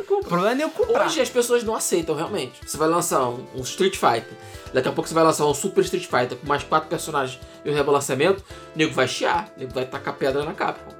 Não 0.09 0.17
O 0.17 0.21
compra. 0.21 0.29
problema 0.29 0.51
é 0.51 0.55
nego 0.55 0.71
comprar. 0.71 1.05
Hoje 1.05 1.21
as 1.21 1.29
pessoas 1.29 1.63
não 1.63 1.75
aceitam 1.75 2.15
realmente. 2.15 2.59
Você 2.65 2.77
vai 2.77 2.87
lançar 2.87 3.27
um, 3.29 3.45
um 3.55 3.61
Street 3.61 3.93
Fighter, 3.95 4.37
daqui 4.73 4.87
a 4.87 4.91
pouco 4.91 5.07
você 5.07 5.13
vai 5.15 5.23
lançar 5.23 5.45
um 5.45 5.53
Super 5.53 5.83
Street 5.83 6.05
Fighter 6.05 6.37
com 6.37 6.47
mais 6.47 6.63
quatro 6.63 6.89
personagens 6.89 7.39
e 7.63 7.69
um 7.69 7.73
rebalanceamento, 7.73 8.41
o 8.75 8.77
nego 8.77 8.93
vai 8.93 9.07
chiar, 9.07 9.49
o 9.55 9.59
nego 9.59 9.73
vai 9.73 9.85
tacar 9.85 10.15
pedra 10.15 10.43
na 10.43 10.53
Capcom. 10.53 10.91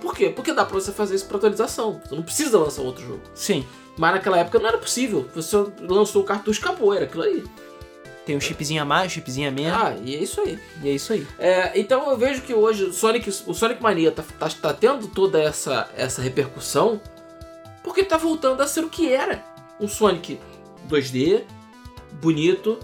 Por 0.00 0.14
quê? 0.14 0.28
Porque 0.28 0.52
dá 0.52 0.64
pra 0.64 0.74
você 0.78 0.92
fazer 0.92 1.14
isso 1.14 1.26
por 1.26 1.36
atualização. 1.36 2.00
Você 2.04 2.14
não 2.14 2.22
precisa 2.22 2.58
lançar 2.58 2.82
um 2.82 2.86
outro 2.86 3.04
jogo. 3.06 3.22
Sim. 3.34 3.66
Mas 3.96 4.12
naquela 4.12 4.38
época 4.38 4.58
não 4.58 4.68
era 4.68 4.76
possível. 4.76 5.26
Você 5.34 5.56
lançou 5.80 6.22
o 6.22 6.24
cartucho, 6.26 6.60
acabou, 6.60 6.92
era 6.92 7.04
aquilo 7.06 7.22
aí. 7.22 7.42
Tem 8.26 8.36
um 8.36 8.40
chipzinho 8.40 8.82
a 8.82 8.84
mais, 8.84 9.06
um 9.06 9.14
chipzinho 9.14 9.48
a 9.48 9.52
menos. 9.52 9.72
Ah, 9.80 9.96
e 10.02 10.14
é 10.14 10.18
isso 10.18 10.40
aí. 10.40 10.58
E 10.82 10.88
é 10.88 10.92
isso 10.92 11.12
aí. 11.12 11.26
É, 11.38 11.78
então 11.78 12.10
eu 12.10 12.16
vejo 12.18 12.42
que 12.42 12.52
hoje 12.52 12.84
o 12.84 12.92
Sonic, 12.92 13.28
o 13.46 13.54
Sonic 13.54 13.82
Mania 13.82 14.10
tá, 14.12 14.22
tá, 14.38 14.48
tá 14.48 14.72
tendo 14.74 15.08
toda 15.08 15.40
essa, 15.42 15.88
essa 15.96 16.20
repercussão 16.22 17.00
porque 17.84 18.02
tá 18.02 18.16
voltando 18.16 18.62
a 18.62 18.66
ser 18.66 18.82
o 18.82 18.88
que 18.88 19.12
era. 19.12 19.44
Um 19.78 19.86
Sonic 19.86 20.40
2D, 20.88 21.44
bonito, 22.12 22.78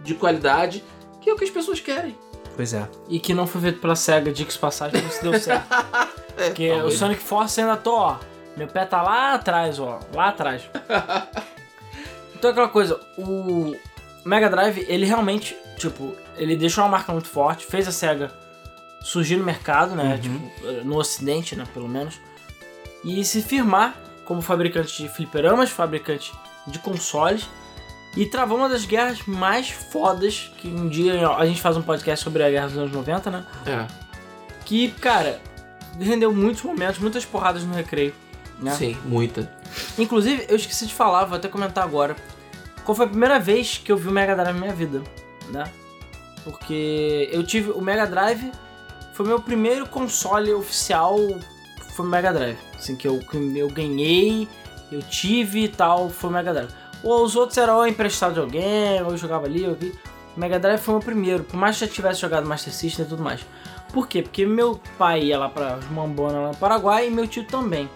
de 0.00 0.14
qualidade, 0.14 0.82
que 1.20 1.28
é 1.28 1.32
o 1.32 1.36
que 1.36 1.44
as 1.44 1.50
pessoas 1.50 1.78
querem. 1.78 2.16
Pois 2.56 2.72
é. 2.72 2.88
E 3.08 3.20
que 3.20 3.34
não 3.34 3.46
foi 3.46 3.60
feito 3.60 3.78
pela 3.78 3.94
SEGA, 3.94 4.32
diga 4.32 4.50
de 4.50 4.58
passagem, 4.58 5.00
não 5.00 5.10
se 5.10 5.22
deu 5.22 5.38
certo. 5.38 5.68
Porque 6.34 6.70
o 6.70 6.74
talvez. 6.76 6.98
Sonic 6.98 7.22
Force 7.22 7.60
ainda 7.60 7.76
tô, 7.76 7.94
ó. 7.94 8.16
Meu 8.56 8.66
pé 8.66 8.84
tá 8.84 9.02
lá 9.02 9.34
atrás, 9.34 9.78
ó. 9.78 10.00
Lá 10.12 10.28
atrás. 10.28 10.62
então 12.34 12.50
aquela 12.50 12.68
coisa, 12.68 12.98
o 13.16 13.76
Mega 14.24 14.48
Drive, 14.48 14.84
ele 14.88 15.04
realmente, 15.04 15.56
tipo, 15.76 16.14
ele 16.36 16.56
deixou 16.56 16.82
uma 16.82 16.90
marca 16.90 17.12
muito 17.12 17.28
forte, 17.28 17.66
fez 17.66 17.86
a 17.86 17.92
SEGA 17.92 18.32
surgir 19.02 19.36
no 19.36 19.44
mercado, 19.44 19.94
né? 19.94 20.18
Tipo, 20.20 20.84
no 20.84 20.96
ocidente, 20.96 21.54
né, 21.54 21.64
pelo 21.72 21.88
menos. 21.88 22.20
E 23.04 23.24
se 23.24 23.42
firmar 23.42 24.07
como 24.28 24.42
fabricante 24.42 25.02
de 25.02 25.08
fliperamas, 25.08 25.70
fabricante 25.70 26.34
de 26.66 26.78
consoles. 26.78 27.48
E 28.14 28.26
travou 28.26 28.58
uma 28.58 28.68
das 28.68 28.84
guerras 28.84 29.22
mais 29.26 29.70
fodas, 29.70 30.52
que 30.58 30.68
um 30.68 30.88
dia 30.88 31.28
a 31.30 31.46
gente 31.46 31.60
faz 31.62 31.76
um 31.78 31.82
podcast 31.82 32.24
sobre 32.24 32.42
a 32.42 32.50
guerra 32.50 32.66
dos 32.68 32.76
anos 32.76 32.92
90, 32.92 33.30
né? 33.30 33.46
É, 33.64 33.86
que, 34.64 34.90
cara, 34.92 35.40
rendeu 35.98 36.32
muitos 36.32 36.62
momentos, 36.62 36.98
muitas 36.98 37.24
porradas 37.24 37.64
no 37.64 37.74
recreio. 37.74 38.14
Né? 38.60 38.72
sim, 38.72 38.96
muita. 39.04 39.50
Inclusive, 39.96 40.46
eu 40.48 40.56
esqueci 40.56 40.86
de 40.86 40.94
falar, 40.94 41.24
vou 41.24 41.36
até 41.36 41.48
comentar 41.48 41.84
agora. 41.84 42.16
Qual 42.84 42.94
foi 42.94 43.06
a 43.06 43.08
primeira 43.08 43.38
vez 43.38 43.78
que 43.78 43.90
eu 43.90 43.96
vi 43.96 44.08
o 44.08 44.10
Mega 44.12 44.34
Drive 44.34 44.52
na 44.52 44.60
minha 44.60 44.74
vida, 44.74 45.02
né? 45.50 45.64
Porque 46.44 47.28
eu 47.32 47.44
tive 47.44 47.70
o 47.70 47.80
Mega 47.80 48.06
Drive, 48.06 48.50
foi 49.14 49.26
meu 49.26 49.40
primeiro 49.40 49.86
console 49.86 50.52
oficial, 50.52 51.16
foi 51.98 52.06
o 52.06 52.08
Mega 52.08 52.32
Drive. 52.32 52.58
Assim, 52.76 52.94
que 52.94 53.08
eu, 53.08 53.18
que 53.18 53.36
eu 53.58 53.68
ganhei, 53.68 54.46
eu 54.92 55.02
tive 55.02 55.64
e 55.64 55.68
tal, 55.68 56.08
foi 56.08 56.30
o 56.30 56.32
Mega 56.32 56.54
Drive. 56.54 56.70
Ou 57.02 57.24
os 57.24 57.34
outros 57.34 57.58
eram 57.58 57.76
ou 57.76 57.86
emprestado 57.86 58.34
de 58.34 58.40
alguém, 58.40 59.02
ou 59.02 59.10
eu 59.10 59.16
jogava 59.16 59.46
ali. 59.46 59.66
O 59.66 59.76
Mega 60.36 60.60
Drive 60.60 60.78
foi 60.78 60.94
o 60.94 60.98
meu 60.98 61.04
primeiro, 61.04 61.42
por 61.42 61.56
mais 61.56 61.76
que 61.76 61.84
eu 61.84 61.88
já 61.88 61.94
tivesse 61.94 62.20
jogado 62.20 62.46
Master 62.46 62.72
System 62.72 63.04
e 63.04 63.08
tudo 63.08 63.22
mais. 63.22 63.44
Por 63.92 64.06
quê? 64.06 64.22
Porque 64.22 64.46
meu 64.46 64.80
pai 64.96 65.24
ia 65.24 65.38
lá 65.38 65.48
pra 65.48 65.78
Mambona, 65.90 66.38
lá 66.38 66.48
no 66.48 66.56
Paraguai, 66.56 67.08
e 67.08 67.10
meu 67.10 67.26
tio 67.26 67.44
também. 67.44 67.90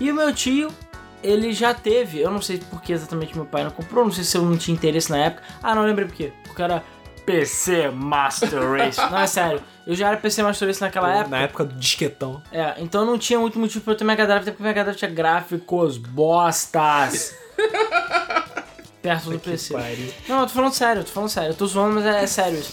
E 0.00 0.12
o 0.12 0.14
meu 0.14 0.32
tio, 0.32 0.70
ele 1.20 1.52
já 1.52 1.74
teve, 1.74 2.20
eu 2.20 2.30
não 2.30 2.40
sei 2.40 2.58
por 2.58 2.80
que 2.80 2.92
exatamente 2.92 3.34
meu 3.34 3.46
pai 3.46 3.64
não 3.64 3.70
comprou, 3.72 4.04
não 4.04 4.12
sei 4.12 4.22
se 4.22 4.36
eu 4.36 4.42
não 4.42 4.56
tinha 4.56 4.74
interesse 4.76 5.10
na 5.10 5.18
época. 5.18 5.42
Ah, 5.60 5.74
não 5.74 5.82
lembrei 5.82 6.06
por 6.06 6.14
quê. 6.14 6.32
Porque 6.44 6.62
era 6.62 6.84
PC 7.24 7.90
Master 7.90 8.70
Race. 8.70 9.00
não, 9.10 9.18
é 9.18 9.26
sério. 9.26 9.60
Eu 9.86 9.94
já 9.94 10.08
era 10.08 10.16
PC 10.16 10.42
Master 10.42 10.66
Race 10.66 10.80
naquela 10.80 11.12
época. 11.14 11.28
Na 11.30 11.38
época 11.42 11.64
do 11.64 11.74
disquetão. 11.76 12.42
É, 12.50 12.74
então 12.78 13.04
não 13.06 13.16
tinha 13.16 13.38
muito 13.38 13.58
motivo 13.58 13.84
pra 13.84 13.92
eu 13.92 13.96
ter 13.96 14.04
Mega 14.04 14.26
Drive, 14.26 14.42
até 14.42 14.50
porque 14.50 14.62
o 14.62 14.66
Mega 14.66 14.82
Drive 14.82 14.96
tinha 14.96 15.10
gráficos 15.10 15.96
bostas. 15.96 17.34
Perto 19.00 19.30
do 19.30 19.38
PC. 19.38 19.72
pariu. 19.72 20.12
Não, 20.28 20.40
eu 20.40 20.46
tô 20.46 20.52
falando 20.54 20.72
sério, 20.72 21.00
eu 21.00 21.04
tô 21.04 21.12
falando 21.12 21.28
sério. 21.30 21.50
Eu 21.50 21.54
tô 21.54 21.66
zoando, 21.66 21.94
mas 21.96 22.06
é, 22.06 22.24
é 22.24 22.26
sério 22.26 22.58
isso. 22.58 22.72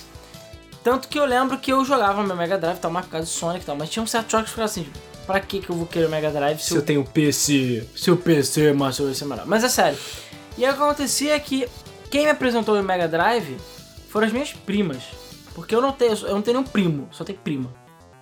Tanto 0.83 1.07
que 1.07 1.17
eu 1.19 1.25
lembro 1.25 1.57
que 1.59 1.71
eu 1.71 1.85
jogava 1.85 2.23
meu 2.23 2.35
Mega 2.35 2.57
Drive, 2.57 2.79
tal, 2.79 2.91
mais 2.91 3.05
por 3.05 3.11
causa 3.13 3.27
do 3.27 3.29
Sonic 3.29 3.63
e 3.63 3.65
tal, 3.65 3.75
mas 3.75 3.89
tinha 3.89 4.01
um 4.03 4.07
certo 4.07 4.31
jogos 4.31 4.45
que 4.45 4.51
ficava 4.51 4.65
assim, 4.65 4.83
tipo, 4.83 4.97
pra 5.25 5.39
que 5.39 5.59
que 5.61 5.69
eu 5.69 5.75
vou 5.75 5.85
querer 5.85 6.07
o 6.07 6.09
Mega 6.09 6.31
Drive 6.31 6.59
se, 6.59 6.65
Se 6.69 6.73
eu 6.73 6.79
eu, 6.79 6.85
tenho 6.85 7.05
PC. 7.05 7.87
se 7.95 8.09
o 8.11 8.17
PC 8.17 8.73
Master 8.73 9.05
Race 9.07 9.23
é 9.23 9.27
melhor? 9.27 9.45
Mas 9.45 9.63
é 9.63 9.69
sério. 9.69 9.97
E 10.57 10.65
aí 10.65 10.71
o 10.71 10.75
que 10.75 10.81
acontecia 10.83 11.35
é 11.35 11.39
que 11.39 11.69
quem 12.09 12.25
me 12.25 12.31
apresentou 12.31 12.77
o 12.77 12.83
Mega 12.83 13.07
Drive 13.07 13.55
foram 14.09 14.27
as 14.27 14.33
minhas 14.33 14.51
primas. 14.51 15.03
Porque 15.53 15.75
eu 15.75 15.81
não 15.81 15.91
tenho, 15.91 16.13
eu 16.13 16.35
não 16.35 16.41
tenho 16.41 16.59
nenhum 16.59 16.69
primo, 16.69 17.07
só 17.11 17.23
tenho 17.23 17.37
prima. 17.39 17.69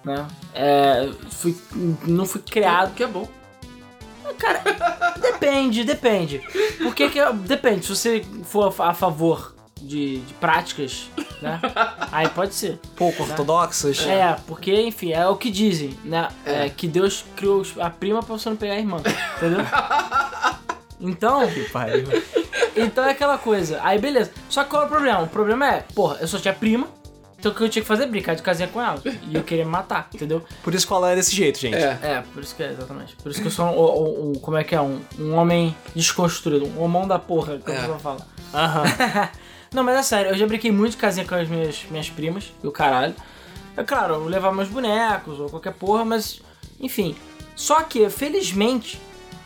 Né? 0.03 0.27
É, 0.53 1.09
fui, 1.29 1.55
não 2.07 2.25
fui 2.25 2.41
criado 2.41 2.95
Que 2.95 3.03
é 3.03 3.07
bom. 3.07 3.27
Cara, 4.37 4.61
depende, 5.19 5.83
depende. 5.83 6.41
Porque 6.79 7.09
que, 7.09 7.19
depende, 7.45 7.85
se 7.85 7.95
você 7.95 8.25
for 8.43 8.73
a 8.79 8.93
favor 8.93 9.53
de, 9.81 10.19
de 10.19 10.33
práticas, 10.35 11.09
né? 11.41 11.59
Aí 12.11 12.29
pode 12.29 12.53
ser. 12.53 12.79
Pouco 12.95 13.23
ortodoxas. 13.23 14.05
É, 14.05 14.35
porque, 14.47 14.73
enfim, 14.81 15.11
é 15.11 15.27
o 15.27 15.35
que 15.35 15.49
dizem, 15.51 15.97
né? 16.03 16.29
É, 16.45 16.69
que 16.69 16.87
Deus 16.87 17.25
criou 17.35 17.63
a 17.79 17.89
prima 17.89 18.21
pra 18.21 18.37
você 18.37 18.49
não 18.49 18.55
pegar 18.55 18.73
a 18.75 18.79
irmã, 18.79 18.97
entendeu? 19.37 19.65
Então, 20.99 21.47
Que 21.49 21.63
pariu. 21.69 22.07
então 22.75 23.03
é 23.03 23.11
aquela 23.11 23.37
coisa. 23.37 23.79
Aí 23.83 23.99
beleza. 23.99 24.31
Só 24.49 24.63
que 24.63 24.69
qual 24.69 24.83
é 24.83 24.85
o 24.85 24.89
problema? 24.89 25.21
O 25.23 25.27
problema 25.27 25.67
é, 25.67 25.85
porra, 25.93 26.17
eu 26.21 26.27
só 26.27 26.37
tinha 26.37 26.53
prima, 26.53 26.87
então 27.41 27.51
o 27.51 27.55
que 27.55 27.63
eu 27.63 27.69
tinha 27.69 27.81
que 27.81 27.87
fazer 27.87 28.03
é 28.03 28.05
brincar 28.05 28.35
de 28.35 28.43
casinha 28.43 28.67
com 28.67 28.79
ela. 28.79 29.01
E 29.03 29.33
eu 29.35 29.41
queria 29.43 29.65
me 29.65 29.71
matar, 29.71 30.07
entendeu? 30.13 30.43
Por 30.63 30.75
isso 30.75 30.85
que 30.85 30.93
Alan 30.93 31.09
é 31.09 31.15
desse 31.15 31.35
jeito, 31.35 31.57
gente. 31.59 31.75
É. 31.75 31.97
É, 32.03 32.23
por 32.33 32.43
isso 32.43 32.55
que 32.55 32.61
é, 32.61 32.69
exatamente. 32.69 33.15
Por 33.15 33.31
isso 33.31 33.41
que 33.41 33.47
eu 33.47 33.51
sou 33.51 33.65
um, 33.65 33.71
um- 33.71 34.29
um- 34.29 34.33
como 34.35 34.57
é 34.57 34.63
que 34.63 34.75
é? 34.75 34.79
Um, 34.81 35.01
um 35.19 35.33
homem 35.33 35.75
desconstruído, 35.95 36.67
um 36.67 36.83
homão 36.83 37.07
da 37.07 37.17
porra, 37.17 37.57
como 37.57 37.73
É. 37.75 37.77
a 37.77 37.81
pessoa 37.81 37.99
fala. 37.99 38.27
Aham. 38.53 38.83
Não, 39.73 39.83
mas 39.83 39.97
é 39.97 40.03
sério, 40.03 40.31
eu 40.31 40.37
já 40.37 40.45
brinquei 40.45 40.71
muito 40.71 40.91
de 40.91 40.97
casinha 40.97 41.25
com 41.25 41.33
as 41.33 41.47
minhas, 41.47 41.83
minhas 41.89 42.09
primas 42.09 42.53
e 42.63 42.67
o 42.67 42.71
caralho. 42.71 43.15
É 43.75 43.83
claro, 43.83 44.13
eu 44.15 44.25
levava 44.25 44.53
meus 44.53 44.67
bonecos 44.69 45.39
ou 45.39 45.49
qualquer 45.49 45.73
porra, 45.73 46.05
mas 46.05 46.41
enfim. 46.79 47.15
Só 47.55 47.81
que, 47.81 48.09
felizmente, 48.09 48.99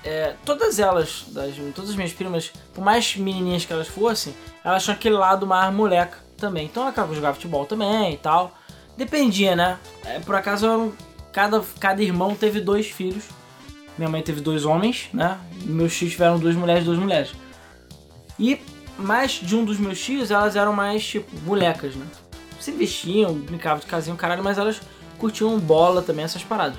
é, 0.04 0.34
todas 0.44 0.80
elas, 0.80 1.26
das, 1.28 1.54
todas 1.76 1.92
as 1.92 1.96
minhas 1.96 2.12
primas, 2.12 2.52
por 2.74 2.84
mais 2.84 3.16
menininhas 3.16 3.66
que 3.66 3.72
elas 3.74 3.88
fossem, 3.88 4.34
elas 4.64 4.84
tinham 4.84 4.96
aquele 4.96 5.16
lado 5.16 5.46
mais 5.48 5.72
moleca 5.74 6.18
também. 6.38 6.66
Então 6.66 6.88
acabava 6.88 7.10
de 7.14 7.20
jogar 7.20 7.34
futebol 7.34 7.66
também 7.66 8.14
e 8.14 8.18
tal. 8.18 8.54
Dependia, 8.98 9.56
né? 9.56 9.78
É, 10.04 10.20
por 10.20 10.36
acaso, 10.36 10.66
eu- 10.66 10.96
cada, 11.34 11.62
cada 11.80 12.02
irmão 12.02 12.34
teve 12.36 12.62
dois 12.62 12.88
filhos. 12.88 13.26
Minha 13.98 14.10
mãe 14.10 14.22
teve 14.22 14.42
dois 14.42 14.66
homens, 14.66 15.10
né? 15.14 15.40
Meus 15.64 15.96
tios 15.96 16.12
tiveram 16.12 16.38
duas 16.38 16.56
mulheres 16.56 16.84
e 16.84 16.86
duas 16.86 17.00
mulheres. 17.00 17.34
E 18.40 18.60
mais 18.98 19.32
de 19.34 19.56
um 19.56 19.64
dos 19.64 19.78
meus 19.78 20.00
tios, 20.00 20.32
elas 20.32 20.56
eram 20.56 20.74
mais, 20.74 21.06
tipo, 21.06 21.30
molecas, 21.46 21.96
né? 21.96 22.06
Se 22.60 22.72
vestiam, 22.72 23.34
brincavam 23.34 23.80
de 23.80 23.86
casinha, 23.86 24.16
caralho, 24.16 24.44
mas 24.44 24.58
elas 24.58 24.82
curtiam 25.18 25.58
bola 25.60 26.02
também, 26.02 26.26
essas 26.26 26.44
paradas. 26.44 26.78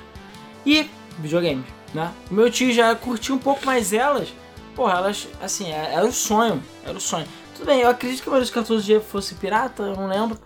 E 0.65 0.87
videogames, 1.19 1.65
né? 1.93 2.11
Meu 2.29 2.51
tio 2.51 2.71
já 2.71 2.93
curtia 2.95 3.33
um 3.33 3.39
pouco 3.39 3.65
mais 3.65 3.93
elas. 3.93 4.29
Porra, 4.75 4.97
elas, 4.97 5.27
assim, 5.41 5.71
é- 5.71 5.93
era 5.93 6.05
o 6.05 6.11
sonho, 6.11 6.61
era 6.83 6.95
o 6.97 7.01
sonho. 7.01 7.25
Tudo 7.57 7.65
bem, 7.65 7.81
eu 7.81 7.89
acredito 7.89 8.21
que 8.21 8.29
a 8.29 8.31
maioria 8.31 8.45
dos 8.45 8.53
14 8.53 8.85
dias 8.85 9.03
fosse 9.03 9.33
pirata, 9.35 9.83
eu 9.83 9.95
não 9.95 10.07
lembro. 10.07 10.37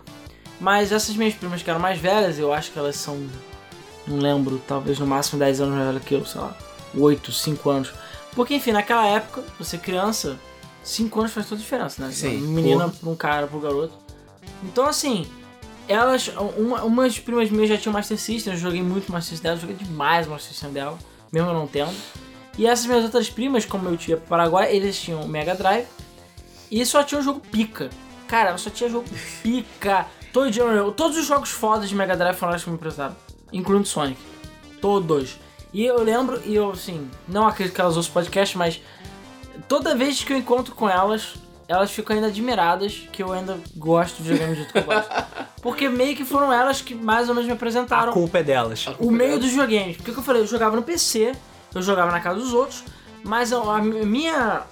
Mas 0.58 0.92
essas 0.92 1.14
minhas 1.14 1.34
primas 1.34 1.62
que 1.62 1.68
eram 1.68 1.80
mais 1.80 1.98
velhas, 1.98 2.38
eu 2.38 2.52
acho 2.52 2.70
que 2.72 2.78
elas 2.78 2.96
são 2.96 3.28
não 4.06 4.18
lembro, 4.18 4.60
talvez 4.66 4.98
no 4.98 5.06
máximo 5.06 5.38
10 5.38 5.60
anos 5.60 5.74
mais 5.74 5.86
velho 5.86 6.00
que 6.00 6.14
eu, 6.14 6.24
sei 6.26 6.40
lá, 6.40 6.56
8, 6.94 7.30
5 7.32 7.70
anos. 7.70 7.92
Porque, 8.34 8.54
enfim, 8.54 8.72
naquela 8.72 9.06
época, 9.06 9.44
você 9.58 9.78
criança, 9.78 10.38
5 10.82 11.20
anos 11.20 11.32
faz 11.32 11.46
toda 11.46 11.60
a 11.60 11.62
diferença, 11.62 12.04
né? 12.04 12.12
Sim, 12.12 12.38
Uma 12.38 12.52
menina 12.54 12.84
porra. 12.84 12.96
pra 13.00 13.10
um 13.10 13.16
cara, 13.16 13.46
pro 13.46 13.60
garoto. 13.60 13.92
Então, 14.64 14.86
assim, 14.86 15.26
elas, 15.86 16.28
uma, 16.56 16.82
umas 16.82 17.18
primas 17.18 17.50
minhas 17.50 17.68
já 17.68 17.76
tinham 17.76 17.92
Master 17.92 18.18
System, 18.18 18.54
eu 18.54 18.58
joguei 18.58 18.82
muito 18.82 19.12
Master 19.12 19.30
System 19.30 19.50
dela, 19.50 19.60
joguei 19.60 19.76
demais 19.76 20.26
o 20.26 20.30
Master 20.30 20.52
System 20.52 20.70
dela, 20.72 20.98
mesmo 21.32 21.50
eu 21.50 21.54
não 21.54 21.66
tendo. 21.66 21.94
E 22.58 22.66
essas 22.66 22.86
minhas 22.86 23.04
outras 23.04 23.30
primas, 23.30 23.64
como 23.64 23.88
eu 23.88 23.96
tinha 23.96 24.16
pro 24.16 24.26
Paraguai, 24.26 24.74
eles 24.74 25.00
tinham 25.00 25.22
o 25.22 25.28
Mega 25.28 25.54
Drive 25.54 25.86
e 26.72 26.86
só 26.86 27.02
tinha 27.02 27.20
o 27.20 27.24
jogo 27.24 27.40
pica. 27.40 27.90
Cara, 28.26 28.56
só 28.56 28.70
tinha 28.70 28.88
jogo 28.88 29.06
pica. 29.42 30.06
Todo 30.32 30.50
dia, 30.50 30.64
todos 30.96 31.18
os 31.18 31.26
jogos 31.26 31.50
fodas 31.50 31.88
de 31.88 31.94
Mega 31.94 32.16
Drive 32.16 32.36
foram 32.36 32.58
que 32.58 32.68
me 32.70 32.76
emprestaram, 32.76 33.14
incluindo 33.52 33.86
Sonic. 33.86 34.18
Todos. 34.80 35.38
E 35.72 35.84
eu 35.84 36.02
lembro, 36.02 36.40
e 36.44 36.54
eu, 36.54 36.70
assim, 36.70 37.10
não 37.28 37.46
acredito 37.46 37.74
que 37.74 37.80
elas 37.80 37.96
ouçam 37.96 38.12
podcast, 38.12 38.56
mas 38.56 38.80
toda 39.68 39.94
vez 39.94 40.24
que 40.24 40.32
eu 40.32 40.36
encontro 40.36 40.74
com 40.74 40.88
elas, 40.88 41.34
elas 41.68 41.90
ficam 41.90 42.16
ainda 42.16 42.28
admiradas 42.28 43.06
que 43.12 43.22
eu 43.22 43.32
ainda 43.32 43.58
gosto 43.76 44.22
de 44.22 44.30
jogar 44.30 44.48
do 44.48 44.54
jeito 44.54 44.72
que 44.72 44.78
eu 44.78 44.84
gosto. 44.84 45.10
Porque 45.62 45.88
meio 45.88 46.16
que 46.16 46.24
foram 46.24 46.52
elas 46.52 46.80
que 46.80 46.94
mais 46.94 47.28
ou 47.28 47.34
menos 47.34 47.46
me 47.46 47.52
A 47.52 47.54
apresentaram 47.56 48.12
culpa 48.12 48.38
é 48.38 48.42
delas. 48.42 48.86
o 48.98 49.10
meio 49.10 49.38
dos 49.38 49.50
videogames. 49.50 49.96
Porque 49.96 50.10
o 50.10 50.14
que 50.14 50.20
eu 50.20 50.24
falei, 50.24 50.42
eu 50.42 50.46
jogava 50.46 50.74
no 50.76 50.82
PC, 50.82 51.32
eu 51.74 51.82
jogava 51.82 52.10
na 52.10 52.20
casa 52.20 52.38
dos 52.38 52.52
outros, 52.52 52.82
mas 53.22 53.52
a, 53.52 53.58
a 53.58 53.78
minha. 53.80 54.62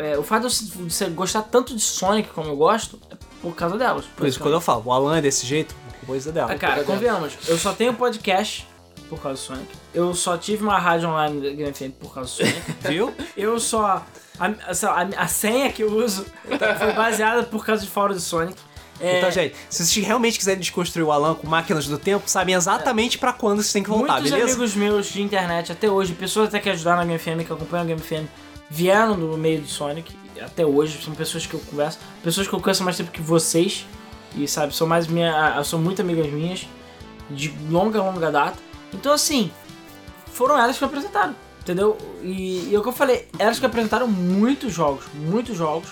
É, 0.00 0.18
o 0.18 0.22
fato 0.22 0.48
de 0.48 0.92
ser- 0.92 1.10
gostar 1.10 1.42
tanto 1.42 1.74
de 1.74 1.82
Sonic 1.82 2.28
como 2.30 2.48
eu 2.48 2.56
gosto 2.56 2.98
é 3.10 3.14
por 3.42 3.54
causa 3.54 3.76
delas. 3.78 4.04
Por 4.16 4.26
isso, 4.26 4.40
quando 4.40 4.54
eu 4.54 4.60
falo, 4.60 4.82
o 4.86 4.92
Alan 4.92 5.18
é 5.18 5.20
desse 5.22 5.46
jeito, 5.46 5.74
coisa 6.06 6.32
dela. 6.32 6.52
Ah, 6.52 6.58
cara, 6.58 6.82
convenhamos, 6.84 7.34
eu 7.46 7.56
só 7.58 7.72
tenho 7.72 7.94
podcast 7.94 8.66
por 9.08 9.20
causa 9.20 9.40
do 9.40 9.44
Sonic. 9.44 9.68
Eu 9.94 10.14
só 10.14 10.36
tive 10.36 10.62
uma 10.62 10.78
rádio 10.78 11.08
online 11.08 11.40
da 11.40 11.50
Game 11.54 11.72
FM 11.72 11.92
por 11.98 12.12
causa 12.14 12.30
do 12.30 12.36
Sonic. 12.36 12.62
Viu? 12.88 13.14
Eu 13.36 13.58
só. 13.60 14.04
A, 14.38 14.46
a- 14.46 15.22
a 15.24 15.26
senha 15.28 15.70
que 15.72 15.82
eu 15.82 15.92
uso 15.94 16.24
foi 16.78 16.92
baseada 16.94 17.42
por 17.42 17.64
causa 17.64 17.82
de 17.84 17.90
fora 17.90 18.14
do 18.14 18.20
Sonic. 18.20 18.56
É, 19.02 19.18
Então, 19.18 19.30
gente, 19.30 19.54
se 19.70 19.84
vocês 19.84 20.06
realmente 20.06 20.36
quiserem 20.38 20.60
desconstruir 20.60 21.04
o 21.04 21.10
Alan 21.12 21.34
com 21.34 21.46
máquinas 21.46 21.86
do 21.86 21.96
tempo, 21.98 22.28
sabem 22.28 22.54
exatamente 22.54 23.16
pra 23.18 23.32
quando 23.32 23.56
vocês 23.62 23.72
têm 23.72 23.82
que 23.82 23.88
voltar, 23.88 24.14
Muitos 24.14 24.30
beleza? 24.30 24.52
amigos 24.52 24.74
meus 24.74 25.06
de 25.06 25.22
internet 25.22 25.72
até 25.72 25.90
hoje, 25.90 26.12
pessoas 26.12 26.48
até 26.48 26.58
que 26.60 26.68
ajudaram 26.68 26.98
na 26.98 27.04
Game 27.06 27.18
FM, 27.18 27.46
que 27.46 27.52
acompanham 27.52 27.84
a 27.84 27.86
Game 27.86 28.00
FM, 28.00 28.26
vieram 28.70 29.18
do 29.18 29.36
meio 29.36 29.60
do 29.62 29.66
Sonic, 29.68 30.16
até 30.40 30.64
hoje, 30.64 31.02
são 31.04 31.14
pessoas 31.14 31.44
que 31.44 31.54
eu 31.54 31.60
converso, 31.60 31.98
pessoas 32.22 32.46
que 32.48 32.54
eu 32.54 32.60
conheço 32.60 32.82
mais 32.84 32.96
tempo 32.96 33.10
que 33.10 33.20
vocês, 33.20 33.84
e 34.36 34.46
sabe, 34.46 34.74
são 34.74 34.86
mais 34.86 35.06
minha, 35.06 35.62
são 35.64 35.78
muito 35.78 36.00
amigas 36.00 36.26
minhas, 36.28 36.66
de 37.28 37.52
longa, 37.68 38.00
longa 38.00 38.30
data. 38.30 38.56
Então 38.94 39.12
assim, 39.12 39.50
foram 40.32 40.56
elas 40.58 40.78
que 40.78 40.84
me 40.84 40.88
apresentaram, 40.88 41.34
entendeu? 41.60 41.98
E, 42.22 42.68
e 42.70 42.74
é 42.74 42.78
o 42.78 42.82
que 42.82 42.88
eu 42.88 42.92
falei, 42.92 43.28
elas 43.38 43.58
que 43.58 43.66
apresentaram 43.66 44.06
muitos 44.06 44.72
jogos, 44.72 45.04
muitos 45.14 45.56
jogos. 45.56 45.88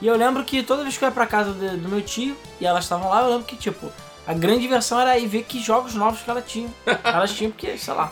E 0.00 0.06
eu 0.06 0.16
lembro 0.16 0.42
que 0.44 0.62
toda 0.62 0.82
vez 0.82 0.96
que 0.98 1.04
eu 1.04 1.08
ia 1.08 1.12
pra 1.14 1.26
casa 1.26 1.52
de- 1.52 1.76
do 1.76 1.88
meu 1.88 2.02
tio 2.02 2.36
e 2.60 2.66
elas 2.66 2.84
estavam 2.84 3.08
lá, 3.10 3.22
eu 3.22 3.28
lembro 3.30 3.44
que, 3.44 3.56
tipo, 3.56 3.90
a 4.26 4.34
grande 4.34 4.60
diversão 4.62 4.98
era 5.00 5.16
ir 5.18 5.26
ver 5.28 5.44
que 5.44 5.62
jogos 5.62 5.94
novos 5.94 6.20
que 6.20 6.28
elas 6.30 6.44
tinham. 6.46 6.70
Elas 7.04 7.32
tinham 7.32 7.50
porque, 7.52 7.78
sei 7.78 7.94
lá, 7.94 8.10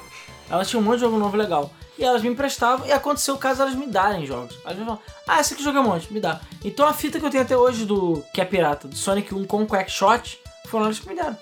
elas 0.49 0.69
tinham 0.69 0.81
um 0.83 0.85
monte 0.85 0.97
de 0.97 1.01
jogo 1.01 1.19
novo 1.19 1.37
legal. 1.37 1.71
E 2.03 2.05
elas 2.05 2.21
me 2.21 2.29
emprestavam 2.31 2.85
e 2.85 2.91
aconteceu 2.93 3.35
o 3.35 3.39
caso 3.39 3.63
elas 3.63 3.77
me 3.77 3.87
darem 3.87 4.27
jogos. 4.27 4.57
Elas 4.65 4.77
me 4.77 4.85
falavam, 4.85 5.03
ah, 5.29 5.41
esse 5.41 5.55
aqui 5.55 5.63
joga 5.63 5.81
um 5.81 5.85
monte, 5.85 6.13
me 6.13 6.19
dá. 6.19 6.41
Então 6.65 6.85
a 6.85 6.93
fita 6.93 7.21
que 7.21 7.25
eu 7.25 7.31
tenho 7.31 7.45
até 7.45 7.57
hoje 7.57 7.85
do 7.87 8.25
que 8.35 8.41
é 8.41 8.45
pirata, 8.45 8.89
do 8.89 8.97
Sonic 8.97 9.33
1 9.33 9.45
com 9.45 9.65
Quackshot, 9.65 10.41
foram 10.67 10.87
elas 10.87 10.99
que 10.99 11.09
me 11.09 11.15
deram. 11.15 11.37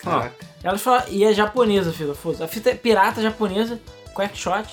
Caraca. 0.00 0.32
Elas 0.62 0.80
falaram, 0.80 1.06
e 1.10 1.24
é 1.24 1.32
japonesa 1.34 1.90
a 1.90 1.92
fita, 1.92 2.14
foda 2.14 2.44
A 2.44 2.48
fita 2.48 2.70
é 2.70 2.74
pirata 2.76 3.20
japonesa, 3.20 3.80
Quackshot. 4.14 4.68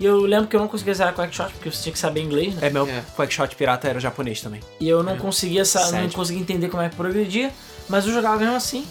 E 0.00 0.04
eu 0.04 0.18
lembro 0.22 0.48
que 0.48 0.56
eu 0.56 0.60
não 0.60 0.66
conseguia 0.66 0.94
zerar 0.94 1.14
Quackshot 1.14 1.52
porque 1.52 1.70
você 1.70 1.84
tinha 1.84 1.92
que 1.92 1.98
saber 2.00 2.20
inglês, 2.22 2.54
né? 2.56 2.66
É, 2.66 2.70
meu 2.70 2.88
É. 2.88 3.02
Quackshot 3.16 3.54
pirata 3.54 3.88
era 3.88 4.00
japonês 4.00 4.40
também. 4.40 4.60
E 4.80 4.88
eu 4.88 5.00
não 5.02 5.16
conseguia, 5.16 5.64
sa- 5.64 5.92
não 5.92 6.10
conseguia 6.10 6.42
entender 6.42 6.68
como 6.70 6.82
é 6.82 6.88
que 6.88 6.96
progredia, 6.96 7.52
mas 7.88 8.04
eu 8.04 8.12
jogava 8.12 8.36
mesmo 8.38 8.56
assim. 8.56 8.84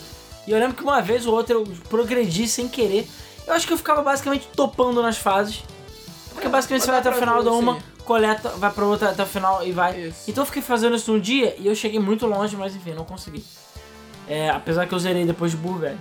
E 0.47 0.51
eu 0.51 0.57
lembro 0.59 0.75
que 0.77 0.83
uma 0.83 1.01
vez 1.01 1.25
ou 1.25 1.33
outra 1.35 1.53
eu 1.53 1.65
progredi 1.89 2.47
sem 2.47 2.69
querer. 2.69 3.07
Eu 3.47 3.53
acho 3.53 3.67
que 3.67 3.73
eu 3.73 3.77
ficava 3.77 4.01
basicamente 4.01 4.47
topando 4.55 5.01
nas 5.01 5.17
fases. 5.17 5.63
Porque 6.33 6.47
É, 6.47 6.49
basicamente 6.49 6.83
você 6.83 6.91
vai 6.91 6.99
até 6.99 7.09
o 7.09 7.13
final 7.13 7.41
da 7.43 7.51
uma, 7.51 7.75
sim. 7.75 7.81
coleta, 8.03 8.49
vai 8.49 8.71
pra 8.71 8.85
outra 8.85 9.09
até 9.11 9.23
o 9.23 9.25
final 9.25 9.65
e 9.65 9.71
vai. 9.71 9.99
Isso. 9.99 10.29
Então 10.29 10.41
eu 10.41 10.45
fiquei 10.45 10.61
fazendo 10.61 10.95
isso 10.95 11.11
num 11.11 11.19
dia 11.19 11.55
e 11.57 11.67
eu 11.67 11.75
cheguei 11.75 11.99
muito 11.99 12.25
longe, 12.27 12.55
mas 12.57 12.75
enfim, 12.75 12.93
não 12.93 13.05
consegui. 13.05 13.43
É, 14.27 14.49
apesar 14.49 14.87
que 14.87 14.93
eu 14.93 14.99
zerei 14.99 15.25
depois 15.25 15.51
de 15.51 15.57
burro, 15.57 15.79
velho. 15.79 15.99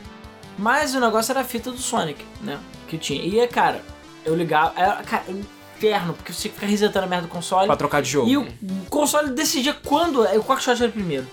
Mas 0.58 0.94
o 0.94 1.00
negócio 1.00 1.32
era 1.32 1.40
a 1.40 1.44
fita 1.44 1.70
do 1.70 1.78
Sonic, 1.78 2.24
né? 2.40 2.58
Que 2.88 2.96
tinha. 2.96 3.22
E, 3.22 3.46
cara, 3.48 3.82
eu 4.24 4.34
ligava. 4.34 4.72
Era, 4.76 5.02
cara, 5.02 5.24
inferno, 5.28 6.14
porque 6.14 6.32
você 6.32 6.42
tinha 6.42 6.50
que 6.52 6.58
ficar 6.58 6.70
resetando 6.70 7.04
a 7.06 7.08
merda 7.08 7.26
do 7.26 7.30
console. 7.30 7.66
Pra 7.66 7.76
trocar 7.76 8.00
de 8.02 8.08
jogo. 8.10 8.28
E 8.28 8.36
o 8.36 8.46
console 8.88 9.30
decidia 9.30 9.74
quando 9.74 10.22
o 10.22 10.44
Quackshot 10.44 10.80
era 10.82 10.88
o 10.88 10.92
primeiro. 10.92 11.26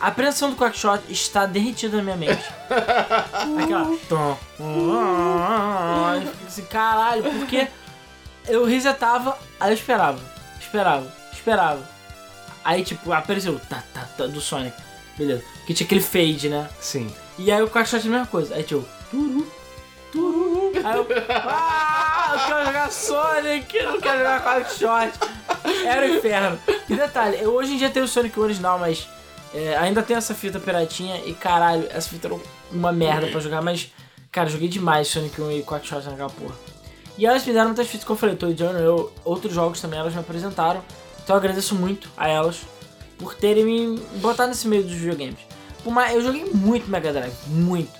A 0.00 0.08
apreensão 0.08 0.50
do 0.50 0.56
Quackshot 0.56 1.02
está 1.08 1.44
derretida 1.44 1.96
na 1.96 2.02
minha 2.02 2.16
mente. 2.16 2.44
Aquela. 2.70 3.96
tom, 4.08 4.38
assim, 6.46 6.64
caralho, 6.66 7.24
porque 7.24 7.66
eu 8.46 8.64
resetava, 8.64 9.36
aí 9.58 9.70
eu 9.70 9.74
esperava, 9.74 10.20
esperava, 10.60 11.12
esperava. 11.32 11.82
Aí, 12.64 12.84
tipo, 12.84 13.12
apareceu 13.12 13.58
tá, 13.68 13.82
tá, 13.92 14.08
tá, 14.16 14.26
do 14.26 14.40
Sonic. 14.40 14.76
Beleza. 15.16 15.42
Que 15.66 15.74
tinha 15.74 15.84
aquele 15.84 16.00
fade, 16.00 16.48
né? 16.48 16.68
Sim. 16.80 17.12
E 17.36 17.50
aí 17.50 17.60
o 17.62 17.68
Quackshot 17.68 18.04
é 18.04 18.08
a 18.08 18.10
mesma 18.10 18.26
coisa. 18.26 18.54
Aí 18.54 18.62
tipo, 18.62 18.84
turu, 19.10 19.52
turu. 20.12 20.72
Aí 20.84 20.96
eu, 20.96 21.06
ah, 21.28 22.30
eu 22.34 22.46
quero 22.46 22.66
jogar 22.66 22.92
Sonic, 22.92 23.76
eu 23.76 23.92
não 23.92 24.00
quero 24.00 24.18
jogar 24.18 24.42
Quackshot. 24.42 25.12
Era 25.84 26.06
o 26.06 26.16
inferno. 26.16 26.58
E 26.88 26.94
detalhe, 26.94 27.38
eu 27.40 27.52
hoje 27.52 27.74
em 27.74 27.78
dia 27.78 27.90
tenho 27.90 28.04
o 28.04 28.08
Sonic 28.08 28.38
original, 28.38 28.78
mas 28.78 29.08
é, 29.54 29.76
ainda 29.76 30.02
tenho 30.02 30.18
essa 30.18 30.34
fita 30.34 30.60
piratinha 30.60 31.22
e 31.24 31.34
caralho, 31.34 31.86
essa 31.90 32.08
fita 32.08 32.28
era 32.28 32.38
uma 32.70 32.92
merda 32.92 33.28
pra 33.28 33.40
jogar, 33.40 33.62
mas, 33.62 33.92
cara, 34.30 34.48
joguei 34.48 34.68
demais 34.68 35.08
Sonic 35.08 35.40
1 35.40 35.52
e 35.52 35.62
Quackshot 35.62 36.04
naquela 36.06 36.30
porra. 36.30 36.54
E 37.16 37.26
elas 37.26 37.44
me 37.44 37.52
deram 37.52 37.66
muitas 37.66 37.88
fitas 37.88 38.04
que 38.04 38.10
eu 38.10 38.16
falei, 38.16 38.36
Toy 38.36 38.56
Journey, 38.56 38.82
eu, 38.82 39.12
outros 39.24 39.52
jogos 39.52 39.80
também 39.80 39.98
elas 39.98 40.14
me 40.14 40.20
apresentaram. 40.20 40.82
Então 41.22 41.34
eu 41.34 41.38
agradeço 41.40 41.74
muito 41.74 42.08
a 42.16 42.28
elas 42.28 42.60
por 43.18 43.34
terem 43.34 43.64
me 43.64 44.00
botado 44.20 44.50
nesse 44.50 44.68
meio 44.68 44.84
dos 44.84 44.92
videogames. 44.92 45.38
Eu 46.12 46.22
joguei 46.22 46.44
muito 46.44 46.88
Mega 46.88 47.12
Drive, 47.12 47.34
muito. 47.46 47.90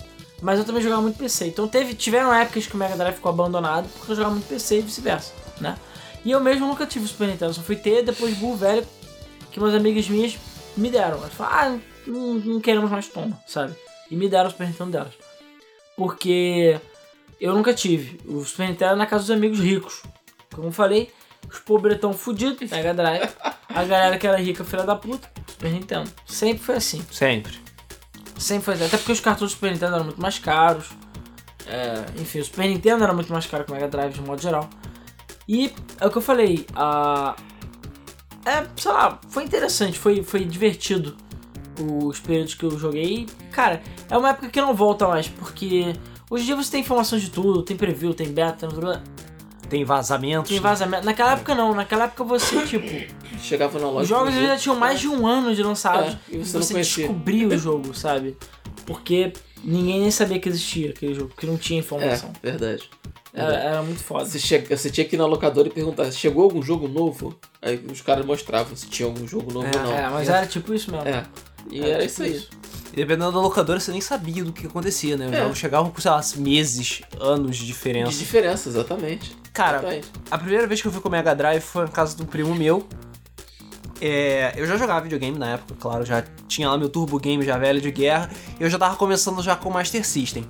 Mas 0.40 0.58
eu 0.58 0.64
também 0.64 0.80
jogava 0.80 1.02
muito 1.02 1.18
PC. 1.18 1.46
Então 1.46 1.66
teve, 1.66 1.94
tiveram 1.94 2.32
épocas 2.32 2.66
que 2.66 2.74
o 2.74 2.78
Mega 2.78 2.96
Drive 2.96 3.16
ficou 3.16 3.30
abandonado 3.30 3.88
porque 3.98 4.12
eu 4.12 4.16
jogava 4.16 4.34
muito 4.34 4.46
PC 4.46 4.78
e 4.78 4.82
vice-versa, 4.82 5.32
né? 5.60 5.76
E 6.24 6.30
eu 6.30 6.40
mesmo 6.40 6.66
nunca 6.66 6.86
tive 6.86 7.06
o 7.06 7.08
Super 7.08 7.28
Nintendo, 7.28 7.54
só 7.54 7.62
fui 7.62 7.76
ter 7.76 8.04
depois 8.04 8.34
de 8.34 8.40
burro 8.40 8.56
velho 8.56 8.86
que 9.50 9.58
meus 9.58 9.74
amigos 9.74 10.08
minhas 10.08 10.36
me 10.78 10.90
deram. 10.90 11.18
Eles 11.18 11.34
falaram, 11.34 11.76
ah, 11.76 11.80
não, 12.06 12.34
não 12.34 12.60
queremos 12.60 12.90
mais 12.90 13.08
toma, 13.08 13.38
sabe? 13.46 13.74
E 14.10 14.16
me 14.16 14.28
deram 14.28 14.48
o 14.48 14.50
Super 14.50 14.66
Nintendo 14.66 14.90
delas. 14.90 15.14
Porque 15.96 16.80
eu 17.40 17.54
nunca 17.54 17.74
tive. 17.74 18.20
O 18.26 18.44
Super 18.44 18.68
Nintendo 18.68 18.84
era 18.90 18.96
na 18.96 19.06
casa 19.06 19.24
dos 19.24 19.30
amigos 19.30 19.58
ricos. 19.58 20.02
Como 20.54 20.68
eu 20.68 20.72
falei, 20.72 21.10
os 21.50 21.58
pobretão 21.60 22.12
fudidos, 22.12 22.70
Mega 22.70 22.94
Drive. 22.94 23.30
A 23.68 23.84
galera 23.84 24.18
que 24.18 24.26
era 24.26 24.38
rica, 24.38 24.64
filha 24.64 24.84
da 24.84 24.96
puta, 24.96 25.30
Super 25.46 25.70
Nintendo. 25.70 26.10
Sempre 26.26 26.62
foi 26.62 26.76
assim. 26.76 27.04
Sempre. 27.10 27.58
Sempre 28.38 28.64
foi 28.64 28.74
assim. 28.74 28.84
Até 28.84 28.96
porque 28.96 29.12
os 29.12 29.20
cartuchos 29.20 29.52
do 29.52 29.56
Super 29.56 29.72
Nintendo 29.72 29.94
eram 29.96 30.04
muito 30.04 30.20
mais 30.20 30.38
caros. 30.38 30.88
É, 31.66 32.20
enfim, 32.20 32.40
o 32.40 32.44
Super 32.44 32.66
Nintendo 32.66 33.04
era 33.04 33.12
muito 33.12 33.32
mais 33.32 33.46
caro 33.46 33.64
que 33.64 33.70
o 33.70 33.74
Mega 33.74 33.88
Drive 33.88 34.14
de 34.14 34.22
modo 34.22 34.40
geral. 34.40 34.68
E 35.46 35.72
é 36.00 36.06
o 36.06 36.10
que 36.10 36.18
eu 36.18 36.22
falei, 36.22 36.66
a. 36.74 37.36
É, 38.48 38.66
sei 38.76 38.90
lá, 38.92 39.20
foi 39.28 39.44
interessante, 39.44 39.98
foi, 39.98 40.22
foi 40.22 40.44
divertido 40.44 41.16
os 41.80 42.18
períodos 42.18 42.54
que 42.54 42.64
eu 42.64 42.78
joguei. 42.78 43.26
Cara, 43.52 43.82
é 44.10 44.16
uma 44.16 44.30
época 44.30 44.48
que 44.48 44.60
não 44.60 44.74
volta 44.74 45.06
mais, 45.06 45.28
porque 45.28 45.92
hoje 46.30 46.42
em 46.44 46.46
dia 46.46 46.56
você 46.56 46.70
tem 46.72 46.80
informação 46.80 47.18
de 47.18 47.30
tudo, 47.30 47.62
tem 47.62 47.76
preview, 47.76 48.14
tem 48.14 48.28
beta, 48.32 48.66
tem 48.66 49.00
Tem 49.68 49.84
vazamentos. 49.84 50.50
tem 50.50 50.60
vazamento. 50.60 51.04
Naquela 51.04 51.32
época 51.32 51.54
não, 51.54 51.74
naquela 51.74 52.04
época 52.04 52.24
você, 52.24 52.64
tipo, 52.66 52.88
Chegava 53.40 53.78
na 53.78 53.86
loja. 53.88 54.02
os 54.02 54.08
jogos 54.08 54.34
já 54.34 54.56
tinham 54.56 54.76
mais 54.76 54.98
de 54.98 55.06
um 55.08 55.24
ano 55.26 55.54
de 55.54 55.62
lançados. 55.62 56.14
É, 56.14 56.18
e 56.30 56.36
e 56.36 56.44
você 56.44 56.52
você, 56.52 56.58
não 56.58 56.66
conhecia. 56.72 57.06
descobria 57.06 57.48
o 57.48 57.58
jogo, 57.58 57.94
sabe? 57.94 58.36
Porque 58.84 59.32
ninguém 59.62 60.00
nem 60.00 60.10
sabia 60.10 60.40
que 60.40 60.48
existia 60.48 60.90
aquele 60.90 61.14
jogo, 61.14 61.32
que 61.36 61.46
não 61.46 61.56
tinha 61.56 61.78
informação. 61.78 62.32
É, 62.42 62.50
verdade. 62.50 62.90
Era, 63.40 63.54
era 63.56 63.82
muito 63.82 64.02
foda. 64.02 64.24
Você, 64.26 64.38
chega, 64.38 64.76
você 64.76 64.90
tinha 64.90 65.06
que 65.06 65.16
ir 65.16 65.18
na 65.18 65.26
locadora 65.26 65.68
e 65.68 65.70
perguntar: 65.70 66.10
chegou 66.12 66.44
algum 66.44 66.62
jogo 66.62 66.88
novo? 66.88 67.38
Aí 67.62 67.84
os 67.90 68.00
caras 68.00 68.24
mostravam 68.24 68.74
se 68.76 68.86
tinha 68.88 69.06
algum 69.08 69.26
jogo 69.26 69.52
novo 69.52 69.66
ou 69.76 69.82
não. 69.84 69.92
É, 69.92 70.08
mas 70.10 70.28
era 70.28 70.46
tipo 70.46 70.72
isso 70.74 70.90
mesmo. 70.90 71.08
É. 71.08 71.24
E 71.70 71.80
Era 71.80 71.88
era, 71.88 71.98
tipo 72.00 72.10
isso 72.12 72.22
aí. 72.22 72.36
isso. 72.36 72.48
E 72.92 72.96
dependendo 72.96 73.32
da 73.32 73.40
locadora, 73.40 73.78
você 73.78 73.90
nem 73.92 74.00
sabia 74.00 74.42
do 74.42 74.52
que 74.52 74.66
acontecia, 74.66 75.16
né? 75.16 75.26
Os 75.26 75.32
É. 75.32 75.38
jogos 75.42 75.58
chegavam 75.58 75.90
com, 75.90 76.00
sei 76.00 76.10
lá, 76.10 76.20
meses, 76.36 77.02
anos 77.20 77.56
de 77.56 77.62
De 77.62 77.66
diferença. 77.68 78.18
diferença, 78.18 78.68
exatamente. 78.68 79.36
Cara, 79.52 79.78
Exatamente. 79.78 80.08
a 80.30 80.38
primeira 80.38 80.66
vez 80.66 80.80
que 80.80 80.88
eu 80.88 80.92
fui 80.92 81.00
com 81.00 81.08
o 81.08 81.10
Mega 81.12 81.34
Drive 81.34 81.60
foi 81.60 81.82
na 81.82 81.88
casa 81.88 82.16
de 82.16 82.22
um 82.22 82.26
primo 82.26 82.54
meu. 82.54 82.86
É, 84.00 84.52
eu 84.56 84.64
já 84.66 84.76
jogava 84.76 85.00
videogame 85.00 85.36
na 85.36 85.54
época, 85.54 85.74
claro, 85.78 86.04
já 86.06 86.22
tinha 86.46 86.68
lá 86.70 86.78
meu 86.78 86.88
Turbo 86.88 87.18
Game 87.18 87.44
já 87.44 87.58
velho 87.58 87.80
de 87.80 87.90
guerra, 87.90 88.30
e 88.58 88.62
eu 88.62 88.70
já 88.70 88.78
tava 88.78 88.94
começando 88.94 89.42
já 89.42 89.56
com 89.56 89.68
o 89.68 89.72
Master 89.72 90.06
System. 90.06 90.46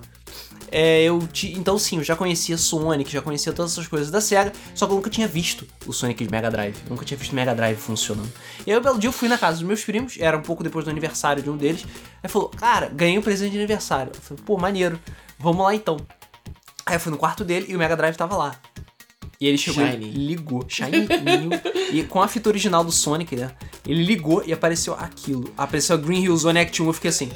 É, 0.70 1.02
eu 1.04 1.26
ti- 1.28 1.52
então 1.56 1.78
sim, 1.78 1.98
eu 1.98 2.04
já 2.04 2.14
conhecia 2.16 2.56
Sonic, 2.58 3.10
já 3.10 3.20
conhecia 3.22 3.52
todas 3.52 3.72
essas 3.72 3.86
coisas 3.86 4.10
da 4.10 4.20
SEGA, 4.20 4.52
só 4.74 4.86
que 4.86 4.92
eu 4.92 4.96
nunca 4.96 5.10
tinha 5.10 5.26
visto 5.28 5.66
o 5.86 5.92
Sonic 5.92 6.24
de 6.24 6.30
Mega 6.30 6.50
Drive. 6.50 6.76
Nunca 6.88 7.04
tinha 7.04 7.16
visto 7.18 7.34
Mega 7.34 7.54
Drive 7.54 7.76
funcionando. 7.78 8.30
E 8.66 8.72
aí, 8.72 8.78
um 8.78 8.82
belo 8.82 8.98
dia, 8.98 9.08
eu 9.08 9.12
fui 9.12 9.28
na 9.28 9.38
casa 9.38 9.58
dos 9.58 9.66
meus 9.66 9.84
primos, 9.84 10.16
era 10.18 10.36
um 10.36 10.42
pouco 10.42 10.62
depois 10.62 10.84
do 10.84 10.90
aniversário 10.90 11.42
de 11.42 11.50
um 11.50 11.56
deles. 11.56 11.84
Aí 12.22 12.28
falou, 12.28 12.48
cara, 12.48 12.88
ganhei 12.88 13.18
um 13.18 13.22
presente 13.22 13.52
de 13.52 13.58
aniversário. 13.58 14.12
Eu 14.14 14.20
falei, 14.20 14.42
pô, 14.44 14.56
maneiro, 14.58 14.98
vamos 15.38 15.62
lá 15.64 15.74
então. 15.74 15.96
Aí 16.86 16.96
eu 16.96 17.00
fui 17.00 17.12
no 17.12 17.18
quarto 17.18 17.44
dele 17.44 17.66
e 17.68 17.76
o 17.76 17.78
Mega 17.78 17.96
Drive 17.96 18.16
tava 18.16 18.36
lá. 18.36 18.54
E 19.40 19.46
ele 19.46 19.56
chegou 19.56 19.84
e 19.84 19.92
Shiny. 19.92 20.10
ligou, 20.10 20.64
shininho, 20.66 21.08
e 21.92 22.02
com 22.02 22.20
a 22.20 22.26
fita 22.26 22.48
original 22.48 22.82
do 22.82 22.90
Sonic, 22.90 23.36
né? 23.36 23.52
Ele 23.86 24.02
ligou 24.02 24.42
e 24.44 24.52
apareceu 24.52 24.94
aquilo. 24.94 25.52
Apareceu 25.56 25.94
a 25.94 25.98
Green 25.98 26.24
Hill 26.24 26.36
Zone 26.36 26.58
Act 26.58 26.82
1, 26.82 26.86
eu 26.86 26.92
fiquei 26.92 27.10
assim. 27.10 27.30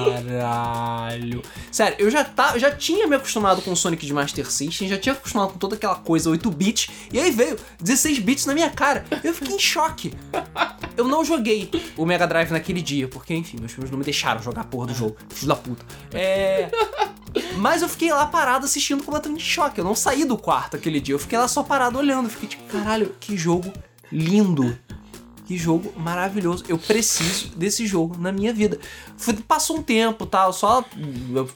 Caralho. 0.00 1.42
Sério, 1.70 1.96
eu 2.00 2.10
já, 2.10 2.24
tá, 2.24 2.58
já 2.58 2.70
tinha 2.70 3.06
me 3.06 3.14
acostumado 3.14 3.62
com 3.62 3.70
o 3.70 3.76
Sonic 3.76 4.04
de 4.04 4.12
Master 4.12 4.50
System, 4.50 4.88
já 4.88 4.98
tinha 4.98 5.12
acostumado 5.12 5.52
com 5.52 5.58
toda 5.58 5.76
aquela 5.76 5.94
coisa 5.96 6.30
8 6.30 6.50
bits, 6.50 6.88
e 7.12 7.20
aí 7.20 7.30
veio 7.30 7.56
16 7.80 8.18
bits 8.18 8.46
na 8.46 8.54
minha 8.54 8.70
cara. 8.70 9.04
Eu 9.22 9.32
fiquei 9.32 9.54
em 9.54 9.58
choque. 9.58 10.12
Eu 10.96 11.06
não 11.06 11.24
joguei 11.24 11.70
o 11.96 12.04
Mega 12.04 12.26
Drive 12.26 12.50
naquele 12.50 12.82
dia, 12.82 13.06
porque, 13.06 13.34
enfim, 13.34 13.56
meus 13.58 13.70
filhos 13.72 13.90
não 13.90 13.98
me 13.98 14.04
deixaram 14.04 14.42
jogar 14.42 14.62
a 14.62 14.64
porra 14.64 14.88
do 14.88 14.94
jogo. 14.94 15.16
Filhos 15.28 15.46
da 15.46 15.54
puta. 15.56 15.84
É. 16.12 16.68
Mas 17.56 17.82
eu 17.82 17.88
fiquei 17.88 18.12
lá 18.12 18.26
parado 18.26 18.64
assistindo 18.66 19.02
completamente 19.04 19.42
em 19.42 19.44
choque. 19.44 19.59
Eu 19.80 19.84
não 19.84 19.94
saí 19.94 20.24
do 20.24 20.36
quarto 20.38 20.76
aquele 20.76 21.00
dia. 21.00 21.14
Eu 21.14 21.18
fiquei 21.18 21.38
lá 21.38 21.46
só 21.48 21.62
parado 21.62 21.98
olhando. 21.98 22.28
Fiquei 22.28 22.48
tipo, 22.48 22.64
caralho, 22.64 23.14
que 23.20 23.36
jogo 23.36 23.72
lindo. 24.10 24.76
Que 25.46 25.56
jogo 25.58 25.92
maravilhoso. 25.96 26.64
Eu 26.68 26.78
preciso 26.78 27.48
desse 27.56 27.84
jogo 27.86 28.16
na 28.18 28.30
minha 28.30 28.52
vida. 28.54 28.78
Foi- 29.16 29.34
passou 29.34 29.78
um 29.78 29.82
tempo, 29.82 30.24
tal, 30.24 30.52
só. 30.52 30.84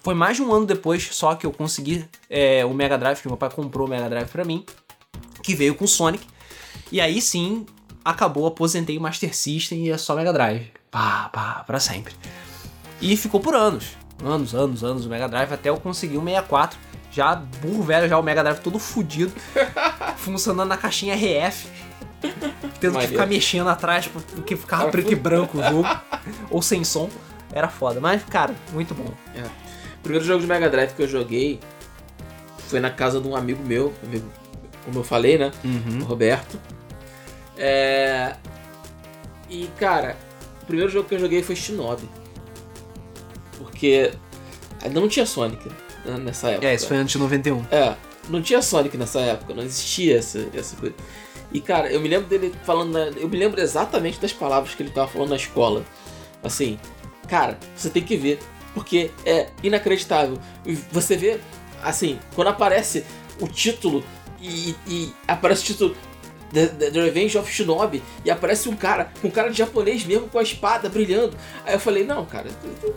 Foi 0.02 0.14
mais 0.14 0.36
de 0.36 0.42
um 0.42 0.52
ano 0.52 0.66
depois 0.66 1.08
só 1.12 1.34
que 1.36 1.46
eu 1.46 1.52
consegui 1.52 2.04
é, 2.28 2.64
o 2.64 2.74
Mega 2.74 2.98
Drive, 2.98 3.20
que 3.22 3.28
meu 3.28 3.36
pai 3.36 3.50
comprou 3.50 3.86
o 3.86 3.90
Mega 3.90 4.08
Drive 4.10 4.28
pra 4.28 4.44
mim, 4.44 4.64
que 5.42 5.54
veio 5.54 5.74
com 5.76 5.86
Sonic. 5.86 6.26
E 6.90 7.00
aí 7.00 7.20
sim, 7.22 7.64
acabou, 8.04 8.46
aposentei 8.46 8.98
o 8.98 9.00
Master 9.00 9.34
System 9.34 9.86
e 9.86 9.90
é 9.90 9.96
só 9.96 10.16
Mega 10.16 10.32
Drive. 10.32 10.72
Pá, 10.90 11.28
pá, 11.32 11.62
pra 11.64 11.78
sempre. 11.78 12.14
E 13.00 13.16
ficou 13.16 13.38
por 13.40 13.54
anos. 13.54 13.96
Anos, 14.24 14.54
anos, 14.54 14.82
anos 14.82 15.06
o 15.06 15.08
Mega 15.08 15.28
Drive 15.28 15.52
até 15.52 15.68
eu 15.68 15.76
conseguir 15.76 16.16
o 16.16 16.24
64. 16.24 16.78
Já 17.14 17.36
burro 17.36 17.82
velho, 17.84 18.08
já 18.08 18.18
o 18.18 18.22
Mega 18.22 18.42
Drive 18.42 18.58
todo 18.58 18.78
fudido. 18.78 19.32
funcionando 20.18 20.68
na 20.68 20.76
caixinha 20.76 21.14
RF. 21.14 21.68
Tendo 22.80 22.98
que 22.98 23.06
ficar 23.06 23.26
mexendo 23.26 23.68
atrás 23.68 24.08
porque 24.08 24.56
ficava 24.56 24.90
preto 24.90 25.12
e 25.12 25.14
branco 25.14 25.58
o 25.58 25.62
jogo. 25.62 25.88
ou 26.50 26.60
sem 26.60 26.82
som. 26.82 27.08
Era 27.52 27.68
foda. 27.68 28.00
Mas, 28.00 28.24
cara, 28.24 28.54
muito 28.72 28.94
bom. 28.94 29.14
É. 29.34 29.42
O 29.42 30.02
primeiro 30.02 30.24
jogo 30.24 30.40
de 30.40 30.46
Mega 30.46 30.68
Drive 30.68 30.92
que 30.92 31.02
eu 31.02 31.08
joguei 31.08 31.60
foi 32.66 32.80
na 32.80 32.90
casa 32.90 33.20
de 33.20 33.28
um 33.28 33.36
amigo 33.36 33.62
meu, 33.62 33.94
amigo, 34.02 34.28
como 34.84 34.98
eu 34.98 35.04
falei, 35.04 35.38
né? 35.38 35.52
O 36.00 36.04
Roberto. 36.04 36.58
É... 37.56 38.34
E, 39.48 39.68
cara, 39.78 40.16
o 40.62 40.66
primeiro 40.66 40.90
jogo 40.90 41.08
que 41.08 41.14
eu 41.14 41.20
joguei 41.20 41.42
foi 41.42 41.54
Shinobi. 41.54 42.08
Porque 43.58 44.12
ainda 44.82 45.00
não 45.00 45.08
tinha 45.08 45.24
Sonic 45.24 45.68
né, 45.68 45.74
nessa 46.04 46.50
época. 46.50 46.66
É, 46.66 46.74
isso 46.74 46.86
foi 46.88 46.96
antes 46.96 47.12
de 47.12 47.18
91. 47.18 47.64
É, 47.70 47.94
não 48.28 48.40
tinha 48.42 48.60
Sonic 48.62 48.96
nessa 48.96 49.20
época, 49.20 49.54
não 49.54 49.62
existia 49.62 50.18
essa, 50.18 50.46
essa 50.54 50.76
coisa. 50.76 50.94
E 51.52 51.60
cara, 51.60 51.90
eu 51.92 52.00
me 52.00 52.08
lembro 52.08 52.26
dele 52.28 52.52
falando, 52.64 52.92
na- 52.92 53.18
eu 53.18 53.28
me 53.28 53.36
lembro 53.36 53.60
exatamente 53.60 54.18
das 54.20 54.32
palavras 54.32 54.74
que 54.74 54.82
ele 54.82 54.90
tava 54.90 55.08
falando 55.08 55.30
na 55.30 55.36
escola. 55.36 55.84
Assim, 56.42 56.78
cara, 57.28 57.58
você 57.76 57.88
tem 57.90 58.02
que 58.02 58.16
ver, 58.16 58.38
porque 58.74 59.10
é 59.24 59.48
inacreditável. 59.62 60.38
Você 60.90 61.16
vê, 61.16 61.38
assim, 61.82 62.18
quando 62.34 62.48
aparece 62.48 63.04
o 63.40 63.46
título 63.48 64.02
e, 64.40 64.74
e 64.86 65.12
aparece 65.28 65.62
o 65.62 65.66
título 65.66 65.96
The, 66.54 66.66
The- 66.68 66.90
The 66.92 67.02
Revenge 67.02 67.36
of 67.36 67.52
Shinobi 67.52 68.02
e 68.24 68.30
aparece 68.30 68.68
um 68.68 68.76
cara, 68.76 69.12
um 69.22 69.28
cara 69.30 69.50
de 69.50 69.58
japonês 69.58 70.04
mesmo 70.06 70.28
com 70.28 70.38
a 70.38 70.42
espada 70.42 70.88
brilhando. 70.88 71.36
Aí 71.66 71.74
eu 71.74 71.80
falei, 71.80 72.04
não, 72.04 72.24
cara, 72.24 72.46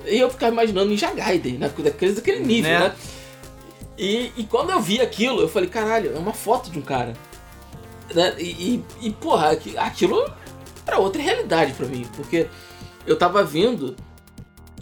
e 0.06 0.18
eu 0.18 0.30
ficava 0.30 0.54
imaginando 0.54 0.90
Ninja 0.90 1.12
Gaiden, 1.14 1.58
né, 1.58 1.70
daquele, 1.78 2.14
daquele 2.14 2.40
nível, 2.40 2.72
Né? 2.72 2.80
né? 2.90 2.96
E, 3.98 4.32
e 4.38 4.44
quando 4.44 4.70
eu 4.70 4.80
vi 4.80 5.02
aquilo, 5.02 5.42
eu 5.42 5.50
falei, 5.50 5.68
caralho, 5.70 6.16
é 6.16 6.20
uma 6.20 6.34
foto 6.34 6.70
de 6.70 6.78
um 6.78 6.84
cara. 6.84 7.14
Né? 8.14 8.36
E, 8.38 8.44
e, 9.02 9.08
e, 9.08 9.12
porra, 9.12 9.52
aqui- 9.52 9.78
aquilo 9.78 10.24
era 10.86 11.00
outra 11.00 11.22
realidade 11.22 11.74
pra 11.74 11.88
mim, 11.88 12.06
porque 12.16 12.48
eu 13.06 13.18
tava 13.18 13.44
vindo, 13.44 13.96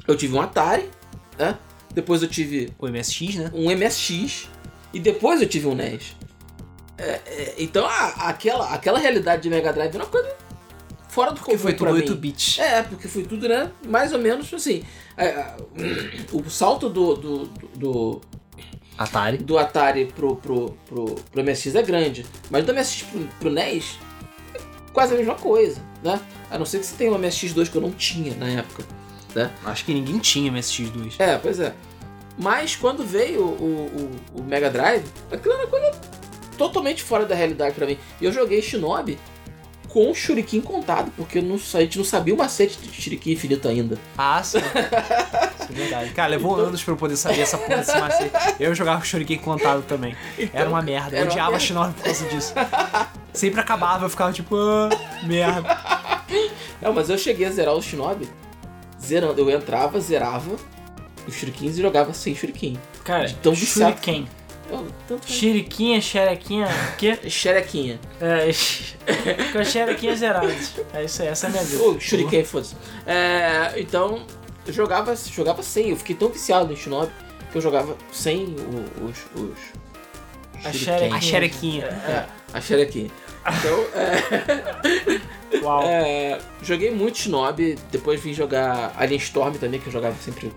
eu 0.07 0.15
tive 0.17 0.35
um 0.35 0.41
Atari, 0.41 0.89
né? 1.37 1.57
Depois 1.93 2.21
eu 2.21 2.27
tive 2.27 2.73
O 2.77 2.87
MSX, 2.87 3.35
né? 3.35 3.51
um 3.53 3.71
MSX 3.71 4.49
e 4.93 4.99
depois 4.99 5.41
eu 5.41 5.47
tive 5.47 5.65
um 5.67 5.73
NES. 5.73 6.14
É, 6.97 7.21
é, 7.25 7.55
então 7.57 7.85
a- 7.85 8.29
aquela, 8.29 8.73
aquela 8.73 8.99
realidade 8.99 9.41
de 9.43 9.49
Mega 9.49 9.71
Drive 9.73 9.93
era 9.93 10.03
uma 10.03 10.09
coisa 10.09 10.33
fora 11.09 11.31
do 11.31 11.35
Porque 11.39 11.51
comum 11.51 11.61
foi 11.63 11.73
pra 11.73 11.87
tudo 11.89 11.95
mim. 11.97 12.01
8 12.03 12.15
bits. 12.15 12.59
É, 12.59 12.83
porque 12.83 13.07
foi 13.07 13.23
tudo, 13.23 13.47
né? 13.49 13.71
Mais 13.87 14.11
ou 14.13 14.19
menos 14.19 14.53
assim. 14.53 14.83
é, 15.17 15.25
é, 15.27 15.55
o 16.31 16.49
salto 16.49 16.89
do, 16.89 17.15
do, 17.15 17.45
do, 17.75 18.21
Atari. 18.97 19.37
do 19.37 19.57
Atari 19.57 20.05
pro, 20.05 20.35
pro, 20.37 20.71
pro, 20.85 21.15
pro 21.15 21.43
MSX 21.43 21.75
é 21.75 21.81
grande, 21.83 22.25
mas 22.49 22.65
do 22.65 22.73
MSX 22.73 23.03
pro, 23.03 23.19
pro 23.39 23.49
NES 23.51 23.97
é 24.53 24.59
quase 24.93 25.13
a 25.13 25.17
mesma 25.17 25.35
coisa, 25.35 25.81
né? 26.03 26.19
A 26.49 26.57
não 26.57 26.65
ser 26.65 26.79
que 26.79 26.85
você 26.85 26.95
tenha 26.95 27.11
um 27.11 27.19
MSX2 27.19 27.69
que 27.69 27.75
eu 27.75 27.81
não 27.81 27.91
tinha 27.91 28.33
na 28.35 28.47
época, 28.47 28.83
né? 29.33 29.51
Acho 29.65 29.83
que 29.83 29.93
ninguém 29.93 30.17
tinha 30.19 30.49
MSX2. 30.51 31.15
É, 31.19 31.37
pois 31.37 31.59
é. 31.59 31.73
Mas 32.37 32.75
quando 32.75 33.03
veio 33.05 33.41
o, 33.41 34.11
o, 34.35 34.39
o 34.41 34.43
Mega 34.43 34.69
Drive, 34.69 35.05
aquilo 35.31 35.53
era 35.53 35.63
uma 35.63 35.69
coisa 35.69 35.91
totalmente 36.57 37.03
fora 37.03 37.25
da 37.25 37.35
realidade 37.35 37.75
pra 37.75 37.85
mim. 37.85 37.97
E 38.19 38.25
eu 38.25 38.31
joguei 38.31 38.61
Shinobi 38.61 39.17
com 39.89 40.11
o 40.11 40.15
Shuriken 40.15 40.59
contado, 40.59 41.09
porque 41.15 41.37
eu 41.37 41.41
não, 41.43 41.55
a 41.55 41.79
gente 41.79 41.97
não 41.97 42.03
sabia 42.03 42.33
o 42.33 42.37
macete 42.37 42.77
de 42.79 43.01
Shuriken 43.01 43.31
infinito 43.33 43.65
ainda. 43.67 43.97
Ah, 44.17 44.43
sim. 44.43 44.57
Isso 45.59 45.71
é 45.71 45.73
verdade. 45.73 46.09
Cara, 46.11 46.27
levou 46.29 46.53
Então- 46.53 46.65
anos 46.67 46.83
pra 46.83 46.93
eu 46.93 46.97
poder 46.97 47.15
saber 47.15 47.39
essa 47.41 47.57
porra 47.57 47.77
desse 47.77 47.97
macete. 47.97 48.31
Eu 48.59 48.75
jogava 48.75 48.99
com 48.99 49.05
Shuriken 49.05 49.37
contado 49.37 49.83
também. 49.83 50.13
Era 50.53 50.67
uma 50.69 50.81
merda. 50.81 51.15
Eu 51.15 51.21
Era 51.21 51.25
uma 51.25 51.31
odiava. 51.31 51.59
Shinobi 51.59 51.93
por 51.93 52.03
causa 52.03 52.25
disso. 52.27 52.53
Sempre 53.31 53.59
acabava, 53.61 54.05
eu 54.05 54.09
ficava 54.09 54.33
tipo, 54.33 54.55
ah, 54.57 54.89
merda. 55.23 55.77
Não, 56.81 56.91
mas 56.93 57.09
eu 57.09 57.17
cheguei 57.17 57.45
a 57.47 57.51
zerar 57.51 57.73
o 57.73 57.81
Shinobi 57.81 58.27
zerando. 59.01 59.39
Eu 59.39 59.49
entrava, 59.49 59.99
zerava 60.01 60.55
os 61.25 61.33
Shurikens 61.35 61.77
e 61.77 61.81
jogava 61.81 62.13
sem 62.13 62.35
Shuriken. 62.35 62.77
Cara, 63.03 63.27
De 63.27 63.35
tão. 63.35 63.55
Shuriken. 63.55 64.21
Eu, 64.21 64.44
tanto 65.07 65.29
Chiriquinha, 65.31 66.01
xerequinha, 66.01 66.67
o 66.93 66.95
quê? 66.97 67.17
Xerequinha. 67.29 67.99
É, 68.19 68.49
com 69.53 69.59
as 69.59 69.67
xerequinhas 69.67 70.19
zeradas. 70.19 70.73
É 70.93 71.03
isso 71.03 71.21
aí, 71.21 71.27
essa 71.27 71.47
é 71.47 71.49
a 71.49 71.51
minha 71.51 71.63
vida. 71.63 71.83
Ô, 71.83 71.99
Shuriken, 71.99 72.43
foda-se. 72.43 72.75
É, 73.05 73.73
então, 73.77 74.25
eu 74.65 74.73
jogava, 74.73 75.15
jogava 75.15 75.61
sem. 75.63 75.89
Eu 75.89 75.97
fiquei 75.97 76.15
tão 76.15 76.29
viciado 76.29 76.71
em 76.71 76.75
Shinobi 76.75 77.11
que 77.51 77.57
eu 77.57 77.61
jogava 77.61 77.95
sem 78.11 78.55
os. 79.01 79.17
os 79.39 80.65
A 80.65 80.71
Shuriken. 80.71 80.73
xerequinha. 80.73 81.15
A 81.15 81.21
xerequinha. 81.21 81.85
É, 81.85 82.25
a 82.53 82.61
Xerequinha. 82.61 83.11
Então, 83.59 83.85
é, 83.93 85.61
Uau. 85.61 85.83
é, 85.85 86.39
joguei 86.63 86.89
muito 86.89 87.17
Shinobi, 87.19 87.77
depois 87.91 88.19
vim 88.19 88.33
jogar 88.33 88.93
Alien 88.97 89.19
Storm 89.19 89.53
também, 89.55 89.79
que 89.79 89.87
eu 89.87 89.93
jogava 89.93 90.15
sempre. 90.21 90.51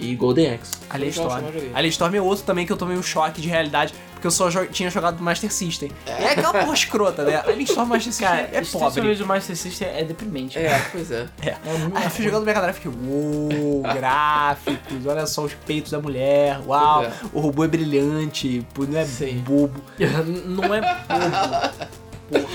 E 0.00 0.14
Golden 0.14 0.54
Axe. 0.54 0.72
Alien 0.90 1.08
eu 1.08 1.10
Storm. 1.26 1.44
Alien 1.74 1.90
Storm 1.90 2.14
é 2.14 2.20
outro 2.20 2.44
também 2.44 2.64
que 2.64 2.72
eu 2.72 2.76
tomei 2.76 2.96
um 2.96 3.02
choque 3.02 3.40
de 3.40 3.48
realidade, 3.48 3.92
porque 4.12 4.26
eu 4.26 4.30
só 4.30 4.48
jo- 4.48 4.66
tinha 4.66 4.88
jogado 4.90 5.20
Master 5.22 5.52
System. 5.52 5.90
É, 6.06 6.28
aquela 6.30 6.52
porra 6.52 6.72
escrota, 6.74 7.24
né? 7.24 7.36
Alien 7.44 7.62
Storm 7.64 7.88
Master 7.88 8.12
System 8.12 8.28
Cara, 8.28 8.40
é 8.42 8.44
pobre. 8.46 8.60
extensões 8.62 9.18
do 9.18 9.26
Master 9.26 9.56
System 9.56 9.88
é 9.88 10.04
deprimente. 10.04 10.56
É, 10.58 10.78
pois 10.92 11.10
é. 11.10 11.26
É. 11.42 11.48
É 11.48 11.56
Aí 11.94 12.04
eu 12.04 12.10
fui 12.10 12.24
jogando 12.24 12.44
Mega 12.44 12.60
Drive 12.60 12.76
e 12.76 12.80
fiquei, 12.80 12.92
uou, 13.08 13.82
gráficos, 13.82 15.06
olha 15.06 15.26
só 15.26 15.42
os 15.44 15.54
peitos 15.54 15.90
da 15.90 15.98
mulher, 16.00 16.60
uau, 16.66 17.04
É. 17.04 17.12
o 17.32 17.40
robô 17.40 17.64
é 17.64 17.68
brilhante, 17.68 18.64
pô, 18.74 18.84
não 18.84 18.98
é 19.00 19.04
Sim. 19.04 19.38
bobo. 19.38 19.80
Não 20.46 20.74
é 20.74 20.80
bobo. 20.80 22.48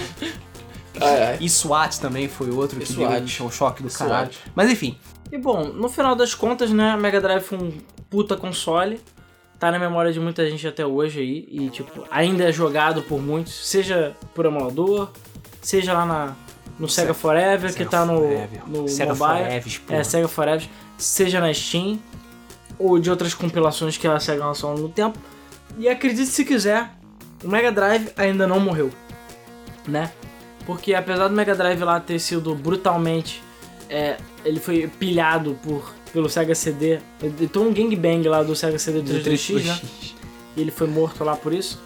Ai, 1.01 1.23
ai. 1.23 1.37
E 1.41 1.49
SWAT 1.49 1.97
também 1.99 2.27
foi 2.27 2.49
outro 2.51 2.77
E 2.79 2.85
que 2.85 2.93
SWAT. 2.93 3.09
deu 3.11 3.19
deixou 3.21 3.47
um 3.47 3.51
choque 3.51 3.81
do 3.81 3.89
SWAT. 3.89 4.07
caralho. 4.09 4.31
Mas 4.55 4.69
enfim, 4.69 4.97
E 5.33 5.37
bom, 5.39 5.63
no 5.63 5.89
final 5.89 6.15
das 6.15 6.35
contas, 6.35 6.69
né, 6.69 6.95
Mega 6.95 7.19
Drive 7.19 7.41
foi 7.41 7.57
um 7.57 7.71
puta 8.07 8.37
console. 8.37 9.01
Tá 9.57 9.71
na 9.71 9.79
memória 9.79 10.13
de 10.13 10.19
muita 10.19 10.47
gente 10.47 10.67
até 10.67 10.85
hoje 10.85 11.21
aí. 11.21 11.47
E, 11.49 11.69
tipo, 11.71 12.05
ainda 12.11 12.43
é 12.43 12.51
jogado 12.51 13.01
por 13.01 13.19
muitos, 13.19 13.67
seja 13.67 14.15
por 14.35 14.45
emulador, 14.45 15.09
seja 15.59 15.91
lá 15.91 16.05
na, 16.05 16.35
no 16.77 16.87
Sega 16.87 17.15
Forever, 17.15 17.71
que 17.71 17.79
Sega 17.79 17.89
tá 17.89 18.05
no, 18.05 18.19
Forever. 18.19 18.61
no 18.67 18.87
Sega 18.87 19.15
mobile. 19.15 19.39
Forever, 19.39 19.81
porra. 19.81 19.99
É, 19.99 20.03
Sega 20.03 20.27
Forever, 20.27 20.69
seja 20.99 21.39
na 21.39 21.51
Steam, 21.51 21.99
ou 22.77 22.99
de 22.99 23.09
outras 23.09 23.33
compilações 23.33 23.97
que 23.97 24.07
a 24.07 24.19
Sega 24.19 24.45
lançou 24.45 24.69
ao 24.69 24.75
longo 24.75 24.87
do 24.87 24.93
tempo. 24.93 25.17
E 25.79 25.89
acredite 25.89 26.27
se 26.27 26.45
quiser, 26.45 26.91
o 27.43 27.47
Mega 27.47 27.71
Drive 27.71 28.11
ainda 28.15 28.45
não 28.45 28.59
morreu, 28.59 28.91
né? 29.87 30.11
Porque 30.63 30.93
apesar 30.93 31.27
do 31.27 31.33
Mega 31.33 31.55
Drive 31.55 31.83
lá 31.83 31.99
ter 31.99 32.19
sido 32.19 32.53
brutalmente 32.53 33.41
é, 33.93 34.17
ele 34.43 34.59
foi 34.59 34.87
pilhado 34.87 35.55
por, 35.63 35.93
pelo 36.11 36.27
Sega 36.27 36.55
CD. 36.55 36.99
Ele 37.21 37.47
tem 37.47 37.61
um 37.61 37.71
gangbang 37.71 38.27
lá 38.27 38.41
do 38.41 38.55
Sega 38.55 38.79
CD 38.79 39.01
32X, 39.01 39.63
né? 39.63 39.79
E 40.57 40.61
ele 40.61 40.71
foi 40.71 40.87
morto 40.87 41.23
lá 41.23 41.35
por 41.35 41.53
isso. 41.53 41.79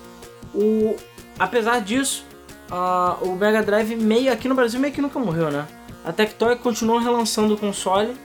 O, 0.55 0.95
apesar 1.37 1.81
disso, 1.81 2.23
ah, 2.71 3.17
o 3.21 3.35
Mega 3.35 3.61
Drive 3.61 3.93
meio 3.97 4.31
aqui 4.31 4.47
no 4.47 4.55
Brasil 4.55 4.79
meio 4.79 4.93
que 4.93 5.01
nunca 5.01 5.19
morreu, 5.19 5.51
né? 5.51 5.67
A 6.05 6.13
Tectoy 6.13 6.55
continuou 6.55 6.97
relançando 6.99 7.55
o 7.55 7.57
console 7.57 8.15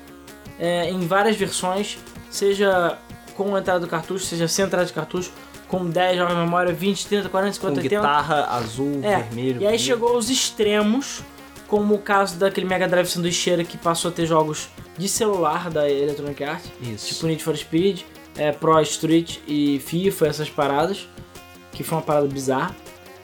é, 0.60 0.88
em 0.88 1.00
várias 1.00 1.34
versões, 1.34 1.98
seja 2.30 2.96
com 3.36 3.58
entrada 3.58 3.80
do 3.80 3.88
cartucho, 3.88 4.24
seja 4.24 4.46
sem 4.46 4.64
entrada 4.64 4.86
de 4.86 4.92
cartucho, 4.92 5.32
com 5.66 5.90
10 5.90 6.18
jogos 6.18 6.34
de 6.34 6.40
memória, 6.40 6.72
20, 6.72 7.06
30, 7.08 7.28
40, 7.28 7.52
50, 7.54 7.74
Com 7.74 7.80
80. 7.82 7.96
guitarra 7.96 8.44
azul, 8.56 9.00
É, 9.02 9.16
vermelho. 9.22 9.60
E 9.60 9.64
aí 9.66 9.72
preto. 9.72 9.80
chegou 9.80 10.10
aos 10.10 10.28
extremos, 10.30 11.22
como 11.72 11.94
o 11.94 11.98
caso 11.98 12.36
daquele 12.36 12.66
Mega 12.66 12.86
Drive 12.86 13.06
sanduicheira 13.06 13.64
que 13.64 13.78
passou 13.78 14.10
a 14.10 14.12
ter 14.12 14.26
jogos 14.26 14.68
de 14.98 15.08
celular 15.08 15.70
da 15.70 15.88
Electronic 15.88 16.44
Arts, 16.44 16.70
Isso. 16.82 17.06
tipo 17.06 17.26
Need 17.26 17.42
for 17.42 17.56
Speed, 17.56 18.02
é, 18.36 18.52
Pro 18.52 18.78
Street 18.82 19.38
e 19.48 19.80
FIFA, 19.80 20.26
essas 20.26 20.50
paradas, 20.50 21.08
que 21.72 21.82
foi 21.82 21.96
uma 21.96 22.04
parada 22.04 22.26
bizarra. 22.26 22.76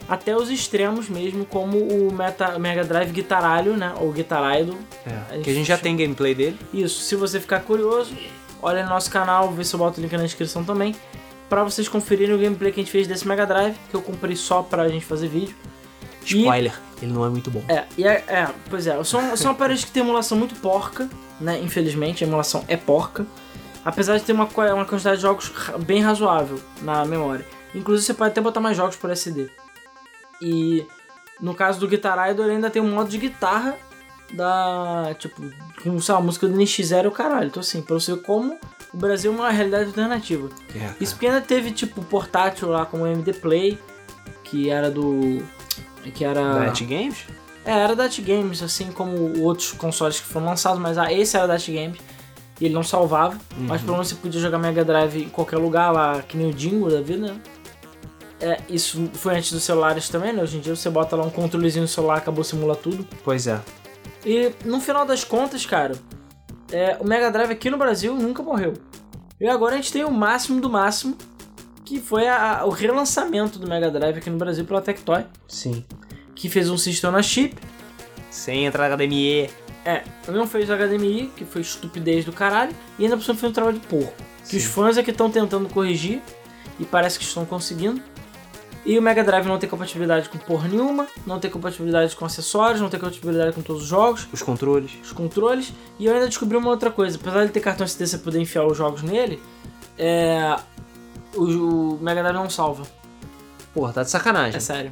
Até 0.07 0.35
os 0.35 0.49
extremos 0.49 1.07
mesmo, 1.07 1.45
como 1.45 1.77
o 1.77 2.11
Meta, 2.11 2.57
Mega 2.57 2.83
Drive 2.83 3.11
Guitaralho, 3.11 3.77
né? 3.77 3.93
Ou 4.01 4.11
Guitar 4.11 4.59
Idol. 4.59 4.79
É, 5.05 5.37
que 5.37 5.51
a 5.51 5.53
gente 5.53 5.67
já 5.67 5.77
tem 5.77 5.95
gameplay 5.95 6.33
dele. 6.33 6.57
Isso, 6.73 7.01
se 7.01 7.15
você 7.15 7.39
ficar 7.39 7.59
curioso, 7.59 8.15
olha 8.63 8.81
no 8.83 8.89
nosso 8.89 9.11
canal, 9.11 9.51
vê 9.51 9.63
se 9.63 9.75
eu 9.75 9.77
boto 9.77 9.99
o 9.99 10.01
link 10.01 10.11
na 10.13 10.23
descrição 10.23 10.63
também. 10.63 10.95
Pra 11.47 11.63
vocês 11.63 11.87
conferirem 11.87 12.33
o 12.33 12.39
gameplay 12.39 12.71
que 12.71 12.79
a 12.79 12.83
gente 12.83 12.91
fez 12.91 13.05
desse 13.05 13.27
Mega 13.27 13.45
Drive, 13.45 13.75
que 13.91 13.95
eu 13.95 14.01
comprei 14.01 14.35
só 14.35 14.63
pra 14.63 14.89
gente 14.89 15.05
fazer 15.05 15.27
vídeo. 15.27 15.55
E- 16.23 16.39
Spoiler, 16.39 16.73
ele 17.01 17.11
não 17.13 17.25
é 17.25 17.29
muito 17.29 17.49
bom. 17.49 17.63
É, 17.67 17.85
e 17.97 18.05
é, 18.05 18.23
é, 18.27 18.49
pois 18.69 18.87
é, 18.87 19.01
são, 19.03 19.35
são 19.37 19.51
aparelhos 19.51 19.83
que 19.85 19.91
tem 19.91 20.03
emulação 20.03 20.37
muito 20.37 20.55
porca, 20.55 21.09
né? 21.39 21.59
Infelizmente, 21.59 22.23
a 22.23 22.27
emulação 22.27 22.63
é 22.67 22.75
porca. 22.77 23.25
Apesar 23.85 24.17
de 24.17 24.23
ter 24.25 24.33
uma, 24.33 24.43
uma 24.73 24.85
quantidade 24.85 25.17
de 25.17 25.21
jogos 25.21 25.51
bem 25.85 26.01
razoável 26.01 26.59
na 26.81 27.05
memória. 27.05 27.45
Inclusive, 27.73 28.05
você 28.07 28.13
pode 28.13 28.31
até 28.31 28.41
botar 28.41 28.59
mais 28.59 28.75
jogos 28.75 28.95
por 28.97 29.09
SD. 29.09 29.49
E 30.41 30.85
no 31.39 31.55
caso 31.55 31.79
do 31.79 31.87
Guitar 31.87 32.29
Idol, 32.29 32.45
ele 32.45 32.55
ainda 32.55 32.69
tem 32.69 32.81
um 32.81 32.91
modo 32.93 33.09
de 33.09 33.17
guitarra 33.17 33.77
da. 34.33 35.15
Tipo, 35.17 35.41
com 35.81 35.99
sei 35.99 36.13
lá, 36.13 36.19
a 36.19 36.23
música 36.23 36.47
do 36.47 36.55
NX0 36.57 37.05
e 37.05 37.07
o 37.07 37.11
caralho. 37.11 37.47
Então, 37.47 37.61
assim, 37.61 37.81
pra 37.81 37.93
você 37.95 38.13
ver 38.13 38.21
como 38.21 38.57
o 38.93 38.97
Brasil 38.97 39.31
é 39.31 39.35
uma 39.35 39.49
realidade 39.49 39.85
alternativa. 39.85 40.49
É. 40.75 40.93
Isso 40.99 41.13
porque 41.13 41.27
ainda 41.27 41.41
teve, 41.41 41.71
tipo, 41.71 42.03
portátil 42.03 42.69
lá 42.69 42.85
como 42.85 43.03
o 43.03 43.07
MD 43.07 43.33
Play, 43.33 43.79
que 44.43 44.69
era 44.69 44.91
do. 44.91 45.41
Que 46.13 46.23
era. 46.23 46.41
Da 46.41 46.59
Net 46.61 46.83
Games? 46.85 47.25
É, 47.65 47.71
era 47.71 47.95
da 47.95 48.05
At 48.05 48.19
Games, 48.21 48.63
assim 48.63 48.91
como 48.91 49.43
outros 49.43 49.71
consoles 49.73 50.19
que 50.19 50.25
foram 50.25 50.47
lançados, 50.47 50.79
mas 50.79 50.97
ah, 50.97 51.11
esse 51.11 51.37
era 51.37 51.47
da 51.47 51.55
At 51.55 51.67
Games. 51.67 51.99
E 52.59 52.65
ele 52.65 52.73
não 52.73 52.83
salvava, 52.83 53.37
mas 53.57 53.81
pelo 53.81 53.93
menos 53.93 54.09
você 54.09 54.15
podia 54.15 54.41
jogar 54.41 54.57
Mega 54.57 54.83
Drive 54.83 55.23
em 55.23 55.29
qualquer 55.29 55.57
lugar 55.57 55.91
lá, 55.91 56.21
que 56.21 56.35
nem 56.35 56.49
o 56.49 56.53
Dingo 56.53 56.89
da 56.89 56.99
vida, 56.99 57.27
né? 57.27 57.39
É, 58.41 58.59
isso 58.69 59.09
foi 59.13 59.35
antes 59.37 59.51
dos 59.51 59.63
celulares 59.63 60.09
também, 60.09 60.33
né? 60.33 60.41
Hoje 60.41 60.57
em 60.57 60.59
dia 60.59 60.75
você 60.75 60.89
bota 60.89 61.15
lá 61.15 61.23
um 61.23 61.29
controlezinho 61.29 61.83
no 61.83 61.87
celular, 61.87 62.17
acabou 62.17 62.43
simula 62.43 62.75
tudo. 62.75 63.07
Pois 63.23 63.47
é. 63.47 63.61
E 64.25 64.51
no 64.65 64.81
final 64.81 65.05
das 65.05 65.23
contas, 65.23 65.65
cara, 65.65 65.95
é, 66.71 66.97
o 66.99 67.05
Mega 67.05 67.31
Drive 67.31 67.51
aqui 67.51 67.69
no 67.69 67.77
Brasil 67.77 68.15
nunca 68.15 68.43
morreu. 68.43 68.73
E 69.39 69.47
agora 69.47 69.75
a 69.75 69.77
gente 69.77 69.93
tem 69.93 70.03
o 70.03 70.11
máximo 70.11 70.59
do 70.59 70.69
máximo, 70.69 71.15
que 71.89 71.99
foi 71.99 72.27
a- 72.27 72.61
o 72.65 72.69
relançamento 72.69 73.57
do 73.57 73.67
Mega 73.67 73.89
Drive 73.89 74.17
aqui 74.19 74.29
no 74.29 74.37
Brasil 74.37 74.63
pela 74.63 74.79
Tectoy, 74.79 75.23
Sim. 75.47 75.83
que 76.35 76.47
fez 76.47 76.69
um 76.69 76.77
System 76.77 77.09
na 77.09 77.23
Chip, 77.23 77.55
Sem 78.29 78.67
entrar 78.67 78.87
na 78.87 78.95
HDMI. 78.95 79.49
É, 79.83 80.03
não 80.27 80.45
fez 80.45 80.69
HDMI, 80.69 81.31
que 81.35 81.43
foi 81.43 81.61
estupidez 81.61 82.23
do 82.25 82.31
caralho, 82.31 82.75
e 82.99 83.03
ainda 83.05 83.17
por 83.17 83.23
cima 83.23 83.35
fez 83.35 83.49
um 83.49 83.53
trabalho 83.53 83.79
de 83.79 83.87
porco. 83.87 84.13
Que 84.47 84.55
os 84.57 84.61
Sim. 84.63 84.69
fãs 84.69 84.97
é 84.99 85.03
que 85.03 85.09
estão 85.09 85.31
tentando 85.31 85.67
corrigir, 85.67 86.21
e 86.79 86.85
parece 86.85 87.17
que 87.17 87.25
estão 87.25 87.43
conseguindo. 87.43 87.99
E 88.85 88.99
o 88.99 89.01
Mega 89.01 89.23
Drive 89.23 89.47
não 89.47 89.57
tem 89.57 89.67
compatibilidade 89.67 90.29
com 90.29 90.37
porra 90.37 90.67
nenhuma, 90.67 91.07
não 91.25 91.39
tem 91.39 91.49
compatibilidade 91.49 92.15
com 92.15 92.23
acessórios, 92.23 92.79
não 92.79 92.87
tem 92.87 92.99
compatibilidade 92.99 93.53
com 93.55 93.63
todos 93.63 93.81
os 93.81 93.87
jogos, 93.87 94.27
Os 94.31 94.43
controles. 94.43 94.91
os 95.03 95.11
controles. 95.11 95.73
E 95.97 96.05
eu 96.05 96.13
ainda 96.13 96.27
descobri 96.27 96.55
uma 96.55 96.69
outra 96.69 96.91
coisa, 96.91 97.17
apesar 97.19 97.45
de 97.47 97.51
ter 97.51 97.59
cartão 97.59 97.83
SD 97.83 98.05
você 98.05 98.19
poder 98.19 98.39
enfiar 98.39 98.67
os 98.67 98.77
jogos 98.77 99.01
nele, 99.01 99.41
é... 99.97 100.55
o, 101.35 101.97
Mega 102.01 102.21
Drive 102.21 102.35
não 102.35 102.49
salva. 102.49 102.83
Porra, 103.73 103.93
tá 103.93 104.03
de 104.03 104.09
sacanagem. 104.09 104.57
É 104.57 104.59
sério. 104.59 104.91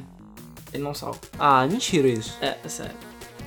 Ele 0.72 0.82
não 0.82 0.94
salva. 0.94 1.18
Ah, 1.38 1.66
mentira 1.66 2.08
isso. 2.08 2.36
É, 2.40 2.56
é 2.64 2.68
sério. 2.68 2.94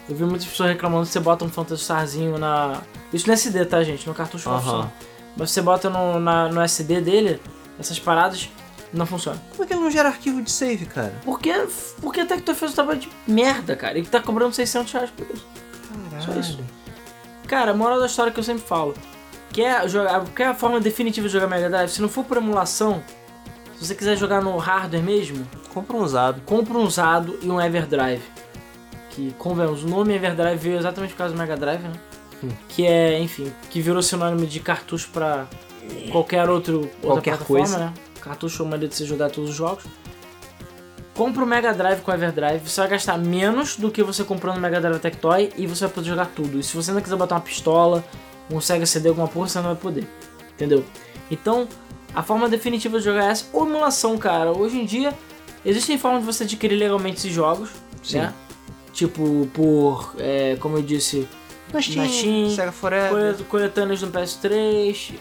Eu 0.09 0.15
vi 0.15 0.23
muitas 0.23 0.45
pessoas 0.47 0.69
reclamando 0.69 1.05
que 1.05 1.11
você 1.13 1.19
bota 1.19 1.45
um 1.45 1.49
Phantasy 1.49 1.81
Starzinho 1.84 2.38
na. 2.38 2.81
Isso 3.13 3.27
no 3.27 3.34
SD, 3.34 3.65
tá, 3.65 3.84
gente? 3.84 4.07
No 4.07 4.13
cartucho 4.13 4.49
não 4.49 4.55
Aham. 4.57 4.63
funciona. 4.63 4.93
Mas 5.38 5.51
você 5.51 5.61
bota 5.61 5.89
no, 5.89 6.19
na- 6.19 6.49
no 6.49 6.59
SD 6.61 6.99
dele, 6.99 7.39
essas 7.80 7.97
paradas, 7.99 8.49
não 8.91 9.05
funciona. 9.05 9.41
Como 9.51 9.63
é 9.63 9.68
que 9.68 9.73
ele 9.73 9.81
não 9.81 9.89
gera 9.91 10.09
arquivo 10.09 10.41
de 10.41 10.51
save, 10.51 10.85
cara? 10.85 11.13
Porque, 11.23 11.53
porque 12.01 12.19
a 12.19 12.26
Tectoy 12.26 12.53
fez 12.55 12.72
um 12.72 12.76
trabalho 12.76 12.99
de 12.99 13.09
merda, 13.26 13.76
cara. 13.76 13.97
E 13.97 14.03
tá 14.03 14.19
cobrando 14.22 14.53
600 14.53 14.91
reais 14.91 15.09
por 15.11 15.26
isso. 15.34 15.45
Só 16.26 16.34
isso. 16.38 16.59
Cara, 17.47 17.72
a 17.72 17.73
moral 17.73 17.99
da 17.99 18.05
história 18.07 18.31
que 18.31 18.39
eu 18.39 18.43
sempre 18.43 18.63
falo. 18.63 18.93
Quer, 19.53 19.88
jogar, 19.90 20.23
quer 20.36 20.48
a 20.48 20.53
forma 20.53 20.80
definitiva 20.80 21.28
de 21.28 21.34
jogar 21.34 21.48
Mega 21.48 21.69
Drive? 21.69 21.90
Se 21.90 22.02
não 22.02 22.07
for 22.10 22.23
por 22.23 22.38
emulação, 22.38 23.03
se 23.78 23.86
você 23.86 23.95
quiser 23.95 24.15
jogar 24.18 24.41
no 24.41 24.56
hardware 24.57 25.03
mesmo, 25.03 25.45
Compra 25.73 25.98
um 25.98 26.02
usado. 26.03 26.41
compra 26.45 26.78
um 26.78 26.84
usado 26.84 27.38
e 27.41 27.49
um 27.49 27.60
Everdrive. 27.61 28.22
Que, 29.10 29.34
convenhamos, 29.38 29.84
o 29.84 29.88
nome 29.88 30.14
Everdrive 30.14 30.56
veio 30.57 30.78
exatamente 30.78 31.11
por 31.11 31.18
causa 31.19 31.34
do 31.34 31.38
Mega 31.40 31.57
Drive, 31.57 31.82
né? 31.82 31.91
Hum. 32.44 32.49
Que 32.69 32.86
é, 32.88 33.19
enfim, 33.19 33.52
que 33.69 33.82
virou 33.82 34.02
sinônimo 34.02 34.45
de 34.48 34.60
cartucho 34.61 35.10
pra 35.11 35.45
qualquer 36.11 36.49
outro, 36.49 36.90
Qualquer 37.02 37.38
coisa. 37.38 37.78
né? 37.78 37.94
Cartucho 38.22 38.64
é 38.64 38.65
uma 38.65 38.78
de 38.78 38.94
você 38.94 39.06
jogar 39.06 39.30
todos 39.30 39.49
os 39.49 39.56
jogos. 39.56 39.84
Compra 41.14 41.44
o 41.44 41.48
Mega 41.48 41.73
Drive 41.73 41.99
com 42.02 42.11
o 42.11 42.14
Everdrive, 42.14 42.60
você 42.68 42.80
vai 42.82 42.90
gastar 42.91 43.18
menos 43.18 43.76
do 43.76 43.91
que 43.91 44.02
você 44.02 44.23
comprando 44.23 44.57
o 44.57 44.60
Mega 44.61 44.80
Drive 44.80 44.99
Tectoy 44.99 45.52
e 45.57 45.68
você 45.68 45.86
vai 45.86 45.94
poder 45.94 46.07
jogar 46.07 46.28
tudo. 46.34 46.57
E 46.60 46.64
se 46.64 46.76
você 46.76 46.91
ainda 46.91 47.02
quiser 47.02 47.18
botar 47.18 47.36
uma 47.36 47.41
pistola, 47.41 48.03
Sega 48.60 48.86
CD, 48.86 49.10
alguma 49.10 49.28
porra, 49.28 49.48
você 49.48 49.60
não 49.60 49.65
vai 49.68 49.76
poder. 49.76 50.07
Entendeu? 50.53 50.84
Então, 51.30 51.68
a 52.14 52.22
forma 52.23 52.49
definitiva 52.49 52.98
de 52.99 53.06
jogar 53.06 53.26
é 53.26 53.32
essa 53.32 53.45
ou 53.53 53.65
emulação, 53.68 54.18
cara. 54.18 54.52
Hoje 54.52 54.80
em 54.80 54.86
dia, 54.86 55.14
existem 55.64 55.98
formas 55.98 56.22
de 56.22 56.26
você 56.26 56.44
adquirir 56.44 56.76
legalmente 56.76 57.18
esses 57.18 57.32
jogos, 57.32 57.69
Sim. 58.03 58.18
né? 58.19 58.34
Tipo, 58.94 59.48
por, 59.53 60.14
é, 60.19 60.57
como 60.60 60.78
eu 60.78 60.82
disse, 60.82 61.26
Na 61.72 61.82
Steam, 61.82 62.03
Na 62.06 62.11
Steam, 62.11 62.49
Sega 62.49 62.72
Forever. 62.73 63.10
colet- 63.10 63.44
coletâneas 63.45 64.02
no 64.02 64.11
PS3, 64.11 65.14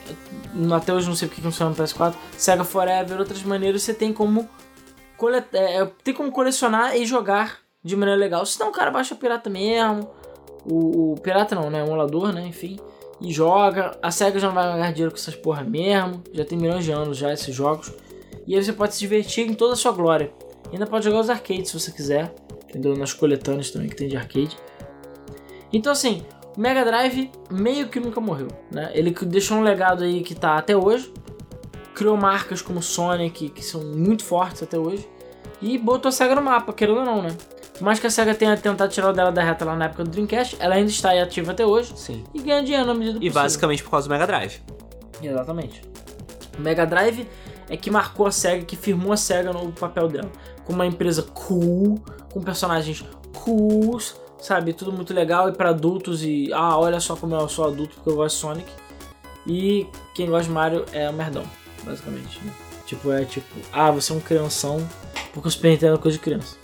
até 0.76 0.92
hoje 0.92 1.06
não 1.08 1.14
sei 1.14 1.28
porque 1.28 1.40
que 1.40 1.46
funciona 1.46 1.70
no 1.70 1.76
PS4, 1.76 2.14
Sega 2.36 2.64
Forever, 2.64 3.20
outras 3.20 3.42
maneiras 3.44 3.82
você 3.82 3.94
tem 3.94 4.12
como 4.12 4.48
colet- 5.16 5.54
é, 5.54 5.86
tem 6.02 6.12
como 6.12 6.32
colecionar 6.32 6.96
e 6.96 7.06
jogar 7.06 7.58
de 7.84 7.94
maneira 7.94 8.18
legal. 8.20 8.44
Senão 8.44 8.70
o 8.70 8.72
cara 8.72 8.90
baixa 8.90 9.14
pirata 9.14 9.48
mesmo, 9.48 10.10
o, 10.64 11.12
o 11.12 11.20
pirata 11.20 11.54
não, 11.54 11.70
né, 11.70 11.80
o 11.82 11.86
emulador, 11.86 12.32
né, 12.32 12.44
enfim, 12.46 12.78
e 13.20 13.32
joga. 13.32 13.98
A 14.02 14.10
Sega 14.10 14.38
já 14.38 14.48
não 14.48 14.54
vai 14.54 14.72
ganhar 14.72 14.90
dinheiro 14.92 15.10
com 15.10 15.18
essas 15.18 15.34
porra 15.34 15.62
mesmo, 15.62 16.22
já 16.32 16.44
tem 16.44 16.58
milhões 16.58 16.84
de 16.84 16.92
anos 16.92 17.16
já 17.16 17.32
esses 17.32 17.54
jogos. 17.54 17.92
E 18.46 18.56
aí 18.56 18.62
você 18.62 18.72
pode 18.72 18.94
se 18.94 19.00
divertir 19.00 19.48
em 19.48 19.54
toda 19.54 19.74
a 19.74 19.76
sua 19.76 19.92
glória. 19.92 20.32
E 20.70 20.74
ainda 20.74 20.86
pode 20.86 21.04
jogar 21.04 21.20
os 21.20 21.30
arcades 21.30 21.68
se 21.68 21.78
você 21.78 21.92
quiser, 21.92 22.34
entendeu? 22.68 22.96
Nas 22.96 23.12
coletâneas 23.12 23.70
também 23.70 23.88
que 23.88 23.96
tem 23.96 24.08
de 24.08 24.16
arcade. 24.16 24.56
Então 25.72 25.92
assim, 25.92 26.24
o 26.56 26.60
Mega 26.60 26.84
Drive 26.84 27.30
meio 27.50 27.88
que 27.88 28.00
nunca 28.00 28.20
morreu, 28.20 28.48
né? 28.70 28.90
Ele 28.94 29.10
deixou 29.10 29.58
um 29.58 29.62
legado 29.62 30.04
aí 30.04 30.22
que 30.22 30.34
tá 30.34 30.56
até 30.56 30.76
hoje, 30.76 31.12
criou 31.94 32.16
marcas 32.16 32.62
como 32.62 32.82
Sonic, 32.82 33.50
que 33.50 33.64
são 33.64 33.82
muito 33.82 34.24
fortes 34.24 34.62
até 34.62 34.78
hoje, 34.78 35.08
e 35.60 35.76
botou 35.76 36.08
a 36.08 36.12
SEGA 36.12 36.34
no 36.34 36.42
mapa, 36.42 36.72
querendo 36.72 37.00
ou 37.00 37.04
não, 37.04 37.22
né? 37.22 37.36
Por 37.80 37.86
mais 37.86 37.98
que 37.98 38.06
a 38.06 38.10
SEGA 38.10 38.34
tenha 38.34 38.54
tentado 38.58 38.92
tirar 38.92 39.08
o 39.08 39.12
dela 39.14 39.32
da 39.32 39.42
reta 39.42 39.64
lá 39.64 39.74
na 39.74 39.86
época 39.86 40.04
do 40.04 40.10
Dreamcast, 40.10 40.54
ela 40.60 40.74
ainda 40.74 40.90
está 40.90 41.08
aí 41.12 41.18
ativa 41.18 41.52
até 41.52 41.64
hoje 41.64 41.94
Sim. 41.96 42.22
e 42.34 42.38
ganha 42.42 42.62
dinheiro 42.62 42.84
na 42.84 42.92
medida 42.92 43.12
do 43.14 43.16
E 43.16 43.20
possível. 43.20 43.42
basicamente 43.42 43.82
por 43.82 43.90
causa 43.90 44.06
do 44.06 44.10
Mega 44.12 44.26
Drive. 44.26 44.60
Exatamente. 45.22 45.80
O 46.58 46.60
Mega 46.60 46.84
Drive 46.86 47.26
é 47.70 47.76
que 47.78 47.90
marcou 47.90 48.26
a 48.26 48.30
SEGA, 48.30 48.66
que 48.66 48.76
firmou 48.76 49.14
a 49.14 49.16
SEGA 49.16 49.54
no 49.54 49.72
papel 49.72 50.08
dela. 50.08 50.30
Como 50.66 50.76
uma 50.76 50.84
empresa 50.84 51.22
cool, 51.32 51.98
com 52.30 52.42
personagens 52.42 53.02
cools, 53.32 54.14
sabe? 54.38 54.74
Tudo 54.74 54.92
muito 54.92 55.14
legal 55.14 55.48
e 55.48 55.52
pra 55.52 55.70
adultos 55.70 56.22
e... 56.22 56.52
Ah, 56.52 56.76
olha 56.78 57.00
só 57.00 57.16
como 57.16 57.34
eu 57.34 57.48
sou 57.48 57.66
adulto 57.66 57.94
porque 57.94 58.10
eu 58.10 58.16
gosto 58.16 58.34
de 58.34 58.40
Sonic. 58.42 58.72
E 59.46 59.86
quem 60.14 60.26
gosta 60.28 60.44
de 60.44 60.50
Mario 60.50 60.84
é 60.92 61.08
um 61.08 61.14
merdão, 61.14 61.44
basicamente. 61.82 62.40
né? 62.44 62.52
Tipo, 62.84 63.10
é 63.10 63.24
tipo... 63.24 63.46
Ah, 63.72 63.90
você 63.90 64.12
é 64.12 64.16
um 64.16 64.20
crianção 64.20 64.86
porque 65.32 65.48
o 65.48 65.50
Super 65.50 65.70
Nintendo 65.70 65.94
é 65.94 65.98
coisa 65.98 66.18
de 66.18 66.22
criança. 66.22 66.59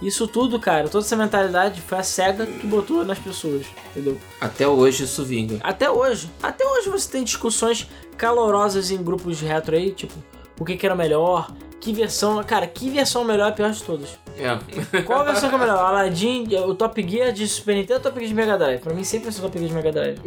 Isso 0.00 0.26
tudo, 0.26 0.58
cara, 0.58 0.88
toda 0.88 1.04
essa 1.04 1.16
mentalidade 1.16 1.80
foi 1.80 1.98
a 1.98 2.02
SEGA 2.02 2.46
que 2.46 2.66
botou 2.66 3.04
nas 3.04 3.18
pessoas, 3.18 3.66
entendeu? 3.90 4.16
Até 4.40 4.66
hoje 4.66 5.04
isso 5.04 5.24
vinga. 5.24 5.58
Até 5.62 5.90
hoje. 5.90 6.30
Até 6.42 6.66
hoje 6.66 6.88
você 6.88 7.10
tem 7.10 7.22
discussões 7.22 7.86
calorosas 8.16 8.90
em 8.90 9.02
grupos 9.02 9.38
de 9.38 9.44
retro 9.44 9.76
aí, 9.76 9.92
tipo, 9.92 10.14
o 10.58 10.64
que, 10.64 10.76
que 10.76 10.86
era 10.86 10.94
melhor, 10.94 11.52
que 11.80 11.92
versão. 11.92 12.42
Cara, 12.44 12.66
que 12.66 12.88
versão 12.88 13.24
melhor 13.24 13.46
é 13.46 13.48
a 13.50 13.52
pior 13.52 13.70
de 13.70 13.82
todas. 13.82 14.18
É. 14.38 15.02
Qual 15.02 15.20
a 15.20 15.24
versão 15.24 15.50
que 15.50 15.54
é 15.54 15.58
melhor? 15.58 15.76
Aladdin, 15.84 16.46
o 16.66 16.74
Top 16.74 17.06
Gear 17.06 17.32
de 17.32 17.46
Super 17.46 17.74
Nintendo 17.74 17.94
ou 17.94 18.00
o 18.00 18.02
Top 18.02 18.18
Gear 18.18 18.28
de 18.28 18.34
Mega 18.34 18.56
Drive? 18.56 18.80
Pra 18.80 18.94
mim 18.94 19.04
sempre 19.04 19.30
ser 19.30 19.40
o 19.40 19.42
Top 19.42 19.58
Gear 19.58 19.68
de 19.68 19.74
Mega 19.74 19.92
Drive. 19.92 20.20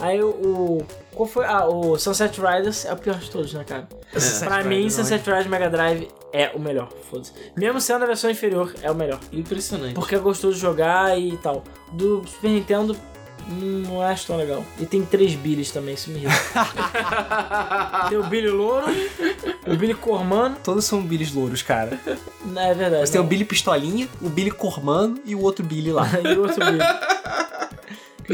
Aí 0.00 0.22
o. 0.22 0.84
Qual 1.12 1.26
foi? 1.26 1.44
Ah, 1.44 1.66
o 1.66 1.98
Sunset 1.98 2.40
Riders 2.40 2.84
é 2.84 2.92
o 2.92 2.96
pior 2.96 3.18
de 3.18 3.28
todos, 3.28 3.52
né, 3.52 3.64
cara? 3.64 3.88
pra 4.44 4.62
mim, 4.62 4.88
Sunset 4.88 5.24
Riders 5.24 5.44
de 5.44 5.50
Mega 5.50 5.68
Drive 5.68 6.08
é 6.32 6.50
o 6.54 6.58
melhor. 6.60 6.88
Foda-se. 7.10 7.32
Mesmo 7.56 7.80
sendo 7.80 8.02
a 8.04 8.06
versão 8.06 8.30
inferior, 8.30 8.74
é 8.82 8.90
o 8.90 8.94
melhor. 8.94 9.18
Impressionante. 9.32 9.94
Porque 9.94 10.14
é 10.14 10.18
gostoso 10.18 10.54
de 10.54 10.60
jogar 10.60 11.18
e 11.18 11.36
tal. 11.38 11.64
Do 11.92 12.22
Super 12.26 12.50
Nintendo, 12.50 12.96
hum, 13.48 13.82
não 13.86 14.02
acho 14.02 14.26
tão 14.26 14.36
legal. 14.36 14.62
E 14.78 14.84
tem 14.86 15.02
três 15.04 15.34
Billys 15.34 15.70
também, 15.70 15.94
isso 15.94 16.10
me 16.10 16.18
irrita. 16.18 16.34
tem 18.08 18.18
o 18.18 18.24
Billy 18.24 18.48
Louro, 18.50 18.86
o 19.66 19.76
Billy 19.76 19.94
Cormano. 19.94 20.56
Todos 20.62 20.84
são 20.84 21.02
Billys 21.02 21.32
louros, 21.32 21.62
cara. 21.62 21.98
Não, 22.44 22.62
é 22.62 22.74
verdade. 22.74 23.06
Você 23.06 23.12
tem 23.12 23.20
o 23.20 23.24
não. 23.24 23.28
Billy 23.28 23.44
Pistolinha, 23.44 24.08
o 24.20 24.28
Billy 24.28 24.50
Cormano 24.50 25.18
e 25.24 25.34
o 25.34 25.40
outro 25.42 25.64
Billy 25.64 25.92
lá. 25.92 26.06
e 26.22 26.36
o 26.36 26.42
outro 26.42 26.64
Billy. 26.64 26.78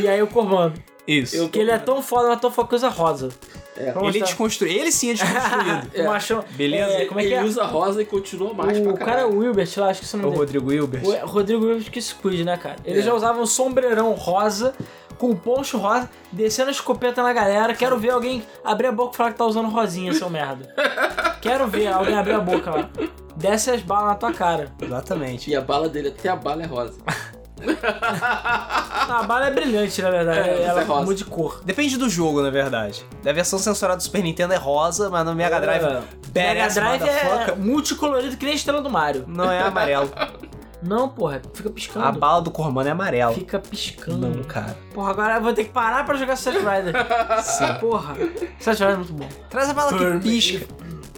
E 0.04 0.08
aí 0.08 0.20
o 0.22 0.26
Cormano. 0.26 0.74
Isso. 1.06 1.36
Eu- 1.36 1.48
Que 1.48 1.58
ele 1.60 1.70
é 1.70 1.78
tão 1.78 2.02
foda, 2.02 2.28
mas 2.28 2.40
tão 2.40 2.50
foda 2.50 2.74
usa 2.74 2.88
rosa. 2.88 3.28
É. 3.76 3.88
Ele 3.88 3.92
mostrar- 4.00 4.24
desconstruiu. 4.26 4.72
Ele 4.80 4.92
sim 4.92 5.10
é 5.10 5.14
desconstruído. 5.14 5.90
É. 5.94 6.02
Machão. 6.04 6.44
Beleza? 6.50 6.92
É, 6.92 7.04
como 7.06 7.20
é 7.20 7.22
que 7.24 7.28
ele 7.30 7.34
é? 7.36 7.44
usa 7.44 7.64
rosa 7.64 8.02
e 8.02 8.04
continua 8.04 8.52
mais 8.54 8.78
o 8.78 8.82
pra 8.84 8.92
cara 8.94 9.10
é 9.10 9.14
caralho. 9.16 9.34
o 9.34 9.38
Wilbert, 9.38 9.68
lá, 9.76 9.88
acho 9.88 10.00
que 10.00 10.06
isso 10.06 10.16
o 10.16 10.20
não 10.20 10.32
é 10.32 10.36
Rodrigo 10.36 10.68
Wilbert. 10.70 11.04
O 11.04 11.26
Rodrigo 11.26 11.64
Wilbert 11.66 11.90
que 11.90 12.00
se 12.00 12.14
cuide, 12.14 12.44
né, 12.44 12.56
cara? 12.56 12.76
Ele 12.84 13.00
É. 13.00 13.02
já 13.02 13.12
usava 13.14 13.40
um 13.40 13.46
sombreirão 13.46 14.12
rosa, 14.12 14.74
com 15.18 15.34
poncho 15.34 15.78
rosa, 15.78 16.08
descendo 16.32 16.68
a 16.68 16.72
escopeta 16.72 17.22
na 17.22 17.32
galera. 17.32 17.74
Quero 17.74 17.96
ver 17.98 18.10
alguém 18.10 18.42
abrir 18.64 18.88
a 18.88 18.92
boca 18.92 19.14
e 19.14 19.16
falar 19.16 19.32
que 19.32 19.38
tá 19.38 19.44
usando 19.46 19.68
rosinha, 19.68 20.12
seu 20.14 20.28
merda. 20.30 20.72
Quero 21.40 21.66
ver 21.68 21.88
alguém 21.88 22.16
abrir 22.16 22.32
a 22.34 22.40
boca 22.40 22.70
lá. 22.70 22.90
Desce 23.36 23.70
as 23.70 23.80
balas 23.82 24.08
na 24.10 24.14
tua 24.14 24.32
cara. 24.32 24.72
Exatamente. 24.80 25.50
E 25.50 25.56
a 25.56 25.60
bala 25.60 25.88
dele, 25.88 26.08
até 26.08 26.28
a 26.28 26.36
bala 26.36 26.62
é 26.62 26.66
rosa. 26.66 26.94
A 27.84 29.22
bala 29.26 29.46
é 29.46 29.50
brilhante, 29.50 30.00
na 30.02 30.10
verdade. 30.10 30.48
É, 30.48 30.62
Ela 30.64 30.80
é 30.80 30.84
rosa. 30.84 31.02
muda 31.02 31.14
de 31.14 31.24
cor. 31.24 31.60
Depende 31.64 31.96
do 31.96 32.08
jogo, 32.08 32.42
na 32.42 32.50
verdade. 32.50 33.04
Da 33.22 33.32
versão 33.32 33.58
censurada 33.58 33.98
do 33.98 34.02
Super 34.02 34.22
Nintendo 34.22 34.52
é 34.54 34.56
rosa, 34.56 35.08
mas 35.10 35.24
no 35.24 35.34
Mega 35.34 35.60
Drive. 35.60 35.82
É. 35.84 36.02
Mega 36.34 36.68
Drive 36.68 37.02
é 37.08 37.54
multicolorido 37.56 38.36
que 38.36 38.44
nem 38.44 38.52
a 38.52 38.56
estrela 38.56 38.82
do 38.82 38.90
Mario. 38.90 39.24
Não 39.28 39.50
é 39.50 39.62
amarelo. 39.62 40.10
Não, 40.82 41.08
porra, 41.08 41.40
fica 41.54 41.70
piscando. 41.70 42.04
A 42.04 42.12
bala 42.12 42.42
do 42.42 42.50
Cormano 42.50 42.86
é 42.86 42.92
amarelo. 42.92 43.32
Fica 43.32 43.58
piscando. 43.58 44.28
Não, 44.28 44.42
cara. 44.44 44.76
Porra, 44.92 45.10
agora 45.12 45.36
eu 45.36 45.40
vou 45.42 45.54
ter 45.54 45.64
que 45.64 45.70
parar 45.70 46.04
pra 46.04 46.14
jogar 46.14 46.36
Sunset 46.36 46.58
Rider. 46.58 46.94
Sim. 47.42 47.74
Porra. 47.80 48.14
Sunset 48.58 48.80
Rider 48.80 48.92
é 48.92 48.96
muito 48.96 49.12
bom. 49.14 49.28
Traz 49.48 49.70
a 49.70 49.72
bala 49.72 49.92
que 49.92 49.98
Burn. 49.98 50.20
pisca. 50.20 50.66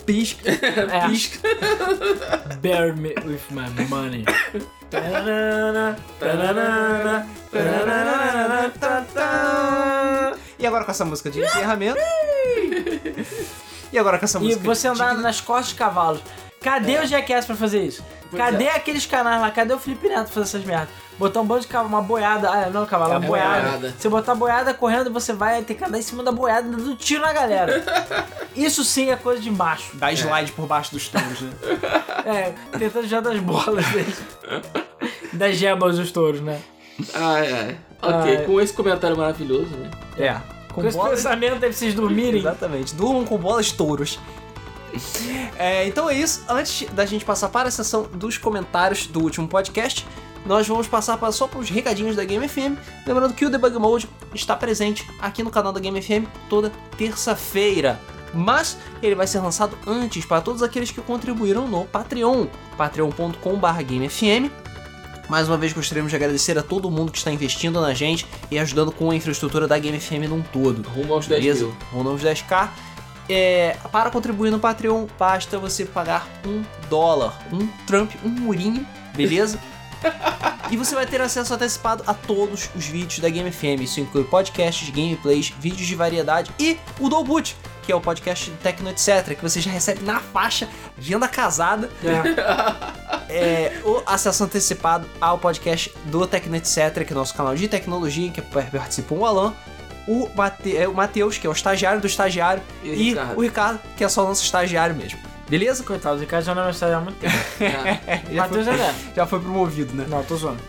Pisca. 0.07 0.49
É. 0.49 1.09
Pisca. 1.09 1.49
Bear 2.61 2.97
me 2.97 3.13
with 3.25 3.41
my 3.51 3.69
money. 3.89 4.25
E 10.59 10.67
agora 10.67 10.85
com 10.85 10.91
essa 10.91 11.05
música 11.05 11.31
de 11.31 11.41
encerramento. 11.41 11.99
E 13.93 13.99
agora 13.99 14.19
com 14.19 14.25
essa 14.25 14.39
E 14.39 14.43
música. 14.43 14.63
você 14.65 14.89
andar 14.89 15.17
de... 15.17 15.23
nas 15.23 15.41
costas 15.41 15.69
de 15.69 15.75
cavalos. 15.75 16.21
Cadê 16.71 16.99
o 16.99 17.07
Jackass 17.07 17.47
pra 17.47 17.55
fazer 17.57 17.83
isso? 17.85 18.05
Pois 18.31 18.43
Cadê 18.43 18.65
é. 18.65 18.75
aqueles 18.77 19.07
canais 19.07 19.41
lá? 19.41 19.51
Cadê 19.51 19.73
o 19.73 19.79
Felipe 19.79 20.09
Neto 20.09 20.25
pra 20.25 20.27
fazer 20.33 20.41
essas 20.47 20.65
merdas? 20.65 20.89
Botar 21.19 21.41
um 21.41 21.47
bando 21.47 21.61
de 21.63 21.69
cavalo, 21.69 21.89
uma 21.89 22.03
boiada. 22.03 22.51
Ah, 22.51 22.69
não, 22.71 22.85
cavalo, 22.85 23.13
É 23.15 23.17
uma 23.17 23.25
a 23.25 23.29
boiada. 23.29 23.61
boiada. 23.63 23.95
Você 23.97 24.09
botar 24.09 24.33
a 24.33 24.35
boiada 24.35 24.75
correndo, 24.75 25.11
você 25.11 25.33
vai 25.33 25.63
ter 25.63 25.75
que 25.75 25.85
andar 25.85 25.99
em 25.99 26.03
cima 26.03 26.23
da 26.23 26.33
boiada 26.33 26.69
dando 26.69 26.95
tiro 26.97 27.23
na 27.23 27.33
galera. 27.33 27.83
Isso 28.55 28.85
sim 28.85 29.11
é 29.11 29.17
coisa 29.17 29.41
de 29.41 29.51
macho. 29.51 29.97
Dá 29.97 30.13
slide 30.13 30.53
por 30.53 30.67
baixo 30.67 30.91
dos 30.93 31.09
touros, 31.09 31.41
né? 31.41 31.51
É, 32.27 32.53
tentando 32.77 33.07
já 33.07 33.21
das 33.21 33.39
bolas 33.39 33.87
deles. 33.91 34.21
Das 35.33 35.57
gebas 35.57 35.97
dos 35.97 36.11
touros, 36.11 36.41
né? 36.41 36.61
Ai, 37.15 37.53
ai. 37.53 37.79
Ok, 38.03 38.37
Ai. 38.39 38.45
com 38.45 38.61
esse 38.61 38.73
comentário 38.73 39.17
maravilhoso, 39.17 39.71
né? 39.77 39.91
É. 40.19 40.33
Com 40.75 40.83
Com 40.83 40.89
esse 40.89 40.97
bolas. 40.97 41.13
pensamento 41.23 41.53
aí 41.55 41.59
pra 41.61 41.73
vocês 41.73 41.95
dormirem. 41.95 42.41
Exatamente. 42.41 42.95
Durmam 42.97 43.25
com 43.25 43.39
bolas 43.39 43.71
touros. 43.71 44.19
É, 45.59 45.87
então 45.87 46.11
é 46.11 46.15
isso. 46.15 46.45
Antes 46.49 46.87
da 46.91 47.07
gente 47.07 47.25
passar 47.25 47.49
para 47.49 47.69
a 47.69 47.71
sessão 47.71 48.03
dos 48.13 48.37
comentários 48.37 49.07
do 49.07 49.21
último 49.21 49.49
podcast, 49.49 50.07
nós 50.45 50.69
vamos 50.69 50.87
passar 50.87 51.19
só 51.33 51.49
para 51.49 51.59
os 51.59 51.71
recadinhos 51.71 52.15
da 52.15 52.25
Game 52.25 52.47
FM. 52.47 52.79
Lembrando 53.07 53.33
que 53.33 53.45
o 53.45 53.51
Debug 53.51 53.79
Mode 53.79 54.09
está 54.35 54.55
presente 54.55 55.09
aqui 55.19 55.43
no 55.43 55.51
canal 55.51 55.73
da 55.73 55.81
Game 55.81 56.01
FM 56.01 56.29
toda 56.49 56.71
terça-feira. 56.99 57.99
Mas 58.35 58.77
ele 59.03 59.15
vai 59.15 59.27
ser 59.27 59.41
lançado 59.41 59.79
antes 59.87 60.25
para 60.27 60.41
todos 60.43 60.63
aqueles 60.63 60.91
que 60.91 61.01
contribuíram 61.01 61.67
no 61.67 61.85
Patreon, 61.87 62.47
patreon.com.br 62.77 63.83
GameFM. 63.83 64.51
Mais 65.29 65.49
uma 65.49 65.57
vez 65.57 65.73
gostaríamos 65.73 66.11
de 66.11 66.17
agradecer 66.17 66.57
a 66.59 66.63
todo 66.63 66.91
mundo 66.91 67.11
que 67.11 67.19
está 67.19 67.33
investindo 67.33 67.81
na 67.81 67.93
gente 67.95 68.27
e 68.51 68.59
ajudando 68.59 68.93
com 68.93 69.11
a 69.11 69.17
infraestrutura 69.17 69.67
da 69.67 69.77
Game 69.79 69.99
FM 69.99 70.29
num 70.29 70.43
todo. 70.43 70.87
Rumo 70.89 71.15
aos 71.15 71.27
10 71.27 71.41
Beleza? 71.41 71.65
mil. 71.65 71.77
Rumo 71.93 72.11
aos 72.11 72.23
10k. 72.23 72.69
É, 73.28 73.77
para 73.90 74.11
contribuir 74.11 74.51
no 74.51 74.59
Patreon, 74.59 75.07
basta 75.19 75.59
você 75.59 75.85
pagar 75.85 76.27
um 76.47 76.62
dólar, 76.89 77.39
um 77.53 77.66
Trump, 77.86 78.12
um 78.24 78.28
murinho, 78.28 78.86
beleza? 79.15 79.59
e 80.70 80.77
você 80.77 80.94
vai 80.94 81.07
ter 81.07 81.20
acesso 81.20 81.53
antecipado 81.55 82.05
a 82.07 82.15
todos 82.15 82.70
os 82.74 82.86
vídeos 82.86 83.19
da 83.19 83.28
Game 83.28 83.51
FM. 83.51 83.81
Isso 83.82 84.01
inclui 84.01 84.24
podcasts, 84.24 84.89
gameplays, 84.90 85.53
vídeos 85.59 85.86
de 85.86 85.94
variedade 85.94 86.51
e 86.59 86.78
o 87.01 87.09
Dolboot, 87.09 87.57
que 87.82 87.90
é 87.90 87.94
o 87.97 88.01
podcast 88.01 88.51
do 88.51 88.57
Tecno 88.59 88.90
Etc, 88.90 89.35
que 89.36 89.43
você 89.43 89.61
já 89.61 89.70
recebe 89.70 90.05
na 90.05 90.20
faixa, 90.20 90.69
venda 90.97 91.27
casada, 91.28 91.90
É. 92.05 93.32
é, 93.32 93.81
o 93.85 94.03
acesso 94.07 94.44
antecipado 94.44 95.09
ao 95.20 95.39
podcast 95.39 95.93
do 96.07 96.27
Tecno 96.27 96.57
Etc, 96.57 97.05
que 97.05 97.12
é 97.12 97.16
o 97.16 97.19
nosso 97.19 97.35
canal 97.35 97.55
de 97.55 97.66
tecnologia, 97.69 98.31
que 98.31 98.43
participam 98.43 99.16
o 99.16 99.24
Alan, 99.27 99.55
o, 100.07 100.28
Mate, 100.35 100.77
é, 100.77 100.87
o 100.89 100.95
Matheus, 100.95 101.39
que 101.39 101.47
é 101.47 101.51
o 101.51 101.53
estagiário 101.53 102.01
do 102.01 102.07
estagiário, 102.07 102.62
E 102.83 102.91
o 102.91 102.95
e, 102.95 103.03
Ricardo. 103.11 103.37
o 103.39 103.43
Ricardo, 103.43 103.81
que 103.97 104.05
é 104.05 104.09
só 104.09 104.24
nosso 104.27 104.43
estagiário 104.45 104.95
mesmo. 104.95 105.19
Beleza? 105.49 105.83
Coitado, 105.85 106.16
o 106.16 106.20
Ricardo 106.20 106.45
já 106.45 106.55
não 106.55 106.62
é 106.62 106.65
meu 106.66 106.73
estagiário 106.73 107.03
há 107.03 107.05
muito 107.05 107.19
tempo. 107.19 107.35
É. 107.61 108.23
já, 108.35 108.43
Matheus 108.43 108.65
foi, 108.66 108.74
é 108.74 108.77
né? 108.78 108.95
já 109.15 109.27
foi 109.27 109.41
promovido, 109.41 109.95
né? 109.95 110.07
Não, 110.09 110.23
tô 110.24 110.37
zoando. 110.37 110.61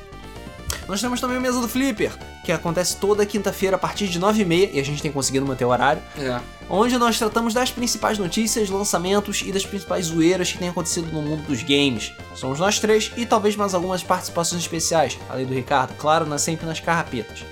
Nós 0.88 1.02
temos 1.02 1.20
também 1.20 1.38
o 1.38 1.42
Mesa 1.42 1.60
do 1.60 1.68
Flipper, 1.68 2.14
que 2.46 2.52
acontece 2.52 2.96
toda 2.96 3.26
quinta-feira 3.26 3.76
a 3.76 3.80
partir 3.80 4.08
de 4.08 4.20
9h30, 4.22 4.70
e 4.74 4.80
a 4.80 4.84
gente 4.86 5.02
tem 5.02 5.12
conseguido 5.12 5.46
manter 5.46 5.66
o 5.66 5.68
horário, 5.70 6.02
É. 6.18 6.40
onde 6.70 6.98
nós 6.98 7.18
tratamos 7.20 7.54
das 7.54 7.70
principais 7.72 8.18
notícias, 8.18 8.70
lançamentos 8.70 9.42
e 9.46 9.52
das 9.52 9.66
principais 9.66 10.06
zoeiras 10.06 10.50
que 10.54 10.58
têm 10.58 10.70
acontecido 10.70 11.12
no 11.12 11.22
mundo 11.22 11.44
dos 11.44 11.62
games. 11.62 12.14
Somos 12.36 12.58
nós 12.58 12.80
três 12.80 13.12
e 13.18 13.26
talvez 13.26 13.58
mais 13.58 13.74
algumas 13.74 14.02
participações 14.02 14.62
especiais, 14.62 15.18
além 15.30 15.46
do 15.46 15.54
Ricardo, 15.54 15.94
claro, 15.98 16.26
na- 16.26 16.38
sempre 16.38 16.66
nas 16.66 16.80
carrapetas. 16.80 17.44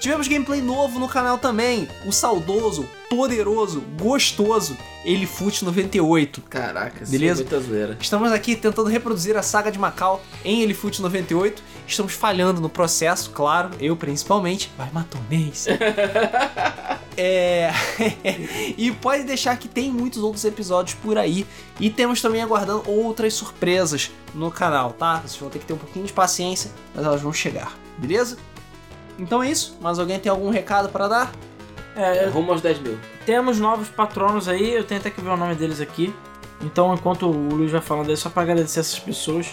Tivemos 0.00 0.28
gameplay 0.28 0.60
novo 0.60 1.00
no 1.00 1.08
canal 1.08 1.38
também, 1.38 1.88
o 2.06 2.12
saudoso, 2.12 2.88
poderoso, 3.10 3.80
gostoso 4.00 4.76
Elifute 5.04 5.64
98. 5.64 6.40
Caraca, 6.42 7.02
isso 7.02 7.10
Beleza? 7.10 7.42
é 7.42 7.44
muita 7.44 7.60
zoeira. 7.60 7.96
Estamos 8.00 8.30
aqui 8.30 8.54
tentando 8.54 8.88
reproduzir 8.88 9.36
a 9.36 9.42
saga 9.42 9.72
de 9.72 9.78
Macau 9.78 10.22
em 10.44 10.62
Elifute 10.62 11.02
98. 11.02 11.62
Estamos 11.86 12.12
falhando 12.12 12.60
no 12.60 12.68
processo, 12.68 13.30
claro, 13.30 13.70
eu 13.80 13.96
principalmente. 13.96 14.70
Vai, 14.76 14.88
matonês. 14.92 15.66
é. 17.16 17.72
e 18.78 18.92
pode 18.92 19.24
deixar 19.24 19.56
que 19.56 19.66
tem 19.66 19.90
muitos 19.90 20.22
outros 20.22 20.44
episódios 20.44 20.96
por 21.02 21.18
aí. 21.18 21.44
E 21.80 21.90
temos 21.90 22.20
também 22.22 22.42
aguardando 22.42 22.88
outras 22.88 23.34
surpresas 23.34 24.12
no 24.32 24.50
canal, 24.50 24.92
tá? 24.92 25.20
Vocês 25.20 25.40
vão 25.40 25.50
ter 25.50 25.58
que 25.58 25.66
ter 25.66 25.72
um 25.72 25.78
pouquinho 25.78 26.06
de 26.06 26.12
paciência, 26.12 26.70
mas 26.94 27.04
elas 27.04 27.20
vão 27.20 27.32
chegar, 27.32 27.76
beleza? 27.96 28.36
Então 29.18 29.42
é 29.42 29.50
isso. 29.50 29.76
Mais 29.80 29.98
alguém 29.98 30.18
tem 30.18 30.30
algum 30.30 30.50
recado 30.50 30.88
para 30.88 31.08
dar? 31.08 31.32
É, 31.96 32.26
Rumo 32.26 32.52
aos 32.52 32.60
10 32.60 32.78
mil. 32.80 32.98
temos 33.26 33.58
novos 33.58 33.88
patronos 33.88 34.48
aí, 34.48 34.72
eu 34.72 34.84
tenho 34.84 35.00
até 35.00 35.10
que 35.10 35.20
ver 35.20 35.30
o 35.30 35.36
nome 35.36 35.54
deles 35.56 35.80
aqui. 35.80 36.14
Então, 36.62 36.94
enquanto 36.94 37.26
o 37.26 37.54
Luiz 37.54 37.70
vai 37.72 37.80
falando 37.80 38.10
aí, 38.10 38.16
só 38.16 38.28
pra 38.30 38.42
agradecer 38.42 38.80
essas 38.80 38.98
pessoas. 38.98 39.48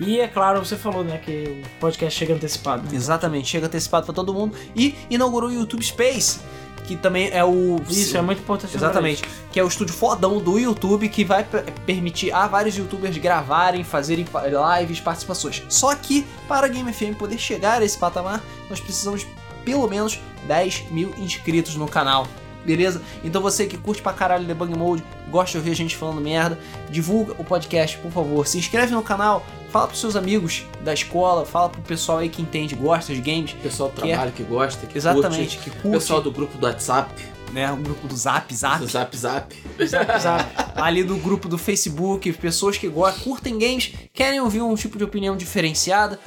E 0.00 0.18
é 0.20 0.26
claro, 0.26 0.64
você 0.64 0.76
falou, 0.76 1.04
né, 1.04 1.18
que 1.18 1.62
o 1.76 1.80
podcast 1.80 2.18
chega 2.18 2.34
antecipado. 2.34 2.82
né? 2.82 2.88
Exatamente, 2.92 3.48
chega 3.48 3.66
antecipado 3.66 4.04
para 4.06 4.14
todo 4.14 4.34
mundo. 4.34 4.56
E 4.74 4.94
inaugurou 5.08 5.48
o 5.50 5.52
YouTube 5.52 5.82
Space, 5.84 6.40
que 6.84 6.96
também 6.96 7.30
é 7.32 7.44
o. 7.44 7.80
Isso 7.88 8.16
é 8.16 8.20
muito 8.22 8.40
importante. 8.40 8.76
Exatamente. 8.76 9.22
Que 9.50 9.58
é 9.58 9.64
o 9.64 9.68
estúdio 9.68 9.94
fodão 9.94 10.38
do 10.38 10.58
YouTube 10.58 11.08
que 11.08 11.24
vai 11.24 11.42
per- 11.42 11.64
permitir 11.86 12.30
a 12.32 12.46
vários 12.46 12.76
youtubers 12.76 13.16
gravarem, 13.18 13.82
fazerem 13.82 14.24
pa- 14.24 14.44
lives, 14.78 15.00
participações. 15.00 15.62
Só 15.68 15.94
que 15.94 16.26
para 16.46 16.66
a 16.66 16.68
Game 16.68 16.92
FM 16.92 17.16
poder 17.18 17.38
chegar 17.38 17.80
a 17.80 17.84
esse 17.84 17.96
patamar, 17.98 18.42
nós 18.70 18.80
precisamos 18.80 19.20
de 19.22 19.26
pelo 19.64 19.88
menos 19.88 20.20
10 20.46 20.84
mil 20.90 21.14
inscritos 21.16 21.74
no 21.74 21.88
canal. 21.88 22.26
Beleza? 22.64 23.02
Então 23.22 23.42
você 23.42 23.66
que 23.66 23.76
curte 23.76 24.00
pra 24.02 24.12
caralho 24.12 24.44
Debug 24.44 24.76
Mode, 24.76 25.04
gosta 25.30 25.52
de 25.52 25.58
ouvir 25.58 25.70
a 25.72 25.76
gente 25.76 25.96
falando 25.96 26.20
merda, 26.20 26.58
divulga 26.90 27.34
o 27.38 27.44
podcast, 27.44 27.98
por 27.98 28.10
favor. 28.10 28.46
Se 28.46 28.56
inscreve 28.58 28.92
no 28.94 29.02
canal, 29.02 29.44
fala 29.70 29.86
pros 29.88 30.00
seus 30.00 30.16
amigos 30.16 30.64
da 30.82 30.94
escola, 30.94 31.44
fala 31.44 31.68
pro 31.68 31.82
pessoal 31.82 32.18
aí 32.18 32.28
que 32.28 32.40
entende, 32.40 32.74
gosta 32.74 33.14
de 33.14 33.20
games. 33.20 33.52
Pessoal 33.62 33.90
do 33.90 34.00
Que 34.00 34.08
é- 34.08 34.12
trabalho 34.12 34.32
que 34.32 34.42
gosta, 34.42 34.86
que 34.86 34.96
Exatamente, 34.96 35.56
curte. 35.56 35.70
que 35.70 35.70
curte. 35.82 35.98
Pessoal 35.98 36.20
do 36.22 36.30
grupo 36.30 36.56
do 36.58 36.66
WhatsApp. 36.66 37.34
né? 37.52 37.70
O 37.70 37.76
grupo 37.76 38.08
do 38.08 38.16
Zap, 38.16 38.52
Zap. 38.52 38.78
Do 38.80 38.88
Zap 38.88 39.16
Zap. 39.16 39.54
Zap, 39.86 40.18
zap. 40.20 40.44
ali 40.74 41.04
do 41.04 41.16
grupo 41.18 41.48
do 41.48 41.56
Facebook, 41.56 42.32
pessoas 42.32 42.76
que 42.76 42.88
gostam, 42.88 43.22
curtem 43.22 43.56
games, 43.56 43.92
querem 44.12 44.40
ouvir 44.40 44.60
um 44.60 44.74
tipo 44.74 44.98
de 44.98 45.04
opinião 45.04 45.36
diferenciada. 45.36 46.18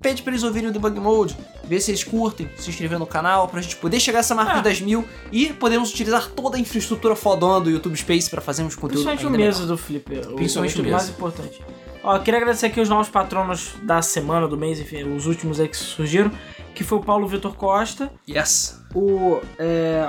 Pede 0.00 0.22
pra 0.22 0.32
eles 0.32 0.44
ouvirem 0.44 0.68
o 0.70 0.72
Debug 0.72 0.98
Mode, 1.00 1.36
ver 1.64 1.80
se 1.80 1.90
eles 1.90 2.04
curtem, 2.04 2.48
se 2.56 2.70
inscrever 2.70 2.98
no 2.98 3.06
canal, 3.06 3.48
pra 3.48 3.60
gente 3.60 3.76
poder 3.76 3.98
chegar 3.98 4.18
a 4.18 4.20
essa 4.20 4.34
marca 4.34 4.52
Ah. 4.52 4.56
de 4.56 4.62
10 4.62 4.80
mil 4.82 5.04
e 5.32 5.52
podemos 5.52 5.90
utilizar 5.90 6.28
toda 6.30 6.56
a 6.56 6.60
infraestrutura 6.60 7.16
fodona 7.16 7.60
do 7.64 7.70
YouTube 7.70 7.96
Space 7.96 8.30
pra 8.30 8.40
fazermos 8.40 8.74
conteúdo 8.76 9.04
Principalmente 9.04 9.24
o 9.24 9.28
ainda 9.28 9.38
mesa 9.38 9.66
do 9.66 9.76
Flipper. 9.76 10.30
o- 10.30 10.36
Principalmente 10.36 10.80
o 10.80 10.84
o 10.84 10.90
mais 10.90 11.08
importante. 11.08 11.60
Ó, 12.02 12.16
eu 12.16 12.22
queria 12.22 12.38
agradecer 12.38 12.66
aqui 12.66 12.80
os 12.80 12.88
novos 12.88 13.08
patronos 13.08 13.72
da 13.82 14.00
semana, 14.00 14.46
do 14.46 14.56
mês, 14.56 14.78
enfim, 14.80 15.02
os 15.02 15.26
últimos 15.26 15.58
aí 15.58 15.66
que 15.68 15.76
surgiram, 15.76 16.30
que 16.74 16.84
foi 16.84 16.98
o 16.98 17.02
Paulo 17.02 17.26
Vitor 17.26 17.54
Costa. 17.56 18.10
Yes. 18.28 18.80
o 18.94 19.40
é, 19.58 20.08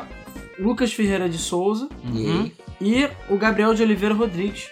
Lucas 0.59 0.93
Ferreira 0.93 1.27
de 1.27 1.37
Souza 1.39 1.89
Uhum. 2.05 2.49
e 2.79 3.09
o 3.27 3.37
Gabriel 3.37 3.73
de 3.73 3.81
Oliveira 3.83 4.13
Rodrigues. 4.13 4.69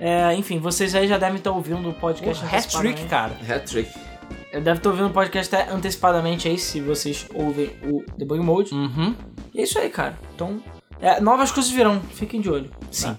É, 0.00 0.34
enfim, 0.34 0.58
vocês 0.58 0.94
aí 0.94 1.06
já 1.06 1.16
devem 1.18 1.36
estar 1.36 1.52
ouvindo 1.52 1.88
o 1.88 1.92
podcast 1.94 2.44
Hat-trick, 2.44 3.04
cara. 3.04 3.36
Hat-trick. 3.48 3.90
Deve 4.60 4.78
estar 4.78 4.90
ouvindo 4.90 5.08
o 5.08 5.12
podcast 5.12 5.54
até 5.54 5.70
antecipadamente 5.72 6.48
aí, 6.48 6.58
se 6.58 6.80
vocês 6.80 7.26
ouvem 7.34 7.70
o 7.82 8.04
Debug 8.16 8.40
Mode. 8.42 8.74
Uhum. 8.74 9.14
E 9.54 9.60
é 9.60 9.62
isso 9.64 9.78
aí, 9.78 9.88
cara. 9.90 10.18
Então, 10.34 10.62
é, 11.00 11.20
novas 11.20 11.50
coisas 11.50 11.70
virão, 11.70 12.00
fiquem 12.14 12.40
de 12.40 12.48
olho. 12.50 12.70
Sim. 12.90 13.14
Tá? 13.14 13.18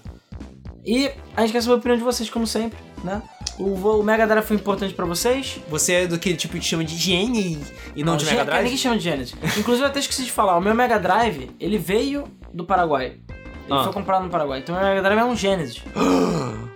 E 0.84 1.10
a 1.36 1.42
gente 1.42 1.52
quer 1.52 1.60
saber 1.62 1.74
a 1.74 1.76
opinião 1.76 1.98
de 1.98 2.04
vocês, 2.04 2.30
como 2.30 2.46
sempre, 2.46 2.78
né? 3.04 3.22
O, 3.58 3.74
o 3.74 4.02
Mega 4.02 4.26
Drive 4.26 4.44
foi 4.46 4.56
importante 4.56 4.94
pra 4.94 5.04
vocês. 5.04 5.58
Você 5.68 5.92
é 5.92 6.06
do 6.06 6.18
que 6.18 6.34
tipo 6.34 6.54
que 6.56 6.64
chama 6.64 6.84
de 6.84 6.94
higiene 6.94 7.58
e, 7.94 8.00
e 8.00 8.04
não, 8.04 8.16
de 8.16 8.24
Mega 8.24 8.44
Drive? 8.44 8.62
Ninguém 8.62 8.78
chama 8.78 8.96
de 8.96 9.02
Genesis. 9.04 9.34
Inclusive, 9.58 9.84
eu 9.84 9.90
até 9.90 9.98
esqueci 10.00 10.24
de 10.24 10.30
falar, 10.32 10.56
o 10.56 10.60
meu 10.60 10.74
Mega 10.74 10.98
Drive, 10.98 11.50
ele 11.60 11.76
veio 11.76 12.24
do 12.54 12.64
Paraguai. 12.64 13.06
Ele 13.68 13.78
Ah. 13.78 13.84
foi 13.84 13.92
comprado 13.92 14.24
no 14.24 14.30
Paraguai. 14.30 14.60
Então, 14.60 14.74
o 14.74 14.78
meu 14.78 14.88
Mega 14.88 15.02
Drive 15.02 15.18
é 15.18 15.24
um 15.24 15.36
Genesis. 15.36 15.82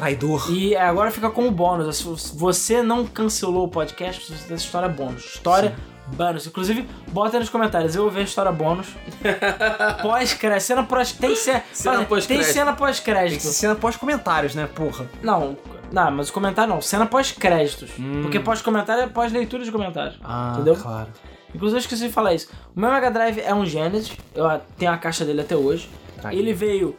Traidor. 0.00 0.50
E 0.50 0.74
agora 0.74 1.10
fica 1.10 1.28
como 1.28 1.50
bônus. 1.50 1.96
Se 1.98 2.34
você 2.34 2.82
não 2.82 3.06
cancelou 3.06 3.66
o 3.66 3.68
podcast, 3.68 4.32
você 4.32 4.44
tem 4.46 4.54
essa 4.54 4.64
história 4.64 4.88
bônus. 4.88 5.24
História 5.26 5.76
bônus. 6.06 6.46
Inclusive, 6.46 6.88
bota 7.08 7.36
aí 7.36 7.40
nos 7.40 7.50
comentários. 7.50 7.94
Eu 7.94 8.02
vou 8.04 8.10
ver 8.10 8.20
a 8.20 8.24
história 8.24 8.50
bônus. 8.50 8.86
Pós-crédito. 10.00 10.62
Cena 10.62 10.84
pós 10.84 11.12
Tem, 11.12 11.36
ce... 11.36 11.62
Cena 11.72 12.04
Tem 12.06 12.42
cena 12.42 12.66
Tem 12.66 12.72
que 12.72 12.78
pós-crédito. 12.78 13.42
ser 13.42 13.52
cena 13.52 13.74
pós-comentários, 13.74 14.54
né, 14.54 14.66
porra? 14.74 15.06
Não, 15.22 15.56
não, 15.92 16.10
mas 16.10 16.30
o 16.30 16.32
comentário 16.32 16.72
não. 16.72 16.80
Cena 16.80 17.04
pós-créditos. 17.04 17.90
Hum. 17.98 18.20
Porque 18.22 18.40
pós-comentário 18.40 19.02
é 19.02 19.06
pós-leitura 19.06 19.64
de 19.64 19.70
comentários. 19.70 20.18
Ah, 20.24 20.52
Entendeu? 20.54 20.76
claro. 20.76 21.08
Inclusive, 21.54 21.76
eu 21.76 21.80
esqueci 21.80 22.06
de 22.06 22.12
falar 22.12 22.32
isso. 22.32 22.48
O 22.74 22.80
meu 22.80 22.90
Mega 22.90 23.10
Drive 23.10 23.40
é 23.40 23.52
um 23.52 23.66
Genesis. 23.66 24.16
Eu 24.34 24.46
tenho 24.78 24.92
a 24.92 24.96
caixa 24.96 25.24
dele 25.24 25.40
até 25.42 25.56
hoje. 25.56 25.90
Traidor. 26.20 26.40
Ele 26.40 26.54
veio 26.54 26.96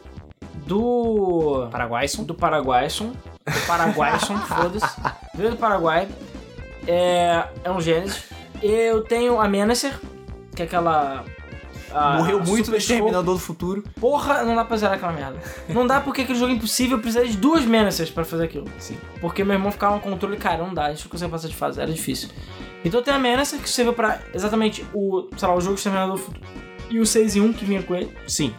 do... 0.66 1.68
Paraguaisson. 1.70 2.24
do 2.24 2.34
Paraguaisson. 2.34 3.12
Do 3.44 3.66
Paraguaisson, 3.66 4.36
foda-se. 4.46 5.00
Veio 5.34 5.50
do 5.50 5.56
Paraguai. 5.56 6.08
É, 6.86 7.44
é 7.64 7.70
um 7.70 7.80
Genesis. 7.80 8.24
Eu 8.62 9.02
tenho 9.02 9.40
a 9.40 9.48
Menacer, 9.48 9.98
que 10.54 10.62
é 10.62 10.64
aquela. 10.64 11.24
Morreu 12.16 12.40
muito 12.42 12.70
no. 12.70 12.76
Exterminador 12.76 13.34
do 13.34 13.40
Futuro. 13.40 13.82
Porra, 14.00 14.42
não 14.44 14.54
dá 14.54 14.64
pra 14.64 14.76
zerar 14.76 14.94
aquela 14.94 15.12
merda. 15.12 15.38
Não 15.68 15.86
dá 15.86 16.00
porque 16.00 16.22
aquele 16.22 16.38
jogo 16.38 16.52
é 16.52 16.54
impossível, 16.54 16.96
eu 16.96 17.02
precisaria 17.02 17.30
de 17.30 17.36
duas 17.36 17.64
Menacers 17.64 18.10
pra 18.10 18.24
fazer 18.24 18.44
aquilo. 18.44 18.66
Sim. 18.78 18.96
Porque 19.20 19.44
meu 19.44 19.54
irmão 19.54 19.70
ficava 19.70 19.96
no 19.96 20.00
controle, 20.00 20.36
cara, 20.36 20.58
não 20.58 20.72
dá, 20.72 20.86
a 20.86 20.90
gente 20.90 21.04
não 21.04 21.10
consegue 21.10 21.30
passar 21.30 21.48
de 21.48 21.56
fase, 21.56 21.80
era 21.80 21.92
difícil. 21.92 22.30
Então 22.84 23.02
tem 23.02 23.12
a 23.12 23.18
Menacer 23.18 23.60
que 23.60 23.68
serviu 23.68 23.92
pra 23.92 24.20
exatamente 24.32 24.84
o, 24.94 25.28
sei 25.36 25.48
lá, 25.48 25.54
o 25.54 25.60
jogo 25.60 25.74
Exterminador 25.74 26.16
do 26.16 26.22
Futuro. 26.22 26.46
E 26.90 26.98
o 26.98 27.06
6 27.06 27.36
em 27.36 27.40
1 27.40 27.52
que 27.52 27.64
vinha 27.64 27.82
com 27.82 27.94
ele. 27.94 28.16
Sim. 28.26 28.54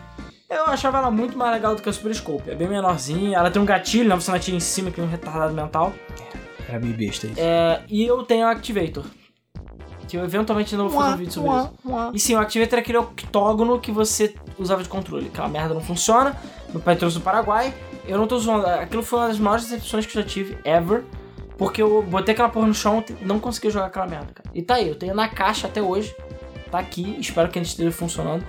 Eu 0.53 0.65
achava 0.67 0.97
ela 0.97 1.11
muito 1.11 1.37
mais 1.37 1.51
legal 1.51 1.75
do 1.75 1.81
que 1.81 1.89
a 1.89 1.93
Super 1.93 2.13
Scope. 2.13 2.49
É 2.49 2.55
bem 2.55 2.67
menorzinha, 2.67 3.37
ela 3.37 3.49
tem 3.49 3.61
um 3.61 3.65
gatilho, 3.65 4.09
né? 4.09 4.15
Você 4.15 4.29
não 4.29 4.37
atira 4.37 4.57
em 4.57 4.59
cima 4.59 4.91
que 4.91 5.01
é 5.01 5.03
um 5.03 5.07
retardado 5.07 5.53
mental. 5.53 5.93
Era 6.67 6.79
meio 6.79 6.93
besta 6.95 7.27
isso. 7.27 7.39
É, 7.39 7.81
e 7.89 8.03
eu 8.03 8.23
tenho 8.23 8.45
o 8.45 8.49
Activator. 8.49 9.03
Que 10.07 10.17
eu 10.17 10.23
eventualmente 10.23 10.75
não 10.75 10.89
vou 10.89 11.01
fazer 11.01 11.13
um 11.13 11.17
vídeo 11.17 11.33
sobre 11.33 11.49
isso. 11.49 12.11
E 12.13 12.19
sim, 12.19 12.35
o 12.35 12.39
Activator 12.39 12.77
é 12.77 12.81
aquele 12.81 12.97
octógono 12.99 13.79
que 13.79 13.91
você 13.91 14.35
usava 14.59 14.83
de 14.83 14.89
controle. 14.89 15.27
Aquela 15.27 15.47
merda 15.47 15.73
não 15.73 15.81
funciona. 15.81 16.35
Meu 16.69 16.79
pai 16.79 16.95
trouxe 16.95 17.17
do 17.17 17.23
Paraguai. 17.23 17.73
Eu 18.07 18.17
não 18.17 18.27
tô 18.27 18.37
zoando. 18.37 18.67
Aquilo 18.67 19.01
foi 19.01 19.19
uma 19.19 19.27
das 19.29 19.39
maiores 19.39 19.65
decepções 19.65 20.05
que 20.05 20.17
eu 20.17 20.21
já 20.21 20.27
tive, 20.27 20.57
ever. 20.63 21.03
Porque 21.57 21.81
eu 21.81 22.03
botei 22.03 22.33
aquela 22.33 22.49
porra 22.49 22.67
no 22.67 22.73
chão 22.73 23.03
e 23.21 23.25
não 23.25 23.39
consegui 23.39 23.69
jogar 23.69 23.87
aquela 23.87 24.05
merda, 24.05 24.33
cara. 24.33 24.49
E 24.53 24.61
tá 24.61 24.75
aí, 24.75 24.89
eu 24.89 24.95
tenho 24.95 25.15
na 25.15 25.27
caixa 25.27 25.67
até 25.67 25.81
hoje. 25.81 26.15
Tá 26.69 26.79
aqui, 26.79 27.15
espero 27.19 27.49
que 27.49 27.59
a 27.59 27.61
gente 27.61 27.71
esteja 27.71 27.91
funcionando. 27.91 28.43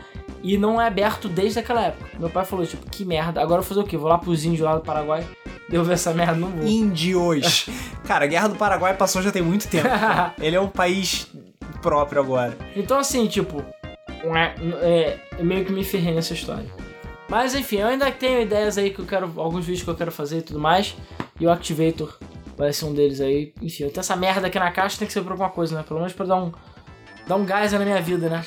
E 0.45 0.59
não 0.59 0.79
é 0.79 0.87
aberto 0.87 1.27
desde 1.27 1.59
aquela 1.59 1.87
época. 1.87 2.19
Meu 2.19 2.29
pai 2.29 2.45
falou, 2.45 2.67
tipo, 2.67 2.89
que 2.91 3.03
merda. 3.03 3.41
Agora 3.41 3.61
eu 3.61 3.63
vou 3.63 3.69
fazer 3.69 3.81
o 3.81 3.85
quê? 3.85 3.97
Vou 3.97 4.11
lá 4.11 4.19
pros 4.19 4.45
índios 4.45 4.61
lá 4.61 4.77
do 4.77 4.83
Paraguai. 4.83 5.27
Devolver 5.71 5.95
essa 5.95 6.13
merda, 6.13 6.35
não 6.35 6.49
vou. 6.49 6.67
Índios. 6.67 7.67
Cara, 8.05 8.27
a 8.27 8.29
Guerra 8.29 8.49
do 8.49 8.55
Paraguai 8.55 8.95
passou 8.95 9.23
já 9.23 9.33
tem 9.33 9.41
muito 9.41 9.67
tempo. 9.67 9.89
Ele 10.39 10.55
é 10.55 10.61
um 10.61 10.69
país 10.69 11.27
próprio 11.81 12.21
agora. 12.21 12.59
Então, 12.77 12.99
assim, 12.99 13.27
tipo, 13.27 13.65
é, 14.37 14.55
é, 14.83 15.21
eu 15.39 15.45
meio 15.47 15.65
que 15.65 15.73
me 15.73 15.83
ferrei 15.83 16.15
nessa 16.15 16.35
história. 16.35 16.69
Mas, 17.27 17.55
enfim, 17.55 17.77
eu 17.77 17.89
ainda 17.89 18.13
tenho 18.13 18.43
ideias 18.43 18.77
aí 18.77 18.91
que 18.91 18.99
eu 18.99 19.07
quero, 19.07 19.33
alguns 19.37 19.65
vídeos 19.65 19.83
que 19.83 19.89
eu 19.89 19.95
quero 19.95 20.13
fazer 20.13 20.39
e 20.39 20.43
tudo 20.43 20.61
mais. 20.61 20.95
E 21.41 21.47
o 21.47 21.51
Activator 21.51 22.19
vai 22.55 22.71
ser 22.71 22.85
um 22.85 22.93
deles 22.93 23.19
aí. 23.23 23.55
Enfim, 23.63 23.85
eu 23.85 23.91
tenho 23.91 24.01
essa 24.01 24.15
merda 24.15 24.49
aqui 24.49 24.59
na 24.59 24.71
caixa, 24.71 24.99
tem 24.99 25.07
que 25.07 25.13
ser 25.15 25.23
pra 25.23 25.33
alguma 25.33 25.49
coisa, 25.49 25.75
né? 25.75 25.83
Pelo 25.89 26.01
menos 26.01 26.13
pra 26.13 26.27
dar 26.27 26.37
um, 26.37 26.53
dar 27.27 27.37
um 27.37 27.47
gás 27.47 27.73
na 27.73 27.79
minha 27.79 28.03
vida, 28.03 28.29
né? 28.29 28.45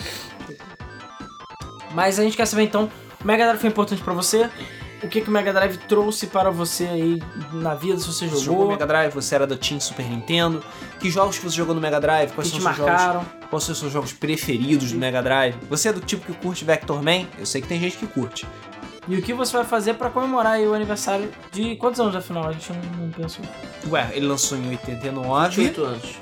Mas 1.97 2.19
a 2.19 2.23
gente 2.23 2.37
quer 2.37 2.45
saber 2.45 2.61
então, 2.61 2.91
o 3.23 3.25
Mega 3.25 3.43
Drive 3.43 3.59
foi 3.59 3.69
importante 3.71 4.03
pra 4.03 4.13
você? 4.13 4.47
O 5.01 5.07
que, 5.07 5.19
que 5.19 5.29
o 5.29 5.31
Mega 5.31 5.51
Drive 5.51 5.77
trouxe 5.87 6.27
para 6.27 6.51
você 6.51 6.83
aí 6.85 7.23
na 7.53 7.73
vida, 7.73 7.97
se 7.97 8.05
você 8.05 8.27
Você 8.27 8.43
jogou 8.43 8.59
jogou? 8.59 8.67
Mega 8.67 8.85
Drive, 8.85 9.11
você 9.11 9.33
era 9.33 9.47
da 9.47 9.57
Team 9.57 9.79
Super 9.79 10.05
Nintendo. 10.07 10.63
Que 10.99 11.09
jogos 11.09 11.39
que 11.39 11.43
você 11.43 11.55
jogou 11.57 11.73
no 11.73 11.81
Mega 11.81 11.99
Drive? 11.99 12.33
Quais 12.33 12.51
que 12.51 12.61
são 12.61 12.63
te 12.63 12.69
os 12.69 12.75
seus 12.75 12.87
jogos? 12.87 13.03
marcaram? 13.03 13.25
Quais 13.49 13.63
são 13.63 13.73
os 13.73 13.79
seus 13.79 13.91
jogos 13.91 14.13
preferidos 14.13 14.91
do 14.91 14.99
Mega 14.99 15.23
Drive? 15.23 15.55
Você 15.71 15.89
é 15.89 15.93
do 15.93 15.99
tipo 16.01 16.23
que 16.31 16.39
curte 16.39 16.63
Vector 16.63 17.01
Man? 17.01 17.25
Eu 17.39 17.47
sei 17.47 17.63
que 17.63 17.67
tem 17.67 17.79
gente 17.79 17.97
que 17.97 18.05
curte. 18.05 18.45
E 19.07 19.15
o 19.17 19.21
que 19.23 19.33
você 19.33 19.57
vai 19.57 19.65
fazer 19.65 19.95
pra 19.95 20.11
comemorar 20.11 20.53
aí 20.53 20.67
o 20.67 20.75
aniversário 20.75 21.31
de 21.51 21.75
quantos 21.77 21.99
anos 21.99 22.15
afinal? 22.15 22.47
A 22.47 22.51
gente 22.51 22.71
não, 22.71 23.05
não 23.05 23.09
pensou. 23.11 23.43
Ué, 23.89 24.07
ele 24.13 24.27
lançou 24.27 24.55
em 24.55 24.69
89. 24.69 25.55
28 25.55 25.83
anos. 25.83 26.15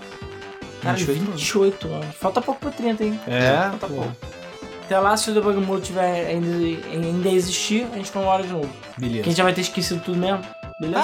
Cara, 0.81 0.95
28 0.95 1.21
anos. 1.21 1.41
28 1.41 1.87
anos. 1.89 2.15
Falta 2.15 2.41
pouco 2.41 2.61
pra 2.61 2.71
30, 2.71 3.03
hein? 3.03 3.19
É, 3.27 3.69
Falta 3.71 3.87
pô. 3.87 3.93
pouco. 3.95 4.11
Até 4.85 4.99
lá, 4.99 5.17
se 5.17 5.31
o 5.31 5.33
Debug 5.33 5.57
Mode 5.65 5.81
tiver 5.81 6.27
ainda, 6.27 6.47
ainda 6.93 7.29
existir, 7.29 7.87
a 7.91 7.95
gente 7.97 8.11
comemora 8.11 8.43
de 8.43 8.49
novo. 8.49 8.69
Que 8.69 8.77
a 8.97 8.99
Beleza. 8.99 9.23
gente 9.23 9.37
já 9.37 9.43
vai 9.43 9.53
ter 9.53 9.61
esquecido 9.61 9.99
tudo 10.03 10.17
mesmo. 10.17 10.45
Beleza? 10.79 11.01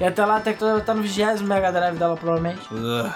e 0.00 0.04
até 0.04 0.26
lá, 0.26 0.38
até 0.38 0.52
que 0.52 0.64
vai 0.64 0.78
estar 0.78 0.92
no 0.94 1.02
20 1.02 1.42
Mega 1.44 1.70
Drive 1.70 1.96
dela, 1.96 2.16
provavelmente. 2.16 2.60
Ugh. 2.72 3.12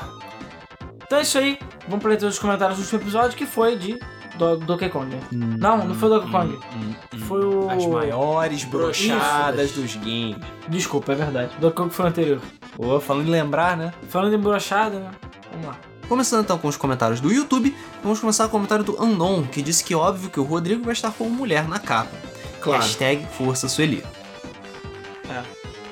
Então 1.05 1.19
é 1.19 1.23
isso 1.23 1.39
aí. 1.39 1.59
Vamos 1.89 2.05
leitura 2.05 2.31
dos 2.31 2.39
comentários 2.39 2.79
do 2.79 2.83
último 2.83 3.01
episódio, 3.01 3.37
que 3.37 3.45
foi 3.45 3.77
de 3.77 3.99
do 4.39 4.57
Donkey 4.59 4.89
Kong. 4.89 5.15
Hum, 5.33 5.57
Não, 5.59 5.79
não 5.89 5.95
foi 5.95 6.09
o 6.09 6.13
Donkey 6.21 6.31
Kong. 6.31 6.55
hum, 6.77 6.95
hum. 7.15 7.19
Foi 7.19 7.45
o... 7.45 7.69
As 7.69 7.85
maiores 7.85 8.65
brochadas 8.65 9.73
dos 9.73 9.97
games. 9.97 10.37
Desculpa, 10.69 11.13
é 11.13 11.17
verdade. 11.17 11.51
Donkey 11.59 11.77
Kong 11.77 11.93
foi 11.93 12.05
o 12.05 12.09
anterior. 12.09 12.41
Pô, 12.77 13.01
falando 13.01 13.27
em 13.27 13.31
lembrar, 13.31 13.77
né? 13.77 13.93
Falando 14.09 14.35
em 14.35 14.39
brochada, 14.39 15.01
né? 15.01 15.11
Vamos 15.51 15.67
lá. 15.67 15.77
Começando 16.13 16.45
então 16.45 16.59
com 16.59 16.69
os 16.69 16.77
comentários 16.77 17.23
do 17.23 17.33
YouTube, 17.33 17.75
vamos 18.03 18.21
começar 18.21 18.45
com 18.45 18.49
o 18.49 18.51
comentário 18.51 18.85
do 18.85 19.03
Unknown, 19.03 19.45
que 19.45 19.63
disse 19.63 19.83
que 19.83 19.95
é 19.95 19.97
óbvio 19.97 20.29
que 20.29 20.39
o 20.39 20.43
Rodrigo 20.43 20.85
vai 20.85 20.93
estar 20.93 21.11
como 21.11 21.31
mulher 21.31 21.67
na 21.67 21.79
capa. 21.79 22.15
Claro. 22.61 22.83
Hashtag 22.83 23.27
Força 23.29 23.67
Sueli. 23.67 24.05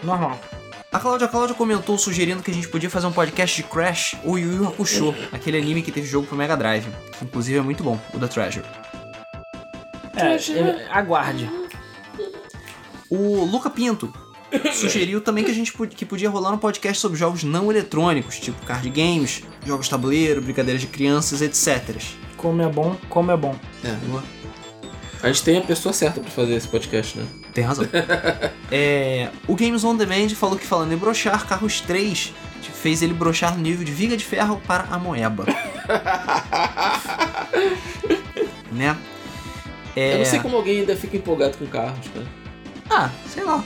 Normal. 0.03 0.39
A 0.93 1.01
Cláudia 1.01 1.27
Cláudia 1.27 1.55
comentou 1.55 1.97
sugerindo 1.97 2.43
que 2.43 2.51
a 2.51 2.55
gente 2.55 2.69
podia 2.69 2.91
fazer 2.91 3.07
um 3.07 3.13
podcast 3.13 3.57
de 3.57 3.67
Crash 3.67 4.15
ou 4.23 4.39
Yu 4.39 4.53
Yu 4.53 4.69
Hakusho, 4.69 5.15
aquele 5.33 5.57
anime 5.57 5.81
que 5.81 5.91
teve 5.91 6.07
jogo 6.07 6.27
pro 6.27 6.37
Mega 6.37 6.55
Drive, 6.55 6.87
que 7.19 7.25
inclusive 7.25 7.57
é 7.57 7.63
muito 7.63 7.83
bom, 7.83 7.99
o 8.13 8.19
da 8.19 8.29
Treasure. 8.29 8.67
É, 10.15 10.35
é, 10.35 10.89
aguarde. 10.93 11.51
O 13.09 13.47
Luca 13.47 13.71
Pinto 13.71 14.13
sugeriu 14.73 15.21
também 15.21 15.45
que 15.45 15.51
a 15.51 15.55
gente 15.55 15.73
que 15.73 16.05
podia 16.05 16.29
rolar 16.31 16.53
um 16.53 16.59
podcast 16.59 17.01
sobre 17.01 17.19
jogos 17.19 17.45
não 17.45 17.71
eletrônicos, 17.71 18.39
tipo 18.39 18.65
card 18.67 18.89
games, 18.91 19.43
jogos 19.67 19.89
tabuleiro, 19.89 20.41
brincadeiras 20.41 20.81
de 20.81 20.87
crianças, 20.87 21.41
etc. 21.43 21.97
Como 22.37 22.63
é 22.63 22.69
bom, 22.69 22.97
como 23.09 23.31
é 23.31 23.37
bom. 23.37 23.55
É. 23.85 23.97
A 25.23 25.27
gente 25.29 25.43
tem 25.43 25.59
a 25.59 25.63
pessoa 25.63 25.93
certa 25.93 26.21
pra 26.21 26.31
fazer 26.31 26.55
esse 26.55 26.69
podcast, 26.69 27.19
né? 27.19 27.27
Tem 27.53 27.65
razão. 27.65 27.87
É, 28.73 29.31
o 29.49 29.57
Games 29.57 29.83
on 29.83 29.97
Demand 29.97 30.29
falou 30.29 30.57
que 30.57 30.65
falando 30.65 30.93
em 30.93 30.97
brochar, 30.97 31.45
Carros 31.45 31.81
3 31.81 32.33
fez 32.81 33.03
ele 33.03 33.13
brochar 33.13 33.55
no 33.55 33.61
nível 33.61 33.85
de 33.85 33.93
viga 33.93 34.17
de 34.17 34.25
ferro 34.25 34.61
para 34.67 34.85
a 34.85 34.99
moeba. 34.99 35.45
né? 38.73 38.97
É... 39.95 40.15
Eu 40.15 40.19
não 40.19 40.25
sei 40.25 40.41
como 40.41 40.57
alguém 40.57 40.81
ainda 40.81 40.97
fica 40.97 41.19
empolgado 41.19 41.59
com 41.59 41.67
carros, 41.67 42.09
cara. 42.09 42.27
Ah, 42.89 43.11
sei 43.29 43.45
lá. 43.45 43.63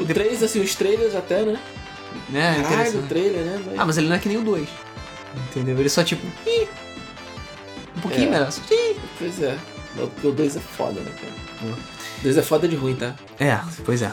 O 0.00 0.04
3, 0.04 0.42
assim, 0.42 0.60
os 0.60 0.74
trailers 0.74 1.14
até, 1.14 1.42
né? 1.42 1.60
Né? 2.28 2.54
Caralho, 2.54 2.62
o 2.62 2.70
interessante. 3.04 3.08
trailer, 3.08 3.40
né? 3.44 3.62
Mas... 3.66 3.78
Ah, 3.78 3.84
mas 3.84 3.98
ele 3.98 4.08
não 4.08 4.16
é 4.16 4.18
que 4.18 4.28
nem 4.28 4.38
o 4.38 4.42
2. 4.42 4.68
Entendeu? 5.50 5.78
Ele 5.78 5.88
só 5.88 6.02
tipo. 6.02 6.26
"Ih", 6.46 6.66
Um 7.96 8.00
pouquinho 8.00 8.28
É. 8.28 8.30
melhor. 8.30 8.50
só, 8.52 8.60
"Ih". 8.70 8.96
Pois 9.18 9.42
é. 9.42 9.56
Porque 9.94 10.26
o 10.26 10.32
2 10.32 10.56
é 10.56 10.60
foda, 10.60 11.00
né, 11.00 11.10
cara? 11.20 11.72
O 11.72 12.22
2 12.22 12.36
é 12.36 12.42
foda 12.42 12.66
de 12.68 12.76
ruim, 12.76 12.94
tá? 12.96 13.14
É, 13.38 13.58
pois 13.84 14.02
é. 14.02 14.12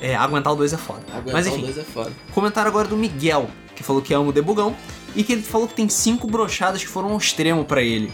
É, 0.00 0.14
aguentar 0.16 0.52
o 0.52 0.56
2 0.56 0.72
é 0.72 0.76
foda. 0.78 1.00
Aguentar 1.12 1.32
Mas 1.34 1.46
o 1.46 1.50
enfim, 1.50 1.62
2 1.62 1.78
é 1.78 1.82
foda. 1.84 2.10
comentário 2.32 2.68
agora 2.70 2.88
do 2.88 2.96
Miguel, 2.96 3.48
que 3.76 3.82
falou 3.82 4.00
que 4.02 4.12
ama 4.14 4.28
o 4.28 4.32
debugão 4.32 4.74
e 5.14 5.22
que 5.22 5.32
ele 5.32 5.42
falou 5.42 5.68
que 5.68 5.74
tem 5.74 5.88
cinco 5.88 6.26
brochadas 6.26 6.82
que 6.82 6.88
foram 6.88 7.10
ao 7.10 7.18
extremo 7.18 7.64
pra 7.64 7.82
ele. 7.82 8.12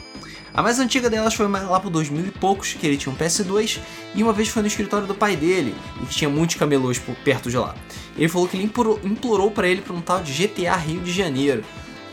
A 0.57 0.63
mais 0.63 0.79
antiga 0.79 1.11
delas 1.11 1.35
foi 1.35 1.47
lá 1.47 1.79
pro 1.79 1.91
2000 1.91 2.29
e 2.29 2.31
poucos, 2.31 2.73
que 2.73 2.87
ele 2.87 2.97
tinha 2.97 3.13
um 3.13 3.17
PS2, 3.17 3.79
e 4.15 4.23
uma 4.23 4.33
vez 4.33 4.49
foi 4.49 4.63
no 4.63 4.69
escritório 4.69 5.07
do 5.07 5.15
pai 5.15 5.37
dele, 5.37 5.75
e 6.03 6.07
que 6.07 6.15
tinha 6.15 6.31
muitos 6.31 6.57
camelôs 6.57 6.99
por 6.99 7.15
perto 7.17 7.51
de 7.51 7.59
lá. 7.59 7.75
Ele 8.17 8.27
falou 8.27 8.49
que 8.49 8.57
ele 8.57 8.65
implorou, 8.65 8.99
implorou 9.05 9.51
pra 9.51 9.69
ele 9.69 9.83
pra 9.83 9.93
um 9.93 10.01
tal 10.01 10.23
de 10.23 10.33
GTA 10.33 10.75
Rio 10.77 11.03
de 11.03 11.13
Janeiro. 11.13 11.63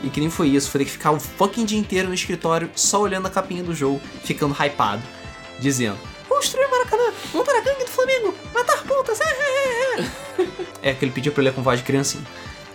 E 0.03 0.10
que 0.10 0.20
nem 0.20 0.30
foi 0.30 0.49
isso, 0.49 0.70
foi 0.70 0.80
ter 0.80 0.86
que 0.86 0.91
ficar 0.91 1.11
o 1.11 1.22
fucking 1.22 1.64
dia 1.64 1.80
inteiro 1.80 2.10
no 2.10 2.14
escritório 2.14 2.70
só 2.76 2.99
olhando 2.99 3.28
a 3.28 3.30
capinha 3.30 3.64
do 3.64 3.74
jogo, 3.74 4.02
ficando 4.26 4.53
hypado, 4.53 5.02
dizendo: 5.57 5.98
Construir 6.28 6.68
Maracanã, 6.68 7.14
montar 7.34 7.56
a 7.56 7.61
gangue 7.61 7.86
do 7.86 7.91
Flamengo, 7.91 8.36
matar 8.53 8.84
putas, 8.84 9.22
é, 9.22 9.24
é, 9.24 10.02
é. 10.02 10.90
é, 10.90 10.94
que 10.94 11.06
ele 11.06 11.14
pediu 11.14 11.32
pra 11.32 11.41
ele 11.41 11.53
com 11.53 11.64
voz 11.64 11.80
de 11.80 11.86
criancinha. 11.86 12.26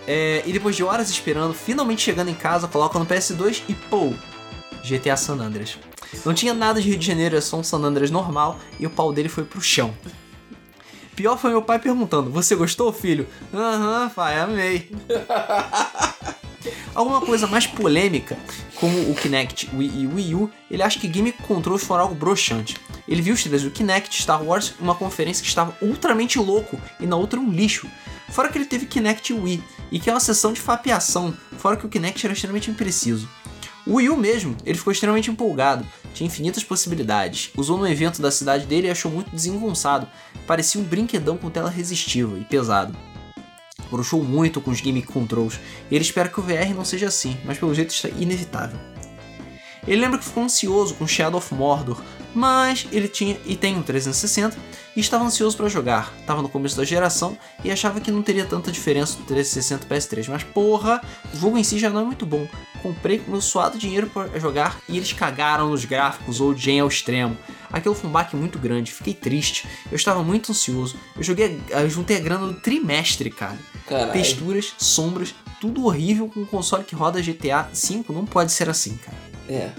É, 0.07 0.41
e 0.47 0.51
depois 0.51 0.75
de 0.75 0.83
horas 0.83 1.11
esperando, 1.11 1.53
finalmente 1.53 2.01
chegando 2.01 2.29
em 2.29 2.33
casa, 2.33 2.67
coloca 2.67 2.97
no 2.97 3.05
PS2 3.05 3.61
e 3.69 3.75
pô, 3.75 4.15
GTA 4.83 5.17
San 5.17 5.35
Andreas. 5.35 5.77
Não 6.25 6.33
tinha 6.33 6.53
nada 6.53 6.81
de 6.81 6.89
Rio 6.89 6.97
de 6.97 7.05
Janeiro, 7.05 7.35
era 7.35 7.41
só 7.41 7.57
um 7.57 7.63
San 7.63 7.79
Andreas 7.79 8.11
normal 8.11 8.59
e 8.79 8.85
o 8.85 8.89
pau 8.89 9.13
dele 9.13 9.29
foi 9.29 9.43
pro 9.43 9.61
chão. 9.61 9.93
Pior 11.15 11.37
foi 11.37 11.51
meu 11.51 11.61
pai 11.61 11.79
perguntando: 11.79 12.31
Você 12.31 12.55
gostou, 12.55 12.91
filho? 12.93 13.27
Aham, 13.53 14.09
pai, 14.09 14.39
amei. 14.39 14.91
Alguma 16.95 17.21
coisa 17.21 17.47
mais 17.47 17.65
polêmica, 17.65 18.37
como 18.75 19.09
o 19.09 19.15
Kinect 19.15 19.69
Wii 19.73 19.91
e 19.95 20.07
Wii 20.07 20.35
U, 20.35 20.51
ele 20.69 20.83
acha 20.83 20.99
que 20.99 21.07
Game 21.07 21.31
Controls 21.31 21.83
foram 21.83 22.03
algo 22.03 22.15
broxante. 22.15 22.75
Ele 23.07 23.21
viu 23.21 23.33
os 23.33 23.41
trailers 23.41 23.63
do 23.63 23.71
Kinect, 23.71 24.21
Star 24.21 24.43
Wars, 24.43 24.73
uma 24.79 24.95
conferência 24.95 25.41
que 25.41 25.47
estava 25.47 25.75
ultramente 25.81 26.37
louco 26.37 26.79
e 26.99 27.07
na 27.07 27.15
outra 27.15 27.39
um 27.39 27.49
lixo. 27.49 27.87
Fora 28.29 28.49
que 28.49 28.57
ele 28.57 28.65
teve 28.65 28.85
Kinect 28.85 29.33
Wii, 29.33 29.63
e 29.91 29.99
que 29.99 30.09
é 30.09 30.13
uma 30.13 30.19
sessão 30.19 30.53
de 30.53 30.61
fapeação, 30.61 31.35
fora 31.57 31.75
que 31.75 31.85
o 31.85 31.89
Kinect 31.89 32.25
era 32.25 32.33
extremamente 32.33 32.69
impreciso. 32.69 33.27
O 33.87 33.95
Wii 33.95 34.09
U 34.09 34.17
mesmo, 34.17 34.55
ele 34.65 34.77
ficou 34.77 34.91
extremamente 34.91 35.31
empolgado, 35.31 35.85
tinha 36.13 36.27
infinitas 36.27 36.63
possibilidades, 36.63 37.49
usou 37.55 37.77
no 37.77 37.87
evento 37.87 38.21
da 38.21 38.29
cidade 38.29 38.65
dele 38.65 38.87
e 38.87 38.91
achou 38.91 39.11
muito 39.11 39.31
desengonçado, 39.31 40.07
parecia 40.45 40.79
um 40.79 40.83
brinquedão 40.83 41.37
com 41.37 41.49
tela 41.49 41.69
resistiva 41.69 42.37
e 42.37 42.45
pesado. 42.45 42.95
Broxou 43.89 44.23
muito 44.23 44.61
com 44.61 44.69
os 44.69 44.81
Game 44.81 45.01
Controls, 45.01 45.59
e 45.89 45.95
ele 45.95 46.03
espera 46.03 46.29
que 46.29 46.39
o 46.39 46.43
VR 46.43 46.73
não 46.75 46.85
seja 46.85 47.07
assim, 47.07 47.37
mas 47.45 47.57
pelo 47.57 47.73
jeito 47.73 47.95
é 48.05 48.09
inevitável. 48.21 48.79
Ele 49.87 50.01
lembra 50.01 50.19
que 50.19 50.25
ficou 50.25 50.43
ansioso 50.43 50.93
com 50.95 51.07
Shadow 51.07 51.39
of 51.39 51.53
Mordor, 51.55 51.99
mas 52.33 52.87
ele 52.91 53.07
tinha 53.07 53.39
e 53.45 53.55
tem 53.55 53.75
um 53.75 53.81
360 53.81 54.57
e 54.95 54.99
estava 54.99 55.23
ansioso 55.23 55.55
para 55.55 55.69
jogar. 55.69 56.13
Estava 56.19 56.41
no 56.41 56.49
começo 56.49 56.75
da 56.75 56.83
geração 56.83 57.37
e 57.63 57.71
achava 57.71 57.99
que 57.99 58.11
não 58.11 58.21
teria 58.21 58.45
tanta 58.45 58.71
diferença 58.71 59.17
do 59.17 59.23
360 59.23 59.85
e 59.85 59.89
PS3, 59.89 60.29
mas 60.29 60.43
porra, 60.43 61.01
o 61.33 61.37
jogo 61.37 61.57
em 61.57 61.63
si 61.63 61.77
já 61.77 61.89
não 61.89 62.01
é 62.01 62.03
muito 62.03 62.25
bom. 62.25 62.47
Comprei 62.81 63.19
com 63.19 63.31
meu 63.31 63.41
suado 63.41 63.77
dinheiro 63.77 64.07
para 64.07 64.39
jogar 64.39 64.79
e 64.87 64.97
eles 64.97 65.11
cagaram 65.13 65.69
nos 65.69 65.85
gráficos 65.85 66.39
ou 66.39 66.55
Gen 66.55 66.79
ao 66.79 66.87
extremo. 66.87 67.37
Aquilo 67.71 67.93
foi 67.93 68.09
um 68.09 68.13
baque 68.13 68.35
muito 68.35 68.57
grande, 68.57 68.91
fiquei 68.91 69.13
triste. 69.13 69.67
Eu 69.91 69.95
estava 69.95 70.23
muito 70.23 70.51
ansioso. 70.51 70.97
Eu 71.15 71.23
joguei, 71.23 71.61
eu 71.69 71.89
juntei 71.89 72.17
a 72.17 72.19
grana 72.21 72.47
do 72.47 72.55
trimestre, 72.55 73.29
cara. 73.29 73.57
Caralho. 73.85 74.13
Texturas, 74.13 74.73
sombras, 74.77 75.35
tudo 75.59 75.85
horrível 75.85 76.29
com 76.29 76.41
um 76.41 76.45
console 76.45 76.83
que 76.83 76.95
roda 76.95 77.21
GTA 77.21 77.69
V, 77.73 78.03
não 78.09 78.25
pode 78.25 78.51
ser 78.51 78.69
assim, 78.69 78.97
cara. 78.97 79.17
É. 79.47 79.71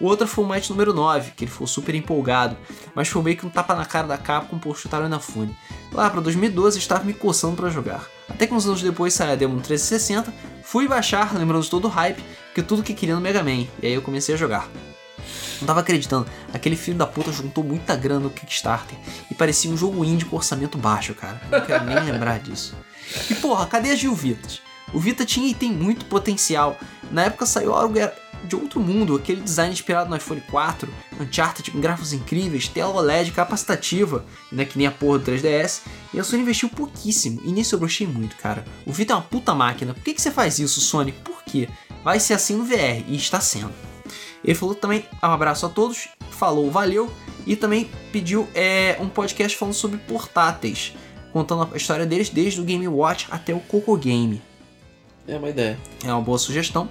O 0.00 0.06
outro 0.06 0.26
foi 0.28 0.44
o 0.44 0.48
match 0.48 0.70
número 0.70 0.94
9, 0.94 1.32
que 1.32 1.44
ele 1.44 1.50
ficou 1.50 1.66
super 1.66 1.94
empolgado, 1.94 2.56
mas 2.94 3.08
foi 3.08 3.20
meio 3.22 3.36
que 3.36 3.44
um 3.44 3.50
tapa 3.50 3.74
na 3.74 3.84
cara 3.84 4.06
da 4.06 4.16
Capcom 4.16 4.58
por 4.58 4.78
chutar 4.78 5.02
o 5.02 5.06
Inafune. 5.06 5.56
Lá 5.92 6.08
pra 6.08 6.20
2012 6.20 6.78
estava 6.78 7.02
me 7.02 7.12
coçando 7.12 7.56
para 7.56 7.68
jogar. 7.68 8.06
Até 8.28 8.46
que 8.46 8.54
uns 8.54 8.66
anos 8.66 8.80
depois 8.80 9.12
saiu 9.12 9.32
a 9.32 9.34
demo 9.34 9.54
no 9.54 9.60
360, 9.60 10.32
fui 10.62 10.86
baixar, 10.86 11.34
lembrando 11.36 11.64
de 11.64 11.70
todo 11.70 11.86
o 11.86 11.88
hype, 11.88 12.22
que 12.54 12.62
tudo 12.62 12.82
que 12.82 12.94
queria 12.94 13.16
no 13.16 13.20
Mega 13.20 13.42
Man, 13.42 13.66
e 13.82 13.86
aí 13.86 13.92
eu 13.92 14.02
comecei 14.02 14.34
a 14.34 14.38
jogar. 14.38 14.68
Não 15.60 15.66
tava 15.66 15.80
acreditando, 15.80 16.28
aquele 16.52 16.76
filho 16.76 16.96
da 16.96 17.06
puta 17.06 17.32
juntou 17.32 17.64
muita 17.64 17.96
grana 17.96 18.20
no 18.20 18.30
Kickstarter 18.30 18.96
e 19.28 19.34
parecia 19.34 19.70
um 19.70 19.76
jogo 19.76 20.04
indie 20.04 20.24
com 20.24 20.36
orçamento 20.36 20.78
baixo, 20.78 21.14
cara. 21.14 21.40
Não 21.50 21.60
quero 21.60 21.84
nem 21.84 21.98
lembrar 21.98 22.38
disso. 22.38 22.76
E 23.28 23.34
porra, 23.34 23.66
cadê 23.66 23.90
as 23.90 23.98
Gil 23.98 24.14
Vitas? 24.14 24.60
O 24.92 25.00
Vita 25.00 25.24
tinha 25.24 25.48
e 25.48 25.54
tem 25.54 25.70
muito 25.70 26.06
potencial. 26.06 26.76
Na 27.10 27.24
época 27.24 27.44
saiu 27.44 27.74
algo 27.74 27.98
de 28.44 28.56
outro 28.56 28.80
mundo, 28.80 29.16
aquele 29.16 29.40
design 29.40 29.72
inspirado 29.72 30.10
no 30.10 30.16
iPhone 30.16 30.40
4, 30.50 30.88
Uncharted 31.20 31.70
com 31.70 31.80
gráficos 31.80 32.12
incríveis, 32.12 32.68
tela 32.68 32.94
OLED 32.94 33.32
capacitativa, 33.32 34.24
né, 34.50 34.64
que 34.64 34.78
nem 34.78 34.86
a 34.86 34.90
porra 34.90 35.18
do 35.18 35.30
3DS, 35.30 35.82
e 36.12 36.20
a 36.20 36.24
Sony 36.24 36.42
investiu 36.42 36.68
pouquíssimo, 36.68 37.40
e 37.44 37.52
nisso 37.52 37.74
eu 37.74 37.78
brochei 37.78 38.06
muito, 38.06 38.36
cara. 38.36 38.64
O 38.86 38.92
Vita 38.92 39.12
é 39.12 39.16
uma 39.16 39.22
puta 39.22 39.54
máquina, 39.54 39.94
por 39.94 40.02
que, 40.02 40.14
que 40.14 40.22
você 40.22 40.30
faz 40.30 40.58
isso, 40.58 40.80
Sony? 40.80 41.12
Por 41.12 41.42
quê? 41.42 41.68
Vai 42.04 42.20
ser 42.20 42.34
assim 42.34 42.56
no 42.56 42.64
VR, 42.64 43.04
e 43.08 43.16
está 43.16 43.40
sendo. 43.40 43.72
Ele 44.44 44.54
falou 44.54 44.74
também, 44.74 45.04
um 45.22 45.26
abraço 45.26 45.66
a 45.66 45.68
todos, 45.68 46.08
falou, 46.30 46.70
valeu, 46.70 47.10
e 47.46 47.56
também 47.56 47.90
pediu 48.12 48.48
é, 48.54 48.96
um 49.00 49.08
podcast 49.08 49.56
falando 49.56 49.74
sobre 49.74 49.98
portáteis, 49.98 50.94
contando 51.32 51.68
a 51.72 51.76
história 51.76 52.06
deles 52.06 52.28
desde 52.30 52.60
o 52.60 52.64
Game 52.64 52.86
Watch 52.86 53.26
até 53.30 53.54
o 53.54 53.60
Coco 53.60 53.96
Game. 53.96 54.40
É 55.26 55.36
uma 55.36 55.50
ideia. 55.50 55.78
É 56.04 56.12
uma 56.12 56.22
boa 56.22 56.38
sugestão. 56.38 56.88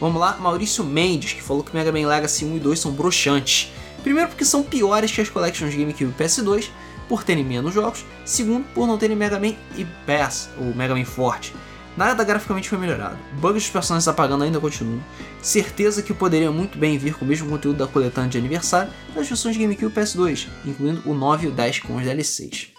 Vamos 0.00 0.20
lá, 0.20 0.36
Maurício 0.38 0.84
Mendes, 0.84 1.32
que 1.32 1.42
falou 1.42 1.62
que 1.62 1.74
Mega 1.74 1.90
Man 1.90 2.06
Legacy 2.06 2.44
1 2.44 2.56
e 2.56 2.60
2 2.60 2.78
são 2.78 2.92
broxantes. 2.92 3.72
Primeiro 4.02 4.28
porque 4.28 4.44
são 4.44 4.62
piores 4.62 5.10
que 5.10 5.20
as 5.20 5.28
Collections 5.28 5.74
GameCube 5.74 6.14
e 6.16 6.22
PS2, 6.22 6.68
por 7.08 7.24
terem 7.24 7.44
menos 7.44 7.72
jogos. 7.72 8.04
Segundo, 8.24 8.64
por 8.74 8.86
não 8.86 8.98
terem 8.98 9.16
Mega 9.16 9.40
Man 9.40 9.54
e 9.76 9.84
Bass, 10.06 10.50
ou 10.58 10.74
Mega 10.74 10.94
Man 10.94 11.04
Forte. 11.04 11.54
Nada 11.96 12.22
graficamente 12.22 12.68
foi 12.68 12.76
melhorado. 12.76 13.16
Bugs 13.40 13.62
dos 13.62 13.70
personagens 13.70 14.06
apagando 14.06 14.44
ainda 14.44 14.60
continuam. 14.60 15.02
Certeza 15.40 16.02
que 16.02 16.12
poderia 16.12 16.50
muito 16.50 16.76
bem 16.76 16.98
vir 16.98 17.14
com 17.14 17.24
o 17.24 17.28
mesmo 17.28 17.48
conteúdo 17.48 17.78
da 17.78 17.86
coletânea 17.86 18.28
de 18.28 18.36
aniversário 18.36 18.92
das 19.14 19.26
versões 19.26 19.56
GameCube 19.56 19.90
e 19.90 19.98
PS2, 19.98 20.46
incluindo 20.66 21.02
o 21.06 21.14
9 21.14 21.46
e 21.46 21.48
o 21.48 21.52
10 21.52 21.80
com 21.80 21.96
os 21.96 22.02
DLCs. 22.02 22.75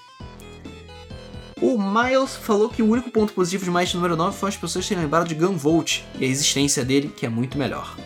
O 1.60 1.76
Miles 1.78 2.36
falou 2.36 2.70
que 2.70 2.84
o 2.84 2.88
único 2.88 3.10
ponto 3.10 3.34
positivo 3.34 3.66
de 3.66 3.72
Might 3.72 3.96
número 3.96 4.16
9 4.16 4.38
foi 4.38 4.50
as 4.50 4.58
pessoas 4.58 4.88
terem 4.88 5.04
lembrado 5.04 5.28
de 5.28 5.34
Gunvolt 5.34 6.02
e 6.20 6.26
a 6.26 6.28
existência 6.28 6.86
dele, 6.86 7.10
que 7.10 7.26
é 7.26 7.30
muito 7.30 7.58
melhor. 7.58 7.98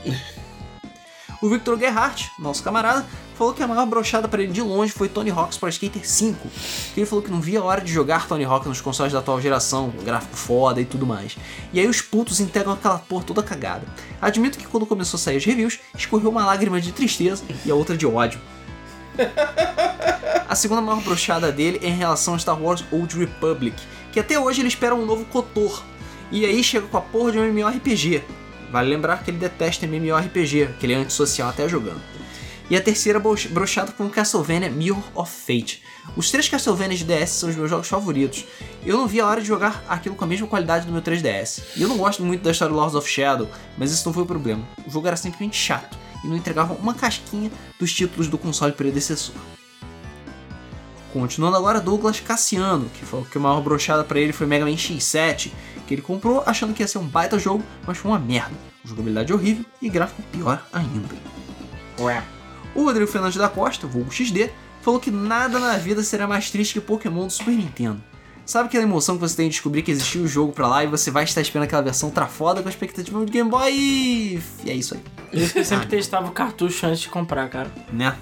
O 1.41 1.49
Victor 1.49 1.77
Gerhardt, 1.77 2.31
nosso 2.39 2.63
camarada, 2.63 3.05
falou 3.35 3.51
que 3.51 3.63
a 3.63 3.67
maior 3.67 3.87
brochada 3.87 4.27
para 4.27 4.43
ele 4.43 4.53
de 4.53 4.61
longe 4.61 4.93
foi 4.93 5.09
Tony 5.09 5.31
Hawk's 5.31 5.57
Pro 5.57 5.67
Skater 5.67 6.07
5, 6.07 6.47
que 6.93 6.99
ele 6.99 7.07
falou 7.07 7.23
que 7.23 7.31
não 7.31 7.41
via 7.41 7.59
a 7.59 7.63
hora 7.63 7.81
de 7.81 7.91
jogar 7.91 8.27
Tony 8.27 8.45
Hawk 8.45 8.67
nos 8.67 8.79
consoles 8.79 9.11
da 9.11 9.19
atual 9.19 9.41
geração, 9.41 9.91
gráfico 10.03 10.37
foda 10.37 10.79
e 10.79 10.85
tudo 10.85 11.05
mais. 11.05 11.35
E 11.73 11.79
aí 11.79 11.87
os 11.87 11.99
putos 11.99 12.39
integram 12.39 12.73
aquela 12.73 12.99
porra 12.99 13.23
toda 13.25 13.41
cagada. 13.41 13.85
Admito 14.21 14.59
que 14.59 14.67
quando 14.67 14.85
começou 14.85 15.17
a 15.17 15.19
sair 15.19 15.37
os 15.37 15.45
reviews, 15.45 15.79
escorreu 15.97 16.29
uma 16.29 16.45
lágrima 16.45 16.79
de 16.79 16.91
tristeza 16.91 17.43
e 17.65 17.71
a 17.71 17.75
outra 17.75 17.97
de 17.97 18.05
ódio. 18.05 18.39
A 20.47 20.55
segunda 20.55 20.81
maior 20.81 21.01
brochada 21.01 21.51
dele 21.51 21.79
é 21.81 21.87
em 21.87 21.95
relação 21.95 22.35
a 22.35 22.39
Star 22.39 22.61
Wars 22.61 22.83
Old 22.91 23.17
Republic, 23.17 23.81
que 24.11 24.19
até 24.19 24.39
hoje 24.39 24.61
ele 24.61 24.67
espera 24.67 24.93
um 24.93 25.05
novo 25.05 25.25
Kotor. 25.25 25.83
E 26.31 26.45
aí 26.45 26.63
chega 26.63 26.87
com 26.87 26.97
a 26.97 27.01
porra 27.01 27.31
de 27.31 27.39
um 27.39 27.45
MMORPG. 27.45 28.23
Vale 28.71 28.89
lembrar 28.89 29.23
que 29.23 29.31
ele 29.31 29.37
detesta 29.37 29.85
MMORPG, 29.85 30.75
que 30.79 30.85
ele 30.85 30.93
é 30.93 30.97
antissocial 30.97 31.49
até 31.49 31.67
jogando. 31.67 32.01
E 32.69 32.75
a 32.75 32.81
terceira 32.81 33.21
brochada 33.49 33.91
com 33.91 34.09
Castlevania 34.09 34.69
Mirror 34.69 35.03
of 35.13 35.29
Fate. 35.29 35.83
Os 36.15 36.31
três 36.31 36.47
Castlevanias 36.47 36.99
de 36.99 37.05
DS 37.05 37.31
são 37.31 37.49
os 37.49 37.55
meus 37.55 37.69
jogos 37.69 37.89
favoritos. 37.89 38.45
Eu 38.85 38.97
não 38.97 39.07
vi 39.07 39.19
a 39.19 39.27
hora 39.27 39.41
de 39.41 39.47
jogar 39.47 39.83
aquilo 39.89 40.15
com 40.15 40.23
a 40.23 40.27
mesma 40.27 40.47
qualidade 40.47 40.85
do 40.85 40.91
meu 40.91 41.01
3DS. 41.01 41.63
E 41.75 41.81
eu 41.81 41.89
não 41.89 41.97
gosto 41.97 42.23
muito 42.23 42.43
da 42.43 42.51
história 42.51 42.73
Lords 42.73 42.95
of 42.95 43.09
Shadow, 43.09 43.49
mas 43.77 43.91
isso 43.91 44.05
não 44.05 44.13
foi 44.13 44.23
o 44.23 44.25
problema. 44.25 44.65
O 44.87 44.89
jogo 44.89 45.07
era 45.07 45.17
simplesmente 45.17 45.57
chato 45.57 45.97
e 46.23 46.27
não 46.27 46.35
entregava 46.35 46.73
uma 46.73 46.93
casquinha 46.93 47.51
dos 47.79 47.93
títulos 47.93 48.27
do 48.27 48.37
console 48.37 48.73
predecessor. 48.73 49.35
Continuando 51.13 51.57
agora, 51.57 51.81
Douglas 51.81 52.21
Cassiano, 52.21 52.89
que 52.89 53.05
falou 53.05 53.25
que 53.25 53.37
a 53.37 53.41
maior 53.41 53.61
brochada 53.61 54.03
para 54.03 54.19
ele 54.19 54.31
foi 54.31 54.47
Mega 54.47 54.63
Man 54.63 54.71
X7, 54.71 55.51
que 55.85 55.93
ele 55.93 56.01
comprou 56.01 56.41
achando 56.45 56.73
que 56.73 56.81
ia 56.81 56.87
ser 56.87 56.99
um 56.99 57.07
baita 57.07 57.37
jogo, 57.37 57.63
mas 57.85 57.97
foi 57.97 58.09
uma 58.09 58.19
merda. 58.19 58.55
Jogabilidade 58.85 59.33
horrível 59.33 59.65
e 59.81 59.89
gráfico 59.89 60.21
pior 60.31 60.65
ainda. 60.71 61.15
Ué. 61.99 62.23
O 62.73 62.85
Rodrigo 62.85 63.11
Fernandes 63.11 63.37
da 63.37 63.49
Costa, 63.49 63.85
vulgo 63.85 64.09
XD, 64.09 64.49
falou 64.81 64.99
que 64.99 65.11
nada 65.11 65.59
na 65.59 65.75
vida 65.77 66.01
será 66.01 66.25
mais 66.25 66.49
triste 66.49 66.73
que 66.73 66.81
Pokémon 66.81 67.27
do 67.27 67.33
Super 67.33 67.51
Nintendo. 67.51 68.01
Sabe 68.45 68.67
aquela 68.67 68.83
emoção 68.83 69.15
que 69.15 69.21
você 69.21 69.35
tem 69.35 69.47
de 69.47 69.53
descobrir 69.53 69.81
que 69.81 69.91
existiu 69.91 70.23
o 70.23 70.27
jogo 70.27 70.51
pra 70.51 70.67
lá 70.67 70.83
e 70.83 70.87
você 70.87 71.11
vai 71.11 71.23
estar 71.23 71.41
esperando 71.41 71.65
aquela 71.65 71.81
versão 71.81 72.09
ultra 72.09 72.25
foda 72.27 72.61
com 72.61 72.67
a 72.67 72.71
expectativa 72.71 73.23
de 73.25 73.31
Game 73.31 73.49
Boy 73.49 73.71
e... 73.71 74.41
é 74.65 74.73
isso 74.73 74.95
aí. 74.95 75.01
Eu 75.31 75.47
sempre 75.63 75.87
testava 75.87 76.27
o 76.27 76.31
cartucho 76.31 76.85
antes 76.85 77.01
de 77.01 77.09
comprar, 77.09 77.47
cara. 77.49 77.71
Né? 77.91 78.15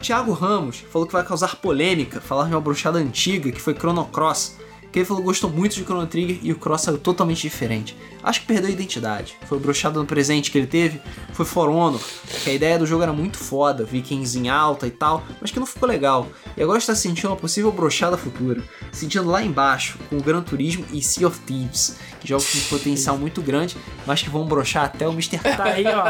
Thiago 0.00 0.32
Ramos 0.32 0.84
falou 0.90 1.06
que 1.06 1.12
vai 1.12 1.24
causar 1.24 1.56
polêmica 1.56 2.20
falar 2.20 2.44
de 2.44 2.54
uma 2.54 2.60
bruxada 2.60 2.98
antiga 2.98 3.50
que 3.50 3.60
foi 3.60 3.74
Chrono 3.74 4.04
Cross, 4.06 4.56
que 4.92 4.98
ele 4.98 5.06
falou 5.06 5.22
que 5.22 5.28
gostou 5.28 5.50
muito 5.50 5.74
de 5.74 5.84
Chrono 5.84 6.06
Trigger 6.06 6.38
e 6.42 6.52
o 6.52 6.56
Cross 6.56 6.82
saiu 6.82 6.98
totalmente 6.98 7.42
diferente. 7.42 7.96
Acho 8.22 8.40
que 8.40 8.46
perdeu 8.46 8.68
a 8.68 8.72
identidade. 8.72 9.36
Foi 9.46 9.58
brochado 9.58 9.98
no 10.00 10.06
presente 10.06 10.50
que 10.50 10.58
ele 10.58 10.66
teve, 10.66 11.00
foi 11.32 11.44
For 11.44 11.68
Honor, 11.68 12.00
que 12.44 12.50
a 12.50 12.52
ideia 12.52 12.78
do 12.78 12.86
jogo 12.86 13.02
era 13.02 13.12
muito 13.12 13.38
foda, 13.38 13.84
vikings 13.84 14.38
em 14.38 14.48
alta 14.48 14.86
e 14.86 14.90
tal, 14.90 15.22
mas 15.40 15.50
que 15.50 15.58
não 15.58 15.66
ficou 15.66 15.88
legal. 15.88 16.26
E 16.56 16.62
agora 16.62 16.78
está 16.78 16.94
sentindo 16.94 17.28
uma 17.28 17.36
possível 17.36 17.70
brochada 17.72 18.16
futura, 18.16 18.62
sentindo 18.92 19.28
lá 19.28 19.42
embaixo, 19.42 19.98
com 20.08 20.16
o 20.18 20.22
Gran 20.22 20.42
Turismo 20.42 20.84
e 20.92 21.00
Sea 21.02 21.26
of 21.28 21.38
Thieves, 21.40 21.96
que 22.20 22.28
jogos 22.28 22.50
com 22.50 22.76
potencial 22.76 23.16
muito 23.16 23.40
grande, 23.40 23.76
mas 24.06 24.22
que 24.22 24.28
vão 24.30 24.44
brochar 24.46 24.84
até 24.84 25.06
o 25.08 25.12
Mr. 25.12 25.38
Tá 25.38 25.64
aí, 25.64 25.84
ó. 25.86 26.04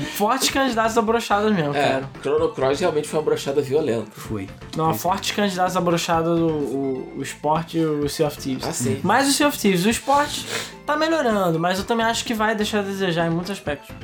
Fortes 0.14 0.50
candidatos 0.50 0.96
a 0.96 1.02
brochadas 1.02 1.52
mesmo, 1.52 1.74
É, 1.74 1.88
cara. 1.88 2.10
Chrono 2.22 2.48
Cross 2.50 2.80
realmente 2.80 3.08
foi 3.08 3.18
uma 3.18 3.24
brochada 3.24 3.60
violenta. 3.60 4.10
Foi. 4.12 4.48
Não, 4.76 4.94
fortes 4.94 5.32
candidatos 5.32 5.76
a 5.76 5.80
brochada 5.80 6.34
do 6.34 6.46
o, 6.46 7.14
o 7.18 7.22
esporte 7.22 7.78
e 7.78 7.84
o 7.84 8.08
Sea 8.08 8.26
of 8.26 8.38
Thieves. 8.38 8.64
Ah, 8.66 8.72
sim. 8.72 9.00
Mas 9.02 9.28
o 9.28 9.32
Sea 9.32 9.48
of 9.48 9.58
Thieves, 9.58 9.84
o 9.84 9.90
esporte 9.90 10.44
tá 10.86 10.96
melhorando, 10.96 11.58
mas 11.58 11.78
eu 11.78 11.84
também 11.84 12.04
acho 12.06 12.24
que 12.24 12.34
vai 12.34 12.54
deixar 12.54 12.80
a 12.80 12.82
desejar 12.82 13.26
em 13.26 13.30
muitos 13.30 13.50
aspectos. 13.50 13.94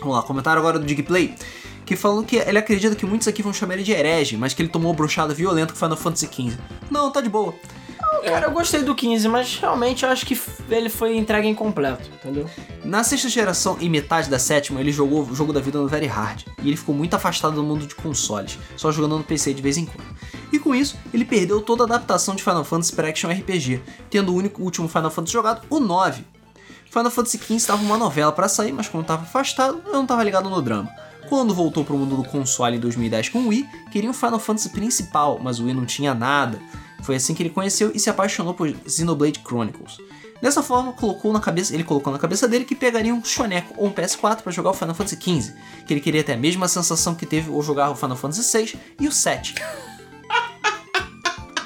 Vamos 0.00 0.16
lá, 0.16 0.22
comentário 0.22 0.60
agora 0.60 0.78
do 0.78 0.86
Digplay, 0.86 1.34
que 1.84 1.96
falou 1.96 2.22
que 2.22 2.36
ele 2.36 2.58
acredita 2.58 2.94
que 2.94 3.06
muitos 3.06 3.26
aqui 3.26 3.42
vão 3.42 3.52
chamar 3.52 3.74
ele 3.74 3.82
de 3.82 3.92
herege, 3.92 4.36
mas 4.36 4.54
que 4.54 4.62
ele 4.62 4.68
tomou 4.68 4.92
brochada 4.92 5.34
violenta 5.34 5.72
com 5.72 5.78
Final 5.78 5.96
Fantasy 5.96 6.26
XV. 6.26 6.58
Não, 6.90 7.10
tá 7.10 7.20
de 7.20 7.28
boa. 7.28 7.54
Cara, 8.24 8.46
eu 8.46 8.50
gostei 8.50 8.82
do 8.82 8.94
15, 8.94 9.28
mas 9.28 9.56
realmente 9.56 10.04
eu 10.04 10.10
acho 10.10 10.26
que 10.26 10.38
ele 10.70 10.88
foi 10.88 11.16
entregue 11.16 11.46
incompleto, 11.48 12.10
entendeu? 12.14 12.48
Na 12.84 13.04
sexta 13.04 13.28
geração 13.28 13.76
e 13.80 13.88
metade 13.88 14.28
da 14.28 14.38
sétima, 14.38 14.80
ele 14.80 14.90
jogou 14.92 15.22
o 15.22 15.34
jogo 15.34 15.52
da 15.52 15.60
vida 15.60 15.78
no 15.78 15.86
Very 15.86 16.06
Hard, 16.06 16.42
e 16.62 16.68
ele 16.68 16.76
ficou 16.76 16.94
muito 16.94 17.14
afastado 17.14 17.54
do 17.54 17.62
mundo 17.62 17.86
de 17.86 17.94
consoles, 17.94 18.58
só 18.76 18.90
jogando 18.90 19.18
no 19.18 19.24
PC 19.24 19.54
de 19.54 19.62
vez 19.62 19.76
em 19.76 19.86
quando. 19.86 20.17
E 20.52 20.58
com 20.58 20.74
isso, 20.74 20.96
ele 21.12 21.24
perdeu 21.24 21.60
toda 21.60 21.84
a 21.84 21.86
adaptação 21.86 22.34
de 22.34 22.42
Final 22.42 22.64
Fantasy 22.64 22.92
para 22.92 23.08
Action 23.08 23.30
RPG, 23.30 23.82
tendo 24.10 24.32
o 24.32 24.36
único 24.36 24.62
último 24.62 24.88
Final 24.88 25.10
Fantasy 25.10 25.32
jogado, 25.32 25.66
o 25.68 25.78
9. 25.78 26.24
Final 26.90 27.10
Fantasy 27.10 27.38
XV 27.38 27.54
estava 27.56 27.82
uma 27.82 27.98
novela 27.98 28.32
para 28.32 28.48
sair, 28.48 28.72
mas 28.72 28.88
como 28.88 29.02
estava 29.02 29.22
afastado, 29.22 29.82
eu 29.86 29.92
não 29.92 30.02
estava 30.02 30.24
ligado 30.24 30.48
no 30.48 30.62
drama. 30.62 30.90
Quando 31.28 31.54
voltou 31.54 31.84
para 31.84 31.94
o 31.94 31.98
mundo 31.98 32.16
do 32.16 32.24
console 32.24 32.76
em 32.76 32.80
2010 32.80 33.28
com 33.28 33.40
o 33.40 33.48
Wii, 33.48 33.68
queria 33.92 34.08
um 34.08 34.14
Final 34.14 34.38
Fantasy 34.38 34.70
principal, 34.70 35.38
mas 35.42 35.60
o 35.60 35.64
Wii 35.64 35.74
não 35.74 35.84
tinha 35.84 36.14
nada. 36.14 36.58
Foi 37.02 37.16
assim 37.16 37.34
que 37.34 37.42
ele 37.42 37.50
conheceu 37.50 37.92
e 37.94 38.00
se 38.00 38.08
apaixonou 38.08 38.54
por 38.54 38.74
Xenoblade 38.86 39.42
Chronicles. 39.46 39.98
Dessa 40.40 40.62
forma, 40.62 40.92
colocou 40.92 41.32
na 41.32 41.40
cabeça, 41.40 41.74
ele 41.74 41.84
colocou 41.84 42.12
na 42.12 42.18
cabeça 42.18 42.48
dele 42.48 42.64
que 42.64 42.74
pegaria 42.74 43.14
um 43.14 43.22
Shoneco 43.22 43.74
ou 43.76 43.88
um 43.88 43.92
PS4 43.92 44.40
para 44.40 44.52
jogar 44.52 44.70
o 44.70 44.74
Final 44.74 44.94
Fantasy 44.94 45.16
XV, 45.16 45.54
que 45.86 45.92
ele 45.92 46.00
queria 46.00 46.24
ter 46.24 46.32
a 46.32 46.36
mesma 46.36 46.66
sensação 46.68 47.14
que 47.14 47.26
teve 47.26 47.52
ao 47.52 47.60
jogar 47.62 47.90
o 47.90 47.94
Final 47.94 48.16
Fantasy 48.16 48.56
VI 48.56 48.78
e 49.00 49.08
o 49.08 49.12
7. 49.12 49.56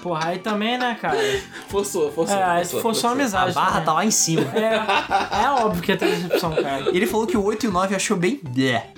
Porra, 0.03 0.27
aí 0.31 0.39
também, 0.41 0.77
né, 0.77 0.99
cara? 1.01 1.16
Forçou, 1.69 2.11
forçou. 2.12 2.37
É, 2.37 2.43
aí 2.43 2.65
forçou 2.66 3.09
a 3.09 3.12
A 3.12 3.16
amizade. 3.16 3.55
barra 3.55 3.70
também. 3.70 3.85
tá 3.85 3.93
lá 3.93 4.05
em 4.05 4.11
cima. 4.11 4.43
É, 4.53 5.45
é 5.45 5.51
óbvio 5.51 5.81
que 5.83 5.93
ia 5.93 5.97
ter 5.97 6.11
decepção, 6.11 6.55
cara. 6.55 6.91
E 6.93 6.97
ele 6.97 7.07
falou 7.07 7.27
que 7.27 7.37
o 7.37 7.43
8 7.45 7.66
e 7.66 7.69
o 7.69 7.73
9 7.73 7.95
achou 7.95 8.16
bem 8.16 8.41
blé. 8.43 8.93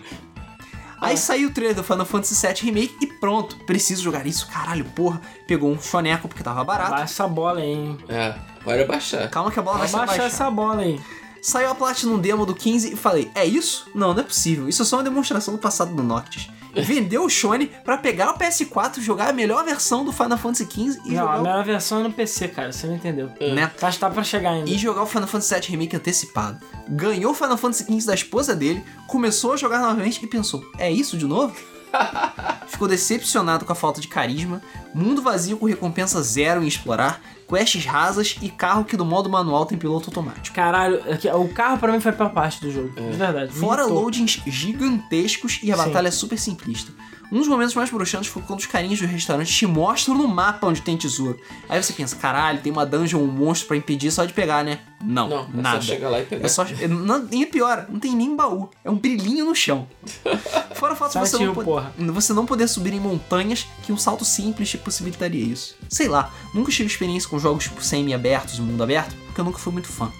Aí 1.00 1.18
saiu 1.18 1.50
o 1.50 1.52
trailer 1.52 1.76
do 1.76 1.84
Final 1.84 2.06
Fantasy 2.06 2.46
VII 2.46 2.54
Remake 2.72 2.96
e 3.02 3.06
pronto, 3.06 3.56
preciso 3.66 4.02
jogar 4.02 4.26
isso, 4.26 4.48
caralho, 4.48 4.86
porra. 4.86 5.20
Pegou 5.46 5.70
um 5.70 5.78
choneco 5.78 6.26
porque 6.28 6.42
tava 6.42 6.64
barato. 6.64 6.92
Baixa 6.92 7.04
essa 7.04 7.28
bola 7.28 7.60
aí, 7.60 7.66
hein? 7.70 7.98
É, 8.08 8.34
bora 8.64 8.86
baixar. 8.86 9.28
Calma 9.28 9.50
que 9.50 9.58
a 9.58 9.62
bola 9.62 9.76
vai 9.78 9.86
Vai 9.86 9.90
ser 9.90 9.96
baixar 9.98 10.22
baixada. 10.22 10.34
essa 10.44 10.50
bola 10.50 10.80
aí. 10.80 10.98
Saiu 11.42 11.70
a 11.70 11.74
Platinum 11.74 12.18
Demo 12.18 12.46
do 12.46 12.54
15 12.54 12.94
e 12.94 12.96
falei, 12.96 13.30
é 13.34 13.44
isso? 13.44 13.86
Não, 13.94 14.14
não 14.14 14.20
é 14.20 14.22
possível. 14.24 14.66
Isso 14.66 14.80
é 14.80 14.84
só 14.86 14.96
uma 14.96 15.02
demonstração 15.02 15.52
do 15.52 15.60
passado 15.60 15.94
do 15.94 16.02
Noctis. 16.02 16.48
Vendeu 16.82 17.24
o 17.24 17.30
Shone 17.30 17.66
pra 17.84 17.96
pegar 17.96 18.30
o 18.30 18.38
PS4, 18.38 19.00
jogar 19.00 19.30
a 19.30 19.32
melhor 19.32 19.64
versão 19.64 20.04
do 20.04 20.12
Final 20.12 20.38
Fantasy 20.38 20.64
XV 20.64 21.00
e 21.04 21.14
Não, 21.14 21.28
a 21.30 21.38
melhor 21.38 21.64
versão 21.64 22.00
é 22.00 22.02
no 22.02 22.12
PC, 22.12 22.48
cara. 22.48 22.72
Você 22.72 22.86
não 22.86 22.96
entendeu. 22.96 23.30
o, 23.40 23.54
né? 23.54 23.70
Acho 23.80 23.96
que 23.96 24.00
tá 24.00 24.10
pra 24.10 24.22
chegar 24.22 24.50
ainda. 24.50 24.68
e 24.70 24.76
jogar 24.76 25.02
o 25.02 25.06
Final 25.06 25.26
Fantasy 25.28 25.54
VII 25.54 25.70
Remake 25.70 25.96
antecipado. 25.96 26.58
Ganhou 26.88 27.32
o 27.32 27.34
Final 27.34 27.56
Fantasy 27.56 27.84
XV 27.84 28.06
da 28.06 28.14
esposa 28.14 28.54
dele, 28.54 28.84
começou 29.06 29.52
a 29.52 29.56
jogar 29.56 29.78
novamente 29.80 30.22
e 30.22 30.26
pensou, 30.26 30.62
é 30.78 30.90
isso 30.90 31.16
de 31.16 31.26
novo? 31.26 31.54
Ficou 32.66 32.88
decepcionado 32.88 33.64
com 33.64 33.72
a 33.72 33.76
falta 33.76 34.00
de 34.00 34.08
carisma, 34.08 34.60
mundo 34.92 35.22
vazio 35.22 35.56
com 35.56 35.66
recompensa 35.66 36.20
zero 36.22 36.62
em 36.62 36.66
explorar, 36.66 37.20
quests 37.46 37.84
rasas 37.84 38.36
e 38.40 38.48
carro 38.48 38.84
que 38.84 38.96
do 38.96 39.04
modo 39.04 39.28
manual 39.28 39.66
tem 39.66 39.78
piloto 39.78 40.10
automático. 40.10 40.54
Caralho, 40.54 41.00
é 41.24 41.34
o 41.34 41.48
carro 41.48 41.78
pra 41.78 41.92
mim 41.92 42.00
foi 42.00 42.10
a 42.12 42.14
pior 42.14 42.32
parte 42.32 42.60
do 42.60 42.70
jogo. 42.70 42.90
De 42.90 43.16
verdade. 43.16 43.52
Fora 43.52 43.84
loadings 43.84 44.40
gigantescos 44.46 45.60
e 45.62 45.72
a 45.72 45.76
Sim. 45.76 45.84
batalha 45.84 46.08
é 46.08 46.10
super 46.10 46.38
simplista. 46.38 46.92
Um 47.34 47.38
dos 47.40 47.48
momentos 47.48 47.74
mais 47.74 47.90
broxantes 47.90 48.28
foi 48.30 48.40
quando 48.42 48.60
os 48.60 48.66
carinhos 48.66 49.00
do 49.00 49.06
restaurante 49.08 49.52
te 49.52 49.66
mostram 49.66 50.16
no 50.16 50.28
mapa 50.28 50.68
onde 50.68 50.80
tem 50.80 50.96
tesouro. 50.96 51.36
Aí 51.68 51.82
você 51.82 51.92
pensa, 51.92 52.14
caralho, 52.14 52.60
tem 52.60 52.70
uma 52.70 52.86
dungeon, 52.86 53.18
um 53.20 53.26
monstro 53.26 53.66
pra 53.66 53.76
impedir 53.76 54.12
só 54.12 54.24
de 54.24 54.32
pegar, 54.32 54.62
né? 54.62 54.78
Não, 55.02 55.28
Não, 55.28 55.38
é 55.42 55.46
nada. 55.62 55.80
só 55.80 55.88
chegar 55.88 56.10
lá 56.10 56.20
e 56.20 56.24
pegar. 56.24 56.46
É 56.46 56.48
só. 56.48 56.64
é- 56.64 56.86
Não, 56.86 57.26
e 57.32 57.44
pior, 57.44 57.86
não 57.90 57.98
tem 57.98 58.14
nem 58.14 58.36
baú. 58.36 58.70
É 58.84 58.90
um 58.90 58.94
brilhinho 58.94 59.46
no 59.46 59.54
chão. 59.54 59.88
Fora 60.76 60.92
o 60.92 60.96
fato 60.96 61.12
de 61.12 61.18
você 61.28 61.44
não, 61.44 61.54
porra. 61.54 61.92
você 61.98 62.32
não 62.32 62.46
poder 62.46 62.68
subir 62.68 62.92
em 62.94 63.00
montanhas 63.00 63.66
que 63.82 63.92
um 63.92 63.96
salto 63.98 64.24
simples 64.24 64.70
te 64.70 64.78
possibilitaria 64.78 65.44
isso. 65.44 65.74
Sei 65.88 66.06
lá, 66.06 66.32
nunca 66.54 66.70
tive 66.70 66.88
experiência 66.88 67.28
com 67.28 67.38
jogos 67.40 67.64
tipo 67.64 67.82
semi-abertos, 67.82 68.60
mundo 68.60 68.82
aberto, 68.82 69.14
porque 69.26 69.40
eu 69.40 69.44
nunca 69.44 69.58
fui 69.58 69.72
muito 69.72 69.88
fã. 69.88 70.10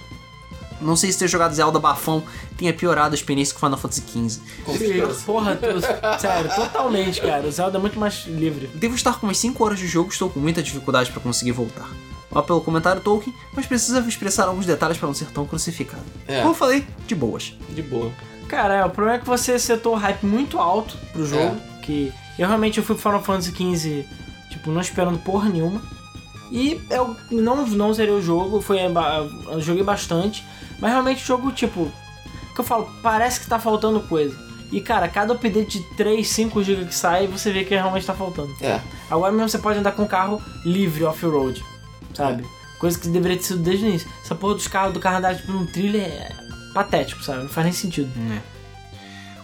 Não 0.80 0.96
sei 0.96 1.10
se 1.12 1.18
ter 1.18 1.28
jogado 1.28 1.54
Zelda 1.54 1.78
Bafão 1.78 2.22
tenha 2.56 2.72
piorado 2.72 3.14
a 3.14 3.16
experiência 3.16 3.54
com 3.54 3.60
Final 3.60 3.78
Fantasy 3.78 4.02
XV. 4.02 4.40
Porra, 5.24 5.56
tu, 5.56 6.20
sério, 6.20 6.54
totalmente, 6.54 7.20
cara. 7.20 7.46
O 7.46 7.50
Zelda 7.50 7.78
é 7.78 7.80
muito 7.80 7.98
mais 7.98 8.26
livre. 8.26 8.68
Devo 8.74 8.94
estar 8.94 9.18
com 9.18 9.26
umas 9.26 9.38
5 9.38 9.64
horas 9.64 9.78
de 9.78 9.86
jogo 9.86 10.10
estou 10.10 10.28
com 10.28 10.40
muita 10.40 10.62
dificuldade 10.62 11.10
para 11.10 11.20
conseguir 11.20 11.52
voltar. 11.52 11.88
Ó 12.30 12.42
pelo 12.42 12.60
comentário 12.60 13.00
Tolkien, 13.00 13.34
mas 13.54 13.64
precisa 13.64 14.00
expressar 14.00 14.48
alguns 14.48 14.66
detalhes 14.66 14.98
para 14.98 15.06
não 15.06 15.14
ser 15.14 15.26
tão 15.26 15.46
crucificado. 15.46 16.02
É. 16.26 16.38
Como 16.38 16.50
eu 16.50 16.54
falei, 16.54 16.84
de 17.06 17.14
boas. 17.14 17.56
De 17.70 17.82
boa. 17.82 18.10
Cara, 18.48 18.74
é, 18.74 18.84
o 18.84 18.90
problema 18.90 19.18
é 19.18 19.20
que 19.20 19.26
você 19.26 19.58
setou 19.58 19.94
o 19.94 19.96
hype 19.96 20.24
muito 20.24 20.58
alto 20.58 20.96
pro 21.12 21.24
jogo. 21.24 21.56
Que 21.82 22.12
eu 22.38 22.46
realmente 22.48 22.78
eu 22.78 22.84
fui 22.84 22.96
pro 22.96 23.02
Final 23.02 23.22
Fantasy 23.22 23.52
XV, 23.52 24.04
tipo, 24.50 24.70
não 24.70 24.80
esperando 24.80 25.18
porra 25.18 25.48
nenhuma. 25.48 25.80
E 26.50 26.80
eu 26.90 27.16
não, 27.30 27.66
não 27.66 27.92
zerei 27.92 28.14
o 28.14 28.22
jogo, 28.22 28.60
foi, 28.60 28.78
eu 28.80 29.60
joguei 29.60 29.82
bastante. 29.82 30.44
Mas 30.78 30.90
realmente 30.90 31.22
o 31.22 31.26
jogo, 31.26 31.50
tipo, 31.52 31.90
que 32.54 32.60
eu 32.60 32.64
falo, 32.64 32.88
parece 33.02 33.40
que 33.40 33.46
tá 33.46 33.58
faltando 33.58 34.00
coisa. 34.00 34.36
E 34.70 34.80
cara, 34.80 35.08
cada 35.08 35.34
update 35.34 35.78
de 35.78 35.96
3, 35.96 36.26
5 36.26 36.62
GB 36.62 36.84
que 36.86 36.94
sai, 36.94 37.26
você 37.26 37.52
vê 37.52 37.64
que 37.64 37.74
realmente 37.74 38.06
tá 38.06 38.14
faltando. 38.14 38.52
É. 38.60 38.80
Agora 39.10 39.32
mesmo 39.32 39.48
você 39.48 39.58
pode 39.58 39.78
andar 39.78 39.92
com 39.92 40.02
um 40.02 40.06
carro 40.06 40.42
livre 40.64 41.04
off-road, 41.04 41.64
sabe? 42.12 42.44
Coisa 42.78 42.98
que 42.98 43.08
deveria 43.08 43.36
ter 43.36 43.44
sido 43.44 43.62
desde 43.62 43.84
o 43.84 43.88
início. 43.88 44.08
Essa 44.22 44.34
porra 44.34 44.54
dos 44.54 44.66
carros 44.66 44.92
do 44.92 45.00
carro 45.00 45.18
andar 45.18 45.36
tipo 45.36 45.52
num 45.52 45.66
trilho 45.66 46.00
é 46.00 46.28
patético, 46.72 47.22
sabe? 47.22 47.42
Não 47.42 47.48
faz 47.48 47.64
nem 47.64 47.72
sentido. 47.72 48.10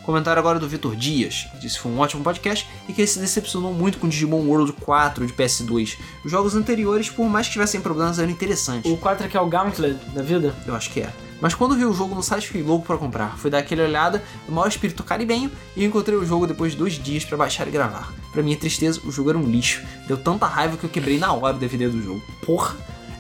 Comentário 0.05 0.41
agora 0.41 0.59
do 0.59 0.69
Vitor 0.69 0.97
Dias, 0.97 1.47
que 1.53 1.59
disse 1.59 1.77
que 1.77 1.83
foi 1.83 1.93
um 1.93 1.99
ótimo 1.99 2.23
podcast 2.25 2.67
e 2.89 2.93
que 2.93 3.01
ele 3.03 3.09
se 3.09 3.19
decepcionou 3.19 3.73
muito 3.73 3.99
com 3.99 4.09
Digimon 4.09 4.41
World 4.47 4.73
4 4.73 5.27
de 5.27 5.33
PS2. 5.33 5.97
Os 6.25 6.31
jogos 6.31 6.55
anteriores, 6.57 7.09
por 7.11 7.29
mais 7.29 7.47
que 7.47 7.53
tivessem 7.53 7.81
problemas, 7.81 8.19
eram 8.19 8.31
interessantes. 8.31 8.91
O 8.91 8.97
4 8.97 9.27
aqui 9.27 9.37
é 9.37 9.41
o 9.41 9.47
Gauntlet 9.47 9.95
da 10.15 10.23
vida? 10.23 10.55
Eu 10.67 10.75
acho 10.75 10.91
que 10.91 11.01
é. 11.01 11.11
Mas 11.41 11.55
quando 11.55 11.75
vi 11.75 11.85
o 11.87 11.93
jogo 11.95 12.15
no 12.15 12.23
site, 12.23 12.49
fiquei 12.49 12.63
louco 12.63 12.87
pra 12.87 12.99
comprar. 12.99 13.39
Fui 13.39 13.51
dar 13.51 13.59
aquela 13.59 13.83
olhada 13.85 14.23
no 14.49 14.55
maior 14.55 14.69
espírito 14.69 15.03
caribenho 15.03 15.51
e 15.77 15.85
encontrei 15.85 16.17
o 16.19 16.25
jogo 16.27 16.47
depois 16.47 16.73
de 16.73 16.79
dois 16.79 16.95
dias 16.95 17.25
pra 17.25 17.37
baixar 17.37 17.67
e 17.67 17.71
gravar. 17.71 18.13
Pra 18.33 18.43
minha 18.43 18.57
tristeza, 18.57 19.01
o 19.05 19.11
jogo 19.13 19.31
era 19.31 19.39
um 19.39 19.45
lixo. 19.51 19.81
Deu 20.07 20.19
tanta 20.19 20.47
raiva 20.47 20.77
que 20.77 20.85
eu 20.85 20.91
quebrei 20.91 21.19
na 21.19 21.33
hora 21.33 21.57
o 21.57 21.59
DVD 21.59 21.89
do 21.89 22.03
jogo. 22.03 22.23
Porra! 22.45 22.77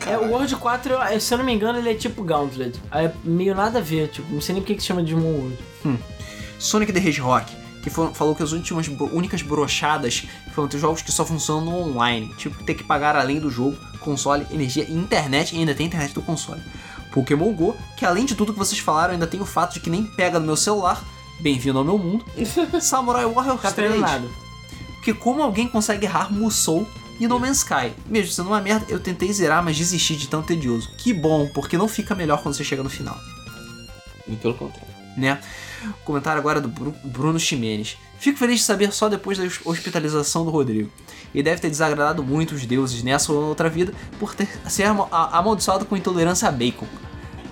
É, 0.06 0.16
o 0.18 0.30
World 0.30 0.54
4, 0.56 0.92
eu- 0.94 1.20
se 1.20 1.32
eu 1.32 1.38
não 1.38 1.44
me 1.44 1.52
engano, 1.54 1.78
ele 1.78 1.90
é 1.90 1.94
tipo 1.94 2.22
Gauntlet. 2.22 2.78
É 2.92 3.10
meio 3.24 3.54
nada 3.54 3.78
a 3.78 3.82
ver, 3.82 4.08
tipo, 4.08 4.30
não 4.32 4.40
sei 4.40 4.54
nem 4.54 4.62
porque 4.62 4.74
que 4.74 4.82
chama 4.82 5.02
de 5.02 5.14
Digimon 5.14 5.32
World. 5.32 5.58
Sonic 6.60 6.92
the 6.92 6.98
Hedgehog, 7.00 7.44
que 7.82 7.88
foi- 7.90 8.12
falou 8.14 8.34
que 8.36 8.42
as 8.42 8.52
últimas 8.52 8.86
únicas 8.88 9.42
brochadas 9.42 10.24
foram 10.54 10.68
ter 10.68 10.78
jogos 10.78 11.02
que 11.02 11.10
só 11.10 11.24
funcionam 11.24 11.64
no 11.64 11.88
online, 11.90 12.32
tipo 12.36 12.62
ter 12.62 12.74
que 12.74 12.84
pagar 12.84 13.16
além 13.16 13.40
do 13.40 13.50
jogo, 13.50 13.76
console, 14.00 14.46
energia 14.50 14.84
e 14.88 14.92
internet, 14.94 15.54
e 15.54 15.58
ainda 15.58 15.74
tem 15.74 15.86
internet 15.86 16.12
do 16.12 16.22
console. 16.22 16.60
Pokémon 17.12 17.52
Go, 17.52 17.76
que 17.96 18.04
além 18.04 18.24
de 18.24 18.34
tudo 18.34 18.52
que 18.52 18.58
vocês 18.58 18.78
falaram, 18.78 19.14
ainda 19.14 19.26
tem 19.26 19.40
o 19.40 19.46
fato 19.46 19.74
de 19.74 19.80
que 19.80 19.90
nem 19.90 20.04
pega 20.04 20.38
no 20.38 20.46
meu 20.46 20.56
celular, 20.56 21.02
bem-vindo 21.40 21.78
ao 21.78 21.84
meu 21.84 21.98
mundo. 21.98 22.24
Samurai 22.80 23.24
Warriors 23.24 23.62
Tá 23.62 23.72
3, 23.72 23.90
treinado. 23.90 24.30
porque 24.94 25.12
como 25.14 25.42
alguém 25.42 25.66
consegue 25.66 26.04
errar 26.06 26.32
Musou 26.32 26.86
e 27.18 27.26
No 27.26 27.40
Man's 27.40 27.58
Sky? 27.58 27.92
Mesmo 28.06 28.30
sendo 28.32 28.48
uma 28.48 28.60
merda, 28.60 28.86
eu 28.88 29.00
tentei 29.00 29.32
zerar, 29.32 29.62
mas 29.64 29.76
desisti 29.76 30.14
de 30.16 30.28
tão 30.28 30.42
tedioso. 30.42 30.90
Que 30.98 31.12
bom, 31.12 31.48
porque 31.52 31.76
não 31.76 31.88
fica 31.88 32.14
melhor 32.14 32.42
quando 32.42 32.54
você 32.54 32.62
chega 32.64 32.82
no 32.82 32.90
final 32.90 33.18
E 34.28 34.36
pelo 34.36 34.54
contrário. 34.54 34.86
né? 35.16 35.40
Comentário 36.04 36.38
agora 36.38 36.60
do 36.60 36.68
Bru- 36.68 36.94
Bruno 37.04 37.38
Ximenes. 37.38 37.96
Fico 38.18 38.38
feliz 38.38 38.58
de 38.60 38.64
saber 38.64 38.92
só 38.92 39.08
depois 39.08 39.38
da 39.38 39.44
hospitalização 39.64 40.44
do 40.44 40.50
Rodrigo. 40.50 40.90
E 41.34 41.42
deve 41.42 41.60
ter 41.60 41.70
desagradado 41.70 42.22
muito 42.22 42.54
os 42.54 42.66
deuses 42.66 43.02
nessa 43.02 43.32
ou 43.32 43.42
outra 43.48 43.68
vida 43.70 43.92
por 44.18 44.34
ter 44.34 44.48
ser 44.68 44.84
amaldiçoado 45.10 45.84
com 45.86 45.96
intolerância 45.96 46.48
a 46.48 46.52
bacon. 46.52 46.86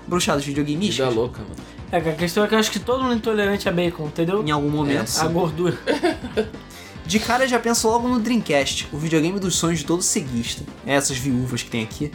Bruxados 0.06 0.44
videogames, 0.44 0.90
Vida 0.96 1.08
louca, 1.08 1.40
mano. 1.42 1.54
É, 1.90 2.00
que 2.00 2.08
a 2.10 2.14
questão 2.14 2.44
é 2.44 2.48
que 2.48 2.54
eu 2.54 2.58
acho 2.58 2.70
que 2.70 2.78
todo 2.78 3.02
mundo 3.02 3.14
intolerante 3.14 3.66
a 3.68 3.72
bacon, 3.72 4.06
entendeu? 4.06 4.42
em 4.44 4.50
algum 4.50 4.68
momento. 4.68 5.10
A 5.18 5.26
gordura. 5.26 5.78
De 7.08 7.18
cara 7.18 7.48
já 7.48 7.58
penso 7.58 7.88
logo 7.88 8.06
no 8.06 8.20
Dreamcast, 8.20 8.86
o 8.92 8.98
videogame 8.98 9.40
dos 9.40 9.56
sonhos 9.56 9.78
de 9.78 9.86
todo 9.86 10.02
ceguista. 10.02 10.62
É, 10.84 10.92
essas 10.92 11.16
viúvas 11.16 11.62
que 11.62 11.70
tem 11.70 11.82
aqui. 11.82 12.12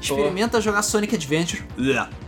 Experimenta 0.00 0.60
jogar 0.60 0.82
Sonic 0.82 1.14
Adventure 1.14 1.62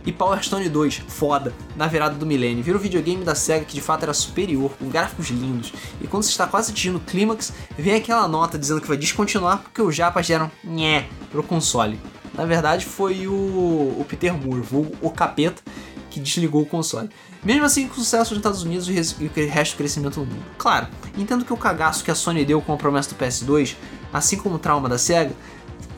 e 0.05 0.11
Power 0.13 0.41
Stone 0.41 0.69
2, 0.69 1.01
foda, 1.09 1.53
na 1.75 1.87
virada 1.87 2.15
do 2.15 2.25
milênio. 2.25 2.63
Vira 2.63 2.77
o 2.77 2.79
videogame 2.79 3.25
da 3.25 3.35
SEGA 3.35 3.65
que 3.65 3.73
de 3.73 3.81
fato 3.81 4.03
era 4.03 4.13
superior, 4.13 4.71
com 4.79 4.87
gráficos 4.87 5.27
lindos. 5.31 5.73
E 5.99 6.07
quando 6.07 6.23
você 6.23 6.29
está 6.29 6.47
quase 6.47 6.71
atingindo 6.71 6.97
o 6.97 7.01
clímax, 7.01 7.51
vem 7.77 7.95
aquela 7.95 8.25
nota 8.25 8.57
dizendo 8.57 8.79
que 8.79 8.87
vai 8.87 8.95
descontinuar 8.95 9.57
porque 9.57 9.81
os 9.81 9.93
japas 9.93 10.25
deram 10.25 10.49
nhé 10.63 11.09
pro 11.29 11.43
console. 11.43 11.99
Na 12.33 12.45
verdade 12.45 12.85
foi 12.85 13.27
o, 13.27 13.33
o 13.33 14.05
Peter 14.07 14.33
Moore, 14.33 14.63
o 15.01 15.09
capeta, 15.09 15.61
que 16.09 16.21
desligou 16.21 16.61
o 16.61 16.65
console. 16.65 17.09
Mesmo 17.43 17.65
assim, 17.65 17.87
com 17.87 17.95
sucesso 17.95 18.31
nos 18.31 18.39
Estados 18.39 18.63
Unidos 18.63 18.87
e 18.87 19.25
o 19.25 19.47
resto 19.49 19.73
do 19.73 19.77
crescimento 19.77 20.19
no 20.19 20.27
mundo. 20.27 20.45
Claro, 20.57 20.87
entendo 21.17 21.43
que 21.43 21.51
o 21.51 21.57
cagaço 21.57 22.03
que 22.03 22.11
a 22.11 22.15
Sony 22.15 22.45
deu 22.45 22.61
com 22.61 22.73
a 22.73 22.77
promessa 22.77 23.09
do 23.09 23.15
PS2, 23.15 23.75
assim 24.13 24.37
como 24.37 24.55
o 24.55 24.59
trauma 24.59 24.87
da 24.87 24.97
SEGA, 24.97 25.33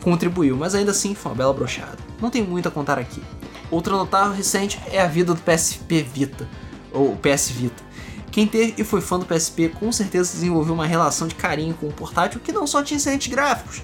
contribuiu, 0.01 0.55
mas 0.55 0.73
ainda 0.73 0.91
assim 0.91 1.13
foi 1.13 1.31
uma 1.31 1.37
bela 1.37 1.53
brochada. 1.53 1.97
Não 2.21 2.29
tem 2.29 2.41
muito 2.41 2.67
a 2.67 2.71
contar 2.71 2.97
aqui. 2.97 3.21
Outra 3.69 3.93
notável 3.93 4.33
recente 4.33 4.79
é 4.91 5.01
a 5.01 5.07
vida 5.07 5.33
do 5.33 5.41
PSP 5.41 6.01
Vita, 6.03 6.47
ou 6.93 7.15
PS 7.17 7.49
Vita. 7.49 7.83
Quem 8.31 8.47
teve 8.47 8.75
e 8.77 8.83
foi 8.83 9.01
fã 9.01 9.19
do 9.19 9.25
PSP 9.25 9.69
com 9.69 9.91
certeza 9.91 10.31
desenvolveu 10.31 10.73
uma 10.73 10.87
relação 10.87 11.27
de 11.27 11.35
carinho 11.35 11.73
com 11.75 11.87
o 11.87 11.93
portátil 11.93 12.39
que 12.39 12.51
não 12.51 12.65
só 12.65 12.81
tinha 12.81 12.97
excelentes 12.97 13.27
gráficos, 13.27 13.83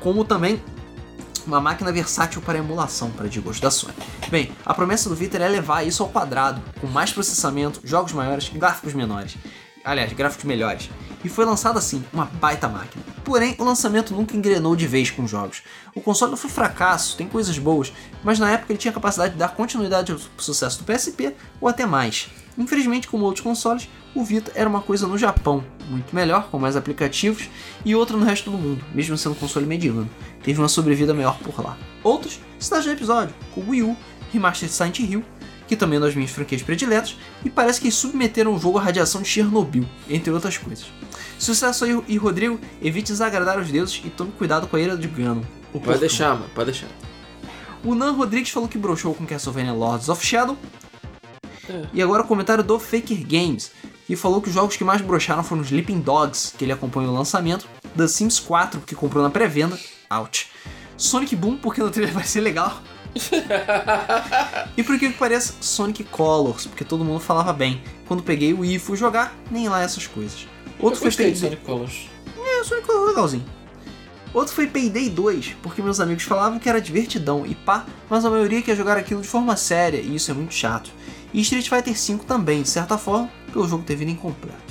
como 0.00 0.24
também 0.24 0.62
uma 1.46 1.60
máquina 1.60 1.92
versátil 1.92 2.40
para 2.42 2.58
emulação, 2.58 3.10
para 3.10 3.28
de 3.28 3.40
gosto 3.40 3.60
da 3.62 3.70
Sony. 3.70 3.94
Bem, 4.30 4.52
a 4.64 4.74
promessa 4.74 5.08
do 5.08 5.14
Vita 5.14 5.36
era 5.36 5.48
levar 5.48 5.86
isso 5.86 6.02
ao 6.02 6.08
quadrado, 6.08 6.62
com 6.80 6.86
mais 6.86 7.12
processamento, 7.12 7.80
jogos 7.84 8.12
maiores 8.12 8.48
gráficos 8.48 8.94
menores. 8.94 9.36
Aliás, 9.84 10.12
gráficos 10.12 10.44
melhores. 10.44 10.90
E 11.24 11.28
foi 11.28 11.44
lançado 11.44 11.78
assim, 11.78 12.04
uma 12.12 12.26
baita 12.26 12.68
máquina. 12.68 13.04
Porém, 13.24 13.54
o 13.58 13.64
lançamento 13.64 14.14
nunca 14.14 14.36
engrenou 14.36 14.76
de 14.76 14.86
vez 14.86 15.10
com 15.10 15.24
os 15.24 15.30
jogos. 15.30 15.62
O 15.94 16.00
console 16.00 16.36
foi 16.36 16.50
fracasso, 16.50 17.16
tem 17.16 17.28
coisas 17.28 17.58
boas, 17.58 17.92
mas 18.22 18.38
na 18.38 18.50
época 18.50 18.72
ele 18.72 18.78
tinha 18.78 18.92
capacidade 18.92 19.32
de 19.32 19.38
dar 19.38 19.48
continuidade 19.48 20.12
ao 20.12 20.18
sucesso 20.36 20.78
do 20.78 20.84
PSP 20.84 21.34
ou 21.60 21.68
até 21.68 21.86
mais. 21.86 22.28
Infelizmente, 22.58 23.06
como 23.06 23.24
outros 23.24 23.42
consoles, 23.42 23.88
o 24.14 24.24
Vita 24.24 24.50
era 24.54 24.68
uma 24.68 24.80
coisa 24.80 25.06
no 25.06 25.16
Japão, 25.16 25.64
muito 25.88 26.14
melhor, 26.14 26.48
com 26.50 26.58
mais 26.58 26.76
aplicativos, 26.76 27.48
e 27.84 27.94
outra 27.94 28.16
no 28.16 28.24
resto 28.24 28.50
do 28.50 28.58
mundo, 28.58 28.84
mesmo 28.92 29.16
sendo 29.16 29.32
um 29.32 29.36
console 29.36 29.64
mediano. 29.64 30.10
Teve 30.42 30.58
uma 30.58 30.68
sobrevida 30.68 31.14
melhor 31.14 31.38
por 31.38 31.62
lá. 31.62 31.78
Outros, 32.02 32.40
citados 32.58 32.86
no 32.86 32.92
episódio, 32.92 33.34
como 33.54 33.68
o 33.68 33.70
Wii 33.70 33.82
U, 33.82 33.96
Remastered 34.32 34.74
Silent 34.74 34.98
Hill, 34.98 35.24
que 35.68 35.76
também 35.76 35.96
é 35.96 36.00
uma 36.00 36.06
das 36.06 36.16
minhas 36.16 36.30
franquias 36.30 36.62
prediletas, 36.62 37.16
e 37.44 37.50
parece 37.50 37.80
que 37.80 37.90
submeteram 37.92 38.54
o 38.54 38.58
jogo 38.58 38.78
à 38.78 38.82
radiação 38.82 39.22
de 39.22 39.28
Chernobyl, 39.28 39.86
entre 40.08 40.32
outras 40.32 40.58
coisas. 40.58 40.86
Sucesso 41.38 41.84
aí, 41.84 42.02
e 42.08 42.16
Rodrigo, 42.16 42.58
evite 42.82 43.12
desagradar 43.12 43.58
os 43.60 43.70
deuses 43.70 44.02
e 44.04 44.10
tome 44.10 44.32
cuidado 44.32 44.66
com 44.66 44.76
a 44.76 44.80
ira 44.80 44.96
de 44.96 45.06
Ganon. 45.06 45.42
O 45.72 45.78
Pode 45.78 46.00
deixar, 46.00 46.34
mano, 46.34 46.50
pode 46.54 46.72
deixar. 46.72 46.88
O 47.84 47.94
Nan 47.94 48.12
Rodrigues 48.12 48.50
falou 48.50 48.68
que 48.68 48.78
broxou 48.78 49.14
com 49.14 49.24
Castlevania 49.24 49.72
Lords 49.72 50.08
of 50.08 50.24
Shadow. 50.24 50.56
É. 51.68 51.86
E 51.92 52.02
agora 52.02 52.22
o 52.22 52.26
comentário 52.26 52.64
do 52.64 52.78
Faker 52.78 53.26
Games, 53.26 53.70
que 54.06 54.16
falou 54.16 54.40
que 54.40 54.48
os 54.48 54.54
jogos 54.54 54.76
que 54.76 54.84
mais 54.84 55.00
broxaram 55.00 55.42
foram 55.44 55.62
Sleeping 55.62 56.00
Dogs, 56.00 56.54
que 56.56 56.64
ele 56.64 56.72
acompanhou 56.72 57.12
o 57.12 57.14
lançamento, 57.14 57.66
The 57.96 58.08
Sims 58.08 58.40
4, 58.40 58.80
que 58.80 58.94
comprou 58.94 59.22
na 59.22 59.30
pré-venda, 59.30 59.78
ouch. 60.10 60.48
Sonic 60.96 61.36
Boom, 61.36 61.56
porque 61.58 61.80
no 61.80 61.90
trailer 61.90 62.12
vai 62.14 62.24
ser 62.24 62.40
legal. 62.40 62.80
e 64.76 64.82
por 64.82 64.98
que 64.98 65.10
que 65.10 65.18
pareça, 65.18 65.54
Sonic 65.60 66.04
Colors, 66.04 66.66
porque 66.66 66.84
todo 66.84 67.04
mundo 67.04 67.20
falava 67.20 67.52
bem. 67.52 67.82
Quando 68.06 68.22
peguei 68.22 68.52
o 68.52 68.60
Wii 68.60 68.76
e 68.76 68.78
fui 68.78 68.96
jogar, 68.96 69.34
nem 69.50 69.68
lá 69.68 69.82
essas 69.82 70.06
coisas. 70.06 70.46
Outro 70.78 71.04
Eu 71.04 71.10
foi 71.12 71.24
Payday. 71.24 71.36
Sonic 71.36 71.64
Colors. 71.64 72.08
É, 72.38 72.64
Sonic 72.64 72.86
Colors 72.86 73.04
é 73.04 73.08
legalzinho. 73.08 73.44
Outro 74.32 74.54
foi 74.54 74.66
Payday 74.66 75.08
2, 75.08 75.56
porque 75.62 75.80
meus 75.80 76.00
amigos 76.00 76.22
falavam 76.24 76.58
que 76.58 76.68
era 76.68 76.80
divertidão 76.80 77.46
e 77.46 77.54
pá, 77.54 77.86
mas 78.10 78.24
a 78.24 78.30
maioria 78.30 78.60
quer 78.60 78.76
jogar 78.76 78.96
aquilo 78.96 79.22
de 79.22 79.28
forma 79.28 79.56
séria 79.56 79.98
e 79.98 80.14
isso 80.14 80.30
é 80.30 80.34
muito 80.34 80.52
chato. 80.52 80.90
E 81.32 81.40
Street 81.42 81.68
Fighter 81.68 81.94
V 81.94 82.24
também, 82.26 82.62
de 82.62 82.68
certa 82.68 82.96
forma, 82.96 83.30
porque 83.44 83.58
o 83.58 83.66
jogo 83.68 83.84
teve 83.84 84.04
incompleto. 84.04 84.68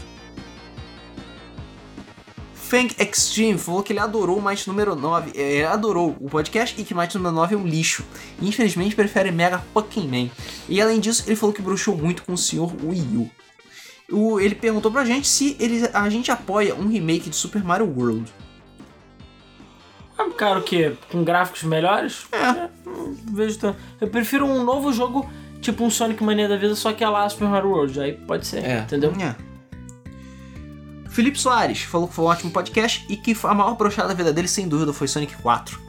Fang 2.53 2.93
Extreme 2.99 3.57
falou 3.57 3.81
que 3.81 3.93
ele 3.93 3.99
adorou 3.99 4.39
o 4.39 4.41
Might 4.45 4.67
número 4.67 4.93
9, 4.93 5.31
é, 5.35 5.53
ele 5.57 5.65
adorou 5.65 6.17
o 6.19 6.29
podcast 6.29 6.79
e 6.79 6.83
que 6.83 6.93
Might 6.93 7.15
número 7.15 7.33
9 7.33 7.55
é 7.55 7.57
um 7.57 7.65
lixo. 7.65 8.03
Infelizmente 8.41 8.93
prefere 8.95 9.31
Mega 9.31 9.63
Fucking 9.73 10.07
Man. 10.07 10.29
E 10.67 10.81
além 10.81 10.99
disso, 10.99 11.23
ele 11.27 11.37
falou 11.37 11.53
que 11.53 11.61
bruxou 11.61 11.95
muito 11.95 12.23
com 12.23 12.33
o 12.33 12.37
senhor 12.37 12.73
Wii 12.83 13.17
U. 13.17 13.31
O- 14.11 14.39
ele 14.39 14.53
perguntou 14.55 14.91
pra 14.91 15.05
gente 15.05 15.27
se 15.27 15.55
ele- 15.59 15.89
a 15.93 16.09
gente 16.09 16.29
apoia 16.29 16.75
um 16.75 16.87
remake 16.89 17.29
de 17.29 17.35
Super 17.37 17.63
Mario 17.63 17.87
World. 17.87 18.33
Ah, 20.17 20.29
cara, 20.35 20.59
o 20.59 20.63
quê? 20.63 20.93
Com 21.09 21.23
gráficos 21.23 21.63
melhores? 21.63 22.25
É. 22.33 22.69
não 22.85 23.15
vejo 23.33 23.59
tanto. 23.59 23.79
Eu 24.01 24.09
prefiro 24.09 24.45
um 24.45 24.63
novo 24.63 24.91
jogo, 24.91 25.29
tipo 25.61 25.83
um 25.83 25.89
Sonic 25.89 26.23
Mania 26.23 26.47
da 26.47 26.57
vida, 26.57 26.75
só 26.75 26.93
que 26.93 27.03
é 27.03 27.09
lá 27.09 27.27
Super 27.29 27.47
Mario 27.47 27.69
World. 27.69 27.99
Aí 27.99 28.13
pode 28.13 28.45
ser, 28.47 28.63
É. 28.63 28.79
entendeu? 28.79 29.13
É. 29.19 29.35
Felipe 31.09 31.39
Soares 31.39 31.81
falou 31.81 32.07
que 32.07 32.13
foi 32.13 32.25
um 32.25 32.27
ótimo 32.27 32.51
podcast 32.51 33.05
e 33.09 33.17
que 33.17 33.35
a 33.43 33.53
maior 33.53 33.75
brochada 33.75 34.09
da 34.09 34.13
vida 34.13 34.31
dele, 34.31 34.47
sem 34.47 34.67
dúvida, 34.67 34.93
foi 34.93 35.07
Sonic 35.07 35.35
4. 35.37 35.79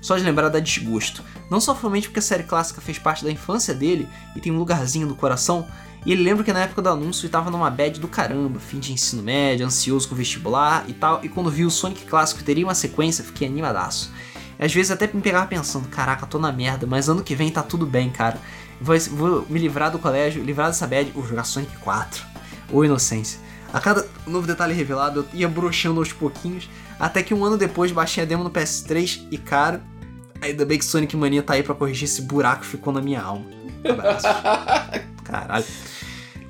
Só 0.00 0.16
de 0.16 0.24
lembrar 0.24 0.48
dá 0.48 0.58
desgosto. 0.58 1.22
Não 1.50 1.60
somente 1.60 2.08
porque 2.08 2.20
a 2.20 2.22
série 2.22 2.44
clássica 2.44 2.80
fez 2.80 2.98
parte 2.98 3.22
da 3.22 3.30
infância 3.30 3.74
dele 3.74 4.08
e 4.34 4.40
tem 4.40 4.50
um 4.50 4.58
lugarzinho 4.58 5.06
no 5.06 5.14
coração, 5.14 5.66
e 6.06 6.12
ele 6.12 6.22
lembra 6.22 6.42
que 6.42 6.52
na 6.52 6.60
época 6.60 6.80
do 6.80 6.88
anúncio 6.88 7.26
ele 7.26 7.32
tava 7.32 7.50
numa 7.50 7.68
bad 7.68 8.00
do 8.00 8.08
caramba, 8.08 8.58
fim 8.58 8.78
de 8.78 8.92
ensino 8.94 9.22
médio, 9.22 9.66
ansioso 9.66 10.08
com 10.08 10.14
o 10.14 10.16
vestibular 10.18 10.84
e 10.88 10.94
tal, 10.94 11.20
e 11.22 11.28
quando 11.28 11.50
vi 11.50 11.66
o 11.66 11.70
Sonic 11.70 12.06
clássico 12.06 12.42
teria 12.42 12.64
uma 12.64 12.74
sequência, 12.74 13.22
fiquei 13.22 13.46
animadaço. 13.46 14.10
E 14.58 14.64
às 14.64 14.72
vezes 14.72 14.90
até 14.90 15.06
me 15.12 15.20
pegava 15.20 15.46
pensando, 15.46 15.88
caraca, 15.88 16.24
tô 16.26 16.38
na 16.38 16.50
merda, 16.50 16.86
mas 16.86 17.08
ano 17.10 17.22
que 17.22 17.34
vem 17.34 17.50
tá 17.50 17.62
tudo 17.62 17.84
bem, 17.84 18.08
cara. 18.08 18.38
Vou, 18.80 18.98
vou 18.98 19.46
me 19.48 19.58
livrar 19.58 19.90
do 19.90 19.98
colégio, 19.98 20.42
livrar 20.42 20.68
dessa 20.68 20.86
bad, 20.86 21.10
vou 21.10 21.26
jogar 21.26 21.44
Sonic 21.44 21.76
4. 21.78 22.24
Ou 22.72 22.84
Inocência. 22.84 23.40
A 23.72 23.80
cada 23.80 24.06
novo 24.26 24.46
detalhe 24.46 24.74
revelado, 24.74 25.20
eu 25.20 25.38
ia 25.38 25.48
broxando 25.48 26.00
aos 26.00 26.12
pouquinhos, 26.12 26.68
até 26.98 27.22
que 27.22 27.32
um 27.32 27.44
ano 27.44 27.56
depois 27.56 27.92
baixei 27.92 28.22
a 28.22 28.26
demo 28.26 28.42
no 28.42 28.50
PS3 28.50 29.28
e, 29.30 29.38
cara, 29.38 29.82
ainda 30.40 30.64
bem 30.64 30.78
que 30.78 30.84
Sonic 30.84 31.16
Mania 31.16 31.42
tá 31.42 31.54
aí 31.54 31.62
pra 31.62 31.74
corrigir 31.74 32.04
esse 32.04 32.22
buraco 32.22 32.62
que 32.62 32.66
ficou 32.66 32.92
na 32.92 33.00
minha 33.00 33.22
alma. 33.22 33.46
Abraço. 33.88 34.26
Caralho. 35.22 35.64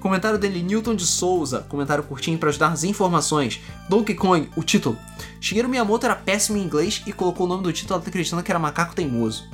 Comentário 0.01 0.39
dele, 0.39 0.63
Newton 0.63 0.95
de 0.95 1.07
Souza. 1.07 1.61
Comentário 1.69 2.03
curtinho 2.03 2.39
para 2.39 2.49
ajudar 2.49 2.71
nas 2.71 2.85
informações. 2.85 3.61
Donkey 3.89 4.15
Kong, 4.15 4.49
o 4.57 4.63
título. 4.63 4.97
Shigeru 5.41 5.69
Miyamoto 5.69 6.07
era 6.07 6.17
péssimo 6.17 6.57
em 6.57 6.63
inglês 6.63 7.03
e 7.07 7.13
colocou 7.13 7.45
o 7.45 7.49
nome 7.49 7.63
do 7.63 7.73
título 7.73 8.01
acreditando 8.01 8.43
que 8.43 8.51
era 8.51 8.59
Macaco 8.59 8.95
Teimoso. 8.95 9.47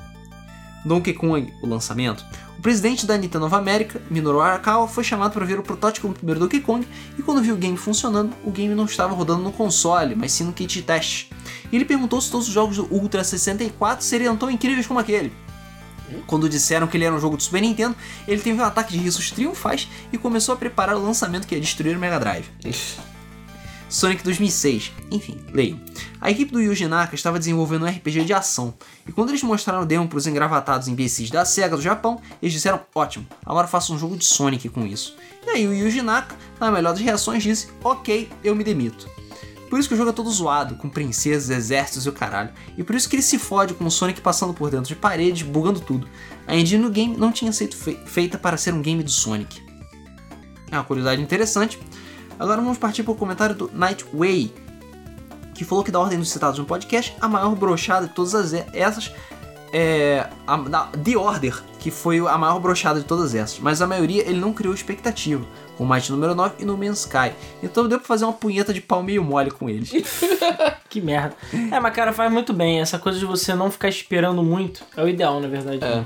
Donkey 0.87 1.13
Kong, 1.13 1.53
o 1.61 1.67
lançamento. 1.67 2.25
O 2.57 2.63
presidente 2.63 3.05
da 3.05 3.17
Nintendo 3.17 3.41
Nova 3.41 3.59
América, 3.59 4.01
Minoru 4.09 4.41
Arakawa, 4.41 4.87
foi 4.87 5.03
chamado 5.03 5.33
para 5.33 5.45
ver 5.45 5.59
o 5.59 5.63
protótipo 5.63 6.09
do 6.09 6.15
primeiro 6.15 6.41
Donkey 6.41 6.61
Kong 6.61 6.87
e 7.19 7.23
quando 7.23 7.43
viu 7.43 7.55
o 7.55 7.59
game 7.59 7.77
funcionando, 7.77 8.33
o 8.45 8.51
game 8.51 8.75
não 8.75 8.85
estava 8.85 9.15
rodando 9.15 9.43
no 9.43 9.53
console, 9.53 10.15
mas 10.15 10.33
sim 10.33 10.45
no 10.45 10.53
kit 10.53 10.73
de 10.73 10.83
teste. 10.83 11.31
E 11.71 11.77
ele 11.77 11.85
perguntou 11.85 12.21
se 12.21 12.31
todos 12.31 12.47
os 12.47 12.55
jogos 12.55 12.77
do 12.77 12.87
Ultra 12.91 13.25
64 13.25 14.05
seriam 14.05 14.37
tão 14.37 14.49
incríveis 14.49 14.87
como 14.87 15.01
aquele. 15.01 15.33
Quando 16.27 16.49
disseram 16.49 16.87
que 16.87 16.97
ele 16.97 17.05
era 17.05 17.15
um 17.15 17.21
jogo 17.21 17.37
do 17.37 17.43
Super 17.43 17.61
Nintendo, 17.61 17.97
ele 18.29 18.41
teve 18.41 18.61
um 18.61 18.65
ataque 18.65 18.93
de 18.93 18.99
risos 18.99 19.33
triunfais 19.33 19.89
e 20.13 20.17
começou 20.17 20.55
a 20.55 20.57
preparar 20.57 20.97
o 20.97 21.03
lançamento 21.03 21.47
que 21.49 21.55
ia 21.57 21.61
destruir 21.61 21.97
o 21.97 22.01
Mega 22.01 22.21
Drive. 22.21 22.47
Sonic 23.89 24.23
2006. 24.23 24.93
Enfim, 25.11 25.39
leio. 25.53 25.81
A 26.21 26.31
equipe 26.31 26.53
do 26.53 26.61
Yuji 26.61 26.87
Naka 26.87 27.15
estava 27.15 27.39
desenvolvendo 27.39 27.85
um 27.85 27.89
RPG 27.89 28.25
de 28.25 28.33
ação, 28.33 28.75
e 29.07 29.13
quando 29.13 29.31
eles 29.31 29.43
mostraram 29.43 29.83
o 29.83 29.87
demo 29.87 30.09
para 30.09 30.19
os 30.19 30.27
engravatados 30.27 30.89
imbecis 30.89 31.31
da 31.31 31.45
SEGA 31.45 31.77
do 31.77 31.83
Japão, 31.83 32.21
eles 32.43 32.53
disseram, 32.53 32.81
ótimo, 32.95 33.27
agora 33.45 33.67
faça 33.67 33.93
um 33.93 33.99
jogo 33.99 34.17
de 34.17 34.25
Sonic 34.25 34.69
com 34.69 34.87
isso. 34.87 35.17
E 35.47 35.51
aí 35.51 35.67
o 35.67 35.73
Yuji 35.73 36.03
Naka, 36.03 36.35
na 36.59 36.71
melhor 36.71 36.93
das 36.93 37.01
reações, 37.01 37.43
disse, 37.43 37.69
ok, 37.85 38.29
eu 38.43 38.55
me 38.57 38.65
demito. 38.65 39.09
Por 39.71 39.81
isso 39.81 39.89
que 39.89 39.95
o 39.95 39.99
jogo 39.99 40.11
é 40.11 40.13
todo 40.13 40.31
zoado, 40.31 40.77
com 40.77 40.89
princesas, 40.89 41.51
exércitos 41.51 42.07
e 42.07 42.09
o 42.09 42.13
caralho. 42.13 42.51
E 42.79 42.85
por 42.85 42.95
isso 42.95 43.09
que 43.09 43.17
ele 43.17 43.23
se 43.23 43.37
fode 43.39 43.75
com 43.75 43.85
o 43.85 43.91
Sonic 43.91 44.21
passando 44.21 44.55
por 44.55 44.71
dentro 44.71 44.87
de 44.87 44.95
paredes, 44.95 45.43
bugando 45.43 45.81
tudo. 45.81 46.09
A 46.47 46.55
engine 46.55 46.85
do 46.85 46.91
game 46.91 47.17
não 47.17 47.33
tinha 47.33 47.53
sido 47.53 47.75
fe- 47.75 47.99
feita 48.07 48.39
para 48.39 48.57
ser 48.57 48.73
um 48.73 48.81
game 48.81 49.03
do 49.03 49.11
Sonic. 49.11 49.61
É 50.71 50.77
uma 50.77 50.85
curiosidade 50.85 51.21
interessante. 51.21 51.81
Agora 52.39 52.61
vamos 52.61 52.79
partir 52.79 53.03
para 53.03 53.13
o 53.13 53.17
comentário 53.17 53.57
do 53.57 53.71
Nightway, 53.73 54.53
que 55.57 55.65
falou 55.65 55.83
que 55.83 55.91
da 55.91 55.99
ordem 55.99 56.19
dos 56.19 56.31
citados 56.31 56.59
no 56.59 56.65
podcast, 56.65 57.15
a 57.21 57.29
maior 57.29 57.55
brochada 57.55 58.07
de 58.07 58.13
todas 58.13 58.35
as 58.35 58.53
essas 58.73 59.13
é 59.73 60.27
a, 60.47 60.57
da, 60.57 60.85
The 60.87 61.17
Order, 61.17 61.63
que 61.79 61.91
foi 61.91 62.19
a 62.21 62.39
maior 62.39 62.59
brochada 62.61 63.01
de 63.01 63.07
todas 63.07 63.35
essas, 63.35 63.59
mas 63.59 63.83
a 63.83 63.87
maioria 63.87 64.23
ele 64.23 64.39
não 64.39 64.53
criou 64.53 64.73
expectativa, 64.73 65.45
com 65.77 65.85
o 65.85 65.89
Might 65.89 66.11
número 66.11 66.35
9 66.35 66.55
e 66.61 66.65
No 66.65 66.77
Man's 66.77 67.01
Sky. 67.01 67.33
Então 67.63 67.87
deu 67.89 67.99
pra 67.99 68.07
fazer 68.07 68.25
uma 68.25 68.33
punheta 68.33 68.73
de 68.73 68.81
pau 68.81 69.03
meio 69.03 69.23
mole 69.23 69.51
com 69.51 69.69
eles. 69.69 69.93
Que 70.89 71.01
merda. 71.01 71.37
É, 71.71 71.79
mas 71.79 71.93
cara, 71.95 72.11
faz 72.11 72.33
muito 72.33 72.55
bem. 72.55 72.81
Essa 72.81 72.99
coisa 72.99 73.19
de 73.19 73.27
você 73.27 73.55
não 73.55 73.71
ficar 73.71 73.89
esperando 73.89 74.43
muito 74.43 74.83
é 74.97 75.03
o 75.03 75.09
ideal, 75.09 75.41
na 75.41 75.49
verdade. 75.49 75.85
É. 75.85 76.05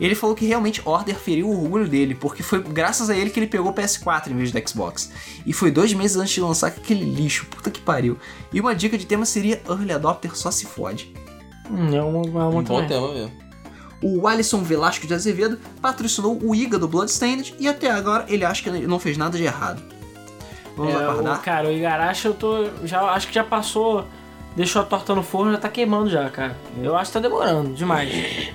Ele 0.00 0.14
falou 0.14 0.34
que 0.34 0.46
realmente 0.46 0.80
Order 0.84 1.14
feriu 1.14 1.48
o 1.48 1.62
orgulho 1.62 1.86
dele, 1.86 2.14
porque 2.14 2.42
foi 2.42 2.62
graças 2.62 3.10
a 3.10 3.16
ele 3.16 3.28
que 3.30 3.38
ele 3.38 3.46
pegou 3.46 3.70
o 3.70 3.74
PS4 3.74 4.28
em 4.28 4.34
vez 4.36 4.50
do 4.50 4.68
Xbox. 4.68 5.12
E 5.44 5.52
foi 5.52 5.70
dois 5.70 5.92
meses 5.92 6.16
antes 6.16 6.32
de 6.32 6.40
lançar 6.40 6.68
aquele 6.68 7.04
lixo, 7.04 7.46
puta 7.46 7.70
que 7.70 7.80
pariu. 7.80 8.16
E 8.52 8.60
uma 8.60 8.74
dica 8.74 8.96
de 8.96 9.04
tema 9.04 9.26
seria 9.26 9.60
Early 9.68 9.92
Adopter 9.92 10.34
só 10.34 10.50
se 10.50 10.64
fode. 10.64 11.12
Hum, 11.70 11.94
é 11.94 12.02
uma, 12.02 12.26
é 12.26 12.30
uma 12.30 12.46
Um 12.48 12.52
bom 12.52 12.62
também. 12.62 12.88
tema 12.88 13.12
mesmo. 13.12 13.32
O 14.02 14.26
Alisson 14.26 14.62
Velasco 14.62 15.06
de 15.06 15.12
Azevedo 15.12 15.58
patrocinou 15.82 16.38
o 16.42 16.54
Iga 16.54 16.78
do 16.78 16.88
Bloodstained 16.88 17.54
e 17.58 17.68
até 17.68 17.90
agora 17.90 18.24
ele 18.28 18.46
acha 18.46 18.62
que 18.62 18.70
ele 18.70 18.86
não 18.86 18.98
fez 18.98 19.18
nada 19.18 19.36
de 19.36 19.44
errado. 19.44 19.82
Vamos 20.74 20.94
É, 20.94 20.96
aguardar? 20.96 21.38
o, 21.38 21.42
cara, 21.42 21.68
o 21.68 21.72
Igarashi 21.72 22.26
eu 22.26 22.32
tô. 22.32 22.70
Já, 22.84 23.02
acho 23.12 23.28
que 23.28 23.34
já 23.34 23.44
passou. 23.44 24.06
Deixou 24.56 24.80
a 24.80 24.84
torta 24.86 25.14
no 25.14 25.22
forno, 25.22 25.52
já 25.52 25.58
tá 25.58 25.68
queimando 25.68 26.08
já, 26.08 26.28
cara. 26.30 26.56
Eu 26.82 26.96
acho 26.96 27.10
que 27.12 27.18
tá 27.18 27.20
demorando 27.20 27.74
demais. 27.74 28.48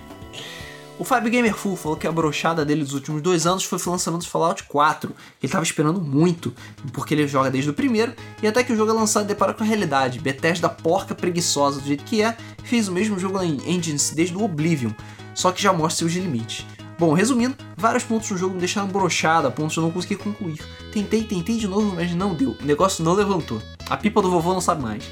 O 0.97 1.03
Fábio 1.03 1.29
Gamer 1.29 1.53
Full 1.53 1.75
falou 1.75 1.97
que 1.97 2.07
a 2.07 2.11
brochada 2.11 2.63
dele 2.63 2.81
dos 2.81 2.93
últimos 2.93 3.21
dois 3.21 3.45
anos 3.45 3.65
foi 3.65 3.77
o 3.77 3.91
lançamento 3.91 4.21
de 4.21 4.29
Fallout 4.29 4.63
4. 4.63 5.13
Ele 5.43 5.51
tava 5.51 5.63
esperando 5.63 5.99
muito, 5.99 6.53
porque 6.93 7.13
ele 7.13 7.27
joga 7.27 7.51
desde 7.51 7.69
o 7.69 7.73
primeiro, 7.73 8.13
e 8.41 8.47
até 8.47 8.63
que 8.63 8.71
o 8.71 8.75
jogo 8.77 8.91
é 8.91 8.93
lançado 8.93 9.27
depara 9.27 9.53
com 9.53 9.61
a 9.61 9.67
realidade. 9.67 10.21
Bethesda 10.21 10.69
porca 10.69 11.13
preguiçosa 11.13 11.81
do 11.81 11.87
jeito 11.87 12.05
que 12.05 12.21
é, 12.21 12.37
fez 12.63 12.87
o 12.87 12.93
mesmo 12.93 13.19
jogo 13.19 13.43
em 13.43 13.57
engines 13.69 14.11
desde 14.11 14.37
o 14.37 14.43
Oblivion, 14.43 14.91
só 15.33 15.51
que 15.51 15.61
já 15.61 15.73
mostra 15.73 16.07
seus 16.07 16.13
limites. 16.13 16.65
Bom, 16.97 17.11
resumindo, 17.11 17.57
vários 17.75 18.05
pontos 18.05 18.29
do 18.29 18.37
jogo 18.37 18.53
me 18.53 18.59
deixaram 18.59 18.87
brochado 18.87 19.49
a 19.49 19.51
ponto 19.51 19.71
de 19.71 19.77
eu 19.77 19.83
não 19.83 19.91
conseguir 19.91 20.15
concluir. 20.15 20.61
Tentei, 20.93 21.25
tentei 21.25 21.57
de 21.57 21.67
novo, 21.67 21.93
mas 21.93 22.13
não 22.13 22.33
deu. 22.33 22.55
O 22.57 22.65
negócio 22.65 23.03
não 23.03 23.11
levantou. 23.11 23.61
A 23.89 23.95
pipa 23.97 24.21
do 24.21 24.31
vovô 24.31 24.53
não 24.53 24.61
sabe 24.61 24.81
mais. 24.81 25.03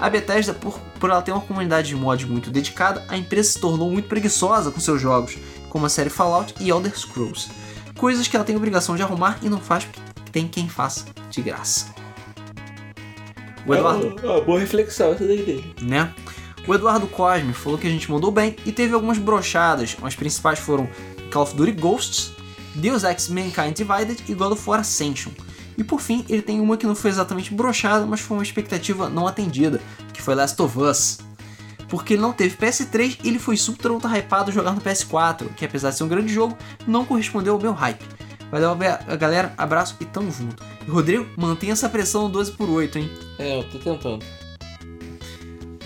A 0.00 0.10
Bethesda, 0.10 0.52
por, 0.52 0.78
por 0.98 1.08
ela 1.10 1.22
ter 1.22 1.32
uma 1.32 1.40
comunidade 1.40 1.88
de 1.88 1.96
mods 1.96 2.28
muito 2.28 2.50
dedicada, 2.50 3.04
a 3.08 3.16
empresa 3.16 3.52
se 3.52 3.60
tornou 3.60 3.90
muito 3.90 4.08
preguiçosa 4.08 4.70
com 4.70 4.78
seus 4.78 5.00
jogos, 5.00 5.38
como 5.70 5.86
a 5.86 5.88
série 5.88 6.10
Fallout 6.10 6.54
e 6.60 6.68
Elder 6.68 6.96
Scrolls. 6.98 7.48
Coisas 7.96 8.28
que 8.28 8.36
ela 8.36 8.44
tem 8.44 8.56
obrigação 8.56 8.94
de 8.96 9.02
arrumar 9.02 9.38
e 9.42 9.48
não 9.48 9.58
faz 9.60 9.84
porque 9.84 10.00
tem 10.30 10.46
quem 10.46 10.68
faça 10.68 11.06
de 11.30 11.40
graça. 11.40 11.86
O 13.66 13.74
Eduardo, 13.74 14.16
Ah, 14.24 14.40
boa 14.40 14.58
reflexão 14.60 15.12
essa 15.12 15.26
daí 15.26 15.42
dele. 15.42 15.74
né? 15.82 16.12
O 16.66 16.74
Eduardo 16.74 17.06
Cosme 17.06 17.52
falou 17.52 17.78
que 17.78 17.86
a 17.86 17.90
gente 17.90 18.10
mandou 18.10 18.30
bem 18.30 18.54
e 18.66 18.72
teve 18.72 18.94
algumas 18.94 19.18
brochadas. 19.18 19.96
As 20.02 20.14
principais 20.14 20.58
foram 20.58 20.88
Call 21.32 21.42
of 21.42 21.54
Duty 21.54 21.72
Ghosts, 21.72 22.32
Deus 22.74 23.02
Ex 23.04 23.28
Mankind 23.28 23.74
Divided 23.76 24.22
e 24.28 24.34
God 24.34 24.52
of 24.52 24.68
War 24.68 24.80
Ascension. 24.80 25.30
E 25.80 25.82
por 25.82 25.98
fim, 26.02 26.26
ele 26.28 26.42
tem 26.42 26.60
uma 26.60 26.76
que 26.76 26.86
não 26.86 26.94
foi 26.94 27.10
exatamente 27.10 27.54
brochada, 27.54 28.04
mas 28.04 28.20
foi 28.20 28.36
uma 28.36 28.42
expectativa 28.42 29.08
não 29.08 29.26
atendida, 29.26 29.80
que 30.12 30.20
foi 30.20 30.34
Last 30.34 30.60
of 30.60 30.78
Us. 30.78 31.20
Porque 31.88 32.12
ele 32.12 32.20
não 32.20 32.34
teve 32.34 32.54
PS3 32.54 33.16
e 33.24 33.28
ele 33.28 33.38
foi 33.38 33.56
super 33.56 33.90
ultra 33.90 34.10
hypado 34.10 34.52
jogar 34.52 34.72
no 34.72 34.80
PS4, 34.82 35.46
que 35.56 35.64
apesar 35.64 35.88
de 35.88 35.96
ser 35.96 36.04
um 36.04 36.08
grande 36.08 36.30
jogo, 36.30 36.54
não 36.86 37.06
correspondeu 37.06 37.54
ao 37.54 37.58
meu 37.58 37.72
hype. 37.72 38.04
Valeu, 38.50 38.76
a 39.08 39.16
galera, 39.16 39.54
abraço 39.56 39.96
e 40.00 40.04
tamo 40.04 40.30
junto. 40.30 40.62
E 40.86 40.90
Rodrigo, 40.90 41.26
mantenha 41.34 41.72
essa 41.72 41.88
pressão 41.88 42.24
no 42.24 42.28
12 42.28 42.52
por 42.52 42.68
8 42.68 42.98
hein? 42.98 43.10
É, 43.38 43.60
eu 43.60 43.64
tô 43.70 43.78
tentando. 43.78 44.22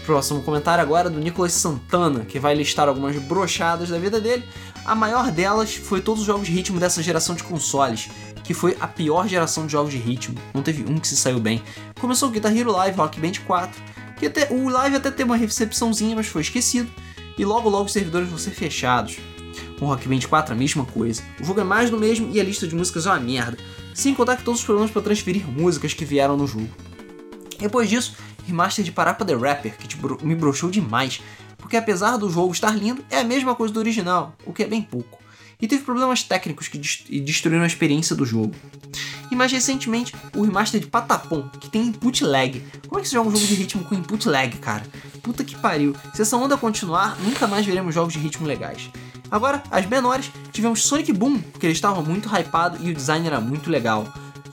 Próximo 0.04 0.42
comentário 0.42 0.82
agora 0.82 1.06
é 1.06 1.10
do 1.10 1.20
Nicolas 1.20 1.52
Santana, 1.52 2.24
que 2.24 2.40
vai 2.40 2.52
listar 2.52 2.88
algumas 2.88 3.16
brochadas 3.16 3.90
da 3.90 3.98
vida 3.98 4.20
dele. 4.20 4.42
A 4.84 4.96
maior 4.96 5.30
delas 5.30 5.76
foi 5.76 6.00
todos 6.00 6.22
os 6.22 6.26
jogos 6.26 6.48
de 6.48 6.52
ritmo 6.52 6.80
dessa 6.80 7.00
geração 7.00 7.36
de 7.36 7.44
consoles, 7.44 8.10
que 8.44 8.54
foi 8.54 8.76
a 8.78 8.86
pior 8.86 9.26
geração 9.26 9.66
de 9.66 9.72
jogos 9.72 9.90
de 9.92 9.98
ritmo. 9.98 10.36
Não 10.52 10.62
teve 10.62 10.84
um 10.88 10.98
que 10.98 11.08
se 11.08 11.16
saiu 11.16 11.40
bem. 11.40 11.62
Começou 12.00 12.28
o 12.28 12.32
Guitar 12.32 12.56
Hero 12.56 12.70
Live 12.72 12.96
Rock 12.96 13.18
Band 13.18 13.32
4, 13.46 13.82
que 14.18 14.26
até, 14.26 14.48
o 14.52 14.68
Live 14.68 14.96
até 14.96 15.10
teve 15.10 15.24
uma 15.30 15.36
recepçãozinha, 15.36 16.14
mas 16.14 16.26
foi 16.28 16.42
esquecido. 16.42 16.88
E 17.36 17.44
logo 17.44 17.68
logo 17.68 17.86
os 17.86 17.92
servidores 17.92 18.28
vão 18.28 18.38
ser 18.38 18.50
fechados. 18.52 19.16
O 19.80 19.86
Rock 19.86 20.06
Band 20.06 20.20
4 20.28 20.54
a 20.54 20.56
mesma 20.56 20.84
coisa. 20.84 21.22
O 21.40 21.44
jogo 21.44 21.60
é 21.60 21.64
mais 21.64 21.90
do 21.90 21.98
mesmo 21.98 22.30
e 22.32 22.40
a 22.40 22.44
lista 22.44 22.66
de 22.68 22.76
músicas 22.76 23.06
é 23.06 23.10
uma 23.10 23.18
merda. 23.18 23.56
Sem 23.92 24.14
contar 24.14 24.36
que 24.36 24.44
todos 24.44 24.60
os 24.60 24.64
problemas 24.66 24.90
para 24.92 25.02
transferir 25.02 25.46
músicas 25.48 25.92
que 25.94 26.04
vieram 26.04 26.36
no 26.36 26.46
jogo. 26.46 26.68
Depois 27.58 27.88
disso, 27.88 28.14
remaster 28.46 28.84
de 28.84 28.92
Parappa 28.92 29.24
the 29.24 29.34
Rapper, 29.34 29.76
que 29.78 29.96
bro- 29.96 30.18
me 30.22 30.34
broxou 30.34 30.70
demais, 30.70 31.20
porque 31.56 31.76
apesar 31.76 32.16
do 32.16 32.28
jogo 32.30 32.52
estar 32.52 32.76
lindo, 32.76 33.04
é 33.10 33.18
a 33.20 33.24
mesma 33.24 33.54
coisa 33.54 33.72
do 33.72 33.80
original, 33.80 34.34
o 34.44 34.52
que 34.52 34.62
é 34.62 34.66
bem 34.66 34.82
pouco. 34.82 35.18
E 35.60 35.66
teve 35.68 35.82
problemas 35.84 36.22
técnicos 36.22 36.68
que 36.68 36.78
dest- 36.78 37.08
destruíram 37.10 37.62
a 37.64 37.66
experiência 37.66 38.14
do 38.14 38.24
jogo. 38.26 38.54
E 39.30 39.36
mais 39.36 39.50
recentemente, 39.50 40.14
o 40.36 40.42
remaster 40.42 40.80
de 40.80 40.86
Patapom, 40.86 41.48
que 41.60 41.70
tem 41.70 41.82
input 41.86 42.22
lag. 42.24 42.62
Como 42.86 42.98
é 42.98 43.02
que 43.02 43.08
você 43.08 43.14
joga 43.14 43.28
um 43.28 43.32
jogo 43.32 43.46
de 43.46 43.54
ritmo 43.54 43.84
com 43.84 43.94
input 43.94 44.28
lag, 44.28 44.54
cara? 44.58 44.82
Puta 45.22 45.42
que 45.42 45.56
pariu. 45.56 45.96
Se 46.12 46.22
essa 46.22 46.36
onda 46.36 46.56
continuar, 46.56 47.16
nunca 47.20 47.46
mais 47.46 47.64
veremos 47.64 47.94
jogos 47.94 48.12
de 48.12 48.18
ritmo 48.18 48.46
legais. 48.46 48.90
Agora, 49.30 49.62
as 49.70 49.86
menores, 49.86 50.30
tivemos 50.52 50.84
Sonic 50.84 51.12
Boom, 51.12 51.38
porque 51.40 51.66
ele 51.66 51.72
estava 51.72 52.02
muito 52.02 52.28
hypado 52.28 52.78
e 52.86 52.90
o 52.90 52.94
design 52.94 53.26
era 53.26 53.40
muito 53.40 53.70
legal. 53.70 54.06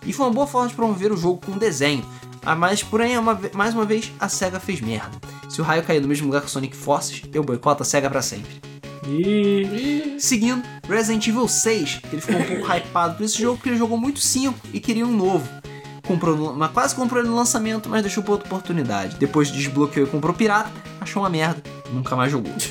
E 0.05 0.13
foi 0.13 0.25
uma 0.25 0.31
boa 0.33 0.47
forma 0.47 0.69
de 0.69 0.73
promover 0.73 1.11
o 1.11 1.17
jogo 1.17 1.41
com 1.45 1.57
desenho. 1.57 2.03
Ah, 2.43 2.55
mas, 2.55 2.81
porém, 2.81 3.17
uma 3.17 3.39
mais 3.53 3.73
uma 3.75 3.85
vez, 3.85 4.11
a 4.19 4.27
SEGA 4.29 4.59
fez 4.59 4.81
merda. 4.81 5.11
Se 5.47 5.61
o 5.61 5.63
raio 5.63 5.83
cair 5.83 6.01
no 6.01 6.07
mesmo 6.07 6.25
lugar 6.25 6.41
que 6.41 6.49
Sonic 6.49 6.75
Forces, 6.75 7.21
eu 7.33 7.43
boicoto 7.43 7.83
a 7.83 7.85
SEGA 7.85 8.09
pra 8.09 8.21
sempre. 8.21 8.59
E. 9.07 10.15
Seguindo, 10.19 10.63
Resident 10.87 11.27
Evil 11.27 11.47
6, 11.47 12.01
que 12.09 12.15
ele 12.15 12.21
ficou 12.21 12.39
um 12.39 12.43
pouco 12.43 12.65
hypado 12.71 13.15
por 13.15 13.23
esse 13.23 13.41
jogo 13.41 13.57
porque 13.57 13.69
ele 13.69 13.77
jogou 13.77 13.97
muito 13.97 14.19
5 14.19 14.67
e 14.73 14.79
queria 14.79 15.05
um 15.05 15.15
novo. 15.15 15.47
Comprou 16.05 16.53
mas 16.53 16.71
quase 16.71 16.95
comprou 16.95 17.21
ele 17.21 17.29
no 17.29 17.35
lançamento, 17.35 17.87
mas 17.89 18.01
deixou 18.01 18.23
pra 18.23 18.33
outra 18.33 18.47
oportunidade. 18.47 19.15
Depois 19.17 19.49
desbloqueou 19.49 20.07
e 20.07 20.09
comprou 20.09 20.33
pirata, 20.33 20.71
achou 20.99 21.23
uma 21.23 21.29
merda, 21.29 21.61
nunca 21.91 22.15
mais 22.15 22.31
jogou. 22.31 22.53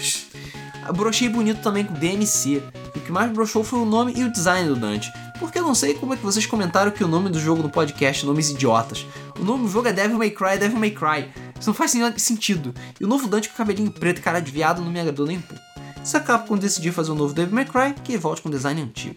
Brochei 0.94 1.28
bonito 1.28 1.62
também 1.62 1.85
com 1.85 1.94
DMC. 1.94 2.62
O 2.97 3.01
que 3.01 3.12
mais 3.12 3.31
brochou 3.31 3.62
foi 3.62 3.78
o 3.78 3.85
nome 3.85 4.12
e 4.16 4.24
o 4.24 4.32
design 4.32 4.69
do 4.69 4.74
Dante. 4.74 5.12
Porque 5.39 5.59
eu 5.59 5.62
não 5.62 5.74
sei 5.74 5.94
como 5.94 6.15
é 6.15 6.16
que 6.16 6.23
vocês 6.23 6.44
comentaram 6.47 6.90
que 6.90 7.05
o 7.05 7.09
nome 7.09 7.31
do 7.31 7.39
jogo 7.39 7.62
no 7.62 7.70
podcast, 7.70 8.27
nomes 8.27 8.51
idiotas. 8.51 9.07
O 9.39 9.44
nome 9.44 9.65
do 9.65 9.70
jogo 9.70 9.89
é 9.89 9.93
Devil 9.93 10.19
May 10.19 10.31
Cry, 10.31 10.59
Devil 10.59 10.78
May 10.78 10.90
Cry. 10.90 11.28
Isso 11.59 11.69
não 11.69 11.74
faz 11.74 11.93
sentido. 12.16 12.74
E 12.98 13.05
o 13.05 13.09
novo 13.09 13.28
Dante 13.28 13.48
com 13.48 13.57
cabelinho 13.57 13.90
preto 13.90 14.19
e 14.19 14.23
cara 14.23 14.40
de 14.40 14.51
viado 14.51 14.82
não 14.82 14.90
me 14.90 14.98
agradou 14.98 15.27
nem 15.27 15.39
um 15.39 15.43
pouco. 15.43 15.69
Se 16.05 16.16
a 16.16 16.20
Capcom 16.20 16.56
decidir 16.56 16.93
fazer 16.93 17.12
um 17.12 17.14
novo 17.14 17.35
Devil 17.35 17.55
May 17.55 17.64
Cry, 17.64 17.94
que 18.02 18.16
volte 18.16 18.43
com 18.43 18.51
design 18.51 18.81
antigo. 18.82 19.14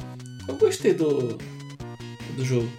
Eu 0.47 0.55
gostei 0.55 0.93
do. 0.93 1.37
do 2.35 2.45
jogo. 2.45 2.69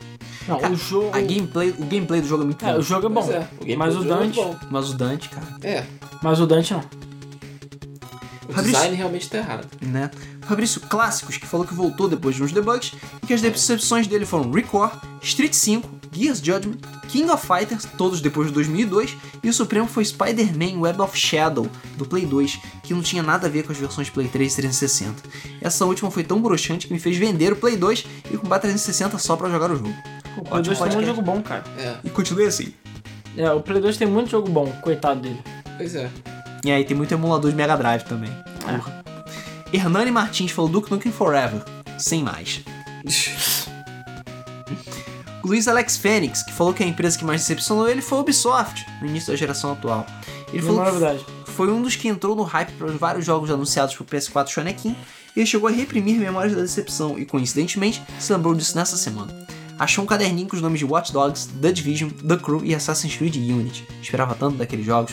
Não, 0.46 0.58
Cara, 0.58 0.72
o 0.72 0.76
jogo. 0.76 1.08
A 1.16 1.20
gameplay, 1.20 1.70
o 1.70 1.84
gameplay 1.86 2.20
do 2.20 2.26
jogo 2.28 2.42
é 2.42 2.46
muito 2.46 2.64
É, 2.64 2.72
bom. 2.74 2.78
o 2.78 2.82
jogo 2.82 3.06
é 3.06 3.08
bom. 3.08 3.30
É, 3.32 3.48
o 3.74 3.78
mas 3.78 3.96
o 3.96 4.02
é 4.04 4.06
Dante. 4.06 4.34
bom. 4.36 4.56
Mas 4.70 4.90
o 4.90 4.94
Dante, 4.94 5.28
cara, 5.30 5.46
É, 5.62 5.84
Mas 6.22 6.38
o 6.40 6.46
Dante 6.46 6.72
não. 6.74 6.80
o 6.80 8.52
Fabrício- 8.52 8.72
design 8.72 8.94
realmente 8.96 9.30
tá 9.30 9.38
errado. 9.38 9.66
né? 9.80 10.10
Fabrício 10.46 10.80
Clássicos, 10.82 11.36
que 11.36 11.46
falou 11.46 11.66
que 11.66 11.74
voltou 11.74 12.08
depois 12.08 12.34
de 12.36 12.42
uns 12.42 12.52
debugs 12.52 12.92
e 13.22 13.26
que 13.26 13.34
as 13.34 13.40
decepções 13.40 14.06
dele 14.06 14.24
foram 14.26 14.50
Record, 14.50 14.92
Street 15.22 15.52
5, 15.52 15.88
Gears 16.12 16.38
Judgment, 16.38 16.76
King 17.08 17.30
of 17.30 17.46
Fighters, 17.46 17.86
todos 17.98 18.20
depois 18.20 18.48
de 18.48 18.54
2002, 18.54 19.16
e 19.42 19.48
o 19.48 19.52
Supremo 19.52 19.86
foi 19.88 20.04
Spider-Man 20.04 20.78
Web 20.80 21.00
of 21.00 21.16
Shadow, 21.18 21.68
do 21.96 22.04
Play 22.06 22.24
2, 22.26 22.58
que 22.82 22.94
não 22.94 23.02
tinha 23.02 23.22
nada 23.22 23.46
a 23.46 23.50
ver 23.50 23.64
com 23.64 23.72
as 23.72 23.78
versões 23.78 24.10
Play 24.10 24.28
3 24.28 24.52
e 24.52 24.56
360. 24.56 25.22
Essa 25.60 25.84
última 25.84 26.10
foi 26.10 26.22
tão 26.24 26.40
broxante 26.40 26.86
que 26.86 26.92
me 26.92 26.98
fez 27.00 27.16
vender 27.16 27.52
o 27.52 27.56
Play 27.56 27.76
2 27.76 28.04
e 28.32 28.36
comprar 28.36 28.58
360 28.60 29.18
só 29.18 29.34
pra 29.36 29.48
jogar 29.50 29.70
o 29.70 29.76
jogo. 29.76 29.94
O 30.36 30.42
Play 30.42 30.62
2 30.62 30.66
tem 30.66 30.76
podcast. 30.76 30.96
muito 30.96 31.06
jogo 31.06 31.22
bom, 31.22 31.42
cara. 31.42 31.64
É, 31.78 31.96
E 32.04 32.10
continue 32.10 32.46
assim. 32.46 32.72
É, 33.36 33.50
o 33.50 33.60
Play 33.60 33.80
2 33.80 33.96
tem 33.96 34.06
muito 34.06 34.30
jogo 34.30 34.48
bom, 34.50 34.70
coitado 34.82 35.20
dele. 35.20 35.40
pois 35.76 35.94
é. 35.94 36.08
E 36.64 36.70
aí 36.70 36.84
tem 36.84 36.96
muito 36.96 37.12
emulador 37.12 37.50
de 37.50 37.56
Mega 37.56 37.76
Drive 37.76 38.04
também. 38.04 38.30
Porra. 38.60 39.03
Hernani 39.76 40.10
Martins 40.10 40.50
falou 40.50 40.70
Duke 40.70 40.90
Nukem 40.90 41.12
Forever. 41.12 41.62
Sem 41.98 42.22
mais. 42.22 42.62
Luiz 45.44 45.68
Alex 45.68 45.96
Fênix, 45.98 46.42
que 46.42 46.52
falou 46.52 46.72
que 46.72 46.82
a 46.82 46.86
empresa 46.86 47.18
que 47.18 47.24
mais 47.24 47.42
decepcionou 47.42 47.86
ele 47.86 48.00
foi 48.00 48.16
a 48.16 48.20
Ubisoft, 48.22 48.86
no 49.00 49.06
início 49.06 49.30
da 49.30 49.36
geração 49.36 49.72
atual. 49.72 50.06
Ele 50.52 50.62
Não 50.62 50.76
falou 50.76 51.10
é 51.10 51.16
que 51.16 51.50
foi 51.50 51.70
um 51.70 51.82
dos 51.82 51.96
que 51.96 52.08
entrou 52.08 52.34
no 52.34 52.42
hype 52.44 52.72
para 52.72 52.86
vários 52.92 53.26
jogos 53.26 53.50
anunciados 53.50 53.94
pro 53.94 54.04
PS4 54.04 54.48
Shonekin 54.48 54.96
e 55.36 55.40
ele 55.40 55.46
chegou 55.46 55.68
a 55.68 55.72
reprimir 55.72 56.18
memórias 56.18 56.54
da 56.54 56.62
decepção 56.62 57.18
e, 57.18 57.26
coincidentemente, 57.26 58.02
se 58.18 58.32
lembrou 58.32 58.54
disso 58.54 58.74
nessa 58.76 58.96
semana. 58.96 59.46
Achou 59.78 60.04
um 60.04 60.06
caderninho 60.06 60.48
com 60.48 60.56
os 60.56 60.62
nomes 60.62 60.78
de 60.78 60.84
Watch 60.84 61.12
Dogs, 61.12 61.48
The 61.60 61.72
Division, 61.72 62.08
The 62.10 62.36
Crew 62.36 62.64
e 62.64 62.74
Assassin's 62.74 63.16
Creed 63.16 63.36
Unity. 63.36 63.86
Esperava 64.00 64.34
tanto 64.34 64.56
daqueles 64.56 64.86
jogos. 64.86 65.12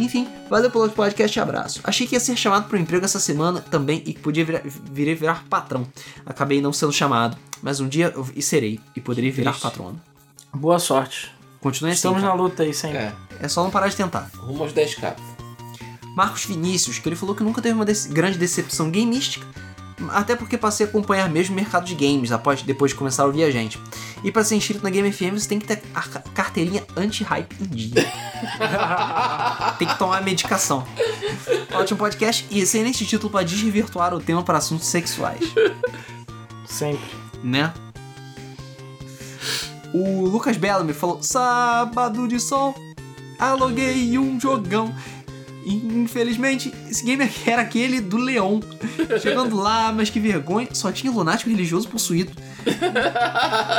Enfim, 0.00 0.26
valeu 0.48 0.70
pelo 0.70 0.88
podcast 0.90 1.38
e 1.38 1.42
abraço. 1.42 1.80
Achei 1.84 2.06
que 2.06 2.14
ia 2.16 2.20
ser 2.20 2.36
chamado 2.36 2.68
para 2.68 2.78
um 2.78 2.80
emprego 2.80 3.04
essa 3.04 3.20
semana 3.20 3.60
também 3.60 4.02
e 4.06 4.12
que 4.14 4.20
podia 4.20 4.44
virar, 4.44 4.62
virar, 4.64 5.14
virar 5.14 5.44
patrão. 5.48 5.86
Acabei 6.26 6.60
não 6.60 6.72
sendo 6.72 6.92
chamado, 6.92 7.36
mas 7.62 7.80
um 7.80 7.88
dia 7.88 8.12
eu 8.14 8.26
e 8.34 8.40
serei 8.42 8.80
e 8.96 9.00
poderei 9.00 9.30
virar 9.30 9.50
Triste. 9.52 9.62
patrono. 9.64 10.00
Boa 10.54 10.78
sorte. 10.78 11.30
Continue 11.60 11.90
assim. 11.90 11.96
Estamos 11.98 12.22
cara. 12.22 12.34
na 12.34 12.42
luta 12.42 12.62
aí 12.62 12.72
sempre. 12.72 12.98
É, 12.98 13.12
É 13.42 13.48
só 13.48 13.62
não 13.62 13.70
parar 13.70 13.88
de 13.88 13.96
tentar. 13.96 14.30
rumo 14.36 14.62
aos 14.62 14.72
10k. 14.72 15.14
Marcos 16.16 16.44
Vinícius, 16.44 16.98
que 16.98 17.08
ele 17.08 17.16
falou 17.16 17.34
que 17.34 17.42
nunca 17.42 17.62
teve 17.62 17.74
uma 17.74 17.84
dece- 17.84 18.08
grande 18.08 18.36
decepção 18.38 18.90
gameística, 18.90 19.46
até 20.08 20.34
porque 20.34 20.56
passei 20.56 20.86
a 20.86 20.88
acompanhar 20.88 21.28
mesmo 21.28 21.52
o 21.52 21.56
mercado 21.56 21.84
de 21.84 21.94
games 21.94 22.32
após 22.32 22.62
depois 22.62 22.90
de 22.92 22.96
começar 22.96 23.22
a 23.24 23.26
ouvir 23.26 23.44
a 23.44 23.50
gente. 23.50 23.78
E 24.24 24.30
para 24.32 24.42
ser 24.44 24.56
inscrito 24.56 24.82
na 24.82 24.90
Game 24.90 25.10
FM 25.12 25.34
você 25.34 25.48
tem 25.48 25.58
que 25.58 25.66
ter 25.66 25.82
a 25.94 26.00
ca- 26.02 26.22
carteirinha 26.34 26.82
anti-hype 26.96 27.54
em 27.60 27.66
dia. 27.66 28.12
Tem 29.78 29.86
que 29.88 29.98
tomar 29.98 30.22
medicação. 30.22 30.86
Ótimo 31.72 31.98
podcast 31.98 32.46
e 32.50 32.60
excelente 32.60 33.04
título 33.06 33.30
para 33.30 33.44
desvirtuar 33.44 34.14
o 34.14 34.20
tema 34.20 34.42
para 34.42 34.58
assuntos 34.58 34.86
sexuais, 34.86 35.40
Sempre. 36.66 37.00
né? 37.42 37.72
O 39.92 40.24
Lucas 40.26 40.56
Bellamy 40.56 40.92
falou: 40.92 41.22
Sábado 41.22 42.28
de 42.28 42.38
sol, 42.40 42.74
aluguei 43.38 44.18
um 44.18 44.38
jogão. 44.38 44.94
Infelizmente, 45.64 46.72
esse 46.88 47.04
game 47.04 47.28
era 47.46 47.62
aquele 47.62 48.00
do 48.00 48.16
Leão. 48.16 48.60
Chegando 49.20 49.56
lá, 49.56 49.92
mas 49.92 50.10
que 50.10 50.18
vergonha, 50.18 50.68
só 50.72 50.90
tinha 50.90 51.12
lunático 51.12 51.50
religioso 51.50 51.88
possuído. 51.88 52.32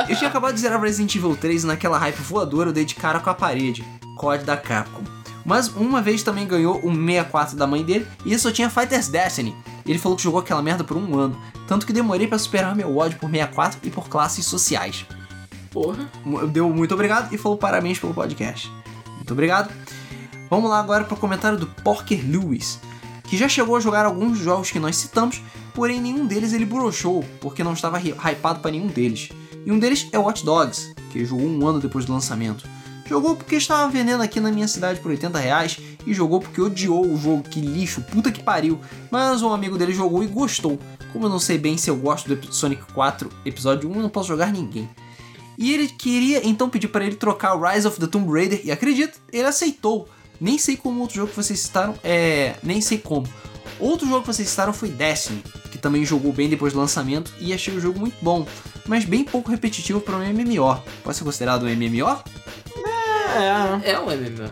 Eu 0.08 0.16
tinha 0.16 0.30
acabado 0.30 0.54
de 0.54 0.62
zerar 0.62 0.82
Resident 0.82 1.16
Evil 1.16 1.36
3 1.36 1.64
e 1.64 1.68
naquela 1.68 1.98
hype 1.98 2.18
voadora 2.18 2.70
eu 2.70 2.74
dei 2.74 2.86
de 2.86 2.96
cara 2.96 3.20
com 3.20 3.30
a 3.30 3.34
parede. 3.34 3.84
COD 4.16 4.44
da 4.44 4.56
Capcom. 4.58 5.04
Mas 5.44 5.68
uma 5.70 6.02
vez 6.02 6.22
também 6.22 6.46
ganhou 6.48 6.78
o 6.78 6.94
64 6.94 7.58
da 7.58 7.66
mãe 7.66 7.84
dele 7.84 8.08
e 8.26 8.38
só 8.38 8.52
tinha 8.52 8.70
Fighters 8.70 9.08
Destiny. 9.08 9.56
Ele 9.86 9.98
falou 9.98 10.16
que 10.16 10.24
jogou 10.24 10.40
aquela 10.40 10.62
merda 10.62 10.84
por 10.84 10.96
um 10.96 11.18
ano, 11.18 11.36
tanto 11.68 11.86
que 11.86 11.94
demorei 11.94 12.28
pra 12.28 12.38
superar 12.38 12.76
meu 12.76 12.96
ódio 12.96 13.18
por 13.18 13.30
64 13.30 13.80
e 13.84 13.90
por 13.90 14.08
classes 14.08 14.46
sociais. 14.46 15.06
Porra. 15.72 16.08
Deu 16.52 16.70
muito 16.70 16.94
obrigado 16.94 17.34
e 17.34 17.38
falou 17.38 17.58
parabéns 17.58 17.98
pelo 17.98 18.14
podcast. 18.14 18.72
Muito 19.16 19.32
obrigado. 19.32 19.72
Vamos 20.52 20.70
lá 20.70 20.80
agora 20.80 21.06
para 21.06 21.14
o 21.16 21.18
comentário 21.18 21.58
do 21.58 21.66
Porker 21.66 22.24
Lewis, 22.30 22.78
que 23.24 23.38
já 23.38 23.48
chegou 23.48 23.76
a 23.76 23.80
jogar 23.80 24.06
alguns 24.06 24.38
jogos 24.38 24.70
que 24.70 24.80
nós 24.80 24.98
citamos, 24.98 25.42
porém 25.74 26.02
nenhum 26.02 26.26
deles 26.26 26.52
ele 26.52 26.66
broxou, 26.66 27.24
porque 27.40 27.64
não 27.64 27.72
estava 27.72 27.98
hy- 27.98 28.12
hypado 28.14 28.60
para 28.60 28.72
nenhum 28.72 28.88
deles. 28.88 29.30
E 29.66 29.72
um 29.72 29.80
deles 29.80 30.08
é 30.12 30.20
Watch 30.20 30.44
Dogs, 30.44 30.94
que 31.10 31.24
jogou 31.24 31.46
um 31.48 31.66
ano 31.66 31.80
depois 31.80 32.04
do 32.04 32.12
lançamento. 32.12 32.68
Jogou 33.08 33.36
porque 33.38 33.56
estava 33.56 33.90
vendendo 33.90 34.22
aqui 34.24 34.42
na 34.42 34.52
minha 34.52 34.68
cidade 34.68 35.00
por 35.00 35.12
80 35.12 35.40
reais 35.40 35.80
e 36.06 36.14
jogou 36.14 36.42
porque 36.42 36.60
odiou 36.62 37.06
o 37.06 37.18
jogo, 37.18 37.44
que 37.44 37.62
lixo, 37.62 38.02
puta 38.02 38.32
que 38.32 38.44
pariu. 38.44 38.78
Mas 39.10 39.42
um 39.42 39.54
amigo 39.54 39.78
dele 39.78 39.94
jogou 39.94 40.22
e 40.24 40.28
gostou. 40.28 40.78
Como 41.14 41.26
eu 41.26 41.30
não 41.30 41.40
sei 41.40 41.58
bem 41.58 41.78
se 41.78 41.90
eu 41.90 41.96
gosto 41.96 42.34
do 42.34 42.54
Sonic 42.54 42.84
4 42.94 43.30
episódio 43.46 43.90
1, 43.90 43.96
eu 43.96 44.02
não 44.02 44.10
posso 44.10 44.28
jogar 44.30 44.52
ninguém. 44.52 44.90
E 45.58 45.74
ele 45.74 45.88
queria 45.90 46.46
então 46.48 46.70
pedir 46.70 46.88
para 46.88 47.06
ele 47.06 47.16
trocar 47.16 47.54
o 47.56 47.66
Rise 47.66 47.86
of 47.88 48.00
the 48.00 48.08
Tomb 48.08 48.30
Raider 48.32 48.62
e 48.66 48.72
acredito, 48.72 49.20
ele 49.32 49.48
aceitou. 49.48 50.08
Nem 50.42 50.58
sei 50.58 50.76
como 50.76 51.00
outro 51.02 51.16
jogo 51.16 51.30
que 51.30 51.36
vocês 51.36 51.60
citaram 51.60 51.94
é. 52.04 52.56
Nem 52.64 52.82
sei 52.82 52.98
como. 52.98 53.28
Outro 53.80 54.08
jogo 54.08 54.22
que 54.22 54.28
vocês 54.34 54.50
citaram 54.50 54.74
foi 54.74 54.90
Destiny, 54.90 55.44
que 55.72 55.78
também 55.78 56.04
jogou 56.04 56.34
bem 56.34 56.50
depois 56.50 56.74
do 56.74 56.80
lançamento 56.80 57.32
e 57.40 57.54
achei 57.54 57.76
o 57.76 57.80
jogo 57.80 58.00
muito 58.00 58.18
bom, 58.22 58.46
mas 58.88 59.06
bem 59.06 59.24
pouco 59.24 59.50
repetitivo 59.52 60.02
para 60.02 60.16
um 60.18 60.20
MMO. 60.34 60.82
Pode 61.04 61.16
ser 61.18 61.24
considerado 61.24 61.64
um 61.64 61.70
MMO? 61.70 62.20
É, 63.84 63.92
É 63.92 64.00
um 64.00 64.06
MMO. 64.06 64.52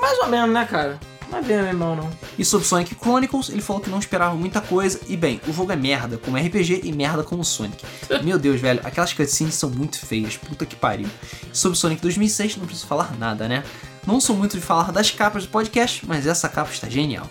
mais 0.00 0.18
ou 0.20 0.28
menos, 0.28 0.50
né, 0.52 0.64
cara? 0.64 0.98
Não 1.30 1.38
é 1.38 1.42
bem 1.42 1.56
irmão, 1.56 1.96
não. 1.96 2.10
E 2.38 2.44
sobre 2.44 2.66
Sonic 2.66 2.94
Chronicles, 2.94 3.48
ele 3.48 3.60
falou 3.60 3.82
que 3.82 3.90
não 3.90 3.98
esperava 3.98 4.34
muita 4.36 4.60
coisa. 4.60 5.00
E 5.08 5.16
bem, 5.16 5.40
o 5.48 5.52
jogo 5.52 5.72
é 5.72 5.76
merda, 5.76 6.18
como 6.18 6.36
RPG 6.36 6.82
e 6.84 6.92
merda 6.92 7.24
como 7.24 7.44
Sonic. 7.44 7.84
Meu 8.22 8.38
Deus, 8.38 8.60
velho, 8.60 8.80
aquelas 8.84 9.12
cutscenes 9.12 9.54
são 9.54 9.68
muito 9.68 9.98
feias, 9.98 10.36
puta 10.36 10.64
que 10.64 10.76
pariu. 10.76 11.08
E 11.52 11.56
sobre 11.56 11.76
Sonic 11.76 12.00
2006, 12.00 12.56
não 12.58 12.66
preciso 12.66 12.86
falar 12.86 13.16
nada, 13.18 13.48
né? 13.48 13.64
Não 14.06 14.20
sou 14.20 14.36
muito 14.36 14.56
de 14.56 14.62
falar 14.62 14.92
das 14.92 15.10
capas 15.10 15.44
do 15.44 15.50
podcast, 15.50 16.06
mas 16.06 16.26
essa 16.26 16.48
capa 16.48 16.70
está 16.70 16.88
genial. 16.88 17.28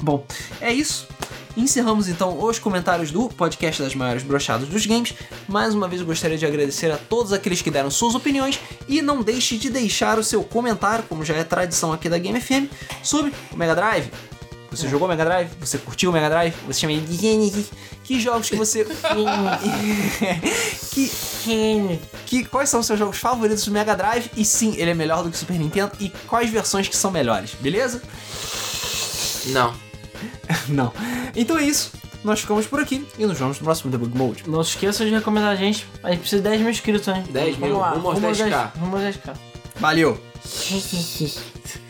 Bom, 0.00 0.26
é 0.60 0.72
isso. 0.72 1.06
Encerramos 1.56 2.08
então 2.08 2.42
os 2.42 2.58
comentários 2.58 3.10
do 3.10 3.28
podcast 3.28 3.82
das 3.82 3.94
maiores 3.94 4.22
brochadas 4.22 4.68
dos 4.68 4.86
games. 4.86 5.14
Mais 5.46 5.74
uma 5.74 5.86
vez 5.86 6.00
eu 6.00 6.06
gostaria 6.06 6.38
de 6.38 6.46
agradecer 6.46 6.90
a 6.90 6.96
todos 6.96 7.32
aqueles 7.32 7.60
que 7.60 7.70
deram 7.70 7.90
suas 7.90 8.14
opiniões 8.14 8.58
e 8.88 9.02
não 9.02 9.22
deixe 9.22 9.58
de 9.58 9.68
deixar 9.68 10.18
o 10.18 10.24
seu 10.24 10.42
comentário, 10.42 11.04
como 11.08 11.24
já 11.24 11.34
é 11.34 11.44
tradição 11.44 11.92
aqui 11.92 12.08
da 12.08 12.16
Game 12.16 12.40
FM, 12.40 12.72
sobre 13.02 13.32
o 13.52 13.56
Mega 13.56 13.74
Drive. 13.74 14.10
Você 14.72 14.88
jogou 14.88 15.06
Mega 15.06 15.24
Drive? 15.24 15.50
Você 15.60 15.76
curtiu 15.76 16.08
o 16.08 16.12
Mega 16.12 16.30
Drive? 16.30 16.54
Você 16.66 16.80
chama 16.80 16.94
ele? 16.94 17.66
Que 18.04 18.18
jogos 18.18 18.48
que 18.48 18.56
você. 18.56 18.86
que, 20.90 21.12
que 22.26 22.44
quais 22.46 22.70
são 22.70 22.80
os 22.80 22.86
seus 22.86 22.98
jogos 22.98 23.18
favoritos 23.18 23.64
do 23.66 23.70
Mega 23.70 23.94
Drive? 23.94 24.30
E 24.34 24.46
sim, 24.46 24.74
ele 24.78 24.90
é 24.90 24.94
melhor 24.94 25.22
do 25.22 25.30
que 25.30 25.36
o 25.36 25.38
Super 25.38 25.58
Nintendo. 25.58 25.92
E 26.00 26.08
quais 26.26 26.50
versões 26.50 26.88
que 26.88 26.96
são 26.96 27.10
melhores, 27.10 27.50
beleza? 27.60 28.02
Não. 29.48 29.74
Não. 30.68 30.92
Então 31.36 31.58
é 31.58 31.64
isso. 31.64 31.92
Nós 32.24 32.40
ficamos 32.40 32.66
por 32.66 32.80
aqui 32.80 33.06
e 33.18 33.26
nos 33.26 33.38
vemos 33.38 33.58
no 33.58 33.64
próximo 33.64 33.90
Debug 33.90 34.16
Mode. 34.16 34.44
Não 34.46 34.62
se 34.62 34.70
esqueça 34.70 35.04
de 35.04 35.10
recomendar 35.10 35.50
a 35.50 35.56
gente. 35.56 35.86
A 36.02 36.10
gente 36.10 36.20
precisa 36.20 36.40
de 36.40 36.48
10 36.48 36.60
mil 36.62 36.70
inscritos, 36.70 37.08
hein? 37.08 37.24
10 37.28 37.58
mil, 37.58 37.68
Vamos 37.68 37.78
lá, 37.78 37.90
rumo 37.90 38.08
aos 38.08 38.14
rumo 38.14 38.28
aos 38.28 38.38
10K. 38.38 38.48
10, 38.48 38.70
rumo 38.80 38.96
aos 38.96 39.04
10k. 39.04 39.34
Valeu! 39.76 40.18